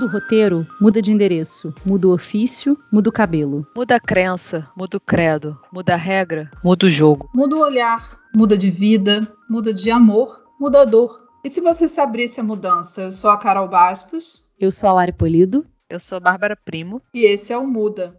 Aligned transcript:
Muda 0.00 0.12
o 0.12 0.14
roteiro, 0.14 0.66
muda 0.80 1.02
de 1.02 1.12
endereço, 1.12 1.74
muda 1.84 2.08
o 2.08 2.14
ofício, 2.14 2.74
muda 2.90 3.10
o 3.10 3.12
cabelo. 3.12 3.66
Muda 3.76 3.96
a 3.96 4.00
crença, 4.00 4.66
muda 4.74 4.96
o 4.96 5.00
credo, 5.00 5.60
muda 5.70 5.92
a 5.92 5.96
regra, 5.96 6.50
muda 6.64 6.86
o 6.86 6.88
jogo. 6.88 7.28
Muda 7.34 7.56
o 7.56 7.60
olhar, 7.60 8.18
muda 8.34 8.56
de 8.56 8.70
vida, 8.70 9.30
muda 9.46 9.74
de 9.74 9.90
amor, 9.90 10.42
muda 10.58 10.80
a 10.80 10.84
dor. 10.86 11.28
E 11.44 11.50
se 11.50 11.60
você 11.60 11.86
se 11.86 12.00
abrisse 12.00 12.40
a 12.40 12.42
mudança? 12.42 13.02
Eu 13.02 13.12
sou 13.12 13.28
a 13.28 13.36
Carol 13.36 13.68
Bastos. 13.68 14.42
Eu 14.58 14.72
sou 14.72 14.88
a 14.88 14.94
Lari 14.94 15.12
Polido. 15.12 15.66
Eu 15.90 16.00
sou 16.00 16.16
a 16.16 16.20
Bárbara 16.20 16.56
Primo. 16.56 17.02
E 17.12 17.26
esse 17.30 17.52
é 17.52 17.58
o 17.58 17.66
Muda. 17.66 18.16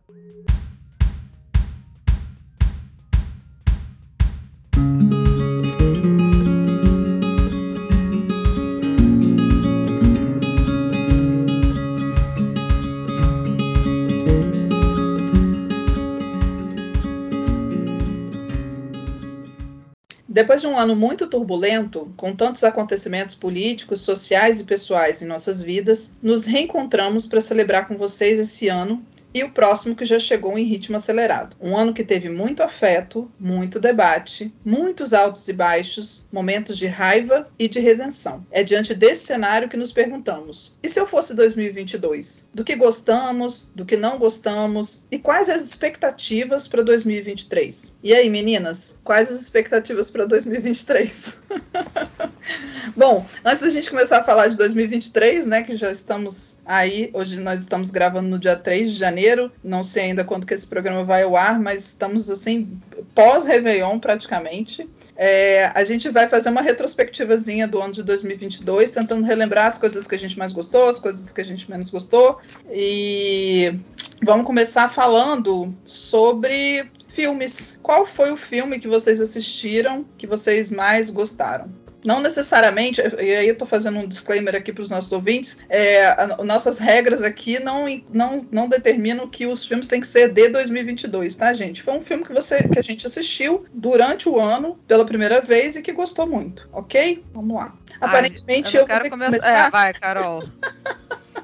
Depois 20.42 20.60
de 20.60 20.66
um 20.66 20.76
ano 20.76 20.96
muito 20.96 21.28
turbulento, 21.28 22.12
com 22.18 22.36
tantos 22.36 22.64
acontecimentos 22.64 23.36
políticos, 23.36 24.02
sociais 24.02 24.60
e 24.60 24.64
pessoais 24.64 25.22
em 25.22 25.28
nossas 25.28 25.62
vidas, 25.62 26.14
nos 26.20 26.48
reencontramos 26.48 27.28
para 27.28 27.40
celebrar 27.40 27.88
com 27.88 27.96
vocês 27.96 28.40
esse 28.40 28.68
ano 28.68 29.06
e 29.34 29.44
o 29.44 29.52
próximo 29.52 29.96
que 29.96 30.06
já 30.06 30.20
chegou 30.20 30.58
em 30.58 30.64
ritmo 30.64 30.98
acelerado. 30.98 31.56
Um 31.60 31.76
ano 31.76 31.94
que 31.94 32.04
teve 32.04 32.30
muito 32.30 32.64
afeto, 32.64 33.32
muito 33.40 33.80
debate, 33.80 34.54
muitos 34.64 35.14
altos 35.14 35.48
e 35.48 35.54
baixos, 35.54 36.26
momentos 36.32 36.78
de 36.78 36.88
raiva 36.88 37.48
e 37.58 37.68
de 37.68 37.80
redenção. 37.80 38.46
É 38.52 38.64
diante 38.64 38.94
desse 38.94 39.26
cenário 39.26 39.70
que 39.70 39.78
nos 39.78 39.92
perguntamos: 39.92 40.78
e 40.82 40.90
se 40.90 41.00
eu 41.00 41.08
fosse 41.08 41.36
2022? 41.36 42.48
Do 42.54 42.64
que 42.64 42.76
gostamos, 42.76 43.68
do 43.76 43.86
que 43.86 43.98
não 43.98 44.18
gostamos 44.18 45.04
e 45.12 45.18
quais 45.18 45.50
as 45.50 45.64
expectativas 45.64 46.68
para 46.68 46.84
2023? 46.84 47.96
E 48.04 48.14
aí, 48.14 48.30
meninas, 48.30 49.00
quais 49.04 49.32
as 49.32 49.42
expectativas 49.42 50.10
para 50.10 50.26
2023? 50.26 51.42
Bom, 52.96 53.26
antes 53.46 53.64
da 53.64 53.70
gente 53.70 53.90
começar 53.90 54.18
a 54.18 54.24
falar 54.24 54.48
de 54.48 54.58
2023, 54.58 55.46
né, 55.46 55.64
que 55.64 55.76
já 55.76 55.92
estamos 55.92 56.58
aí, 56.66 57.10
hoje 57.14 57.40
nós 57.40 57.62
estamos 57.62 57.90
gravando 57.90 58.28
no 58.28 58.40
dia 58.40 58.56
3 58.56 58.92
de 58.92 58.98
janeiro, 58.98 59.21
não 59.64 59.84
sei 59.84 60.04
ainda 60.04 60.24
quando 60.24 60.46
que 60.46 60.54
esse 60.54 60.66
programa 60.66 61.04
vai 61.04 61.24
ao 61.24 61.36
ar, 61.36 61.60
mas 61.60 61.88
estamos 61.88 62.30
assim, 62.30 62.80
pós-Réveillon 63.14 64.00
praticamente. 64.00 64.90
É, 65.16 65.72
a 65.76 65.84
gente 65.84 66.10
vai 66.10 66.28
fazer 66.28 66.50
uma 66.50 66.62
retrospectivazinha 66.62 67.68
do 67.68 67.80
ano 67.80 67.94
de 67.94 68.04
2022, 68.04 68.92
tentando 68.92 69.26
relembrar 69.26 69.68
as 69.68 69.78
coisas 69.78 70.08
que 70.08 70.16
a 70.16 70.20
gente 70.20 70.38
mais 70.38 70.52
gostou, 70.52 70.90
as 70.90 71.00
coisas 71.00 71.32
que 71.32 71.42
a 71.42 71.46
gente 71.46 71.70
menos 71.70 71.92
gostou. 71.92 72.40
E 72.72 73.76
vamos 74.24 74.46
começar 74.46 74.90
falando 74.90 75.76
sobre 75.86 76.90
filmes. 77.10 77.78
Qual 77.84 78.06
foi 78.06 78.32
o 78.32 78.38
filme 78.38 78.80
que 78.80 78.88
vocês 78.88 79.22
assistiram 79.22 80.06
que 80.18 80.26
vocês 80.26 80.72
mais 80.72 81.10
gostaram? 81.10 81.81
Não 82.06 82.20
necessariamente, 82.20 83.02
e 83.20 83.36
aí 83.36 83.48
eu 83.48 83.54
estou 83.54 83.68
fazendo 83.68 84.00
um 84.00 84.08
disclaimer 84.08 84.56
aqui 84.56 84.72
para 84.72 84.82
os 84.82 84.90
nossos 84.90 85.12
ouvintes, 85.12 85.58
é, 85.70 86.08
a, 86.08 86.38
nossas 86.44 86.78
regras 86.78 87.22
aqui 87.22 87.60
não, 87.60 87.86
não, 88.12 88.46
não 88.52 88.68
determinam 88.68 89.28
que 89.28 89.46
os 89.46 89.66
filmes 89.66 89.88
têm 89.88 90.02
que 90.02 90.08
ser 90.08 90.32
de 90.32 90.50
2022, 90.50 91.36
tá, 91.36 91.54
gente? 91.54 91.82
Foi 91.82 91.94
um 91.94 92.02
filme 92.02 92.24
que, 92.24 92.34
você, 92.34 92.68
que 92.68 92.80
a 92.80 92.84
gente 92.84 93.06
assistiu 93.06 93.66
durante 93.74 94.28
o 94.28 94.40
ano, 94.40 94.80
pela 94.88 95.06
primeira 95.06 95.42
vez, 95.42 95.76
e 95.76 95.82
que 95.82 95.92
gostou 95.92 96.28
muito, 96.28 96.70
ok? 96.72 97.24
Vamos 97.34 97.56
lá. 97.56 97.76
Aparentemente 98.00 98.76
Ai, 98.76 98.82
eu, 98.82 98.84
eu 98.84 98.88
quero 98.88 99.10
começar. 99.10 99.32
começar. 99.32 99.68
É, 99.68 99.70
vai, 99.70 99.94
Carol. 99.94 100.44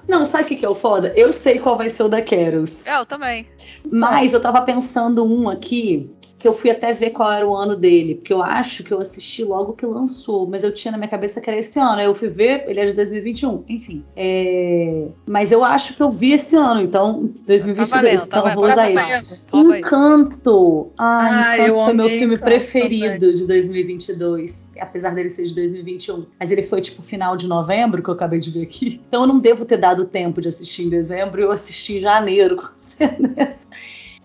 Não, 0.07 0.25
sabe 0.25 0.45
o 0.45 0.47
que, 0.47 0.55
que 0.55 0.65
é 0.65 0.69
o 0.69 0.75
foda? 0.75 1.13
Eu 1.17 1.33
sei 1.33 1.59
qual 1.59 1.77
vai 1.77 1.89
ser 1.89 2.03
o 2.03 2.07
da 2.07 2.21
Keros. 2.21 2.87
É, 2.87 2.95
eu 2.95 3.05
também. 3.05 3.45
Mas 3.91 4.31
eu 4.31 4.41
tava 4.41 4.61
pensando 4.61 5.25
um 5.25 5.49
aqui 5.49 6.09
que 6.47 6.49
eu 6.49 6.53
fui 6.53 6.71
até 6.71 6.93
ver 6.93 7.09
qual 7.09 7.29
era 7.29 7.45
o 7.45 7.53
ano 7.53 7.75
dele, 7.75 8.15
porque 8.15 8.31
eu 8.31 8.41
acho 8.41 8.81
que 8.81 8.93
eu 8.93 8.99
assisti 8.99 9.43
logo 9.43 9.73
que 9.73 9.85
lançou, 9.85 10.47
mas 10.47 10.63
eu 10.63 10.73
tinha 10.73 10.93
na 10.93 10.97
minha 10.97 11.09
cabeça 11.09 11.41
que 11.41 11.49
era 11.49 11.59
esse 11.59 11.77
ano. 11.77 11.99
Aí 11.99 12.05
eu 12.05 12.15
fui 12.15 12.29
ver, 12.29 12.63
ele 12.67 12.79
é 12.79 12.85
de 12.85 12.93
2021, 12.93 13.65
enfim. 13.67 14.05
É... 14.15 15.07
Mas 15.25 15.51
eu 15.51 15.63
acho 15.63 15.93
que 15.93 16.01
eu 16.01 16.09
vi 16.09 16.31
esse 16.31 16.55
ano, 16.55 16.81
então 16.81 17.29
2022, 17.45 17.89
tá 17.89 17.95
valendo, 17.97 18.23
então 18.23 18.43
tá 18.43 18.55
vou 18.55 18.65
usar 18.65 18.89
isso. 18.89 19.45
Encanto! 19.53 20.91
Ai, 20.97 21.59
ah, 21.59 21.67
Encanto 21.67 21.83
foi 21.83 21.93
meu 21.93 22.07
filme 22.07 22.35
Encanto 22.35 22.43
preferido 22.43 23.13
também. 23.19 23.33
de 23.33 23.47
2022, 23.47 24.73
apesar 24.79 25.13
dele 25.13 25.29
ser 25.29 25.43
de 25.43 25.55
2021. 25.55 26.25
Mas 26.39 26.49
ele 26.49 26.63
foi 26.63 26.79
tipo 26.79 27.01
final 27.01 27.35
de 27.35 27.45
novembro, 27.47 28.01
que 28.01 28.09
eu 28.09 28.13
acabei 28.13 28.39
de 28.39 28.51
ver 28.51 28.63
aqui. 28.63 29.01
Então 29.09 29.21
eu 29.23 29.27
não 29.27 29.39
devo 29.39 29.65
ter 29.65 29.77
dado 29.77 30.05
tempo 30.05 30.39
de 30.39 30.47
assistir 30.47 30.83
em 30.83 30.89
dezembro, 30.89 31.41
eu 31.41 31.51
assisti 31.51 31.97
em 31.97 32.01
janeiro, 32.01 32.55
com 32.55 32.69
certeza. 32.77 33.67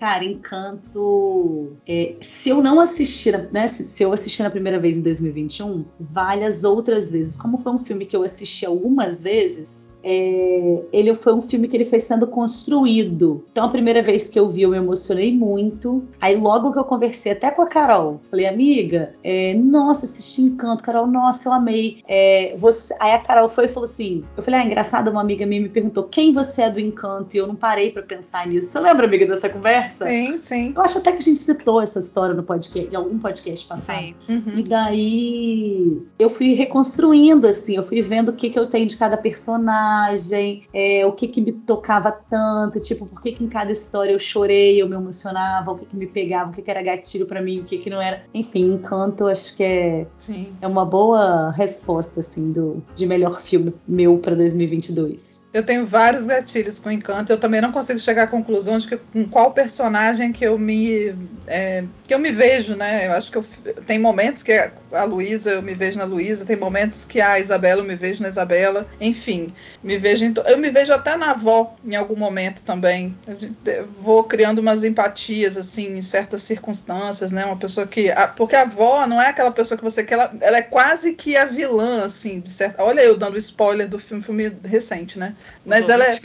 Cara, 0.02 0.24
Encanto. 0.24 1.76
É, 1.86 2.16
se 2.20 2.48
eu 2.48 2.60
não 2.60 2.80
assistir, 2.80 3.48
né? 3.52 3.68
Se, 3.68 3.84
se, 3.84 4.02
eu 4.02 4.12
assistir 4.12 4.42
na 4.42 4.50
primeira 4.50 4.76
vez 4.80 4.98
em 4.98 5.02
2021, 5.02 5.84
vale 6.00 6.44
as 6.44 6.64
outras 6.64 7.12
vezes. 7.12 7.40
Como 7.40 7.56
foi 7.56 7.70
um 7.70 7.78
filme 7.78 8.04
que 8.04 8.16
eu 8.16 8.24
assisti 8.24 8.66
algumas 8.66 9.22
vezes, 9.22 9.96
é, 10.02 10.82
ele 10.92 11.14
foi 11.14 11.32
um 11.32 11.40
filme 11.40 11.68
que 11.68 11.76
ele 11.76 11.84
foi 11.84 12.00
sendo 12.00 12.26
construído. 12.26 13.44
Então, 13.52 13.66
a 13.66 13.68
primeira 13.68 14.02
vez 14.02 14.28
que 14.28 14.40
eu 14.40 14.50
vi, 14.50 14.62
eu 14.62 14.70
me 14.70 14.76
emocionei 14.76 15.32
muito. 15.32 16.02
Aí, 16.20 16.34
logo 16.34 16.72
que 16.72 16.80
eu 16.80 16.84
conversei 16.84 17.30
até 17.30 17.52
com 17.52 17.62
a 17.62 17.68
Carol, 17.68 18.20
falei, 18.24 18.46
amiga, 18.46 19.14
é, 19.22 19.54
nossa, 19.54 20.04
assisti 20.04 20.42
Encanto, 20.42 20.82
Carol, 20.82 21.06
nossa, 21.06 21.48
eu 21.48 21.52
amei. 21.52 22.02
É, 22.08 22.56
você... 22.58 22.92
Aí 22.98 23.12
a 23.12 23.20
Carol 23.20 23.48
foi 23.48 23.66
e 23.66 23.68
falou 23.68 23.84
assim: 23.84 24.24
eu 24.36 24.42
falei, 24.42 24.58
ah, 24.58 24.66
engraçado, 24.66 25.12
uma 25.12 25.20
amiga 25.20 25.46
minha 25.46 25.62
me 25.62 25.68
perguntou 25.68 26.02
quem 26.02 26.32
você 26.32 26.62
é 26.62 26.70
do 26.70 26.80
Encanto, 26.80 27.36
e 27.36 27.38
eu 27.38 27.46
não 27.46 27.54
parei 27.54 27.92
para 27.92 28.02
pensar 28.02 28.48
nisso. 28.48 28.66
Você 28.66 28.80
lembra, 28.80 29.06
amiga, 29.06 29.26
dessa 29.26 29.48
conversa? 29.48 29.91
Sim, 29.92 30.38
sim. 30.38 30.72
Eu 30.74 30.82
acho 30.82 30.98
até 30.98 31.12
que 31.12 31.18
a 31.18 31.22
gente 31.22 31.40
citou 31.40 31.80
essa 31.80 31.98
história 31.98 32.34
no 32.34 32.42
podcast, 32.42 32.92
em 32.92 32.96
algum 32.96 33.18
podcast 33.18 33.66
passado. 33.66 33.98
Sim. 33.98 34.14
Uhum. 34.28 34.58
E 34.58 34.62
daí 34.62 36.02
eu 36.18 36.30
fui 36.30 36.54
reconstruindo, 36.54 37.46
assim, 37.46 37.76
eu 37.76 37.82
fui 37.82 38.02
vendo 38.02 38.30
o 38.30 38.32
que, 38.32 38.50
que 38.50 38.58
eu 38.58 38.66
tenho 38.66 38.86
de 38.86 38.96
cada 38.96 39.16
personagem, 39.16 40.64
é, 40.72 41.04
o 41.06 41.12
que, 41.12 41.28
que 41.28 41.40
me 41.40 41.52
tocava 41.52 42.10
tanto, 42.12 42.80
tipo, 42.80 43.06
por 43.06 43.22
que, 43.22 43.32
que 43.32 43.44
em 43.44 43.48
cada 43.48 43.72
história 43.72 44.12
eu 44.12 44.18
chorei, 44.18 44.80
eu 44.80 44.88
me 44.88 44.94
emocionava, 44.94 45.72
o 45.72 45.76
que, 45.76 45.86
que 45.86 45.96
me 45.96 46.06
pegava, 46.06 46.50
o 46.50 46.52
que, 46.52 46.62
que 46.62 46.70
era 46.70 46.82
gatilho 46.82 47.26
para 47.26 47.40
mim, 47.40 47.60
o 47.60 47.64
que, 47.64 47.78
que 47.78 47.90
não 47.90 48.00
era. 48.00 48.22
Enfim, 48.32 48.72
Encanto, 48.72 49.26
acho 49.26 49.54
que 49.56 49.62
é, 49.62 50.06
sim. 50.18 50.52
é 50.60 50.66
uma 50.66 50.84
boa 50.84 51.50
resposta, 51.50 52.20
assim, 52.20 52.52
do, 52.52 52.82
de 52.94 53.06
melhor 53.06 53.40
filme 53.40 53.74
meu 53.86 54.18
para 54.18 54.34
2022. 54.34 55.50
Eu 55.52 55.64
tenho 55.64 55.84
vários 55.84 56.26
gatilhos 56.26 56.78
com 56.78 56.90
Encanto, 56.90 57.32
eu 57.32 57.38
também 57.38 57.60
não 57.60 57.72
consigo 57.72 58.00
chegar 58.00 58.24
à 58.24 58.26
conclusão 58.26 58.78
de 58.78 58.88
que, 58.88 58.96
com 58.96 59.28
qual 59.28 59.52
personagem 59.52 59.81
personagem 59.82 60.32
que 60.32 60.44
eu 60.44 60.56
me 60.56 61.12
é, 61.46 61.82
que 62.04 62.14
eu 62.14 62.18
me 62.18 62.30
vejo, 62.30 62.76
né? 62.76 63.08
Eu 63.08 63.12
acho 63.12 63.32
que 63.32 63.38
eu, 63.38 63.44
tem 63.84 63.98
momentos 63.98 64.42
que 64.42 64.52
a 64.92 65.04
Luísa 65.04 65.50
eu 65.50 65.62
me 65.62 65.74
vejo 65.74 65.98
na 65.98 66.04
Luísa, 66.04 66.44
tem 66.44 66.56
momentos 66.56 67.04
que 67.04 67.20
a 67.20 67.38
Isabela 67.40 67.80
eu 67.80 67.84
me 67.84 67.96
vejo 67.96 68.22
na 68.22 68.28
Isabela, 68.28 68.86
enfim, 69.00 69.52
me 69.82 69.98
vejo 69.98 70.24
em, 70.24 70.32
eu 70.46 70.58
me 70.58 70.70
vejo 70.70 70.92
até 70.92 71.16
na 71.16 71.32
avó 71.32 71.74
em 71.84 71.96
algum 71.96 72.14
momento 72.14 72.62
também. 72.62 73.16
Eu 73.64 73.88
vou 74.00 74.22
criando 74.24 74.60
umas 74.60 74.84
empatias 74.84 75.56
assim 75.56 75.96
em 75.96 76.02
certas 76.02 76.42
circunstâncias, 76.42 77.32
né? 77.32 77.44
Uma 77.44 77.56
pessoa 77.56 77.86
que 77.86 78.10
a, 78.10 78.28
porque 78.28 78.54
a 78.54 78.62
avó 78.62 79.04
não 79.06 79.20
é 79.20 79.28
aquela 79.28 79.50
pessoa 79.50 79.76
que 79.76 79.84
você 79.84 80.04
quer, 80.04 80.14
ela, 80.14 80.32
ela 80.40 80.58
é 80.58 80.62
quase 80.62 81.14
que 81.14 81.36
a 81.36 81.44
vilã 81.44 82.04
assim, 82.04 82.38
de 82.38 82.50
certa. 82.50 82.82
Olha 82.84 83.00
eu 83.00 83.16
dando 83.16 83.36
spoiler 83.38 83.88
do 83.88 83.98
filme, 83.98 84.22
filme 84.22 84.52
recente, 84.64 85.18
né? 85.18 85.34
Mas 85.66 85.88
ela 85.88 86.04
é, 86.04 86.20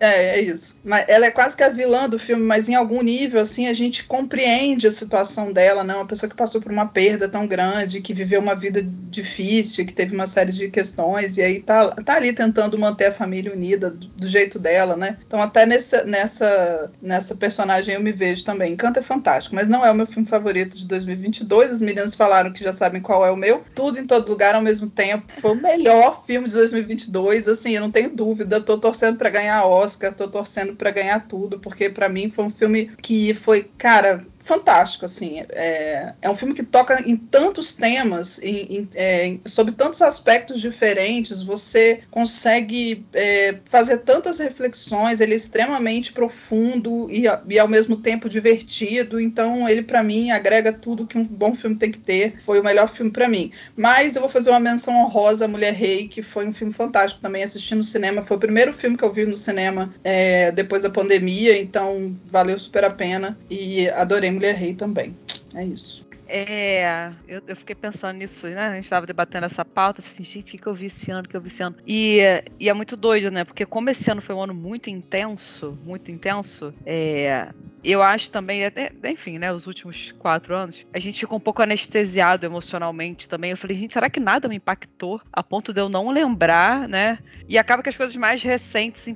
é 0.00 0.38
é 0.38 0.40
isso. 0.40 0.78
Mas 0.84 1.04
ela 1.08 1.26
é 1.26 1.30
quase 1.30 1.56
que 1.56 1.62
a 1.62 1.68
vilã 1.68 2.08
do 2.08 2.18
filme, 2.18 2.44
mas 2.44 2.68
em 2.68 2.74
algum 2.84 3.02
nível, 3.02 3.40
assim, 3.40 3.66
a 3.66 3.72
gente 3.72 4.04
compreende 4.04 4.86
a 4.86 4.90
situação 4.90 5.52
dela, 5.52 5.82
né? 5.82 5.94
Uma 5.94 6.06
pessoa 6.06 6.28
que 6.28 6.36
passou 6.36 6.60
por 6.60 6.70
uma 6.70 6.86
perda 6.86 7.28
tão 7.28 7.46
grande, 7.46 8.00
que 8.00 8.14
viveu 8.14 8.40
uma 8.40 8.54
vida 8.54 8.82
difícil, 8.84 9.86
que 9.86 9.92
teve 9.92 10.14
uma 10.14 10.26
série 10.26 10.52
de 10.52 10.68
questões, 10.68 11.36
e 11.38 11.42
aí 11.42 11.60
tá, 11.60 11.90
tá 11.90 12.14
ali 12.14 12.32
tentando 12.32 12.78
manter 12.78 13.06
a 13.06 13.12
família 13.12 13.52
unida 13.52 13.90
do, 13.90 14.06
do 14.06 14.26
jeito 14.26 14.58
dela, 14.58 14.96
né? 14.96 15.18
Então, 15.26 15.40
até 15.40 15.66
nessa, 15.66 16.04
nessa, 16.04 16.90
nessa 17.00 17.34
personagem 17.34 17.94
eu 17.94 18.00
me 18.00 18.12
vejo 18.12 18.44
também. 18.44 18.72
Encanto 18.72 18.98
é 18.98 19.02
fantástico, 19.02 19.54
mas 19.54 19.68
não 19.68 19.84
é 19.84 19.90
o 19.90 19.94
meu 19.94 20.06
filme 20.06 20.28
favorito 20.28 20.76
de 20.76 20.86
2022. 20.86 21.72
As 21.72 21.80
meninas 21.80 22.14
falaram 22.14 22.52
que 22.52 22.62
já 22.62 22.72
sabem 22.72 23.00
qual 23.00 23.24
é 23.24 23.30
o 23.30 23.36
meu. 23.36 23.64
Tudo 23.74 23.98
em 23.98 24.06
todo 24.06 24.28
lugar 24.28 24.54
ao 24.54 24.62
mesmo 24.62 24.88
tempo. 24.88 25.32
Foi 25.40 25.52
o 25.52 25.60
melhor 25.60 26.24
filme 26.26 26.48
de 26.48 26.54
2022, 26.54 27.48
assim, 27.48 27.72
eu 27.72 27.80
não 27.80 27.90
tenho 27.90 28.14
dúvida. 28.14 28.60
Tô 28.60 28.78
torcendo 28.78 29.16
para 29.16 29.30
ganhar 29.30 29.64
Oscar, 29.64 30.12
tô 30.12 30.28
torcendo 30.28 30.74
para 30.74 30.90
ganhar 30.90 31.26
tudo, 31.26 31.58
porque 31.58 31.88
para 31.88 32.08
mim 32.08 32.28
foi 32.28 32.44
um 32.44 32.50
filme 32.50 32.73
que 33.02 33.34
foi, 33.34 33.64
cara, 33.78 34.24
fantástico, 34.44 35.06
assim. 35.06 35.42
É, 35.50 36.12
é 36.20 36.30
um 36.30 36.36
filme 36.36 36.54
que 36.54 36.62
toca 36.62 37.02
em 37.08 37.16
tantos 37.16 37.72
temas, 37.72 38.38
em, 38.42 38.78
em, 38.78 38.88
é, 38.94 39.38
sobre 39.46 39.72
tantos 39.72 40.02
aspectos 40.02 40.60
diferentes. 40.60 41.42
Você 41.42 42.02
consegue 42.10 43.04
é, 43.12 43.58
fazer 43.64 43.98
tantas 43.98 44.38
reflexões. 44.38 45.20
Ele 45.20 45.32
é 45.32 45.36
extremamente 45.36 46.12
profundo 46.12 47.10
e, 47.10 47.24
e 47.48 47.58
ao 47.58 47.66
mesmo 47.66 47.96
tempo 47.96 48.28
divertido. 48.28 49.18
Então, 49.18 49.68
ele 49.68 49.82
para 49.82 50.02
mim 50.02 50.30
agrega 50.30 50.72
tudo 50.72 51.06
que 51.06 51.16
um 51.16 51.24
bom 51.24 51.54
filme 51.54 51.76
tem 51.76 51.90
que 51.90 51.98
ter. 51.98 52.34
Foi 52.44 52.60
o 52.60 52.64
melhor 52.64 52.88
filme 52.88 53.10
para 53.10 53.28
mim. 53.28 53.50
Mas 53.74 54.14
eu 54.14 54.20
vou 54.20 54.30
fazer 54.30 54.50
uma 54.50 54.60
menção 54.60 54.94
honrosa 54.94 55.46
a 55.46 55.48
Mulher 55.48 55.72
Rei, 55.72 56.06
que 56.06 56.22
foi 56.22 56.46
um 56.46 56.52
filme 56.52 56.72
fantástico 56.72 57.22
também. 57.22 57.42
Assisti 57.42 57.74
no 57.74 57.82
cinema. 57.82 58.22
Foi 58.22 58.36
o 58.36 58.40
primeiro 58.40 58.74
filme 58.74 58.96
que 58.96 59.04
eu 59.04 59.12
vi 59.12 59.24
no 59.24 59.36
cinema 59.36 59.94
é, 60.04 60.52
depois 60.52 60.82
da 60.82 60.90
pandemia. 60.90 61.58
Então, 61.58 62.14
valeu 62.26 62.58
super 62.58 62.84
a 62.84 62.90
pena. 62.90 63.38
E 63.48 63.88
adorei 63.88 64.33
Mulher 64.34 64.54
Rei 64.54 64.74
também. 64.74 65.16
É 65.54 65.64
isso. 65.64 66.04
É, 66.36 67.12
eu, 67.28 67.40
eu, 67.46 67.54
fiquei 67.54 67.76
pensando 67.76 68.16
nisso, 68.16 68.48
né? 68.48 68.66
A 68.66 68.74
gente 68.74 68.82
estava 68.82 69.06
debatendo 69.06 69.46
essa 69.46 69.64
pauta, 69.64 70.02
falei 70.02 70.12
assim, 70.12 70.24
gente, 70.24 70.56
o 70.56 70.58
que 70.58 70.66
eu 70.66 70.74
vi 70.74 70.86
esse 70.86 71.08
ano, 71.12 71.26
o 71.26 71.28
que 71.28 71.36
eu 71.36 71.40
vi 71.40 71.46
esse 71.46 71.62
ano? 71.62 71.76
E, 71.86 72.18
e, 72.58 72.68
é 72.68 72.74
muito 72.74 72.96
doido, 72.96 73.30
né? 73.30 73.44
Porque 73.44 73.64
como 73.64 73.88
esse 73.88 74.10
ano 74.10 74.20
foi 74.20 74.34
um 74.34 74.42
ano 74.42 74.52
muito 74.52 74.90
intenso, 74.90 75.78
muito 75.84 76.10
intenso, 76.10 76.74
é, 76.84 77.50
eu 77.84 78.02
acho 78.02 78.30
também, 78.30 78.64
até, 78.64 78.90
enfim, 79.04 79.38
né, 79.38 79.52
os 79.52 79.66
últimos 79.66 80.10
quatro 80.12 80.56
anos, 80.56 80.86
a 80.92 80.98
gente 80.98 81.20
ficou 81.20 81.36
um 81.36 81.40
pouco 81.40 81.60
anestesiado 81.60 82.46
emocionalmente 82.46 83.28
também. 83.28 83.50
Eu 83.50 83.56
falei, 83.56 83.76
gente, 83.76 83.92
será 83.92 84.08
que 84.08 84.18
nada 84.18 84.48
me 84.48 84.56
impactou 84.56 85.20
a 85.30 85.42
ponto 85.42 85.72
de 85.72 85.80
eu 85.80 85.88
não 85.88 86.10
lembrar, 86.10 86.88
né? 86.88 87.18
E 87.46 87.58
acaba 87.58 87.82
que 87.82 87.90
as 87.90 87.96
coisas 87.96 88.16
mais 88.16 88.42
recentes 88.42 89.06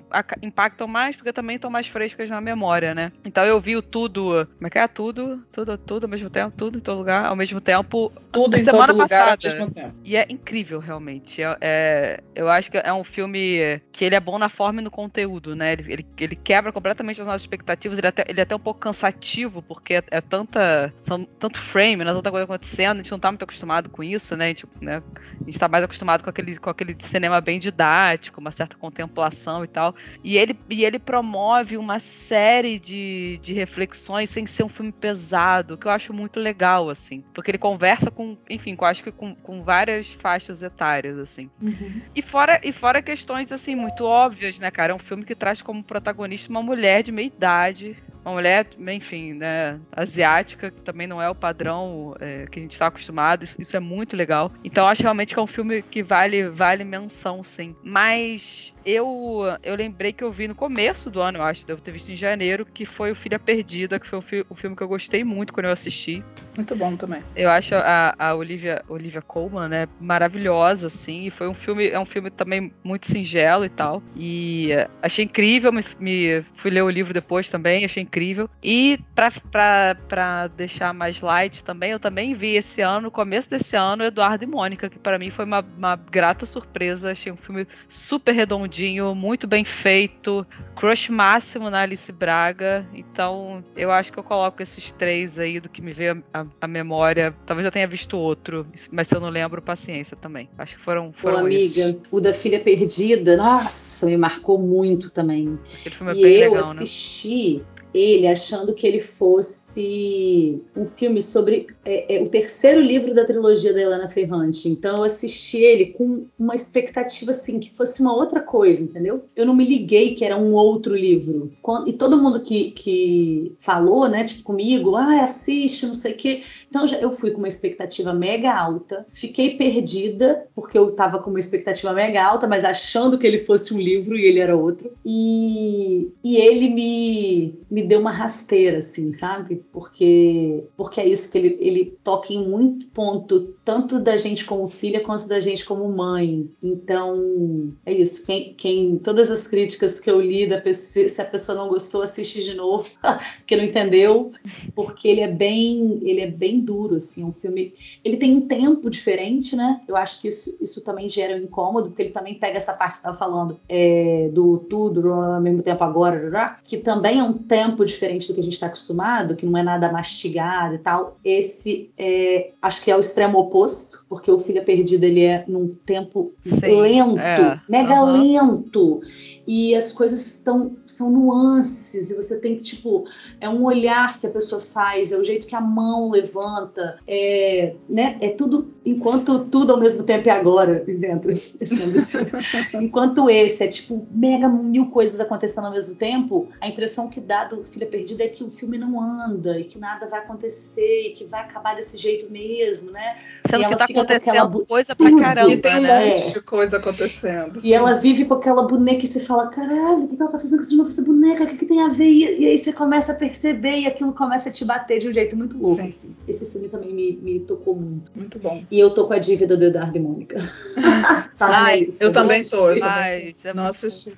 impactam 0.42 0.86
mais, 0.86 1.16
porque 1.16 1.32
também 1.32 1.56
estão 1.56 1.70
mais 1.70 1.86
frescas 1.86 2.28
na 2.28 2.40
memória, 2.40 2.94
né? 2.94 3.10
Então 3.24 3.42
eu 3.42 3.58
vi 3.58 3.80
tudo, 3.80 4.46
como 4.56 4.66
é 4.66 4.70
que 4.70 4.78
é? 4.78 4.86
Tudo, 4.86 5.42
tudo, 5.50 5.78
tudo 5.78 6.04
ao 6.04 6.10
mesmo 6.10 6.28
tempo, 6.28 6.54
tudo 6.54 6.76
em 6.76 6.80
todo 6.82 6.98
lugar, 6.98 7.07
ao 7.10 7.36
mesmo 7.36 7.60
tempo. 7.60 8.12
Tudo 8.30 8.56
em 8.56 8.64
semana 8.64 8.88
todo 8.88 8.98
passada. 8.98 9.22
lugar 9.22 9.38
ao 9.44 9.52
mesmo 9.52 9.70
tempo. 9.70 9.94
E 10.04 10.16
é 10.16 10.26
incrível, 10.28 10.78
realmente. 10.78 11.42
É, 11.42 11.56
é, 11.60 12.22
eu 12.34 12.48
acho 12.48 12.70
que 12.70 12.78
é 12.78 12.92
um 12.92 13.04
filme 13.04 13.80
que 13.92 14.04
ele 14.04 14.14
é 14.14 14.20
bom 14.20 14.38
na 14.38 14.48
forma 14.48 14.80
e 14.80 14.84
no 14.84 14.90
conteúdo, 14.90 15.56
né? 15.56 15.72
Ele, 15.72 15.92
ele, 15.92 16.06
ele 16.18 16.36
quebra 16.36 16.72
completamente 16.72 17.20
as 17.20 17.26
nossas 17.26 17.42
expectativas, 17.42 17.98
ele 17.98 18.06
é 18.06 18.10
até, 18.10 18.24
ele 18.28 18.40
é 18.40 18.42
até 18.42 18.54
um 18.54 18.60
pouco 18.60 18.80
cansativo, 18.80 19.62
porque 19.62 19.94
é, 19.94 20.02
é, 20.10 20.20
tanta. 20.20 20.92
São 21.02 21.24
tanto 21.24 21.58
frame, 21.58 22.04
né? 22.04 22.12
Tanta 22.12 22.30
coisa 22.30 22.44
acontecendo, 22.44 23.00
a 23.00 23.02
gente 23.02 23.10
não 23.10 23.18
tá 23.18 23.30
muito 23.30 23.42
acostumado 23.42 23.90
com 23.90 24.02
isso, 24.02 24.36
né? 24.36 24.46
A 24.46 24.48
gente, 24.48 24.66
né? 24.80 25.02
A 25.40 25.44
gente 25.44 25.58
tá 25.58 25.68
mais 25.68 25.84
acostumado 25.84 26.22
com 26.22 26.30
aquele, 26.30 26.58
com 26.58 26.70
aquele 26.70 26.96
cinema 26.98 27.40
bem 27.40 27.58
didático, 27.58 28.40
uma 28.40 28.50
certa 28.50 28.76
contemplação 28.76 29.64
e 29.64 29.68
tal. 29.68 29.94
E 30.22 30.36
ele, 30.36 30.58
e 30.70 30.84
ele 30.84 30.98
promove 30.98 31.76
uma 31.76 31.98
série 31.98 32.78
de, 32.78 33.38
de 33.42 33.52
reflexões 33.52 34.30
sem 34.30 34.46
ser 34.46 34.64
um 34.64 34.68
filme 34.68 34.92
pesado, 34.92 35.76
que 35.76 35.86
eu 35.86 35.90
acho 35.90 36.12
muito 36.12 36.38
legal, 36.40 36.87
assim. 36.90 37.22
Porque 37.32 37.50
ele 37.50 37.58
conversa 37.58 38.10
com, 38.10 38.36
enfim, 38.48 38.74
com, 38.76 38.84
acho 38.84 39.02
que 39.02 39.12
com, 39.12 39.34
com 39.34 39.62
várias 39.62 40.08
faixas 40.10 40.62
etárias, 40.62 41.18
assim. 41.18 41.50
Uhum. 41.60 42.00
E, 42.14 42.22
fora, 42.22 42.60
e 42.62 42.72
fora 42.72 43.02
questões, 43.02 43.52
assim, 43.52 43.74
muito 43.74 44.04
óbvias, 44.04 44.58
né, 44.58 44.70
cara? 44.70 44.92
É 44.92 44.94
um 44.94 44.98
filme 44.98 45.24
que 45.24 45.34
traz 45.34 45.62
como 45.62 45.82
protagonista 45.82 46.50
uma 46.50 46.62
mulher 46.62 47.02
de 47.02 47.12
meia 47.12 47.26
idade, 47.26 47.96
uma 48.28 48.34
mulher, 48.34 48.66
enfim, 48.88 49.32
né, 49.32 49.80
asiática, 49.90 50.70
que 50.70 50.82
também 50.82 51.06
não 51.06 51.20
é 51.20 51.28
o 51.30 51.34
padrão 51.34 52.14
é, 52.20 52.46
que 52.50 52.58
a 52.58 52.62
gente 52.62 52.72
está 52.72 52.86
acostumado. 52.86 53.44
Isso, 53.44 53.60
isso, 53.60 53.76
é 53.76 53.80
muito 53.80 54.16
legal. 54.16 54.52
Então 54.62 54.86
acho 54.86 55.02
realmente 55.02 55.32
que 55.32 55.40
é 55.40 55.42
um 55.42 55.46
filme 55.46 55.82
que 55.82 56.02
vale, 56.02 56.48
vale 56.48 56.84
menção, 56.84 57.42
sim. 57.42 57.74
Mas 57.82 58.74
eu, 58.84 59.42
eu 59.62 59.74
lembrei 59.74 60.12
que 60.12 60.22
eu 60.22 60.30
vi 60.30 60.46
no 60.46 60.54
começo 60.54 61.10
do 61.10 61.20
ano, 61.20 61.38
eu 61.38 61.42
acho, 61.42 61.66
devo 61.66 61.80
ter 61.80 61.90
visto 61.90 62.10
em 62.10 62.16
janeiro, 62.16 62.66
que 62.66 62.84
foi 62.84 63.10
o 63.10 63.14
Filha 63.14 63.38
Perdida, 63.38 63.98
que 63.98 64.06
foi 64.06 64.18
um, 64.18 64.22
fi 64.22 64.46
um 64.50 64.54
filme 64.54 64.76
que 64.76 64.82
eu 64.82 64.88
gostei 64.88 65.24
muito 65.24 65.52
quando 65.52 65.66
eu 65.66 65.72
assisti. 65.72 66.22
Muito 66.56 66.76
bom 66.78 66.96
também. 66.96 67.22
Eu 67.36 67.50
acho 67.50 67.74
a, 67.74 68.14
a 68.18 68.34
Olivia, 68.34 68.82
Olivia 68.88 69.20
Colman, 69.20 69.68
né, 69.68 69.88
maravilhosa, 70.00 70.86
assim. 70.86 71.26
E 71.26 71.30
foi 71.30 71.48
um 71.48 71.54
filme, 71.54 71.88
é 71.88 71.98
um 71.98 72.04
filme 72.04 72.30
também 72.30 72.72
muito 72.82 73.06
singelo 73.06 73.64
e 73.64 73.68
tal. 73.68 74.02
E 74.16 74.70
achei 75.02 75.24
incrível, 75.24 75.72
me, 75.72 75.82
me 75.98 76.44
fui 76.54 76.70
ler 76.70 76.82
o 76.82 76.90
livro 76.90 77.12
depois 77.12 77.50
também, 77.50 77.84
achei 77.84 78.02
incrível. 78.02 78.48
E 78.62 78.98
para 79.14 80.46
deixar 80.56 80.94
mais 80.94 81.20
light 81.20 81.64
também, 81.64 81.90
eu 81.90 81.98
também 81.98 82.34
vi 82.34 82.54
esse 82.54 82.80
ano, 82.80 83.02
no 83.02 83.10
começo 83.10 83.50
desse 83.50 83.76
ano, 83.76 84.04
Eduardo 84.04 84.44
e 84.44 84.46
Mônica, 84.46 84.88
que 84.88 84.98
para 84.98 85.18
mim 85.18 85.30
foi 85.30 85.44
uma, 85.44 85.64
uma 85.76 85.96
grata 85.96 86.46
surpresa. 86.46 87.12
Achei 87.12 87.32
um 87.32 87.36
filme 87.36 87.66
super 87.88 88.32
redondinho, 88.32 89.14
muito 89.14 89.46
bem 89.46 89.64
feito, 89.64 90.46
crush 90.76 91.08
máximo 91.08 91.70
na 91.70 91.80
Alice 91.80 92.12
Braga. 92.12 92.86
Então, 92.92 93.64
eu 93.76 93.90
acho 93.90 94.12
que 94.12 94.18
eu 94.18 94.22
coloco 94.22 94.62
esses 94.62 94.92
três 94.92 95.38
aí 95.38 95.58
do 95.58 95.68
que 95.68 95.82
me 95.82 95.92
veio 95.92 96.22
a 96.60 96.67
memória. 96.68 97.34
Talvez 97.46 97.64
eu 97.64 97.72
tenha 97.72 97.86
visto 97.86 98.16
outro, 98.18 98.66
mas 98.90 99.08
se 99.08 99.16
eu 99.16 99.20
não 99.20 99.28
lembro, 99.28 99.60
paciência 99.60 100.16
também. 100.16 100.48
Acho 100.58 100.76
que 100.76 100.82
foram, 100.82 101.12
foram 101.12 101.40
Pô, 101.40 101.46
amiga, 101.46 101.98
o 102.10 102.20
da 102.20 102.32
Filha 102.32 102.60
Perdida, 102.60 103.36
nossa, 103.36 104.06
me 104.06 104.16
marcou 104.16 104.58
muito 104.58 105.10
também. 105.10 105.58
Aquele 105.74 105.94
filme 105.94 106.12
é 106.12 106.16
e 106.16 106.22
bem 106.22 106.34
eu 106.34 106.52
legal, 106.52 106.74
né? 106.74 106.82
assisti 106.82 107.58
né? 107.58 107.77
Ele 107.92 108.26
achando 108.26 108.74
que 108.74 108.86
ele 108.86 109.00
fosse 109.00 110.62
um 110.76 110.86
filme 110.86 111.22
sobre 111.22 111.66
é, 111.84 112.16
é, 112.16 112.22
o 112.22 112.28
terceiro 112.28 112.80
livro 112.80 113.14
da 113.14 113.24
trilogia 113.24 113.72
da 113.72 113.80
Helena 113.80 114.08
Ferrante. 114.08 114.68
Então 114.68 114.96
eu 114.96 115.04
assisti 115.04 115.58
ele 115.58 115.86
com 115.86 116.26
uma 116.38 116.54
expectativa 116.54 117.30
assim 117.30 117.58
que 117.58 117.74
fosse 117.74 118.00
uma 118.00 118.14
outra 118.14 118.40
coisa, 118.40 118.82
entendeu? 118.84 119.24
Eu 119.34 119.46
não 119.46 119.54
me 119.54 119.66
liguei 119.66 120.14
que 120.14 120.24
era 120.24 120.36
um 120.36 120.52
outro 120.52 120.94
livro. 120.94 121.50
e 121.86 121.92
todo 121.92 122.20
mundo 122.20 122.40
que, 122.40 122.72
que 122.72 123.52
falou, 123.58 124.08
né, 124.08 124.24
tipo 124.24 124.42
comigo, 124.42 124.94
ah, 124.96 125.22
assiste, 125.22 125.86
não 125.86 125.94
sei 125.94 126.12
o 126.12 126.16
quê. 126.16 126.42
Então 126.68 126.84
eu 127.00 127.12
fui 127.12 127.30
com 127.30 127.38
uma 127.38 127.48
expectativa 127.48 128.12
mega 128.12 128.54
alta, 128.54 129.06
fiquei 129.12 129.56
perdida 129.56 130.46
porque 130.54 130.76
eu 130.76 130.90
tava 130.92 131.18
com 131.18 131.30
uma 131.30 131.38
expectativa 131.38 131.92
mega 131.92 132.22
alta, 132.22 132.46
mas 132.46 132.64
achando 132.64 133.18
que 133.18 133.26
ele 133.26 133.40
fosse 133.40 133.72
um 133.72 133.78
livro 133.78 134.16
e 134.16 134.24
ele 134.24 134.40
era 134.40 134.56
outro. 134.56 134.92
E, 135.04 136.10
e 136.22 136.36
ele 136.36 136.68
me, 136.68 137.58
me 137.70 137.77
deu 137.82 138.00
uma 138.00 138.10
rasteira, 138.10 138.78
assim, 138.78 139.12
sabe? 139.12 139.62
Porque, 139.72 140.64
porque 140.76 141.00
é 141.00 141.08
isso 141.08 141.30
que 141.30 141.38
ele, 141.38 141.56
ele 141.60 141.98
toca 142.02 142.32
em 142.32 142.46
muito 142.46 142.88
ponto, 142.88 143.54
tanto 143.64 143.98
da 143.98 144.16
gente 144.16 144.44
como 144.44 144.68
filha 144.68 145.00
quanto 145.00 145.26
da 145.26 145.40
gente 145.40 145.64
como 145.64 145.88
mãe. 145.88 146.50
Então, 146.62 147.72
é 147.84 147.92
isso. 147.92 148.24
Quem, 148.24 148.54
quem 148.54 148.98
todas 148.98 149.30
as 149.30 149.46
críticas 149.46 150.00
que 150.00 150.10
eu 150.10 150.20
li 150.20 150.46
da 150.46 150.60
pessoa, 150.60 151.08
se 151.08 151.20
a 151.20 151.24
pessoa 151.24 151.58
não 151.58 151.68
gostou, 151.68 152.02
assiste 152.02 152.42
de 152.42 152.54
novo, 152.54 152.88
porque 153.38 153.56
não 153.56 153.64
entendeu, 153.64 154.32
porque 154.74 155.08
ele 155.08 155.20
é 155.20 155.28
bem, 155.28 156.00
ele 156.02 156.20
é 156.20 156.30
bem 156.30 156.60
duro, 156.60 156.96
assim, 156.96 157.24
um 157.24 157.32
filme. 157.32 157.74
Ele 158.04 158.16
tem 158.16 158.36
um 158.36 158.46
tempo 158.46 158.88
diferente, 158.88 159.54
né? 159.54 159.80
Eu 159.86 159.96
acho 159.96 160.20
que 160.20 160.28
isso, 160.28 160.56
isso 160.60 160.82
também 160.82 161.08
gera 161.08 161.34
um 161.34 161.44
incômodo, 161.44 161.88
porque 161.90 162.02
ele 162.02 162.12
também 162.12 162.34
pega 162.34 162.56
essa 162.56 162.72
parte 162.72 162.92
que 162.92 162.98
estava 162.98 163.16
falando 163.16 163.58
é, 163.68 164.30
do 164.32 164.58
tudo 164.58 165.12
ao 165.12 165.40
mesmo 165.40 165.62
tempo 165.62 165.82
agora, 165.84 166.56
que 166.64 166.76
também 166.76 167.18
é 167.18 167.22
um 167.22 167.32
tempo 167.32 167.67
tempo 167.68 167.84
diferente 167.84 168.28
do 168.28 168.34
que 168.34 168.40
a 168.40 168.42
gente 168.42 168.54
está 168.54 168.66
acostumado, 168.66 169.36
que 169.36 169.46
não 169.46 169.58
é 169.58 169.62
nada 169.62 169.90
mastigado 169.92 170.74
e 170.74 170.78
tal. 170.78 171.14
Esse 171.24 171.90
é, 171.96 172.50
acho 172.60 172.82
que 172.82 172.90
é 172.90 172.96
o 172.96 173.00
extremo 173.00 173.38
oposto, 173.38 174.04
porque 174.08 174.30
o 174.30 174.38
Filha 174.38 174.62
Perdida 174.62 175.06
ele 175.06 175.24
é 175.24 175.44
num 175.46 175.74
tempo 175.86 176.32
Sim, 176.40 176.80
lento, 176.80 177.18
é. 177.18 177.60
mega 177.68 178.02
uhum. 178.02 178.22
lento 178.22 179.00
e 179.48 179.74
as 179.74 179.90
coisas 179.90 180.20
estão 180.26 180.76
são 180.84 181.10
nuances 181.10 182.10
e 182.10 182.14
você 182.14 182.38
tem 182.38 182.56
que 182.56 182.62
tipo 182.62 183.06
é 183.40 183.48
um 183.48 183.64
olhar 183.64 184.20
que 184.20 184.26
a 184.26 184.30
pessoa 184.30 184.60
faz 184.60 185.10
é 185.10 185.16
o 185.16 185.24
jeito 185.24 185.46
que 185.46 185.56
a 185.56 185.60
mão 185.60 186.10
levanta 186.10 186.98
é 187.08 187.74
né 187.88 188.18
é 188.20 188.28
tudo 188.28 188.74
enquanto 188.84 189.46
tudo 189.46 189.72
ao 189.72 189.80
mesmo 189.80 190.04
tempo 190.04 190.28
e 190.28 190.30
agora 190.30 190.84
invento 190.86 191.30
enquanto 192.78 193.30
esse 193.30 193.64
é 193.64 193.68
tipo 193.68 194.06
mega 194.10 194.48
mil 194.50 194.90
coisas 194.90 195.18
acontecendo 195.18 195.64
ao 195.64 195.72
mesmo 195.72 195.96
tempo 195.96 196.50
a 196.60 196.68
impressão 196.68 197.08
que 197.08 197.18
dá 197.18 197.44
do 197.44 197.64
Filha 197.64 197.86
Perdida 197.86 198.24
é 198.24 198.28
que 198.28 198.44
o 198.44 198.50
filme 198.50 198.76
não 198.76 199.00
anda 199.00 199.58
e 199.58 199.64
que 199.64 199.78
nada 199.78 200.06
vai 200.06 200.18
acontecer 200.18 201.06
e 201.06 201.10
que 201.14 201.24
vai 201.24 201.40
acabar 201.40 201.74
desse 201.74 201.96
jeito 201.96 202.30
mesmo 202.30 202.92
né 202.92 203.16
sendo 203.48 203.66
que 203.66 203.76
tá 203.76 203.86
acontecendo 203.86 204.36
aquela... 204.36 204.66
coisa 204.66 204.94
pra 204.94 205.16
caramba 205.16 205.50
e 205.50 205.56
tem 205.56 205.78
um 205.78 205.80
né? 205.80 206.08
monte 206.10 206.34
de 206.34 206.42
coisa 206.42 206.76
acontecendo 206.76 207.56
e 207.56 207.62
sim. 207.62 207.72
ela 207.72 207.94
vive 207.94 208.26
com 208.26 208.34
aquela 208.34 208.64
boneca 208.64 209.02
e 209.02 209.06
você 209.06 209.20
fala 209.20 209.37
fala, 209.38 209.50
caralho, 209.50 210.04
o 210.04 210.08
que 210.08 210.20
ela 210.20 210.30
tá 210.30 210.38
fazendo 210.38 210.58
com 210.58 210.64
essa 210.64 210.76
novo 210.76 210.88
essa 210.88 211.02
boneca? 211.02 211.44
O 211.44 211.46
que, 211.46 211.56
que 211.58 211.66
tem 211.66 211.80
a 211.80 211.88
ver? 211.88 212.08
E, 212.08 212.40
e, 212.40 212.46
aí 212.46 212.58
você 212.58 212.72
começa 212.72 213.12
a 213.12 213.14
perceber 213.14 213.78
e 213.78 213.86
aquilo 213.86 214.12
começa 214.12 214.48
a 214.48 214.52
te 214.52 214.64
bater 214.64 214.98
de 214.98 215.08
um 215.08 215.12
jeito 215.12 215.36
muito 215.36 215.56
louco. 215.58 215.76
Sim. 215.76 215.88
Assim. 215.88 216.16
Esse 216.26 216.50
filme 216.50 216.68
também 216.68 216.92
me, 216.92 217.12
me 217.22 217.40
tocou 217.40 217.74
muito. 217.74 218.10
Muito 218.14 218.38
bom. 218.38 218.64
E 218.70 218.78
eu 218.78 218.90
tô 218.90 219.06
com 219.06 219.12
a 219.12 219.18
dívida 219.18 219.56
do 219.56 219.64
Eduardo 219.64 219.96
e 219.96 220.00
Mônica. 220.00 220.36
tá 221.38 221.46
Ai, 221.46 221.88
eu 222.00 222.12
também 222.12 222.42
tô. 222.42 222.70
Eu 222.70 222.84
Ai, 222.84 223.34
é 223.44 223.54
não 223.54 223.66
assisti. 223.66 224.12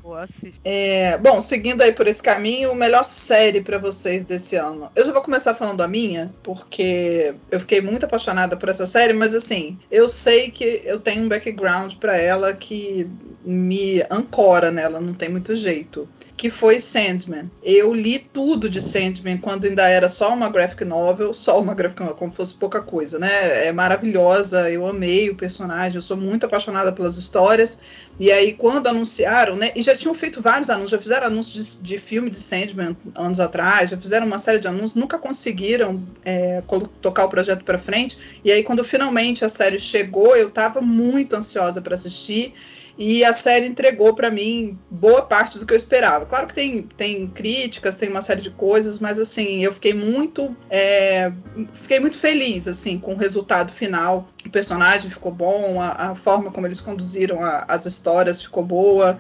É, 0.65 1.19
bom, 1.19 1.41
seguindo 1.41 1.83
aí 1.83 1.93
por 1.93 2.07
esse 2.07 2.23
caminho, 2.23 2.75
melhor 2.75 3.05
série 3.05 3.61
para 3.61 3.79
vocês 3.79 4.25
desse 4.25 4.57
ano. 4.57 4.91
Eu 4.95 5.05
já 5.05 5.13
vou 5.13 5.23
começar 5.23 5.55
falando 5.55 5.83
a 5.83 5.89
minha, 5.89 6.33
porque 6.43 7.35
eu 7.51 7.61
fiquei 7.61 7.81
muito 7.81 8.05
apaixonada 8.05 8.57
por 8.57 8.69
essa 8.69 8.87
série, 8.87 9.13
mas 9.13 9.35
assim, 9.35 9.79
eu 9.91 10.09
sei 10.09 10.51
que 10.51 10.83
eu 10.85 10.99
tenho 10.99 11.25
um 11.25 11.29
background 11.29 11.95
para 11.95 12.17
ela 12.17 12.53
que 12.55 13.09
me 13.45 14.03
ancora 14.11 14.71
nela, 14.71 15.01
não 15.11 15.17
tem 15.17 15.29
muito 15.29 15.55
jeito 15.55 16.09
que 16.41 16.49
foi 16.49 16.81
Sandman. 16.81 17.51
Eu 17.63 17.93
li 17.93 18.19
tudo 18.19 18.71
de 18.71 18.81
Sandman 18.81 19.37
quando 19.37 19.67
ainda 19.67 19.87
era 19.87 20.09
só 20.09 20.33
uma 20.33 20.49
graphic 20.49 20.87
novel, 20.87 21.35
só 21.35 21.61
uma 21.61 21.75
graphic 21.75 22.01
novel, 22.01 22.17
como 22.17 22.33
fosse 22.33 22.55
pouca 22.55 22.81
coisa, 22.81 23.19
né? 23.19 23.67
É 23.67 23.71
maravilhosa, 23.73 24.71
eu 24.71 24.87
amei 24.87 25.29
o 25.29 25.35
personagem, 25.35 25.97
eu 25.97 26.01
sou 26.01 26.17
muito 26.17 26.47
apaixonada 26.47 26.93
pelas 26.93 27.19
histórias. 27.19 27.79
E 28.19 28.33
aí, 28.33 28.55
quando 28.55 28.87
anunciaram, 28.87 29.55
né? 29.55 29.71
E 29.77 29.83
já 29.83 29.95
tinham 29.95 30.15
feito 30.15 30.41
vários 30.41 30.71
anúncios, 30.71 30.93
já 30.93 30.99
fizeram 30.99 31.27
anúncios 31.27 31.79
de, 31.83 31.89
de 31.89 31.99
filme 31.99 32.31
de 32.31 32.37
Sandman 32.37 32.97
anos 33.15 33.39
atrás, 33.39 33.91
já 33.91 33.99
fizeram 33.99 34.27
uma 34.27 34.39
série 34.39 34.59
de 34.59 34.67
anúncios, 34.67 34.95
nunca 34.95 35.19
conseguiram 35.19 36.03
é, 36.25 36.63
tocar 37.03 37.27
o 37.27 37.29
projeto 37.29 37.65
para 37.65 37.77
frente. 37.77 38.17
E 38.43 38.51
aí, 38.51 38.63
quando 38.63 38.83
finalmente 38.83 39.45
a 39.45 39.49
série 39.51 39.79
chegou, 39.79 40.35
eu 40.35 40.49
estava 40.49 40.81
muito 40.81 41.37
ansiosa 41.37 41.83
para 41.83 41.95
assistir. 41.95 42.55
E 43.03 43.25
a 43.25 43.33
série 43.33 43.67
entregou 43.67 44.15
para 44.15 44.31
mim 44.31 44.79
boa 44.91 45.23
parte 45.23 45.59
do 45.59 45.65
que 45.65 45.73
eu 45.73 45.77
esperava. 45.77 46.27
Claro 46.27 46.47
que 46.47 46.53
tem, 46.53 46.83
tem 46.83 47.27
críticas, 47.29 47.97
tem 47.97 48.11
uma 48.11 48.21
série 48.21 48.43
de 48.43 48.51
coisas, 48.51 48.99
mas 48.99 49.19
assim, 49.19 49.65
eu 49.65 49.73
fiquei 49.73 49.95
muito 49.95 50.55
é, 50.69 51.33
fiquei 51.73 51.99
muito 51.99 52.19
feliz 52.19 52.69
assim 52.69 52.99
com 52.99 53.15
o 53.15 53.17
resultado 53.17 53.73
final. 53.73 54.29
O 54.45 54.51
personagem 54.51 55.09
ficou 55.09 55.33
bom, 55.33 55.81
a, 55.81 56.11
a 56.11 56.15
forma 56.15 56.51
como 56.51 56.67
eles 56.67 56.83
conduziram 56.83 57.43
a, 57.43 57.65
as 57.67 57.87
histórias 57.87 58.43
ficou 58.43 58.63
boa. 58.63 59.19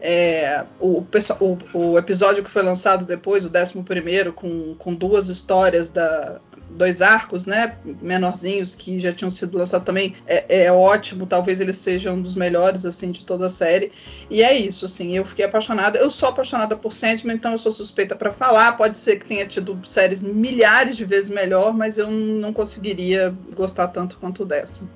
É, 0.00 0.64
o, 0.80 1.04
o, 1.40 1.58
o, 1.74 1.98
episódio 1.98 2.42
que 2.42 2.48
foi 2.48 2.62
lançado 2.62 3.04
depois, 3.04 3.44
o 3.44 3.50
11 3.50 4.32
com, 4.34 4.74
com 4.76 4.94
duas 4.94 5.28
histórias 5.28 5.90
da, 5.90 6.40
dois 6.70 7.02
arcos, 7.02 7.46
né, 7.46 7.76
menorzinhos 8.00 8.74
que 8.74 8.98
já 9.00 9.12
tinham 9.12 9.30
sido 9.30 9.58
lançados 9.58 9.84
também, 9.84 10.14
é, 10.26 10.64
é, 10.64 10.72
ótimo, 10.72 11.26
talvez 11.26 11.60
eles 11.60 11.76
sejam 11.76 12.14
um 12.14 12.22
dos 12.22 12.34
melhores, 12.34 12.84
assim, 12.84 13.10
de 13.10 13.24
toda 13.24 13.46
a 13.46 13.48
série, 13.48 13.92
e 14.30 14.42
é 14.42 14.54
isso, 14.56 14.84
assim, 14.84 15.16
eu 15.16 15.24
fiquei 15.24 15.44
apaixonada, 15.44 15.98
eu 15.98 16.10
sou 16.10 16.28
apaixonada 16.28 16.76
por 16.76 16.92
Sandman, 16.92 17.36
então 17.36 17.52
eu 17.52 17.58
sou 17.58 17.72
suspeita 17.72 18.14
para 18.14 18.32
falar, 18.32 18.76
pode 18.76 18.96
ser 18.96 19.16
que 19.16 19.26
tenha 19.26 19.46
tido 19.46 19.78
séries 19.84 20.22
milhares 20.22 20.96
de 20.96 21.04
vezes 21.04 21.30
melhor, 21.30 21.72
mas 21.74 21.98
eu 21.98 22.10
não 22.10 22.52
conseguiria 22.52 23.34
gostar 23.56 23.88
tanto 23.88 24.18
quanto 24.18 24.44
dessa. 24.44 24.88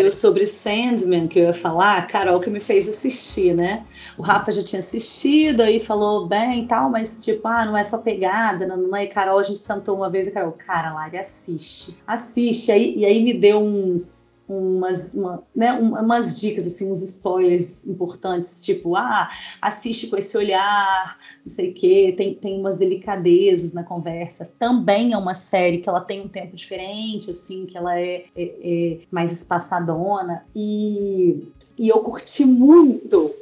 Eu 0.00 0.10
sobre 0.10 0.46
Sandman, 0.46 1.28
que 1.28 1.38
eu 1.38 1.44
ia 1.44 1.54
falar, 1.54 1.98
a 1.98 2.02
Carol 2.02 2.40
que 2.40 2.48
me 2.48 2.60
fez 2.60 2.88
assistir, 2.88 3.54
né? 3.54 3.84
O 4.16 4.22
Rafa 4.22 4.50
já 4.50 4.64
tinha 4.64 4.80
assistido, 4.80 5.60
aí 5.60 5.78
falou 5.78 6.26
bem 6.26 6.64
e 6.64 6.66
tal, 6.66 6.88
mas 6.88 7.22
tipo, 7.22 7.46
ah, 7.46 7.64
não 7.66 7.76
é 7.76 7.84
só 7.84 7.98
pegada, 7.98 8.66
não, 8.66 8.76
não 8.78 8.96
é. 8.96 9.06
Carol, 9.06 9.38
a 9.38 9.42
gente 9.42 9.58
sentou 9.58 9.96
uma 9.96 10.08
vez 10.08 10.26
e 10.26 10.30
Carol, 10.30 10.52
cara, 10.52 10.94
Lari, 10.94 11.18
assiste. 11.18 11.98
Assiste. 12.06 12.72
Aí, 12.72 12.96
e 12.96 13.04
aí 13.04 13.22
me 13.22 13.34
deu 13.34 13.62
uns 13.62 14.35
umas, 14.48 15.14
uma, 15.14 15.42
né, 15.54 15.72
umas 15.72 16.40
dicas, 16.40 16.66
assim, 16.66 16.90
uns 16.90 17.02
spoilers 17.02 17.86
importantes, 17.86 18.62
tipo, 18.62 18.96
ah, 18.96 19.28
assiste 19.60 20.06
com 20.06 20.16
esse 20.16 20.36
olhar, 20.36 21.18
não 21.44 21.52
sei 21.52 21.70
o 21.70 21.74
quê, 21.74 22.14
tem, 22.16 22.34
tem 22.34 22.58
umas 22.58 22.76
delicadezas 22.76 23.72
na 23.72 23.84
conversa. 23.84 24.50
Também 24.58 25.12
é 25.12 25.16
uma 25.16 25.34
série 25.34 25.78
que 25.78 25.88
ela 25.88 26.00
tem 26.00 26.20
um 26.20 26.28
tempo 26.28 26.54
diferente, 26.54 27.30
assim, 27.30 27.66
que 27.66 27.76
ela 27.76 27.98
é, 27.98 28.24
é, 28.36 28.42
é 28.62 28.98
mais 29.10 29.32
espaçadona. 29.32 30.44
E, 30.54 31.48
e 31.78 31.88
eu 31.88 32.00
curti 32.00 32.44
muito, 32.44 33.32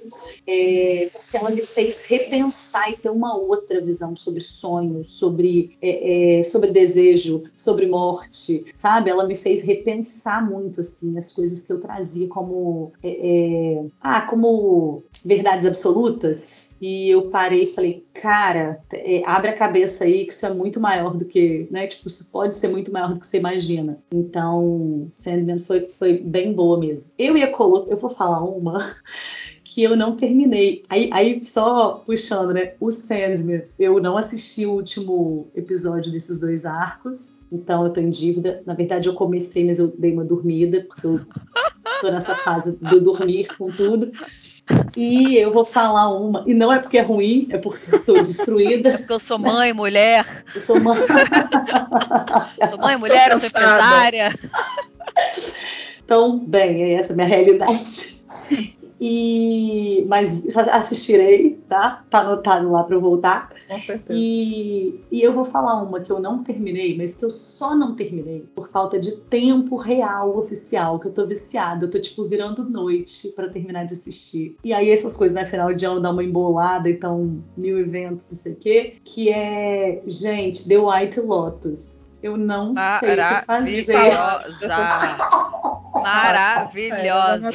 é, 0.46 1.08
porque 1.12 1.36
ela 1.36 1.50
me 1.50 1.62
fez 1.62 2.04
repensar 2.04 2.90
e 2.90 2.96
ter 2.96 3.10
uma 3.10 3.36
outra 3.36 3.80
visão 3.80 4.14
sobre 4.14 4.42
sonhos, 4.42 5.10
sobre, 5.10 5.76
é, 5.80 6.38
é 6.38 6.42
sobre 6.42 6.70
desejo, 6.70 7.44
sobre 7.54 7.86
morte, 7.86 8.64
sabe? 8.76 9.10
Ela 9.10 9.26
me 9.26 9.36
fez 9.36 9.62
repensar 9.62 10.44
muito, 10.48 10.80
assim, 10.80 11.16
as 11.16 11.32
coisas 11.32 11.62
que 11.66 11.72
eu 11.72 11.80
trazia 11.80 12.28
como, 12.28 12.92
é, 13.02 13.08
é, 13.08 13.84
ah, 14.00 14.22
como 14.22 15.02
verdades 15.24 15.66
absolutas. 15.66 16.76
E 16.80 17.10
eu 17.10 17.30
parei 17.30 17.64
e 17.64 17.66
falei, 17.66 18.06
cara, 18.12 18.80
é, 18.92 19.22
abre 19.24 19.50
a 19.50 19.56
cabeça 19.56 20.04
aí 20.04 20.24
que 20.24 20.32
isso 20.32 20.46
é 20.46 20.52
muito 20.52 20.80
maior 20.80 21.16
do 21.16 21.24
que, 21.24 21.66
né? 21.70 21.86
Tipo, 21.86 22.08
isso 22.08 22.30
pode 22.30 22.54
ser 22.54 22.68
muito 22.68 22.92
maior 22.92 23.12
do 23.14 23.20
que 23.20 23.26
você 23.26 23.38
imagina. 23.38 23.98
Então, 24.12 25.08
Sandman 25.12 25.60
foi, 25.60 25.88
foi 25.88 26.18
bem 26.18 26.52
boa 26.52 26.78
mesmo. 26.78 27.12
Eu 27.18 27.36
ia 27.36 27.50
colocar, 27.50 27.90
eu 27.90 27.96
vou 27.96 28.10
falar 28.10 28.42
uma 28.44 28.94
que 29.74 29.82
eu 29.82 29.96
não 29.96 30.14
terminei. 30.14 30.84
Aí, 30.88 31.10
aí, 31.12 31.44
só 31.44 32.04
puxando, 32.06 32.52
né? 32.54 32.74
O 32.78 32.92
Sandman, 32.92 33.64
eu 33.76 33.98
não 33.98 34.16
assisti 34.16 34.64
o 34.64 34.74
último 34.74 35.48
episódio 35.52 36.12
desses 36.12 36.38
dois 36.38 36.64
arcos, 36.64 37.44
então 37.50 37.84
eu 37.84 37.92
tô 37.92 38.00
em 38.00 38.08
dívida. 38.08 38.62
Na 38.64 38.72
verdade, 38.72 39.08
eu 39.08 39.14
comecei, 39.14 39.64
mas 39.64 39.80
eu 39.80 39.92
dei 39.98 40.12
uma 40.12 40.22
dormida, 40.24 40.86
porque 40.88 41.04
eu 41.04 41.20
tô 42.00 42.08
nessa 42.08 42.36
fase 42.36 42.78
do 42.78 43.00
dormir 43.00 43.48
com 43.58 43.68
tudo. 43.72 44.12
E 44.96 45.36
eu 45.38 45.50
vou 45.50 45.64
falar 45.64 46.08
uma, 46.08 46.44
e 46.46 46.54
não 46.54 46.72
é 46.72 46.78
porque 46.78 46.98
é 46.98 47.02
ruim, 47.02 47.48
é 47.50 47.58
porque 47.58 47.92
eu 47.92 47.98
estou 47.98 48.22
destruída. 48.22 48.90
É 48.90 48.98
porque 48.98 49.12
eu 49.12 49.18
sou 49.18 49.40
mãe, 49.40 49.72
mulher. 49.72 50.44
Eu 50.54 50.60
sou 50.60 50.78
mãe. 50.78 50.98
sou 52.68 52.78
mãe, 52.78 52.96
mulher, 52.96 53.32
eu 53.32 53.40
sou 53.40 53.48
empresária. 53.48 54.38
Então, 56.04 56.38
bem, 56.38 56.84
é 56.84 56.92
essa 56.92 57.12
a 57.12 57.16
minha 57.16 57.26
realidade. 57.26 58.14
E 59.06 60.02
mas 60.08 60.56
assistirei, 60.56 61.62
tá? 61.68 62.02
Tá 62.08 62.20
anotado 62.20 62.70
lá 62.70 62.82
para 62.84 62.96
eu 62.96 63.02
voltar. 63.02 63.50
Com 63.68 63.78
certeza. 63.78 64.18
E, 64.18 64.98
e 65.12 65.20
eu 65.20 65.30
vou 65.30 65.44
falar 65.44 65.82
uma 65.82 66.00
que 66.00 66.10
eu 66.10 66.18
não 66.18 66.42
terminei, 66.42 66.96
mas 66.96 67.14
que 67.14 67.22
eu 67.22 67.28
só 67.28 67.76
não 67.76 67.94
terminei 67.94 68.46
por 68.54 68.70
falta 68.70 68.98
de 68.98 69.20
tempo 69.22 69.76
real 69.76 70.38
oficial, 70.38 70.98
que 70.98 71.08
eu 71.08 71.12
tô 71.12 71.26
viciada, 71.26 71.84
eu 71.84 71.90
tô 71.90 72.00
tipo 72.00 72.24
virando 72.24 72.64
noite 72.64 73.28
para 73.36 73.50
terminar 73.50 73.84
de 73.84 73.92
assistir. 73.92 74.56
E 74.64 74.72
aí 74.72 74.88
essas 74.88 75.14
coisas, 75.18 75.34
né, 75.34 75.44
final 75.44 75.74
de 75.74 75.84
ano 75.84 76.00
dá 76.00 76.10
uma 76.10 76.24
embolada, 76.24 76.88
então 76.88 77.44
mil 77.58 77.78
eventos, 77.78 78.30
não 78.30 78.38
sei 78.38 78.52
o 78.54 78.56
quê, 78.56 78.94
que 79.04 79.28
é, 79.28 80.02
gente, 80.06 80.66
The 80.66 80.78
White 80.78 81.20
Lotus. 81.20 82.13
Eu 82.24 82.38
não 82.38 82.72
sei 82.72 82.82
o 82.82 83.00
que 83.00 83.44
fazer. 83.44 83.86
Maravilhosa. 85.92 87.50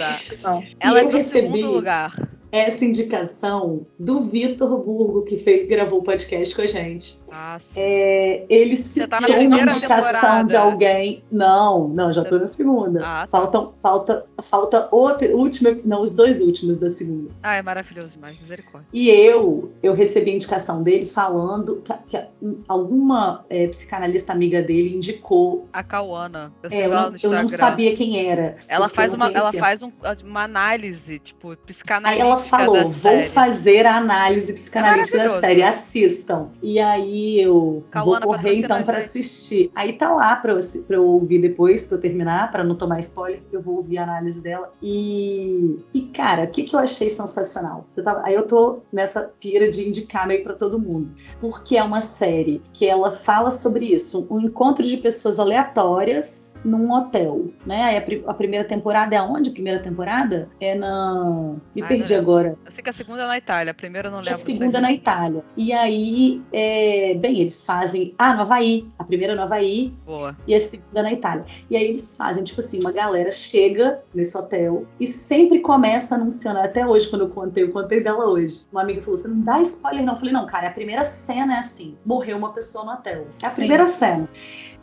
Ela 0.80 1.00
é 1.00 1.04
no 1.04 1.20
segundo 1.22 1.72
lugar 1.72 2.14
essa 2.52 2.86
indicação 2.86 3.88
do 4.00 4.22
Vitor 4.22 4.78
Burgo, 4.84 5.24
que 5.24 5.38
fez, 5.38 5.68
gravou 5.68 6.00
o 6.00 6.04
podcast 6.04 6.56
com 6.56 6.62
a 6.62 6.68
gente. 6.68 7.20
Ah, 7.32 7.58
é, 7.76 8.46
ele 8.50 8.78
Você 8.78 9.08
tá 9.08 9.22
na 9.22 9.28
primeira 9.28 9.72
indicação 9.72 10.44
de 10.44 10.56
alguém. 10.56 11.24
Não, 11.32 11.88
não, 11.90 12.12
já 12.12 12.22
Você... 12.22 12.30
tô 12.30 12.38
na 12.40 12.48
segunda. 12.48 13.00
Ah, 13.04 13.22
tá. 13.22 13.28
Faltam, 13.28 13.74
falta, 13.82 14.26
falta 14.44 14.90
o 14.92 15.38
último, 15.38 15.80
não, 15.86 16.02
os 16.02 16.16
dois 16.16 16.42
últimos 16.42 16.78
da 16.78 16.90
segunda. 16.90 17.32
Ah, 17.44 17.56
é 17.56 17.62
maravilhoso 17.62 18.12
demais, 18.14 18.38
misericórdia. 18.38 18.88
E 18.94 19.10
eu, 19.10 19.72
eu 19.82 19.94
recebi 19.94 20.32
a 20.32 20.34
indicação 20.36 20.84
dele 20.84 21.06
falando 21.06 21.82
que, 21.84 21.94
que 22.08 22.28
alguma 22.68 23.46
é, 23.50 23.68
psicanalista 23.68 24.34
amiga 24.34 24.62
dele 24.62 24.96
indicou. 24.96 25.68
A 25.74 25.84
Cauana. 25.84 26.52
Eu, 26.64 26.70
é, 26.72 26.86
eu, 26.86 26.90
não, 26.90 27.14
eu 27.22 27.32
não 27.32 27.50
sabia 27.50 27.96
quem 27.96 28.28
era. 28.28 28.56
Ela 28.68 28.90
faz, 28.90 29.14
uma, 29.14 29.28
ela 29.28 29.52
faz 29.54 29.84
um, 29.84 29.92
uma 30.24 30.44
análise, 30.44 31.20
tipo, 31.20 31.56
psicanalística. 31.58 32.26
Aí 32.26 32.32
ela 32.32 32.40
falou: 32.40 32.84
vou 32.84 32.92
série. 32.92 33.30
fazer 33.30 33.86
a 33.86 33.98
análise 33.98 34.54
psicanalítica 34.54 35.18
é 35.18 35.24
da 35.24 35.30
série, 35.30 35.64
assistam. 35.64 36.50
E 36.62 36.80
aí 36.80 37.19
eu 37.40 37.84
Cauana 37.92 38.26
vou 38.26 38.36
correr 38.36 38.56
então 38.56 38.84
para 38.84 38.98
assistir. 38.98 39.72
Aí 39.76 39.94
tá 39.94 40.14
lá 40.14 40.36
para 40.36 40.54
eu, 40.54 40.60
pra 40.88 40.96
eu 40.98 41.06
ouvir 41.06 41.40
depois 41.40 41.88
que 41.88 41.94
eu 41.94 42.00
terminar, 42.00 42.52
para 42.52 42.64
não 42.64 42.76
tomar 42.76 43.00
spoiler, 43.00 43.42
eu 43.52 43.62
vou 43.62 43.78
ouvir 43.78 43.98
a 43.98 44.04
análise 44.04 44.42
dela. 44.42 44.74
E, 44.82 45.80
e 45.94 46.02
cara, 46.02 46.44
o 46.44 46.48
que, 46.48 46.64
que 46.64 46.76
eu 46.76 46.80
achei 46.80 47.10
sensacional? 47.10 47.86
Eu 47.96 48.04
tava, 48.04 48.22
aí 48.26 48.34
eu 48.34 48.48
tô 48.48 48.80
nessa 48.92 49.32
pira 49.40 49.70
de 49.70 49.88
indicar 49.88 50.28
meio 50.28 50.44
para 50.44 50.54
todo 50.54 50.80
mundo. 50.80 51.12
Porque 51.40 51.78
é 51.78 51.84
uma 51.84 52.02
série 52.02 52.62
que 52.74 52.86
ela 52.86 53.12
fala 53.12 53.52
sobre 53.52 53.86
isso: 53.86 54.28
um 54.30 54.40
encontro 54.40 54.86
de 54.86 54.98
pessoas 54.98 55.40
aleatórias 55.40 56.62
num 56.66 56.92
hotel. 56.92 57.48
Né? 57.66 57.84
Aí 57.84 57.98
a, 57.98 58.32
a 58.32 58.34
primeira 58.34 58.66
temporada 58.66 59.16
é 59.16 59.22
onde? 59.22 59.50
A 59.50 59.54
primeira 59.54 59.80
temporada? 59.80 60.50
É 60.60 60.76
na. 60.76 61.56
Me 61.76 61.82
Ai, 61.82 61.88
perdi 61.88 62.16
agora 62.16 62.30
agora. 62.30 62.58
Eu 62.66 62.72
sei 62.72 62.84
que 62.84 62.90
a 62.90 62.94
segunda 62.94 63.24
é 63.24 63.28
na 63.28 63.38
Itália, 63.38 63.72
a 63.72 63.74
primeira 63.74 64.08
eu 64.08 64.12
não 64.12 64.20
lembro. 64.20 64.34
A 64.34 64.38
segunda 64.38 64.78
é 64.78 64.82
na 64.82 64.92
Itália. 64.92 65.44
E 65.58 65.74
aí, 65.74 66.42
é, 66.54 67.09
bem, 67.16 67.39
eles 67.39 67.66
fazem. 67.66 68.13
Ah, 68.18 68.34
no 68.34 68.42
Havaí. 68.42 68.88
A 68.98 69.04
primeira 69.04 69.34
é 69.34 69.36
no 69.36 69.44
Havaí. 69.44 69.94
Boa. 70.06 70.36
E 70.48 70.56
a 70.56 70.62
segunda 70.62 71.00
é 71.00 71.04
na 71.04 71.13
Itália. 71.13 71.46
E 71.70 71.75
aí 71.75 71.86
eles 71.86 72.18
fazem, 72.18 72.44
tipo 72.44 72.62
assim, 72.62 72.80
uma 72.80 72.92
galera 72.92 73.32
chega 73.32 74.01
nesse 74.13 74.38
hotel 74.38 74.86
e 75.00 75.08
sempre 75.08 75.60
começa 75.60 76.16
anunciando. 76.16 76.60
Até 76.60 76.86
hoje, 76.86 77.10
quando 77.10 77.24
eu 77.24 77.30
contei, 77.30 77.63
eu 77.63 77.72
contei 77.72 78.01
dela 78.01 78.25
hoje. 78.25 78.62
Uma 78.72 78.82
amiga 78.82 79.01
falou: 79.01 79.18
você 79.18 79.28
não 79.28 79.42
dá 79.42 79.62
spoiler, 79.62 80.04
não. 80.04 80.13
Eu 80.13 80.20
falei, 80.20 80.34
não, 80.34 80.46
cara, 80.46 80.68
a 80.70 80.72
primeira 80.72 81.04
cena 81.04 81.56
é 81.56 81.60
assim: 81.60 81.98
morreu 82.06 82.38
uma 82.38 82.54
pessoa 82.54 82.86
no 82.86 82.92
hotel. 82.92 83.28
É 83.42 83.46
a 83.46 83.50
Sim. 83.50 83.62
primeira 83.62 83.88
cena. 83.88 84.30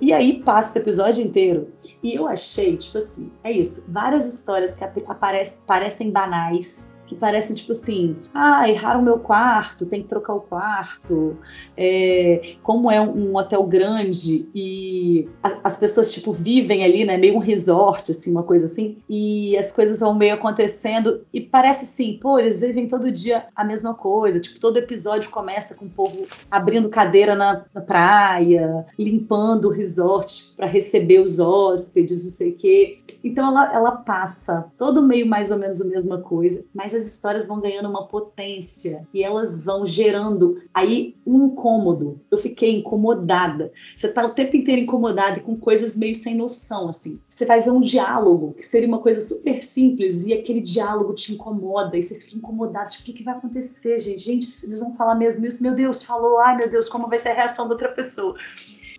E 0.01 0.13
aí 0.13 0.43
passa 0.43 0.79
o 0.79 0.83
episódio 0.83 1.25
inteiro. 1.25 1.73
E 2.03 2.15
eu 2.15 2.29
achei, 2.29 2.77
tipo 2.77 2.99
assim, 2.99 3.33
é 3.43 3.51
isso. 3.51 3.91
Várias 3.91 4.27
histórias 4.33 4.75
que 4.75 4.85
aparecem, 4.85 5.63
parecem 5.67 6.11
banais, 6.11 7.05
que 7.07 7.15
parecem 7.15 7.55
tipo 7.55 7.73
assim: 7.73 8.17
ah, 8.35 8.69
erraram 8.69 9.03
meu 9.03 9.19
quarto, 9.19 9.87
tem 9.87 10.03
que 10.03 10.09
trocar 10.09 10.35
o 10.35 10.41
quarto. 10.41 11.37
É, 11.77 12.55
como 12.63 12.91
é 12.91 13.01
um, 13.01 13.31
um, 13.31 13.37
hotel 13.37 13.63
grande 13.65 14.49
e 14.55 15.29
a, 15.43 15.61
as 15.65 15.79
pessoas 15.79 16.13
tipo 16.13 16.33
vivem 16.33 16.85
ali, 16.85 17.05
né? 17.05 17.17
Meio 17.17 17.37
um 17.37 17.41
resort, 17.41 18.11
assim, 18.11 18.31
uma 18.31 18.43
coisa 18.43 18.65
assim, 18.65 18.99
e 19.09 19.57
as 19.57 19.73
coisas 19.73 20.01
vão 20.01 20.15
meio 20.15 20.35
acontecendo 20.35 21.25
e 21.33 21.41
parece 21.41 21.85
assim, 21.85 22.19
pô, 22.21 22.39
eles 22.39 22.61
vivem 22.61 22.89
todo 22.89 23.11
dia 23.11 23.47
a 23.55 23.65
mesma 23.65 23.95
coisa. 23.95 24.41
Tipo, 24.41 24.59
todo 24.61 24.77
episódio 24.79 25.31
começa 25.31 25.75
com 25.75 25.87
o 25.87 25.91
povo 25.91 26.27
abrindo 26.51 26.89
cadeira 26.89 27.35
na, 27.35 27.65
na 27.73 27.81
praia, 27.81 28.85
limpando 28.99 29.67
o 29.67 29.73
resort 29.73 30.55
para 30.57 30.67
receber 30.67 31.21
os 31.21 31.39
hóspedes, 31.39 32.25
não 32.25 32.33
sei 32.33 32.51
o 32.51 32.57
quê. 32.57 32.99
Então 33.23 33.49
ela, 33.49 33.75
ela 33.75 33.93
passa 33.93 34.71
todo 34.79 35.03
meio 35.03 35.27
mais 35.27 35.51
ou 35.51 35.59
menos 35.59 35.81
a 35.81 35.87
mesma 35.87 36.19
coisa, 36.19 36.65
mas 36.75 36.95
as 36.97 37.07
histórias 37.07 37.49
vão 37.49 37.61
ganhando 37.61 37.89
uma 37.89 38.07
potência 38.07 39.07
e 39.13 39.23
elas 39.23 39.65
vão 39.65 39.87
gerando 39.87 40.61
aí 40.73 41.15
um 41.27 41.47
incômodo. 41.47 42.21
Eu 42.31 42.39
fiquei 42.39 42.77
incomodada. 42.77 43.73
Você 43.97 44.09
tá 44.09 44.25
o 44.25 44.31
tempo 44.31 44.57
inteiro 44.57 44.83
incomodada 44.83 45.39
e 45.39 45.43
com 45.43 45.57
coisas 45.57 45.97
meio 45.97 46.15
sem 46.15 46.35
noção, 46.35 46.89
assim. 46.89 47.21
Você 47.29 47.45
vai 47.45 47.61
ver 47.61 47.71
um 47.71 47.81
diálogo 47.81 48.55
que 48.55 48.67
seria 48.67 48.89
uma 48.89 49.01
coisa 49.01 49.21
super 49.21 49.63
simples 49.63 50.27
e 50.27 50.33
aquele 50.33 50.61
diálogo 50.61 51.15
te 51.15 51.33
incomoda 51.33 51.97
e 51.97 52.03
você 52.03 52.15
fica 52.15 52.37
incomodado. 52.37 52.91
Tipo, 52.91 53.03
o 53.03 53.07
que, 53.07 53.13
que 53.13 53.25
vai 53.25 53.35
acontecer, 53.35 53.99
gente? 53.99 54.19
Gente, 54.19 54.47
eles 54.65 54.81
vão 54.81 54.95
falar 54.95 55.15
mesmo 55.15 55.47
isso. 55.47 55.63
Meu 55.63 55.75
Deus, 55.75 56.03
falou. 56.03 56.39
Ai, 56.39 56.57
meu 56.57 56.71
Deus, 56.71 56.89
como 56.89 57.09
vai 57.09 57.19
ser 57.19 57.31
a 57.31 57.35
reação 57.35 57.67
da 57.67 57.75
outra 57.75 57.89
pessoa? 57.89 58.37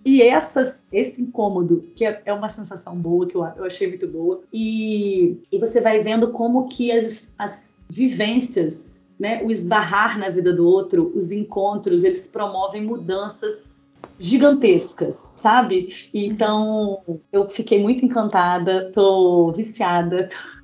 E 0.07 0.21
essas, 0.21 0.87
esse 0.93 1.21
incômodo, 1.21 1.83
que 1.93 2.05
é, 2.05 2.21
é, 2.23 2.31
uma 2.31 2.47
sensação 2.47 2.95
boa, 2.95 3.27
que 3.27 3.35
eu, 3.35 3.43
eu 3.57 3.65
achei 3.65 3.89
muito 3.89 4.07
boa, 4.07 4.41
e, 4.53 5.37
e 5.51 5.59
você 5.59 5.81
vai 5.81 6.01
vendo 6.01 6.31
como 6.31 6.69
que 6.69 6.89
as, 6.93 7.35
as 7.37 7.85
vivências, 7.89 9.13
né, 9.19 9.43
o 9.43 9.51
esbarrar 9.51 10.17
na 10.17 10.29
vida 10.29 10.53
do 10.53 10.65
outro, 10.65 11.11
os 11.13 11.33
encontros, 11.33 12.05
eles 12.05 12.25
promovem 12.29 12.85
mudanças 12.85 13.97
gigantescas, 14.17 15.15
sabe? 15.15 16.09
Então, 16.13 17.03
eu 17.29 17.49
fiquei 17.49 17.81
muito 17.81 18.05
encantada, 18.05 18.89
tô 18.93 19.51
viciada, 19.51 20.29
tô 20.29 20.56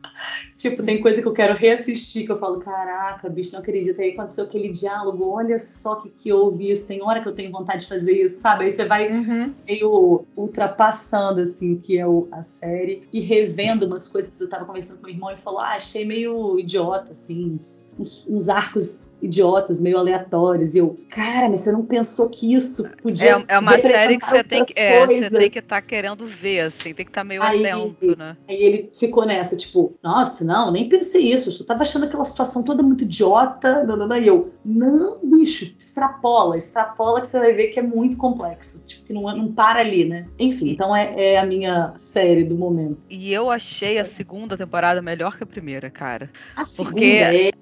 Tipo, 0.64 0.82
tem 0.82 1.02
coisa 1.02 1.22
que 1.22 1.28
eu 1.28 1.34
quero 1.34 1.58
reassistir, 1.58 2.26
que 2.26 2.32
eu 2.32 2.40
falo, 2.40 2.62
caraca, 2.62 3.28
bicho, 3.28 3.52
não 3.52 3.60
acredito. 3.60 4.00
Aí 4.00 4.12
aconteceu 4.12 4.46
aquele 4.46 4.70
diálogo, 4.70 5.30
olha 5.30 5.60
só 5.60 5.96
que 5.96 6.08
que 6.10 6.32
houve 6.32 6.72
isso, 6.72 6.88
tem 6.88 7.04
hora 7.04 7.22
que 7.22 7.28
eu 7.28 7.36
tenho 7.36 7.52
vontade 7.52 7.82
de 7.82 7.90
fazer 7.90 8.24
isso, 8.24 8.40
sabe? 8.40 8.64
Aí 8.64 8.72
você 8.72 8.86
vai 8.86 9.12
uhum. 9.12 9.54
meio 9.68 10.26
ultrapassando, 10.38 11.42
assim, 11.42 11.76
que 11.76 12.00
é 12.00 12.08
o, 12.08 12.30
a 12.32 12.42
série, 12.42 13.04
e 13.12 13.20
revendo 13.20 13.86
umas 13.86 14.08
coisas. 14.08 14.40
Eu 14.40 14.50
tava 14.50 14.64
conversando 14.64 15.00
com 15.00 15.08
meu 15.08 15.14
irmão 15.14 15.32
e 15.32 15.36
falou, 15.36 15.60
ah, 15.60 15.74
achei 15.76 16.06
meio 16.06 16.58
idiota, 16.58 17.12
assim, 17.12 17.58
uns, 18.00 18.26
uns 18.30 18.48
arcos 18.48 19.18
idiotas, 19.22 19.82
meio 19.82 19.98
aleatórios. 19.98 20.76
E 20.76 20.78
eu, 20.78 20.96
cara, 21.10 21.50
mas 21.50 21.60
você 21.60 21.74
não 21.74 21.86
pensou 21.86 22.30
que 22.30 22.56
isso 22.56 22.90
podia. 23.02 23.44
É, 23.50 23.56
é 23.56 23.60
uma 23.60 23.78
série 23.78 24.18
que 24.18 24.26
você 24.26 24.42
tem 24.42 24.64
que, 24.64 24.80
é, 24.80 25.06
você 25.06 25.30
tem 25.30 25.52
que 25.52 25.60
estar 25.60 25.82
tá 25.82 25.86
querendo 25.86 26.26
ver, 26.26 26.62
assim, 26.62 26.94
tem 26.94 27.04
que 27.04 27.12
estar 27.12 27.20
tá 27.20 27.26
meio 27.26 27.44
aí, 27.44 27.68
atento, 27.68 28.18
né? 28.18 28.38
Aí 28.48 28.64
ele 28.64 28.90
ficou 28.98 29.26
nessa, 29.26 29.58
tipo, 29.58 29.94
nossa, 30.02 30.46
não, 30.46 30.53
nem 30.72 30.90
pensei 30.90 31.32
isso, 31.32 31.50
eu 31.50 31.54
só 31.54 31.64
tava 31.64 31.82
achando 31.82 32.06
aquela 32.06 32.26
situação 32.26 32.64
toda 32.64 32.84
muito 32.84 33.04
idiota, 33.04 33.84
não, 33.84 33.98
não, 33.98 34.08
não. 34.08 34.18
e 34.18 34.28
eu, 34.28 34.54
não, 34.64 35.20
bicho, 35.24 35.74
extrapola, 35.78 36.58
extrapola 36.58 37.22
que 37.22 37.28
você 37.28 37.40
vai 37.40 37.54
ver 37.54 37.68
que 37.68 37.80
é 37.80 37.84
muito 37.84 38.18
complexo, 38.18 38.86
tipo, 38.86 39.06
que 39.06 39.14
não, 39.14 39.24
não 39.36 39.52
para 39.52 39.80
ali, 39.80 40.06
né? 40.06 40.28
Enfim, 40.40 40.72
então 40.72 40.96
é, 40.96 41.34
é 41.34 41.40
a 41.40 41.46
minha 41.46 41.94
série 41.98 42.44
do 42.44 42.56
momento. 42.56 43.06
E 43.10 43.32
eu 43.32 43.50
achei 43.50 44.00
a 44.00 44.06
segunda 44.06 44.58
temporada 44.58 45.02
melhor 45.02 45.38
que 45.38 45.44
a 45.44 45.48
primeira, 45.48 45.90
cara. 45.90 46.30
A 46.56 46.64
porque, 46.76 47.06
é 47.06 47.54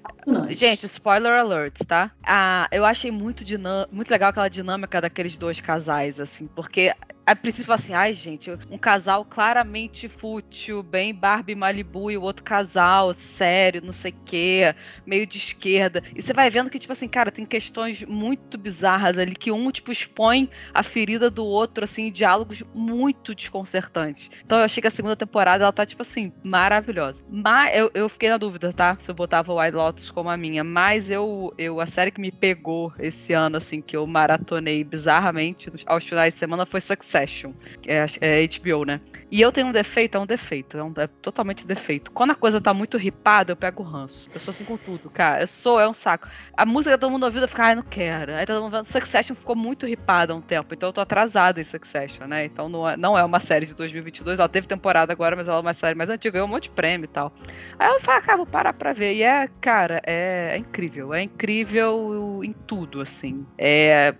gente, 0.50 0.86
spoiler 0.86 1.34
alert, 1.34 1.80
tá? 1.88 2.12
Ah, 2.24 2.68
eu 2.72 2.86
achei 2.86 3.12
muito, 3.12 3.44
muito 3.92 4.10
legal 4.10 4.30
aquela 4.30 4.50
dinâmica 4.50 5.02
daqueles 5.02 5.38
dois 5.38 5.60
casais, 5.62 6.20
assim, 6.20 6.48
porque 6.48 6.92
a 7.32 7.36
princípio 7.36 7.74
assim, 7.74 7.94
ai 7.94 8.14
gente, 8.14 8.52
um 8.70 8.78
casal 8.78 9.24
claramente 9.24 10.10
fútil, 10.10 10.84
bem 10.84 11.16
Barbie 11.16 11.56
Malibu 11.56 12.12
e 12.12 12.18
o 12.18 12.22
outro 12.22 12.44
casal 12.44 13.14
sério, 13.14 13.82
não 13.82 13.94
sei 13.94 14.12
o 14.12 14.16
quê, 14.26 14.76
meio 15.06 15.26
de 15.26 15.38
esquerda. 15.38 16.04
E 16.14 16.22
você 16.22 16.34
vai 16.34 16.50
vendo 16.50 16.70
que, 16.70 16.78
tipo 16.78 16.92
assim, 16.92 17.08
cara, 17.08 17.32
tem 17.32 17.46
questões 17.46 18.04
muito 18.04 18.58
bizarras 18.58 19.18
ali, 19.18 19.34
que 19.34 19.50
um, 19.50 19.72
tipo, 19.72 19.94
expõe 19.94 20.50
a 20.74 20.84
ferida 20.84 21.30
do 21.30 21.46
outro, 21.46 21.86
assim, 21.86 22.12
diálogos 22.12 22.64
muito 22.74 23.34
desconcertantes. 23.34 24.30
Então 24.46 24.58
eu 24.58 24.66
achei 24.66 24.82
que 24.82 24.88
a 24.88 24.92
segunda 24.92 25.16
temporada, 25.16 25.64
ela 25.64 25.72
tá, 25.72 25.86
tipo 25.86 26.02
assim, 26.02 26.34
maravilhosa. 26.44 27.24
Mas 27.30 27.78
eu, 27.78 27.90
eu 27.94 28.10
fiquei 28.10 28.30
na 28.30 28.38
dúvida, 28.38 28.74
tá? 28.74 28.98
Se 29.00 29.10
eu 29.10 29.16
botava 29.16 29.54
White 29.54 29.76
Lotus 29.76 30.12
como 30.12 30.30
a 30.30 30.36
minha. 30.36 30.66
Mas 30.66 31.10
eu, 31.10 31.54
eu, 31.58 31.80
a 31.80 31.86
série 31.86 32.12
que 32.12 32.20
me 32.20 32.32
pegou 32.32 32.94
esse 33.00 33.32
ano, 33.32 33.56
assim, 33.56 33.82
que 33.82 33.96
eu 33.96 34.06
maratonei 34.06 34.84
bizarramente 34.84 35.72
aos 35.86 36.04
finais 36.04 36.34
de 36.34 36.40
semana 36.40 36.66
foi 36.66 36.82
Success 36.82 37.21
Succession, 37.22 37.54
que 37.82 37.92
é, 37.92 38.06
é 38.22 38.48
HBO, 38.48 38.86
né? 38.86 39.02
E 39.30 39.40
eu 39.40 39.52
tenho 39.52 39.68
um 39.68 39.72
defeito, 39.72 40.18
é 40.18 40.20
um 40.20 40.26
defeito, 40.26 40.78
é, 40.78 40.84
um, 40.84 40.94
é 40.98 41.08
totalmente 41.08 41.66
defeito. 41.66 42.12
Quando 42.12 42.32
a 42.32 42.36
coisa 42.36 42.60
tá 42.60 42.74
muito 42.74 42.98
ripada, 42.98 43.52
eu 43.52 43.56
pego 43.56 43.82
o 43.82 43.86
ranço. 43.86 44.30
Eu 44.34 44.40
sou 44.40 44.52
assim 44.52 44.66
com 44.66 44.76
tudo, 44.78 45.10
cara. 45.10 45.44
Eu 45.44 45.48
sou, 45.48 45.80
é 45.80 45.88
um 45.88 45.94
saco. 45.94 46.28
A 46.56 46.66
música 46.66 46.98
todo 46.98 47.12
mundo 47.12 47.24
ouvindo, 47.24 47.44
eu 47.44 47.48
fico, 47.48 47.62
ai, 47.62 47.76
não 47.76 47.84
quero. 47.84 48.34
Aí 48.34 48.46
todo 48.46 48.62
mundo 48.62 48.74
vendo. 48.74 48.86
Succession 48.86 49.36
ficou 49.36 49.56
muito 49.56 49.86
ripada 49.86 50.34
há 50.34 50.36
um 50.36 50.42
tempo, 50.42 50.74
então 50.74 50.90
eu 50.90 50.94
tô 50.94 51.02
atrasada 51.02 51.62
em 51.62 51.64
Succession, 51.64 52.28
né? 52.28 52.46
Então 52.46 52.68
não 52.68 52.88
é, 52.88 52.98
não 52.98 53.18
é 53.18 53.24
uma 53.24 53.40
série 53.40 53.66
de 53.66 53.74
2022, 53.74 54.40
ela 54.40 54.50
teve 54.50 54.68
temporada 54.68 55.14
agora, 55.14 55.36
mas 55.36 55.48
ela 55.48 55.58
é 55.58 55.62
uma 55.62 55.74
série 55.74 55.96
mais 55.96 56.10
antiga, 56.10 56.34
ganhou 56.34 56.48
um 56.48 56.52
monte 56.52 56.64
de 56.64 56.72
prêmio 56.72 57.06
e 57.06 57.08
tal. 57.08 57.32
Aí 57.80 57.88
eu 57.88 58.00
falo, 58.02 58.22
cara, 58.22 58.38
vou 58.38 58.46
parar 58.46 58.74
pra 58.74 58.94
ver. 58.94 59.14
E 59.14 59.24
é, 59.24 59.48
cara, 59.62 60.02
é, 60.06 60.50
é 60.54 60.58
incrível. 60.58 61.14
É 61.14 61.22
incrível 61.22 62.42
em 62.44 62.54
tudo, 62.54 63.02
assim. 63.02 63.46
É, 63.58 64.14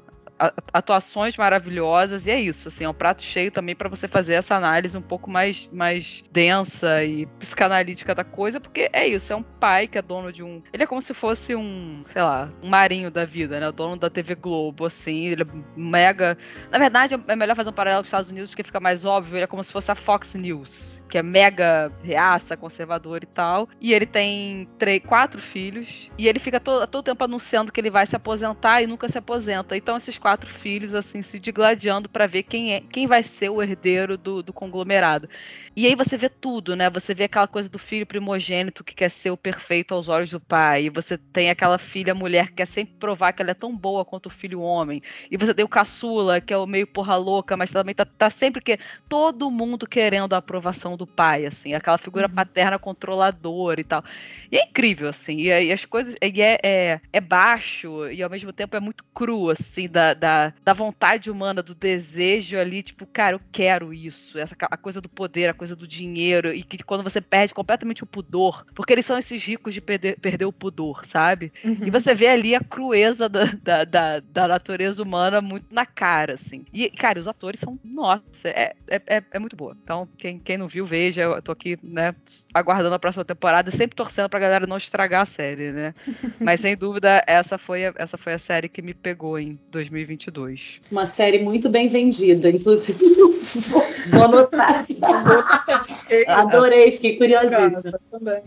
atuações 0.74 1.38
maravilhosas 1.38 2.26
e 2.26 2.32
é 2.32 2.40
isso, 2.40 2.68
assim, 2.68 2.84
é 2.84 2.90
um 2.90 2.94
prato 2.94 3.22
cheio 3.22 3.52
também 3.52 3.76
para 3.76 3.88
você 3.88 4.08
fazer 4.08 4.34
essa 4.34 4.56
análise 4.56 4.98
um 4.98 5.02
pouco 5.02 5.30
mais, 5.30 5.70
mais 5.70 6.24
densa 6.32 7.04
e 7.04 7.26
psicanalítica 7.38 8.16
da 8.16 8.24
coisa, 8.24 8.60
porque 8.60 8.90
é 8.92 9.08
isso, 9.08 9.32
é 9.32 9.36
um 9.36 9.44
pai 9.44 9.88
que 9.88 9.98
é 9.98 10.02
dono 10.02 10.32
de 10.32 10.44
um, 10.44 10.62
ele 10.74 10.84
é 10.84 10.88
como 10.88 11.02
se 11.02 11.14
fosse 11.14 11.56
um, 11.56 12.04
sei 12.06 12.24
lá, 12.24 12.52
um 12.64 12.70
marinho 12.70 13.12
da 13.12 13.24
vida, 13.24 13.60
né, 13.60 13.70
o 13.70 13.72
dono 13.72 13.96
da 13.96 14.10
TV 14.10 14.34
Globo, 14.36 14.86
assim, 14.86 15.28
ele 15.28 15.44
é 15.44 15.48
mega, 15.76 16.38
na 16.72 16.80
verdade 16.80 17.16
é 17.28 17.36
melhor 17.36 17.56
fazer 17.56 17.70
um 17.70 17.74
paralelo 17.74 18.02
com 18.02 18.06
os 18.06 18.10
Estados 18.10 18.32
Unidos 18.32 18.50
porque 18.50 18.64
fica 18.64 18.80
mais 18.80 19.06
óbvio, 19.06 19.38
ele 19.38 19.44
é 19.44 19.48
como 19.48 19.64
se 19.64 19.72
fosse 19.72 19.92
a 19.92 19.96
Fox 19.96 20.34
News, 20.34 21.04
que 21.08 21.18
é 21.18 21.24
mega 21.24 21.92
reaça, 22.04 22.58
conservador 22.58 23.24
e 23.24 23.28
tal, 23.28 23.70
e 23.80 23.94
ele 23.94 24.06
tem 24.06 24.68
três, 24.80 25.02
quatro 25.06 25.42
filhos, 25.42 26.10
e 26.18 26.28
ele 26.28 26.40
fica 26.40 26.60
todo, 26.60 26.88
todo 26.88 27.06
tempo 27.06 27.24
anunciando 27.24 27.72
que 27.72 27.80
ele 27.80 27.92
vai 27.92 28.08
se 28.08 28.16
aposentar 28.16 28.82
e 28.82 28.88
nunca 28.88 29.08
se 29.08 29.18
aposenta, 29.18 29.78
então 29.78 29.96
esses 29.98 30.18
quatro 30.18 30.31
quatro 30.32 30.50
filhos 30.50 30.96
assim 30.96 31.22
se 31.22 31.38
digladiando 31.38 32.08
para 32.10 32.26
ver 32.26 32.44
quem 32.44 32.74
é 32.74 32.80
quem 32.80 33.06
vai 33.06 33.22
ser 33.22 33.50
o 33.50 33.62
herdeiro 33.62 34.18
do, 34.18 34.42
do, 34.42 34.54
conglomerado. 34.54 35.28
E 35.76 35.86
aí 35.86 35.94
você 35.94 36.16
vê 36.16 36.30
tudo, 36.30 36.74
né? 36.74 36.90
Você 36.90 37.14
vê 37.14 37.26
aquela 37.26 37.48
coisa 37.48 37.68
do 37.68 37.78
filho 37.78 38.06
primogênito 38.06 38.82
que 38.84 38.96
quer 38.96 39.10
ser 39.10 39.30
o 39.30 39.38
perfeito 39.38 39.94
aos 39.94 40.08
olhos 40.08 40.32
do 40.32 40.40
pai, 40.40 40.86
e 40.86 40.90
você 40.90 41.18
tem 41.18 41.50
aquela 41.50 41.78
filha 41.78 42.16
mulher 42.16 42.48
que 42.48 42.56
quer 42.56 42.66
sempre 42.66 42.96
provar 42.98 43.34
que 43.34 43.42
ela 43.42 43.52
é 43.52 43.54
tão 43.54 43.76
boa 43.76 44.06
quanto 44.06 44.28
o 44.28 44.30
filho 44.30 44.62
homem. 44.62 45.02
E 45.30 45.36
você 45.36 45.54
tem 45.54 45.66
o 45.66 45.68
caçula, 45.68 46.40
que 46.40 46.54
é 46.54 46.58
o 46.58 46.66
meio 46.66 46.88
porra 46.88 47.18
louca, 47.18 47.58
mas 47.58 47.72
também 47.72 47.94
tá, 47.94 48.06
tá 48.06 48.30
sempre 48.30 48.62
que 48.62 48.78
todo 49.10 49.52
mundo 49.52 49.86
querendo 49.86 50.34
a 50.34 50.38
aprovação 50.38 50.96
do 50.96 51.06
pai, 51.08 51.46
assim, 51.46 51.74
aquela 51.74 51.98
figura 51.98 52.28
uhum. 52.28 52.36
paterna 52.36 52.80
controladora 52.80 53.82
e 53.82 53.84
tal. 53.84 54.04
E 54.52 54.58
é 54.58 54.64
incrível, 54.64 55.10
assim, 55.10 55.38
e, 55.38 55.48
e 55.48 55.72
as 55.74 55.86
coisas 55.86 56.16
e 56.22 56.42
é, 56.42 56.58
é, 56.64 57.02
é 57.12 57.22
baixo 57.22 58.10
e 58.10 58.24
ao 58.24 58.30
mesmo 58.30 58.54
tempo 58.54 58.78
é 58.78 58.80
muito 58.80 59.04
cru, 59.14 59.50
assim, 59.50 59.90
da, 59.90 60.14
da, 60.22 60.54
da 60.64 60.72
vontade 60.72 61.32
humana, 61.32 61.64
do 61.64 61.74
desejo 61.74 62.56
ali, 62.56 62.84
tipo, 62.84 63.08
cara, 63.08 63.36
eu 63.36 63.42
quero 63.52 63.92
isso, 63.92 64.38
essa 64.38 64.56
a 64.62 64.78
coisa 64.78 65.02
do 65.02 65.10
poder, 65.10 65.50
a 65.50 65.54
coisa 65.54 65.76
do 65.76 65.88
dinheiro, 65.88 66.54
e 66.54 66.62
que 66.62 66.78
quando 66.84 67.04
você 67.04 67.20
perde 67.20 67.56
completamente 67.56 68.04
o 68.04 68.06
pudor, 68.06 68.64
porque 68.76 68.94
eles 68.94 69.06
são 69.06 69.18
esses 69.18 69.44
ricos 69.44 69.74
de 69.74 69.82
perder, 69.82 70.20
perder 70.20 70.46
o 70.46 70.54
pudor, 70.54 71.04
sabe? 71.08 71.52
Uhum. 71.66 71.78
E 71.88 71.90
você 71.90 72.14
vê 72.14 72.28
ali 72.28 72.54
a 72.54 72.60
crueza 72.60 73.28
da, 73.28 73.46
da, 73.64 73.84
da, 73.84 74.20
da, 74.20 74.48
natureza 74.48 75.02
humana 75.02 75.42
muito 75.42 75.66
na 75.72 75.88
cara, 75.88 76.36
assim. 76.36 76.66
E, 76.72 76.92
cara, 76.92 77.20
os 77.20 77.28
atores 77.28 77.60
são, 77.60 77.80
nossa, 77.84 78.50
é, 78.50 78.76
é, 78.88 79.02
é, 79.08 79.24
é 79.32 79.40
muito 79.40 79.56
boa. 79.56 79.76
Então, 79.84 80.08
quem, 80.20 80.38
quem 80.38 80.56
não 80.56 80.68
viu, 80.68 80.86
veja, 80.86 81.24
eu 81.24 81.42
tô 81.42 81.52
aqui, 81.52 81.78
né, 81.82 82.14
aguardando 82.54 82.94
a 82.94 83.00
próxima 83.00 83.26
temporada 83.26 83.72
e 83.72 83.74
sempre 83.74 83.96
torcendo 83.96 84.30
pra 84.30 84.40
galera 84.40 84.68
não 84.68 84.78
estragar 84.78 85.22
a 85.22 85.26
série, 85.26 85.72
né? 85.72 85.96
Mas 86.40 86.60
sem 86.60 86.78
dúvida, 86.78 87.24
essa 87.26 87.58
foi 87.58 87.88
a, 87.88 87.94
essa 87.96 88.20
foi 88.20 88.34
a 88.34 88.38
série 88.38 88.70
que 88.70 88.84
me 88.84 88.94
pegou 88.94 89.40
em 89.40 89.60
2020. 89.72 90.01
2022. 90.06 90.82
Uma 90.92 91.06
série 91.06 91.40
muito 91.40 91.70
bem 91.70 91.88
vendida, 91.88 92.50
inclusive. 92.50 93.00
Vou 94.12 94.24
anotar. 94.24 94.86
Adorei, 96.28 96.92
fiquei 96.92 97.18
curiosíssima. 97.18 98.00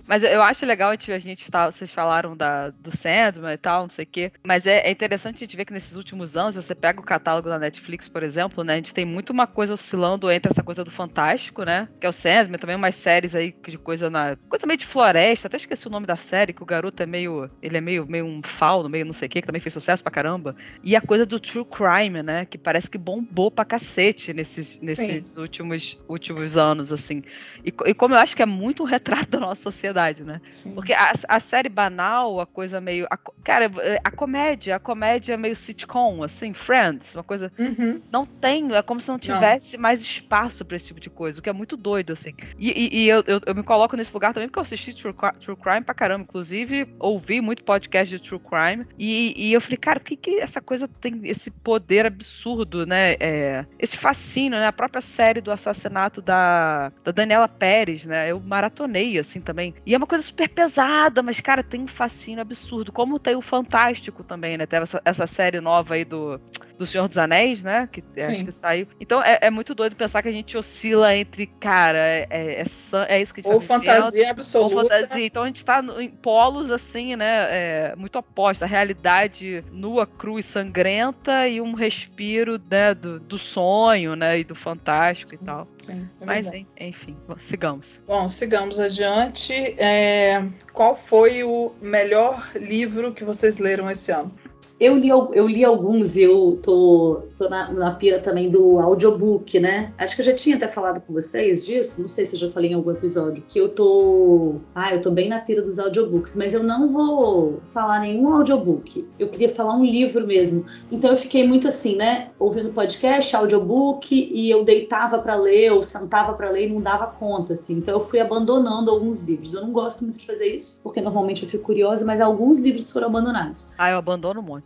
Mas 0.06 0.22
eu 0.22 0.42
acho 0.42 0.66
legal 0.66 0.90
a 0.90 0.92
gente, 0.92 1.12
a 1.12 1.18
gente 1.18 1.50
tá, 1.50 1.70
vocês 1.70 1.90
falaram 1.92 2.36
da, 2.36 2.70
do 2.70 2.94
Sandman 2.94 3.52
e 3.52 3.56
tal, 3.56 3.82
não 3.82 3.88
sei 3.88 4.04
o 4.04 4.08
quê. 4.08 4.32
Mas 4.46 4.66
é, 4.66 4.80
é, 4.80 4.90
interessante 4.90 5.36
a 5.36 5.40
gente 5.40 5.56
ver 5.56 5.64
que 5.64 5.72
nesses 5.72 5.96
últimos 5.96 6.36
anos, 6.36 6.54
você 6.56 6.74
pega 6.74 7.00
o 7.00 7.04
catálogo 7.04 7.48
da 7.48 7.58
Netflix, 7.58 8.08
por 8.08 8.22
exemplo, 8.22 8.62
né? 8.64 8.74
A 8.74 8.76
gente 8.76 8.94
tem 8.94 9.04
muito 9.04 9.30
uma 9.30 9.46
coisa 9.46 9.74
oscilando 9.74 10.30
entre 10.30 10.50
essa 10.50 10.62
coisa 10.62 10.84
do 10.84 10.90
fantástico, 10.90 11.64
né? 11.64 11.88
Que 12.00 12.06
é 12.06 12.08
o 12.08 12.12
Sandman, 12.12 12.58
também 12.58 12.76
umas 12.76 12.94
séries 12.94 13.34
aí 13.34 13.54
de 13.66 13.78
coisa 13.78 14.10
na. 14.10 14.36
coisa 14.48 14.66
meio 14.66 14.78
de 14.78 14.86
floresta, 14.86 15.46
até 15.46 15.56
esqueci 15.56 15.86
o 15.86 15.90
nome 15.90 16.06
da 16.06 16.16
série, 16.16 16.52
que 16.52 16.62
o 16.62 16.66
garoto 16.66 17.02
é 17.02 17.06
meio. 17.06 17.50
Ele 17.62 17.76
é 17.76 17.80
meio, 17.80 18.06
meio 18.06 18.24
um 18.24 18.40
fauno, 18.42 18.88
meio 18.88 19.04
não 19.04 19.12
sei 19.12 19.26
o 19.26 19.30
quê, 19.30 19.40
que 19.40 19.46
também 19.46 19.60
fez 19.60 19.72
sucesso 19.72 20.02
pra 20.02 20.12
caramba. 20.12 20.54
E 20.82 20.94
a 20.96 21.00
coisa 21.00 21.24
do 21.24 21.40
true 21.40 21.64
crime, 21.64 22.22
né? 22.22 22.44
Que 22.44 22.58
parece 22.58 22.90
que 22.90 22.98
bombou 22.98 23.50
pra 23.50 23.64
cacete 23.64 24.32
nesses, 24.32 24.80
nesses 24.80 25.36
últimos, 25.36 25.98
últimos 26.08 26.56
anos, 26.56 26.92
assim. 26.92 27.22
E, 27.64 27.72
e, 27.86 27.94
como 27.94 28.14
eu 28.14 28.18
acho 28.18 28.34
que 28.34 28.42
é 28.42 28.46
muito 28.46 28.82
um 28.82 28.86
retrato 28.86 29.28
da 29.30 29.40
nossa 29.40 29.62
sociedade, 29.62 30.24
né? 30.24 30.40
Sim. 30.50 30.72
Porque 30.72 30.92
a, 30.92 31.12
a, 31.28 31.40
série 31.40 31.68
banal, 31.68 32.40
a 32.40 32.46
coisa 32.46 32.80
meio. 32.80 33.06
A, 33.10 33.16
cara, 33.16 33.70
a 34.02 34.10
comédia, 34.10 34.76
a 34.76 34.78
comédia 34.78 35.36
meio 35.36 35.54
sitcom, 35.54 36.22
assim, 36.22 36.52
Friends, 36.52 37.14
uma 37.14 37.22
coisa. 37.22 37.52
Uhum. 37.58 38.00
Não 38.10 38.26
tem, 38.26 38.74
é 38.74 38.82
como 38.82 39.00
se 39.00 39.08
não 39.08 39.18
tivesse 39.18 39.76
não. 39.76 39.82
mais 39.82 40.00
espaço 40.00 40.64
para 40.64 40.76
esse 40.76 40.86
tipo 40.86 41.00
de 41.00 41.10
coisa, 41.10 41.38
o 41.38 41.42
que 41.42 41.50
é 41.50 41.52
muito 41.52 41.76
doido, 41.76 42.12
assim. 42.12 42.34
E, 42.58 42.70
e, 42.70 43.04
e 43.04 43.08
eu, 43.08 43.22
eu, 43.26 43.40
eu, 43.46 43.54
me 43.54 43.62
coloco 43.62 43.96
nesse 43.96 44.12
lugar 44.12 44.32
também 44.32 44.48
porque 44.48 44.58
eu 44.58 44.62
assisti 44.62 44.94
True, 44.94 45.14
True 45.40 45.56
Crime 45.56 45.82
pra 45.82 45.94
caramba. 45.94 46.24
Inclusive, 46.24 46.88
ouvi 46.98 47.40
muito 47.40 47.64
podcast 47.64 48.16
de 48.16 48.22
True 48.22 48.40
Crime. 48.40 48.86
E, 48.98 49.34
e 49.36 49.52
eu 49.52 49.60
falei, 49.60 49.76
cara, 49.76 50.00
por 50.00 50.06
que, 50.06 50.16
que 50.16 50.40
essa 50.40 50.60
coisa 50.60 50.88
tem 50.88 51.20
esse 51.24 51.50
poder 51.50 52.06
absurdo, 52.06 52.86
né? 52.86 53.14
É, 53.20 53.64
esse 53.78 53.98
fascínio, 53.98 54.58
né? 54.58 54.66
A 54.66 54.72
própria 54.72 55.00
série 55.00 55.40
do 55.40 55.50
assassinato 55.50 56.20
da, 56.20 56.92
da 57.02 57.12
Daniela 57.12 57.43
Pérez, 57.48 58.06
né? 58.06 58.30
Eu 58.30 58.40
maratonei, 58.40 59.18
assim, 59.18 59.40
também. 59.40 59.74
E 59.86 59.94
é 59.94 59.96
uma 59.96 60.06
coisa 60.06 60.22
super 60.22 60.48
pesada, 60.48 61.22
mas, 61.22 61.40
cara, 61.40 61.62
tem 61.62 61.82
um 61.82 61.86
fascínio 61.86 62.42
absurdo. 62.42 62.92
Como 62.92 63.18
tem 63.18 63.36
o 63.36 63.40
Fantástico 63.40 64.24
também, 64.24 64.56
né? 64.56 64.66
Teve 64.66 64.82
essa, 64.82 65.00
essa 65.04 65.26
série 65.26 65.60
nova 65.60 65.94
aí 65.94 66.04
do, 66.04 66.40
do 66.76 66.86
Senhor 66.86 67.08
dos 67.08 67.18
Anéis, 67.18 67.62
né? 67.62 67.88
Que 67.90 68.00
Sim. 68.00 68.22
acho 68.22 68.44
que 68.44 68.52
saiu. 68.52 68.86
Então 69.00 69.22
é, 69.22 69.38
é, 69.42 69.50
muito 69.50 69.74
doido 69.74 69.96
pensar 69.96 70.22
que 70.22 70.28
a 70.28 70.32
gente 70.32 70.56
oscila 70.56 71.14
entre, 71.14 71.46
cara, 71.46 71.98
é, 71.98 72.26
é, 72.30 72.62
é, 72.62 72.64
é 73.08 73.22
isso 73.22 73.32
que 73.34 73.40
a 73.40 73.42
gente 73.42 73.52
Ou 73.52 73.60
fantasia 73.60 74.30
absoluta. 74.30 74.76
Ou 74.76 74.82
fantasia. 74.82 75.26
Então 75.26 75.42
a 75.42 75.46
gente 75.46 75.64
tá 75.64 75.84
em 75.98 76.08
polos, 76.08 76.70
assim, 76.70 77.16
né? 77.16 77.46
É, 77.50 77.94
muito 77.96 78.18
opostos. 78.18 78.62
A 78.62 78.66
realidade 78.66 79.64
nua, 79.70 80.06
crua 80.06 80.40
e 80.40 80.42
sangrenta 80.42 81.46
e 81.48 81.60
um 81.60 81.74
respiro, 81.74 82.60
né? 82.70 82.94
Do, 82.94 83.20
do 83.20 83.38
sonho, 83.38 84.16
né? 84.16 84.38
E 84.38 84.44
do 84.44 84.54
fantástico 84.54 85.30
Sim. 85.30 85.38
e 85.40 85.44
tal. 85.44 85.68
Sim, 85.84 86.08
é 86.20 86.26
Mas, 86.26 86.50
enfim, 86.80 87.16
sigamos. 87.38 88.00
Bom, 88.06 88.28
sigamos 88.28 88.80
adiante. 88.80 89.52
É, 89.78 90.44
qual 90.72 90.94
foi 90.94 91.44
o 91.44 91.72
melhor 91.80 92.50
livro 92.56 93.12
que 93.12 93.24
vocês 93.24 93.58
leram 93.58 93.90
esse 93.90 94.10
ano? 94.10 94.34
Eu 94.80 94.96
li, 94.96 95.08
eu 95.08 95.46
li 95.46 95.64
alguns 95.64 96.16
e 96.16 96.22
eu 96.22 96.58
tô, 96.60 97.22
tô 97.38 97.48
na, 97.48 97.70
na 97.70 97.90
pira 97.92 98.18
também 98.18 98.50
do 98.50 98.80
audiobook, 98.80 99.60
né? 99.60 99.92
Acho 99.96 100.16
que 100.16 100.20
eu 100.20 100.26
já 100.26 100.34
tinha 100.34 100.56
até 100.56 100.66
falado 100.66 101.00
com 101.00 101.12
vocês 101.12 101.64
disso, 101.64 102.00
não 102.00 102.08
sei 102.08 102.26
se 102.26 102.34
eu 102.34 102.40
já 102.40 102.50
falei 102.50 102.72
em 102.72 102.74
algum 102.74 102.90
episódio, 102.90 103.44
que 103.48 103.58
eu 103.58 103.68
tô. 103.68 104.56
Ah, 104.74 104.92
eu 104.92 105.00
tô 105.00 105.12
bem 105.12 105.28
na 105.28 105.38
pira 105.38 105.62
dos 105.62 105.78
audiobooks, 105.78 106.34
mas 106.36 106.54
eu 106.54 106.62
não 106.64 106.88
vou 106.88 107.60
falar 107.70 108.00
nenhum 108.00 108.34
audiobook. 108.34 109.06
Eu 109.16 109.28
queria 109.28 109.48
falar 109.48 109.76
um 109.76 109.84
livro 109.84 110.26
mesmo. 110.26 110.66
Então 110.90 111.10
eu 111.10 111.16
fiquei 111.16 111.46
muito 111.46 111.68
assim, 111.68 111.94
né? 111.94 112.30
Ouvindo 112.36 112.72
podcast, 112.72 113.34
audiobook, 113.36 114.12
e 114.12 114.50
eu 114.50 114.64
deitava 114.64 115.18
para 115.20 115.36
ler, 115.36 115.72
ou 115.72 115.84
sentava 115.84 116.32
para 116.32 116.50
ler 116.50 116.66
e 116.68 116.72
não 116.72 116.80
dava 116.80 117.06
conta, 117.06 117.52
assim. 117.52 117.78
Então 117.78 117.94
eu 117.94 118.04
fui 118.04 118.18
abandonando 118.18 118.90
alguns 118.90 119.22
livros. 119.28 119.54
Eu 119.54 119.62
não 119.62 119.72
gosto 119.72 120.02
muito 120.02 120.18
de 120.18 120.26
fazer 120.26 120.48
isso, 120.48 120.80
porque 120.82 121.00
normalmente 121.00 121.44
eu 121.44 121.48
fico 121.48 121.62
curiosa, 121.62 122.04
mas 122.04 122.20
alguns 122.20 122.58
livros 122.58 122.90
foram 122.90 123.06
abandonados. 123.06 123.72
Ah, 123.78 123.92
eu 123.92 123.98
abandono 123.98 124.40
um 124.40 124.42
monte. 124.42 124.63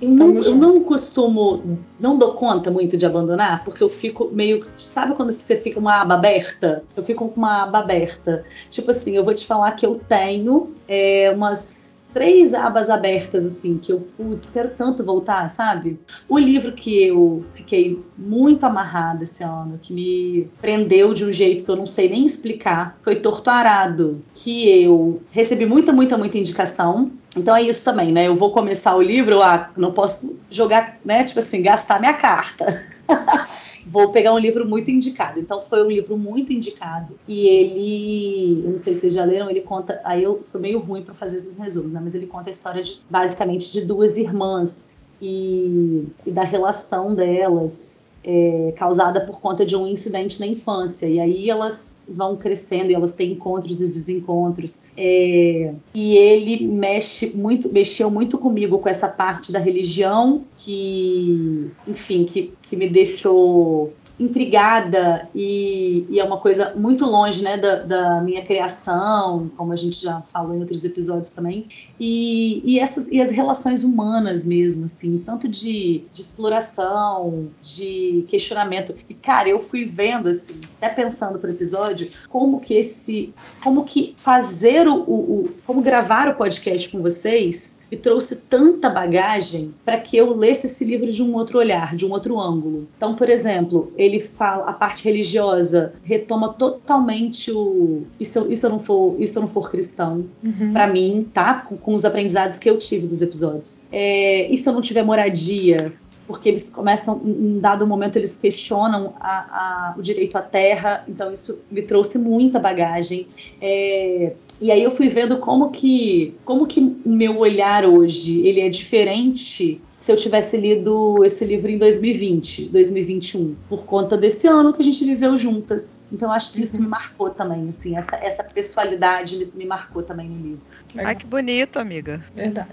Eu 0.00 0.08
não, 0.10 0.34
eu 0.38 0.54
não 0.54 0.82
costumo, 0.84 1.78
não 1.98 2.18
dou 2.18 2.34
conta 2.34 2.70
muito 2.70 2.96
de 2.96 3.06
abandonar, 3.06 3.64
porque 3.64 3.82
eu 3.82 3.88
fico 3.88 4.30
meio. 4.32 4.66
Sabe 4.76 5.14
quando 5.14 5.32
você 5.32 5.56
fica 5.56 5.78
uma 5.78 6.00
aba 6.00 6.14
aberta? 6.14 6.82
Eu 6.96 7.02
fico 7.02 7.28
com 7.28 7.40
uma 7.40 7.64
aba 7.64 7.78
aberta. 7.78 8.44
Tipo 8.70 8.90
assim, 8.90 9.16
eu 9.16 9.24
vou 9.24 9.34
te 9.34 9.46
falar 9.46 9.72
que 9.72 9.86
eu 9.86 9.96
tenho 9.96 10.72
é, 10.88 11.32
umas 11.34 12.04
três 12.14 12.54
abas 12.54 12.88
abertas, 12.88 13.44
assim, 13.44 13.76
que 13.76 13.92
eu, 13.92 14.00
putz, 14.16 14.48
quero 14.48 14.70
tanto 14.78 15.04
voltar, 15.04 15.50
sabe? 15.50 15.98
O 16.28 16.38
livro 16.38 16.72
que 16.72 17.04
eu 17.04 17.44
fiquei 17.54 18.00
muito 18.16 18.64
amarrada 18.64 19.24
esse 19.24 19.42
ano, 19.42 19.78
que 19.82 19.92
me 19.92 20.48
prendeu 20.62 21.12
de 21.12 21.24
um 21.24 21.32
jeito 21.32 21.64
que 21.64 21.70
eu 21.70 21.76
não 21.76 21.88
sei 21.88 22.08
nem 22.08 22.24
explicar, 22.24 22.96
foi 23.02 23.16
Torto 23.16 23.50
Arado, 23.50 24.22
que 24.32 24.82
eu 24.82 25.20
recebi 25.32 25.66
muita, 25.66 25.92
muita, 25.92 26.16
muita 26.16 26.38
indicação. 26.38 27.10
Então 27.36 27.56
é 27.56 27.62
isso 27.62 27.84
também, 27.84 28.12
né? 28.12 28.26
Eu 28.28 28.34
vou 28.34 28.52
começar 28.52 28.96
o 28.96 29.02
livro, 29.02 29.42
ah, 29.42 29.70
não 29.76 29.92
posso 29.92 30.38
jogar, 30.50 30.98
né? 31.04 31.24
Tipo 31.24 31.40
assim, 31.40 31.62
gastar 31.62 31.98
minha 31.98 32.14
carta. 32.14 32.82
vou 33.86 34.10
pegar 34.10 34.32
um 34.32 34.38
livro 34.38 34.66
muito 34.66 34.90
indicado. 34.90 35.38
Então 35.38 35.62
foi 35.62 35.84
um 35.84 35.88
livro 35.88 36.16
muito 36.16 36.52
indicado 36.52 37.18
e 37.28 37.46
ele, 37.46 38.62
eu 38.64 38.70
não 38.72 38.78
sei 38.78 38.94
se 38.94 39.00
vocês 39.00 39.12
já 39.14 39.24
leram, 39.24 39.50
ele 39.50 39.60
conta, 39.60 40.00
aí 40.04 40.22
eu 40.22 40.42
sou 40.42 40.60
meio 40.60 40.78
ruim 40.78 41.02
para 41.02 41.14
fazer 41.14 41.36
esses 41.36 41.58
resumos, 41.58 41.92
né? 41.92 42.00
Mas 42.02 42.14
ele 42.14 42.26
conta 42.26 42.48
a 42.48 42.52
história 42.52 42.82
de 42.82 43.00
basicamente 43.08 43.72
de 43.72 43.82
duas 43.82 44.16
irmãs 44.16 45.14
e, 45.20 46.06
e 46.26 46.30
da 46.30 46.42
relação 46.42 47.14
delas 47.14 48.03
é, 48.24 48.72
causada 48.76 49.20
por 49.20 49.40
conta 49.40 49.64
de 49.64 49.76
um 49.76 49.86
incidente 49.86 50.40
na 50.40 50.46
infância. 50.46 51.06
E 51.06 51.20
aí 51.20 51.50
elas 51.50 52.02
vão 52.08 52.36
crescendo 52.36 52.90
e 52.90 52.94
elas 52.94 53.12
têm 53.12 53.32
encontros 53.32 53.80
e 53.80 53.88
desencontros. 53.88 54.86
É, 54.96 55.72
e 55.94 56.16
ele 56.16 56.66
mexe 56.66 57.32
muito, 57.34 57.72
mexeu 57.72 58.10
muito 58.10 58.38
comigo 58.38 58.78
com 58.78 58.88
essa 58.88 59.08
parte 59.08 59.52
da 59.52 59.58
religião 59.58 60.44
que, 60.56 61.70
enfim, 61.86 62.24
que, 62.24 62.52
que 62.62 62.76
me 62.76 62.88
deixou 62.88 63.92
intrigada 64.18 65.28
e, 65.34 66.06
e, 66.08 66.20
é 66.20 66.24
uma 66.24 66.38
coisa 66.38 66.72
muito 66.76 67.04
longe 67.04 67.42
né, 67.42 67.56
da, 67.56 67.76
da, 67.76 68.20
minha 68.20 68.44
criação, 68.44 69.50
como 69.56 69.72
a 69.72 69.76
gente 69.76 70.00
já 70.00 70.20
falou 70.22 70.54
em 70.54 70.60
outros 70.60 70.84
episódios 70.84 71.30
também, 71.30 71.68
e, 71.98 72.62
e, 72.64 72.78
essas, 72.78 73.08
e 73.08 73.20
as 73.20 73.30
relações 73.30 73.82
humanas 73.82 74.44
mesmo, 74.44 74.84
assim, 74.84 75.22
tanto 75.24 75.48
de, 75.48 76.04
de 76.12 76.20
exploração, 76.20 77.48
de 77.60 78.24
questionamento. 78.28 78.94
E, 79.08 79.14
cara, 79.14 79.48
eu 79.48 79.58
fui 79.58 79.84
vendo, 79.84 80.28
assim, 80.28 80.60
até 80.80 80.88
pensando 80.88 81.38
pro 81.38 81.50
episódio, 81.50 82.08
como 82.28 82.60
que 82.60 82.74
esse. 82.74 83.32
como 83.62 83.84
que 83.84 84.14
fazer 84.16 84.88
o. 84.88 84.96
o, 84.96 85.40
o 85.40 85.54
como 85.66 85.80
gravar 85.82 86.28
o 86.28 86.34
podcast 86.34 86.88
com 86.88 87.00
vocês 87.00 87.86
me 87.90 87.96
trouxe 87.96 88.42
tanta 88.42 88.90
bagagem 88.90 89.72
para 89.84 89.98
que 89.98 90.16
eu 90.16 90.34
lesse 90.34 90.66
esse 90.66 90.84
livro 90.84 91.12
de 91.12 91.22
um 91.22 91.34
outro 91.34 91.58
olhar, 91.58 91.94
de 91.94 92.04
um 92.04 92.10
outro 92.10 92.40
ângulo. 92.40 92.88
Então, 92.96 93.14
por 93.14 93.28
exemplo, 93.28 93.92
ele 94.04 94.20
fala 94.20 94.68
a 94.68 94.72
parte 94.72 95.04
religiosa 95.04 95.94
retoma 96.02 96.52
totalmente 96.52 97.50
o 97.50 98.02
se 98.20 98.38
eu, 98.38 98.54
se 98.54 98.64
eu 98.64 98.70
não 98.70 98.78
for 98.78 99.16
eu 99.18 99.42
não 99.42 99.48
for 99.48 99.70
cristão 99.70 100.24
uhum. 100.42 100.72
para 100.72 100.86
mim, 100.86 101.26
tá? 101.32 101.54
Com, 101.54 101.76
com, 101.76 101.94
os 101.94 102.04
aprendizados 102.04 102.58
que 102.58 102.68
eu 102.68 102.78
tive 102.78 103.06
dos 103.06 103.22
episódios. 103.22 103.86
É, 103.90 104.48
e 104.50 104.56
se 104.56 104.68
eu 104.68 104.72
não 104.72 104.80
tiver 104.80 105.02
moradia? 105.02 105.92
Porque 106.26 106.48
eles 106.48 106.70
começam, 106.70 107.20
em 107.24 107.56
um 107.56 107.60
dado 107.60 107.86
momento, 107.86 108.16
eles 108.16 108.36
questionam 108.36 109.14
a, 109.20 109.92
a, 109.92 109.94
o 109.98 110.02
direito 110.02 110.36
à 110.36 110.42
terra, 110.42 111.04
então 111.08 111.32
isso 111.32 111.60
me 111.70 111.82
trouxe 111.82 112.18
muita 112.18 112.58
bagagem. 112.58 113.26
É, 113.60 114.32
e 114.60 114.70
aí 114.70 114.82
eu 114.82 114.90
fui 114.90 115.08
vendo 115.08 115.38
como 115.38 115.70
que 115.70 116.34
como 116.44 116.66
que 116.66 116.80
o 117.04 117.10
meu 117.10 117.38
olhar 117.38 117.84
hoje 117.84 118.46
ele 118.46 118.60
é 118.60 118.68
diferente 118.68 119.80
se 119.90 120.12
eu 120.12 120.16
tivesse 120.16 120.56
lido 120.56 121.24
esse 121.24 121.44
livro 121.44 121.70
em 121.70 121.76
2020, 121.76 122.66
2021, 122.68 123.56
por 123.68 123.84
conta 123.84 124.16
desse 124.16 124.46
ano 124.46 124.72
que 124.72 124.80
a 124.80 124.84
gente 124.84 125.04
viveu 125.04 125.36
juntas. 125.36 126.08
Então 126.12 126.30
acho 126.32 126.52
que 126.52 126.62
isso 126.62 126.76
uhum. 126.76 126.84
me 126.84 126.88
marcou 126.88 127.30
também, 127.30 127.68
assim, 127.68 127.96
essa, 127.96 128.16
essa 128.16 128.44
pessoalidade 128.44 129.36
me, 129.36 129.52
me 129.54 129.66
marcou 129.66 130.02
também 130.02 130.28
no 130.28 130.40
livro. 130.40 130.62
Ai, 130.96 131.16
que 131.16 131.26
bonito, 131.26 131.78
amiga. 131.78 132.22
Verdade. 132.34 132.68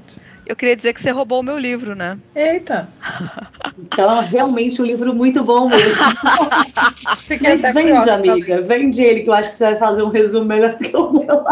Eu 0.46 0.56
queria 0.56 0.76
dizer 0.76 0.94
que 0.94 1.02
você 1.02 1.12
roubou 1.12 1.40
o 1.40 1.44
meu 1.44 1.58
livro, 1.58 1.96
né? 1.96 2.18
Eita! 2.36 2.90
Então, 3.78 4.22
realmente 4.22 4.82
um 4.82 4.86
livro 4.86 5.14
muito 5.14 5.44
bom 5.44 5.70
mesmo. 5.70 6.02
Mas 7.42 7.62
vende, 7.74 8.10
amiga, 8.10 8.62
vende 8.62 9.02
ele, 9.02 9.22
que 9.22 9.30
eu 9.30 9.34
acho 9.34 9.50
que 9.50 9.56
você 9.56 9.66
vai 9.66 9.76
fazer 9.76 10.02
um 10.02 10.10
resumo 10.10 10.46
melhor 10.46 10.78
do 10.78 10.78
que 10.78 10.96
o 10.96 11.12
meu. 11.12 11.44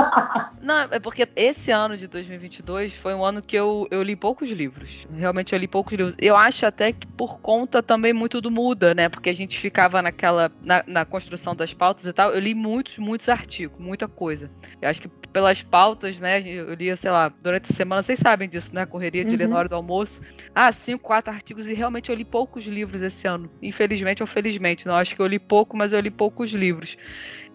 Não, 0.61 0.87
é 0.91 0.99
porque 0.99 1.27
esse 1.35 1.71
ano 1.71 1.97
de 1.97 2.07
2022 2.07 2.93
foi 2.93 3.13
um 3.13 3.23
ano 3.23 3.41
que 3.41 3.55
eu, 3.55 3.87
eu 3.89 4.03
li 4.03 4.15
poucos 4.15 4.49
livros. 4.49 5.07
Realmente 5.15 5.53
eu 5.53 5.59
li 5.59 5.67
poucos 5.67 5.93
livros. 5.93 6.15
Eu 6.19 6.35
acho 6.35 6.65
até 6.65 6.91
que 6.91 7.07
por 7.07 7.39
conta 7.39 7.81
também 7.81 8.13
muito 8.13 8.39
do 8.41 8.51
Muda, 8.51 8.93
né? 8.93 9.09
Porque 9.09 9.29
a 9.29 9.35
gente 9.35 9.57
ficava 9.57 10.01
naquela. 10.01 10.51
na, 10.61 10.83
na 10.85 11.05
construção 11.05 11.55
das 11.55 11.73
pautas 11.73 12.05
e 12.05 12.13
tal. 12.13 12.31
Eu 12.31 12.39
li 12.39 12.53
muitos, 12.53 12.99
muitos 12.99 13.29
artigos, 13.29 13.79
muita 13.79 14.07
coisa. 14.07 14.51
Eu 14.81 14.89
acho 14.89 15.01
que 15.01 15.09
pelas 15.31 15.61
pautas, 15.61 16.19
né? 16.19 16.41
Eu 16.41 16.73
lia, 16.73 16.95
sei 16.95 17.11
lá, 17.11 17.29
durante 17.41 17.71
a 17.71 17.75
semana, 17.75 18.01
vocês 18.01 18.19
sabem 18.19 18.49
disso, 18.49 18.73
né? 18.73 18.85
Correria 18.85 19.23
de 19.23 19.31
uhum. 19.31 19.37
ler 19.37 19.47
na 19.47 19.57
hora 19.57 19.69
do 19.69 19.75
almoço. 19.75 20.21
Ah, 20.53 20.71
cinco, 20.71 21.03
quatro 21.03 21.33
artigos, 21.33 21.67
e 21.67 21.73
realmente 21.73 22.09
eu 22.09 22.15
li 22.15 22.25
poucos 22.25 22.65
livros 22.65 23.01
esse 23.01 23.27
ano. 23.27 23.49
Infelizmente 23.61 24.23
ou 24.23 24.27
felizmente. 24.27 24.87
Não 24.87 24.95
acho 24.95 25.15
que 25.15 25.21
eu 25.21 25.27
li 25.27 25.39
pouco, 25.39 25.77
mas 25.77 25.93
eu 25.93 25.99
li 25.99 26.09
poucos 26.09 26.51
livros. 26.51 26.97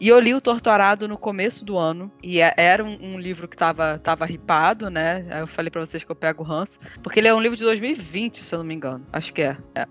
E 0.01 0.09
eu 0.09 0.19
li 0.19 0.35
o 0.35 0.41
Torturado 0.41 1.07
no 1.07 1.17
começo 1.17 1.65
do 1.65 1.79
ano, 1.79 2.11
e 2.23 2.41
é, 2.41 2.53
era 2.57 2.85
um, 2.85 3.15
um 3.15 3.19
livro 3.19 3.47
que 3.47 3.57
tava, 3.57 3.99
tava 3.99 4.27
ripado, 4.27 4.91
né? 4.91 5.25
Aí 5.31 5.41
eu 5.41 5.47
falei 5.47 5.71
para 5.71 5.85
vocês 5.85 6.03
que 6.03 6.11
eu 6.11 6.17
pego 6.17 6.43
o 6.43 6.47
ranço, 6.47 6.79
porque 7.03 7.21
ele 7.21 7.29
é 7.29 7.35
um 7.35 7.41
livro 7.41 7.57
de 7.57 7.63
2020, 7.63 8.43
se 8.43 8.55
eu 8.55 8.59
não 8.59 8.67
me 8.67 8.75
engano. 8.75 9.07
Acho 9.13 9.33
que 9.33 9.43
é. 9.43 9.57
é. 9.75 9.87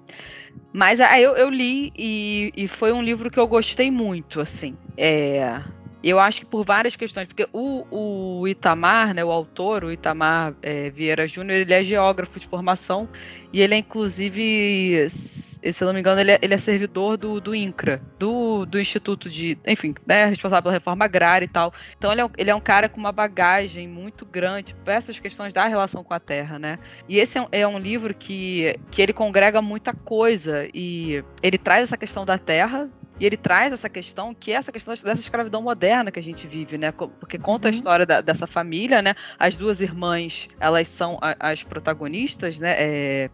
Mas 0.73 0.99
aí 0.99 1.23
eu, 1.23 1.35
eu 1.35 1.49
li 1.49 1.91
e, 1.97 2.51
e, 2.55 2.67
foi 2.67 2.91
um 2.91 3.01
livro 3.01 3.29
que 3.29 3.39
eu 3.39 3.47
gostei 3.47 3.91
muito, 3.91 4.41
assim. 4.41 4.75
É, 4.97 5.61
eu 6.09 6.19
acho 6.19 6.41
que 6.41 6.45
por 6.45 6.65
várias 6.65 6.95
questões, 6.95 7.27
porque 7.27 7.47
o, 7.53 7.85
o 7.89 8.47
Itamar, 8.47 9.13
né, 9.13 9.23
o 9.23 9.31
autor, 9.31 9.83
o 9.83 9.91
Itamar 9.91 10.53
é, 10.61 10.89
Vieira 10.89 11.27
Júnior, 11.27 11.59
ele 11.61 11.73
é 11.73 11.83
geógrafo 11.83 12.39
de 12.39 12.47
formação 12.47 13.07
e 13.53 13.61
ele 13.61 13.75
é 13.75 13.77
inclusive, 13.77 15.07
se 15.09 15.59
eu 15.81 15.85
não 15.85 15.93
me 15.93 15.99
engano, 15.99 16.19
ele 16.19 16.31
é, 16.31 16.39
ele 16.41 16.53
é 16.53 16.57
servidor 16.57 17.17
do, 17.17 17.39
do 17.39 17.55
INCRA, 17.55 18.01
do, 18.19 18.65
do 18.65 18.79
Instituto 18.79 19.29
de, 19.29 19.57
enfim, 19.67 19.93
né, 20.05 20.25
responsável 20.25 20.63
pela 20.63 20.73
reforma 20.73 21.05
agrária 21.05 21.45
e 21.45 21.47
tal. 21.47 21.73
Então 21.97 22.11
ele 22.11 22.21
é, 22.21 22.29
ele 22.37 22.49
é 22.49 22.55
um 22.55 22.61
cara 22.61 22.89
com 22.89 22.99
uma 22.99 23.11
bagagem 23.11 23.87
muito 23.87 24.25
grande 24.25 24.73
para 24.83 24.95
essas 24.95 25.19
questões 25.19 25.53
da 25.53 25.67
relação 25.67 26.03
com 26.03 26.13
a 26.13 26.19
terra, 26.19 26.57
né? 26.57 26.79
E 27.07 27.19
esse 27.19 27.37
é 27.37 27.41
um, 27.41 27.47
é 27.51 27.67
um 27.67 27.77
livro 27.77 28.13
que, 28.13 28.75
que 28.91 29.01
ele 29.01 29.13
congrega 29.13 29.61
muita 29.61 29.93
coisa 29.93 30.67
e 30.73 31.23
ele 31.41 31.57
traz 31.57 31.83
essa 31.83 31.97
questão 31.97 32.25
da 32.25 32.37
terra, 32.37 32.89
e 33.19 33.25
ele 33.25 33.37
traz 33.37 33.71
essa 33.71 33.87
questão, 33.87 34.33
que 34.33 34.51
é 34.51 34.55
essa 34.55 34.71
questão 34.71 34.93
dessa 34.93 35.21
escravidão 35.21 35.61
moderna 35.61 36.11
que 36.11 36.19
a 36.19 36.23
gente 36.23 36.47
vive, 36.47 36.77
né? 36.77 36.91
Porque 36.91 37.37
conta 37.37 37.67
uhum. 37.67 37.73
a 37.73 37.75
história 37.75 38.05
da, 38.05 38.21
dessa 38.21 38.47
família, 38.47 39.01
né? 39.01 39.13
As 39.37 39.55
duas 39.55 39.81
irmãs, 39.81 40.49
elas 40.59 40.87
são 40.87 41.19
a, 41.21 41.35
as 41.51 41.63
protagonistas, 41.63 42.59
né? 42.59 42.75
É... 42.77 43.29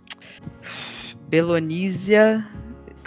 Belonísia. 1.30 2.46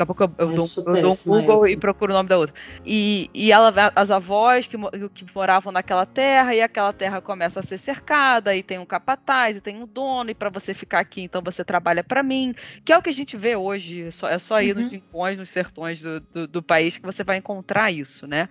Daqui 0.02 0.10
a 0.10 0.14
pouco 0.14 0.22
eu, 0.24 0.48
eu, 0.48 0.54
dou, 0.54 0.68
eu 0.76 1.02
dou, 1.02 1.12
um 1.12 1.40
Google 1.40 1.68
e 1.68 1.76
procuro 1.76 2.12
o 2.12 2.16
nome 2.16 2.28
da 2.28 2.36
outra. 2.36 2.54
E, 2.84 3.30
e 3.32 3.52
ela, 3.52 3.72
as 3.94 4.10
avós 4.10 4.66
que, 4.66 4.76
que 5.14 5.24
moravam 5.34 5.72
naquela 5.72 6.04
terra, 6.04 6.54
e 6.54 6.60
aquela 6.60 6.92
terra 6.92 7.20
começa 7.20 7.60
a 7.60 7.62
ser 7.62 7.78
cercada, 7.78 8.54
e 8.54 8.62
tem 8.62 8.78
um 8.78 8.84
capataz, 8.84 9.56
e 9.56 9.60
tem 9.60 9.80
um 9.82 9.86
dono, 9.86 10.30
e 10.30 10.34
para 10.34 10.50
você 10.50 10.74
ficar 10.74 11.00
aqui, 11.00 11.22
então 11.22 11.40
você 11.42 11.64
trabalha 11.64 12.02
para 12.02 12.22
mim, 12.22 12.54
que 12.84 12.92
é 12.92 12.98
o 12.98 13.02
que 13.02 13.10
a 13.10 13.12
gente 13.12 13.36
vê 13.36 13.54
hoje. 13.54 14.02
É 14.02 14.10
só, 14.10 14.28
é 14.28 14.38
só 14.38 14.60
ir 14.60 14.74
uhum. 14.74 14.82
nos 14.82 14.92
rincões, 14.92 15.38
nos 15.38 15.48
sertões 15.48 16.02
do, 16.02 16.20
do, 16.20 16.46
do, 16.48 16.62
país 16.62 16.96
que 16.98 17.04
você 17.04 17.22
vai 17.22 17.36
encontrar 17.36 17.90
isso, 17.90 18.26
né? 18.26 18.48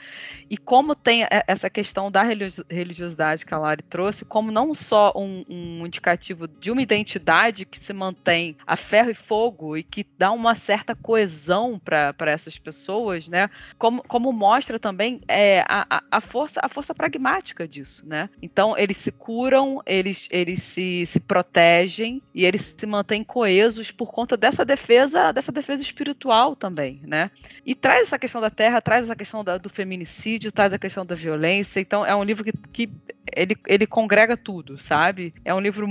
E 0.50 0.58
como 0.58 0.96
tem 0.96 1.26
essa 1.48 1.70
questão 1.70 2.12
da 2.12 2.24
religiosidade 2.24 3.46
que 3.46 3.54
a 3.54 3.58
Lari 3.58 3.84
trouxe, 3.84 4.26
como 4.26 4.52
não 4.52 4.74
só 4.74 5.12
um, 5.16 5.44
um 5.50 5.86
indicativo 5.86 6.48
de 6.48 6.72
uma 6.72 6.82
identidade 6.82 7.66
que 7.66 7.80
se 7.80 7.94
mantém 7.94 8.56
a 8.66 8.76
ferro 8.76 9.12
e 9.12 9.16
fogo 9.16 9.76
e 9.78 9.84
que 9.84 10.06
dá 10.18 10.32
uma 10.32 10.56
certa 10.56 10.96
coesão 10.96 11.41
para 11.84 12.32
essas 12.32 12.58
pessoas, 12.58 13.30
né? 13.30 13.50
Como, 13.78 14.04
como 14.04 14.32
mostra 14.32 14.80
também 14.80 15.22
é, 15.28 15.64
a, 15.68 16.04
a, 16.12 16.22
força, 16.22 16.60
a 16.64 16.70
força 16.70 16.94
pragmática 16.94 17.68
disso, 17.68 18.04
né? 18.06 18.30
Então, 18.42 18.78
eles 18.78 18.98
se 18.98 19.12
curam, 19.12 19.82
eles, 19.86 20.28
eles 20.32 20.62
se, 20.62 21.06
se 21.06 21.20
protegem 21.20 22.22
e 22.34 22.46
eles 22.46 22.76
se 22.78 22.86
mantêm 22.86 23.24
coesos 23.24 23.92
por 23.92 24.12
conta 24.12 24.36
dessa 24.36 24.66
defesa, 24.66 25.32
dessa 25.32 25.52
defesa 25.52 25.82
espiritual 25.82 26.56
também, 26.56 27.02
né? 27.04 27.32
E 27.66 27.76
traz 27.76 28.02
essa 28.02 28.20
questão 28.20 28.42
da 28.42 28.50
terra, 28.50 28.82
traz 28.82 29.06
essa 29.06 29.16
questão 29.16 29.44
da, 29.44 29.58
do 29.58 29.70
feminicídio, 29.70 30.52
traz 30.52 30.74
a 30.74 30.80
questão 30.80 31.06
da 31.06 31.16
violência. 31.16 31.80
Então, 31.80 32.06
é 32.06 32.16
um 32.16 32.24
livro 32.24 32.44
que, 32.44 32.52
que 32.52 32.90
ele, 33.36 33.56
ele 33.68 33.88
congrega 33.88 34.36
tudo, 34.36 34.78
sabe? 34.78 35.34
É 35.46 35.54
um 35.54 35.60
livro 35.60 35.88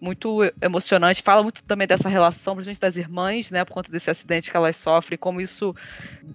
muito 0.00 0.40
emocionante, 0.60 1.22
fala 1.22 1.42
muito 1.42 1.62
também 1.62 1.86
dessa 1.86 2.08
relação, 2.08 2.54
principalmente 2.54 2.80
das 2.80 2.96
irmãs, 2.96 3.50
né? 3.50 3.64
Por 3.64 3.74
conta 3.74 3.90
desse 3.90 4.10
acidente 4.10 4.50
que 4.50 4.56
elas 4.56 4.76
sofrem, 4.76 4.93
como 5.18 5.40
isso 5.40 5.74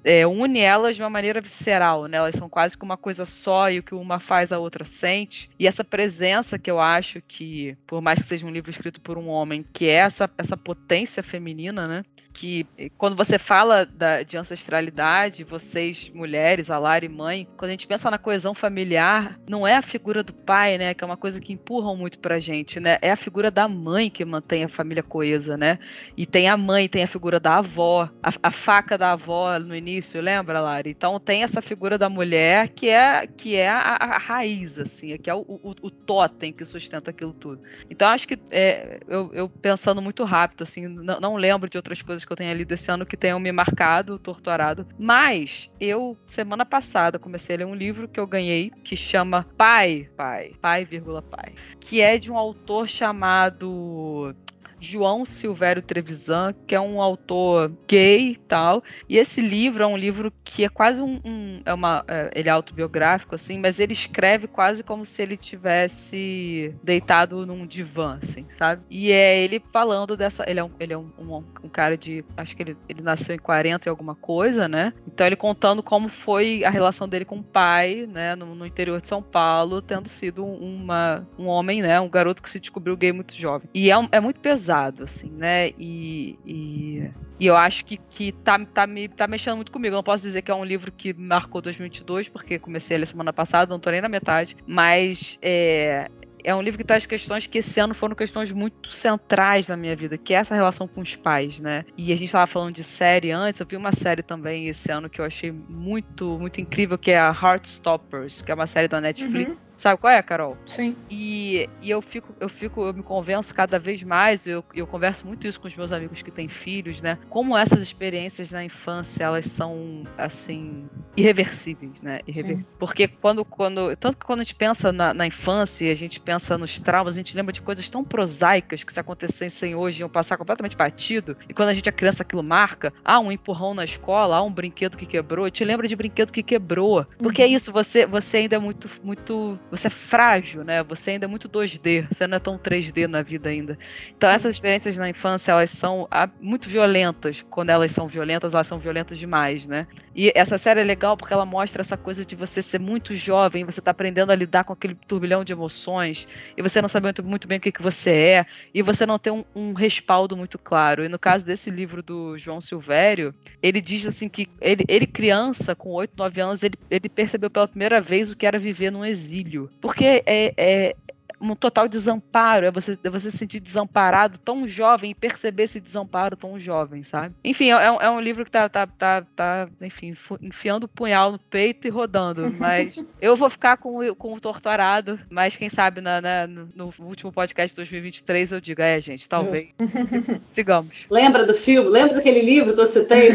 é, 0.04 0.26
une 0.26 0.60
elas 0.60 0.96
de 0.96 1.02
uma 1.02 1.10
maneira 1.10 1.42
visceral, 1.42 2.06
né? 2.08 2.18
Elas 2.18 2.36
são 2.36 2.50
quase 2.50 2.78
que 2.78 2.84
uma 2.84 2.98
coisa 2.98 3.26
só 3.26 3.70
e 3.70 3.80
o 3.80 3.84
que 3.84 3.96
uma 3.96 4.20
faz 4.20 4.52
a 4.52 4.60
outra 4.60 4.86
sente. 4.86 5.50
E 5.60 5.68
essa 5.68 5.84
presença 5.84 6.60
que 6.60 6.70
eu 6.70 6.80
acho 6.80 7.22
que, 7.28 7.78
por 7.86 8.02
mais 8.02 8.20
que 8.20 8.26
seja 8.26 8.46
um 8.46 8.52
livro 8.52 8.70
escrito 8.70 9.02
por 9.02 9.18
um 9.18 9.28
homem, 9.28 9.66
que 9.74 9.88
é 9.88 9.94
essa, 9.94 10.30
essa 10.38 10.58
potência 10.58 11.22
feminina, 11.22 11.88
né? 11.88 12.04
que 12.40 12.66
quando 12.98 13.18
você 13.18 13.38
fala 13.38 13.86
da, 13.86 14.24
de 14.24 14.38
ancestralidade, 14.38 15.44
vocês, 15.44 16.10
mulheres, 16.14 16.70
a 16.70 16.78
Lara 16.78 17.04
e 17.04 17.10
mãe, 17.10 17.46
quando 17.58 17.70
a 17.70 17.72
gente 17.72 17.86
pensa 17.86 18.10
na 18.10 18.18
coesão 18.18 18.54
familiar, 18.54 19.38
não 19.46 19.68
é 19.68 19.76
a 19.76 19.82
figura 19.82 20.24
do 20.24 20.34
pai, 20.34 20.78
né? 20.78 20.94
Que 20.94 21.04
é 21.04 21.08
uma 21.08 21.18
coisa 21.18 21.42
que 21.42 21.52
empurram 21.52 21.98
muito 21.98 22.18
pra 22.20 22.40
gente, 22.40 22.80
né? 22.80 22.98
É 23.02 23.12
a 23.12 23.16
figura 23.18 23.52
da 23.52 23.68
mãe 23.68 24.10
que 24.10 24.24
mantém 24.24 24.64
a 24.64 24.70
família 24.70 25.04
coesa, 25.04 25.58
né? 25.58 25.80
E 26.16 26.26
tem 26.26 26.48
a 26.48 26.56
mãe, 26.56 26.88
tem 26.88 27.04
a 27.04 27.08
figura 27.08 27.42
da 27.42 27.58
avó, 27.58 28.10
a, 28.24 28.32
a 28.42 28.52
faca 28.52 28.98
da 28.98 29.12
avó 29.14 29.60
no 29.60 29.76
início, 29.76 30.22
lembra, 30.22 30.62
Lara? 30.62 30.88
Então 30.88 31.20
tem 31.20 31.44
essa 31.44 31.62
figura 31.62 31.98
da 31.98 32.10
mulher 32.10 32.70
que 32.70 32.90
é, 32.90 33.28
que 33.28 33.56
é 33.56 33.70
a, 33.70 33.98
a 34.00 34.18
raiz, 34.18 34.80
assim, 34.80 35.18
que 35.18 35.30
é 35.30 35.34
o, 35.34 35.42
o, 35.42 35.76
o 35.82 35.92
totem 35.92 36.52
que 36.52 36.64
sustenta 36.64 37.12
aquilo 37.12 37.34
tudo. 37.34 37.62
Então 37.90 38.08
acho 38.08 38.28
que 38.28 38.38
é, 38.52 39.00
eu, 39.08 39.30
eu 39.34 39.50
pensando 39.50 40.02
muito 40.02 40.24
rápido, 40.24 40.64
assim, 40.64 40.88
não, 40.88 41.20
não 41.20 41.36
lembro 41.36 41.70
de 41.70 41.78
outras 41.78 42.02
coisas 42.02 42.26
que 42.26 42.32
eu 42.32 42.38
tenha 42.38 42.54
lido 42.54 42.72
esse 42.72 42.90
ano 42.92 43.06
que 43.06 43.18
tenham 43.18 43.40
me 43.40 43.52
marcado, 43.52 44.18
torturado. 44.20 44.88
Mas 44.98 45.70
eu, 45.80 46.18
semana 46.24 46.66
passada, 46.66 47.20
comecei 47.20 47.56
a 47.56 47.60
ler 47.60 47.66
um 47.66 47.76
livro 47.76 48.08
que 48.08 48.20
eu 48.20 48.28
ganhei, 48.28 48.72
que 48.84 48.96
chama 48.96 49.46
Pai, 49.58 50.10
Pai, 50.16 50.52
Pai, 50.62 50.86
vírgula, 50.86 51.22
Pai, 51.22 51.54
que 51.80 52.02
é 52.02 52.18
de 52.18 52.32
um 52.32 52.38
autor 52.38 52.88
chamado 52.88 54.36
João 54.80 55.26
Silvério 55.26 55.82
Trevisan, 55.82 56.54
que 56.66 56.74
é 56.74 56.80
um 56.80 57.02
autor 57.02 57.72
gay 57.88 58.32
e 58.32 58.36
tal. 58.36 58.84
E 59.08 59.18
esse 59.18 59.42
livro 59.42 59.84
é 59.84 59.88
um 59.88 59.98
livro 59.98 60.32
que 60.44 60.64
é 60.64 60.70
quase 60.70 61.02
um. 61.02 61.20
um 61.24 61.62
é 61.66 61.74
uma, 61.74 62.04
é, 62.08 62.32
ele 62.34 62.50
é 62.50 62.52
autobiográfico, 62.52 63.36
assim, 63.36 63.60
mas 63.60 63.80
ele 63.80 63.94
escreve 63.94 64.48
quase 64.48 64.84
como 64.84 65.04
se 65.04 65.22
ele 65.22 65.36
tivesse 65.36 66.76
deitado 66.84 67.46
num 67.46 67.66
divã, 67.66 68.18
assim, 68.22 68.46
sabe? 68.50 68.82
E 68.90 69.12
é 69.12 69.42
ele 69.44 69.62
falando 69.72 70.16
dessa. 70.16 70.50
Ele 70.50 70.60
é 70.60 70.64
um, 70.64 70.72
ele 70.80 70.94
é 70.94 70.98
um, 70.98 71.12
um, 71.18 71.44
um 71.64 71.70
cara 71.70 71.98
de. 71.98 72.24
Acho 72.38 72.56
que 72.56 72.64
ele, 72.64 72.78
ele 72.88 73.02
nasceu 73.02 73.36
em 73.36 73.40
40 73.40 73.88
e 73.88 73.90
alguma 73.90 74.16
coisa, 74.16 74.68
né? 74.68 74.94
Então 75.08 75.26
ele 75.26 75.36
contando 75.36 75.84
como 75.84 76.08
foi 76.08 76.64
a 76.64 76.70
relação 76.70 77.08
dele 77.08 77.26
com 77.26 77.40
o 77.40 77.44
pai, 77.44 78.08
né, 78.12 78.36
no, 78.36 78.56
no 78.56 78.66
interior 78.66 79.02
de 79.02 79.08
São 79.08 79.22
Paulo, 79.22 79.82
tendo 79.82 80.08
sido 80.08 80.46
uma, 80.46 81.28
um 81.38 81.48
homem, 81.48 81.82
né, 81.82 82.00
um 82.00 82.10
garoto 82.10 82.42
que 82.42 82.50
se 82.50 82.60
descobriu 82.60 82.96
gay 82.96 83.12
muito 83.12 83.36
jovem. 83.36 83.68
E 83.74 83.92
é, 83.92 83.96
é 84.12 84.20
muito 84.20 84.40
pesado 84.40 84.69
pesado, 84.70 85.04
assim, 85.04 85.32
né? 85.32 85.72
E, 85.80 86.38
e, 86.46 87.12
e, 87.40 87.48
eu 87.48 87.58
acho 87.58 87.84
que, 87.84 87.98
que 87.98 88.32
tá, 88.32 88.60
tá, 88.66 88.86
me, 88.86 89.08
tá 89.08 89.28
mexendo 89.28 89.56
muito 89.56 89.72
comigo. 89.72 89.94
Eu 89.94 89.98
não 89.98 90.04
posso 90.04 90.24
dizer 90.24 90.44
que 90.44 90.52
é 90.52 90.56
um 90.56 90.64
livro 90.64 90.92
que 90.92 91.12
marcou 91.14 91.62
2022, 91.62 92.30
porque 92.30 92.60
comecei 92.60 92.96
a 92.96 93.00
ler 93.00 93.08
semana 93.08 93.34
passada, 93.34 93.72
não 93.72 93.80
tô 93.80 93.90
nem 93.90 94.02
na 94.02 94.08
metade. 94.10 94.56
Mas 94.68 95.40
é, 95.42 96.10
é 96.44 96.54
um 96.56 96.62
livro 96.62 96.78
que 96.78 96.84
traz 96.84 97.06
questões 97.06 97.48
que 97.48 97.58
esse 97.58 97.80
ano 97.80 97.94
foram 97.94 98.16
questões 98.16 98.52
muito 98.52 98.92
centrais 98.92 99.68
na 99.68 99.78
minha 99.78 99.96
vida, 99.96 100.18
que 100.18 100.34
é 100.34 100.38
essa 100.38 100.56
relação 100.56 100.88
com 100.88 101.02
os 101.02 101.16
pais, 101.16 101.60
né? 101.60 101.86
E 101.98 102.12
a 102.12 102.16
gente 102.16 102.26
estava 102.26 102.48
falando 102.48 102.74
de 102.74 102.84
série 102.84 103.32
antes, 103.32 103.60
eu 103.60 103.68
vi 103.68 103.76
uma 103.76 103.92
série 103.92 104.22
também 104.22 104.68
esse 104.68 104.92
ano 104.92 105.10
que 105.10 105.22
eu 105.22 105.26
achei 105.26 105.52
muito, 105.52 106.38
muito 106.40 106.62
incrível, 106.62 106.98
que 106.98 107.12
é 107.12 107.20
a 107.20 107.30
Heartstoppers, 107.30 108.42
que 108.42 108.52
é 108.52 108.56
uma 108.56 108.68
série 108.68 108.88
da 108.88 109.02
Netflix. 109.02 109.68
Uhum. 109.68 109.74
Sabe 109.76 110.02
qual 110.02 110.12
é, 110.12 110.22
Carol? 110.22 110.58
Sim. 110.66 110.96
E, 111.10 111.70
e 111.82 111.90
eu 111.90 112.02
fico, 112.02 112.34
eu 112.40 112.50
fico, 112.50 112.84
eu 112.84 112.94
me 112.94 113.04
convenço 113.04 113.54
cada 113.54 113.80
vez 113.80 114.04
mais, 114.04 114.48
eu, 114.48 114.64
eu 114.74 114.88
converso 114.88 115.26
muito 115.28 115.48
isso 115.48 115.60
com 115.60 115.68
os 115.68 115.76
meus 115.76 115.92
amigos 115.92 116.22
que 116.22 116.32
têm 116.32 116.48
filhos, 116.48 117.02
né? 117.02 117.18
Como 117.30 117.58
essas 117.58 117.82
experiências 117.82 118.52
na 118.52 118.64
infância, 118.64 119.24
elas 119.24 119.46
são, 119.46 120.04
assim, 120.18 120.88
irreversíveis, 121.16 122.02
né? 122.02 122.20
Irreversíveis. 122.28 122.74
Porque 122.78 123.08
quando, 123.08 123.44
quando, 123.44 123.96
tanto 123.98 124.18
que 124.18 124.26
quando 124.26 124.42
a 124.42 124.44
gente 124.44 124.56
pensa 124.56 124.92
na, 124.92 125.14
na 125.14 125.28
infância, 125.28 125.92
a 125.92 125.96
gente 125.96 126.20
pensa 126.30 126.60
nos 126.60 126.80
traumas, 126.80 127.16
a 127.16 127.18
gente 127.18 127.36
lembra 127.36 127.52
de 127.52 127.60
coisas 127.60 127.90
tão 127.90 128.04
prosaicas 128.04 128.84
que 128.84 128.94
se 128.94 129.00
acontecessem 129.00 129.74
hoje 129.74 130.02
iam 130.02 130.10
passar 130.10 130.38
completamente 130.38 130.78
batido. 130.78 131.36
E 131.50 131.56
quando 131.56 131.70
a 131.70 131.74
gente 131.74 131.90
é 131.90 131.92
criança, 131.92 132.22
aquilo 132.22 132.44
marca. 132.44 132.94
Ah, 133.04 133.20
um 133.20 133.32
empurrão 133.32 133.74
na 133.74 133.84
escola, 133.84 134.36
ah, 134.36 134.44
um 134.44 134.52
brinquedo 134.52 134.96
que 134.96 135.08
quebrou. 135.08 135.50
Te 135.50 135.66
lembra 135.66 135.88
de 135.88 135.96
brinquedo 135.96 136.32
que 136.32 136.44
quebrou. 136.44 137.04
Porque 137.18 137.42
é 137.42 137.46
uhum. 137.46 137.52
isso, 137.52 137.72
você, 137.72 138.06
você 138.06 138.38
ainda 138.38 138.58
é 138.58 138.60
muito, 138.60 138.88
muito. 139.04 139.58
Você 139.72 139.88
é 139.88 139.90
frágil, 139.90 140.64
né? 140.64 140.84
Você 140.84 141.12
ainda 141.12 141.26
é 141.26 141.28
muito 141.28 141.50
2D. 141.50 142.06
Você 142.12 142.28
não 142.28 142.36
é 142.36 142.40
tão 142.40 142.60
3D 142.60 143.08
na 143.08 143.24
vida 143.24 143.50
ainda. 143.50 143.76
Então, 144.16 144.30
essas 144.30 144.54
experiências 144.54 144.98
na 144.98 145.10
infância, 145.10 145.52
elas 145.52 145.72
são 145.72 146.08
ah, 146.12 146.30
muito 146.40 146.70
violentas. 146.70 147.44
Quando 147.50 147.72
elas 147.72 147.92
são 147.92 148.08
violentas, 148.08 148.54
elas 148.54 148.68
são 148.68 148.78
violentas 148.78 149.18
demais, 149.18 149.66
né? 149.66 149.88
E 150.16 150.32
essa 150.36 150.60
série 150.60 150.82
é 150.82 150.84
legal 150.84 151.18
porque 151.18 151.34
ela 151.34 151.46
mostra 151.46 151.82
essa 151.82 151.98
coisa 151.98 152.24
de 152.24 152.36
você 152.36 152.62
ser 152.62 152.80
muito 152.80 153.16
jovem, 153.16 153.66
você 153.66 153.82
tá 153.82 153.90
aprendendo 153.90 154.32
a 154.32 154.36
lidar 154.36 154.64
com 154.64 154.74
aquele 154.74 154.94
turbilhão 154.94 155.44
de 155.44 155.54
emoções 155.54 156.19
e 156.58 156.62
você 156.62 156.82
não 156.82 156.90
sabe 156.90 157.06
muito, 157.06 157.24
muito 157.24 157.48
bem 157.48 157.58
o 157.58 157.62
que, 157.62 157.72
que 157.72 157.82
você 157.82 158.12
é, 158.12 158.46
e 158.74 158.82
você 158.82 159.06
não 159.06 159.20
tem 159.20 159.32
um, 159.32 159.44
um, 159.56 159.74
respaldo 159.74 160.36
muito 160.36 160.58
claro. 160.58 161.04
E 161.04 161.10
no 161.10 161.20
caso 161.20 161.46
desse 161.46 161.70
livro 161.70 162.02
do 162.02 162.38
João 162.38 162.62
Silvério, 162.62 163.34
ele 163.62 163.82
diz 163.82 164.06
assim 164.06 164.30
que 164.30 164.48
ele, 164.62 164.84
ele 164.88 165.06
criança, 165.06 165.76
com 165.76 165.90
8, 165.90 166.14
9 166.18 166.42
anos, 166.42 166.64
ele, 166.64 166.76
ele 166.90 167.10
percebeu 167.10 167.50
pela 167.50 167.68
primeira 167.68 168.02
vez 168.02 168.32
o 168.32 168.38
que 168.38 168.46
era 168.46 168.58
viver 168.58 168.92
num 168.92 169.06
exílio. 169.06 169.70
Porque 169.82 170.24
é, 170.26 170.54
é 170.58 170.96
um 171.42 171.56
total 171.56 171.88
desamparo, 171.88 172.66
é 172.66 172.72
você, 172.72 172.98
é 173.04 173.10
você 173.10 173.32
se 173.32 173.38
sentir 173.38 173.60
desamparado 173.60 174.38
tão 174.40 174.68
jovem 174.68 175.12
e 175.12 175.16
perceber 175.16 175.64
esse 175.64 175.80
desamparo 175.80 176.36
tão 176.36 176.58
jovem, 176.60 177.04
sabe? 177.04 177.34
Enfim, 177.44 177.72
é, 177.72 177.86
é 177.86 178.10
um 178.10 178.20
livro 178.20 178.44
que 178.44 178.52
tá, 178.52 178.68
tá, 178.68 178.86
tá, 178.86 179.26
tá, 179.36 179.70
enfim, 179.82 180.14
enfiando 180.42 180.84
o 180.84 180.88
punhal 180.88 181.32
no 181.32 181.40
peito 181.40 181.88
e 181.88 181.90
rodando, 181.90 182.54
mas 182.60 183.12
eu 183.22 183.36
vou 183.36 183.50
ficar 183.50 183.78
com, 183.78 184.14
com 184.16 184.34
o 184.34 184.40
torturado, 184.40 185.20
mas 185.30 185.56
quem 185.56 185.70
sabe 185.70 186.02
na, 186.02 186.22
na, 186.22 186.48
no 186.48 186.94
último 187.00 187.32
podcast 187.32 187.74
de 187.74 187.78
2023 187.78 188.52
eu 188.52 188.62
digo, 188.62 188.82
é, 188.82 189.00
gente, 189.00 189.28
talvez. 189.28 189.74
Sigamos. 190.46 191.06
Lembra 191.10 191.46
do 191.46 191.54
filme? 191.54 191.90
Lembra 191.90 192.16
daquele 192.16 192.42
livro 192.42 192.72
que 192.72 192.80
você 192.80 193.06
tem? 193.06 193.30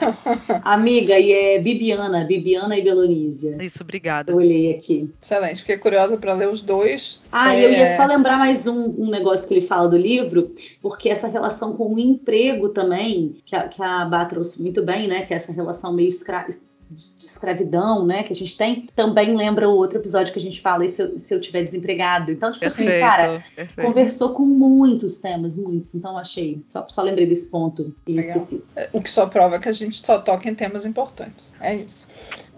Amiga, 0.62 1.18
e 1.18 1.32
é 1.32 1.58
Bibiana, 1.58 2.24
Bibiana 2.24 2.76
e 2.76 2.82
Belonísia. 2.82 3.62
Isso, 3.62 3.82
obrigada. 3.82 4.32
Eu 4.32 4.36
olhei 4.36 4.74
aqui. 4.74 5.10
Excelente, 5.20 5.60
fiquei 5.60 5.78
curiosa 5.78 6.16
para 6.16 6.32
ler 6.32 6.48
os 6.48 6.62
dois. 6.62 7.22
Ah, 7.38 7.54
é... 7.54 7.66
eu 7.66 7.70
ia 7.70 7.88
só 7.94 8.06
lembrar 8.06 8.38
mais 8.38 8.66
um, 8.66 8.94
um, 8.98 9.10
negócio 9.10 9.46
que 9.46 9.52
ele 9.52 9.66
fala 9.66 9.86
do 9.86 9.96
livro, 9.98 10.54
porque 10.80 11.10
essa 11.10 11.28
relação 11.28 11.76
com 11.76 11.94
o 11.94 11.98
emprego 11.98 12.70
também, 12.70 13.36
que 13.44 13.54
a, 13.54 13.68
que 13.68 13.82
a 13.82 14.06
Bá 14.06 14.24
trouxe 14.24 14.62
muito 14.62 14.82
bem, 14.82 15.06
né? 15.06 15.20
Que 15.20 15.34
é 15.34 15.36
essa 15.36 15.52
relação 15.52 15.92
meio 15.92 16.08
escra 16.08 16.46
de 16.90 17.00
escravidão, 17.00 18.06
né? 18.06 18.22
Que 18.22 18.32
a 18.32 18.36
gente 18.36 18.56
tem, 18.56 18.86
também 18.94 19.36
lembra 19.36 19.68
o 19.68 19.74
outro 19.74 19.98
episódio 19.98 20.32
que 20.32 20.38
a 20.38 20.42
gente 20.42 20.60
fala, 20.60 20.84
e 20.84 20.88
se 20.88 21.02
eu, 21.02 21.18
se 21.18 21.34
eu 21.34 21.40
tiver 21.40 21.62
desempregado. 21.62 22.30
Então, 22.30 22.52
tipo 22.52 22.64
assim, 22.64 22.84
perfeito, 22.84 23.04
assim, 23.04 23.16
cara, 23.16 23.44
perfeito. 23.54 23.86
conversou 23.86 24.28
com 24.30 24.44
muitos 24.44 25.20
temas, 25.20 25.56
muitos. 25.56 25.94
Então, 25.94 26.16
achei. 26.16 26.62
Só, 26.68 26.86
só 26.88 27.02
lembrei 27.02 27.26
desse 27.26 27.46
ponto 27.46 27.94
e 28.06 28.12
Legal. 28.14 28.36
esqueci. 28.36 28.64
É, 28.74 28.88
o 28.92 29.00
que 29.00 29.10
só 29.10 29.26
prova 29.26 29.58
que 29.58 29.68
a 29.68 29.72
gente 29.72 30.04
só 30.04 30.18
toca 30.18 30.48
em 30.48 30.54
temas 30.54 30.86
importantes. 30.86 31.54
É 31.60 31.74
isso. 31.74 32.06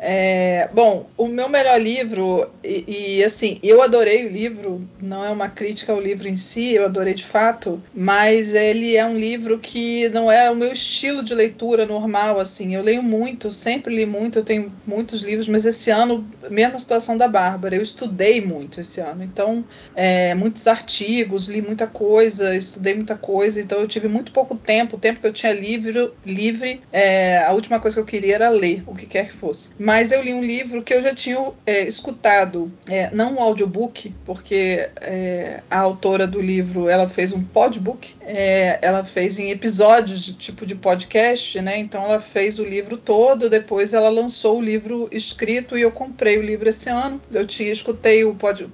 É, 0.01 0.69
bom, 0.73 1.07
o 1.17 1.27
meu 1.27 1.49
melhor 1.49 1.81
livro, 1.81 2.49
e, 2.63 3.19
e, 3.19 3.25
assim, 3.25 3.59
eu 3.63 3.83
adorei 3.83 4.27
o 4.27 4.31
livro, 4.31 4.81
não 5.01 5.25
é 5.25 5.31
uma 5.31 5.49
crítica 5.49 5.93
ao 5.93 6.01
livro 6.01 6.29
em 6.29 6.37
si, 6.37 6.75
eu 6.75 6.85
adorei 6.85 7.15
de 7.15 7.25
fato, 7.25 7.83
mas 7.93 8.55
ele 8.55 8.97
é 8.97 9.05
um 9.05 9.19
livro 9.19 9.59
que 9.59 10.09
não 10.11 10.31
é 10.31 10.49
o 10.51 10.55
meu 10.55 10.71
estilo 10.71 11.23
de 11.23 11.35
leitura 11.35 11.85
normal, 11.85 12.39
assim. 12.39 12.75
Eu 12.75 12.83
leio 12.83 13.03
muito, 13.03 13.51
sempre 13.51 13.97
li 13.97 14.07
muito, 14.07 14.18
eu 14.25 14.45
tenho 14.45 14.73
muitos 14.87 15.23
livros, 15.23 15.49
mas 15.49 15.65
esse 15.65 15.91
ano, 15.91 16.27
mesma 16.51 16.79
situação 16.79 17.17
da 17.17 17.29
Bárbara, 17.29 17.77
eu 17.77 17.83
estudei 17.83 18.41
muito 18.41 18.81
esse 18.81 19.01
ano, 19.01 19.23
então, 19.23 19.65
é, 19.95 20.35
muitos 20.35 20.67
artigos, 20.67 21.47
li 21.47 21.63
muita 21.63 21.87
coisa, 21.87 22.55
estudei 22.55 22.95
muita 22.95 23.17
coisa, 23.17 23.61
então 23.61 23.81
eu 23.81 23.89
tive 23.89 24.09
muito 24.09 24.33
pouco 24.33 24.55
tempo, 24.55 24.97
o 24.97 24.99
tempo 24.99 25.21
que 25.21 25.27
eu 25.27 25.33
tinha 25.33 25.53
livre, 25.53 26.13
livre 26.25 26.81
é, 26.93 27.39
a 27.45 27.53
última 27.53 27.81
coisa 27.81 27.97
que 27.97 28.01
eu 28.01 28.07
queria 28.07 28.35
era 28.35 28.51
ler, 28.51 28.83
o 28.87 28.95
que 28.95 29.07
quer 29.07 29.29
que 29.29 29.35
fosse 29.35 29.69
mas 29.79 30.13
eu 30.13 30.23
li 30.23 30.35
um 30.35 30.43
livro 30.43 30.83
que 30.83 30.93
eu 30.93 31.01
já 31.01 31.15
tinha 31.15 31.39
é, 31.65 31.87
escutado, 31.87 32.71
é, 32.87 33.11
não 33.11 33.35
um 33.35 33.41
audiobook, 33.41 34.15
porque 34.25 34.89
é, 35.01 35.63
a 35.71 35.79
autora 35.79 36.27
do 36.27 36.41
livro 36.41 36.89
ela 36.89 37.09
fez 37.09 37.33
um 37.33 37.43
podbook, 37.43 38.15
é, 38.21 38.79
ela 38.83 39.05
fez 39.05 39.39
em 39.39 39.51
episódios 39.51 40.23
de 40.23 40.35
tipo 40.35 40.67
de 40.67 40.75
podcast, 40.75 41.61
né? 41.61 41.79
Então 41.79 42.03
ela 42.05 42.21
fez 42.21 42.59
o 42.59 42.65
livro 42.65 42.97
todo, 42.97 43.49
depois 43.49 43.95
ela 43.95 44.08
lançou 44.11 44.59
o 44.59 44.63
livro 44.63 45.09
escrito 45.11 45.77
e 45.77 45.83
eu 45.83 45.91
comprei 45.91 46.39
o 46.39 46.43
livro 46.43 46.69
esse 46.69 46.89
ano. 46.91 47.21
Eu 47.33 47.47
tinha 47.47 47.73
escutei 47.73 48.25
o 48.25 48.35
pod, 48.35 48.69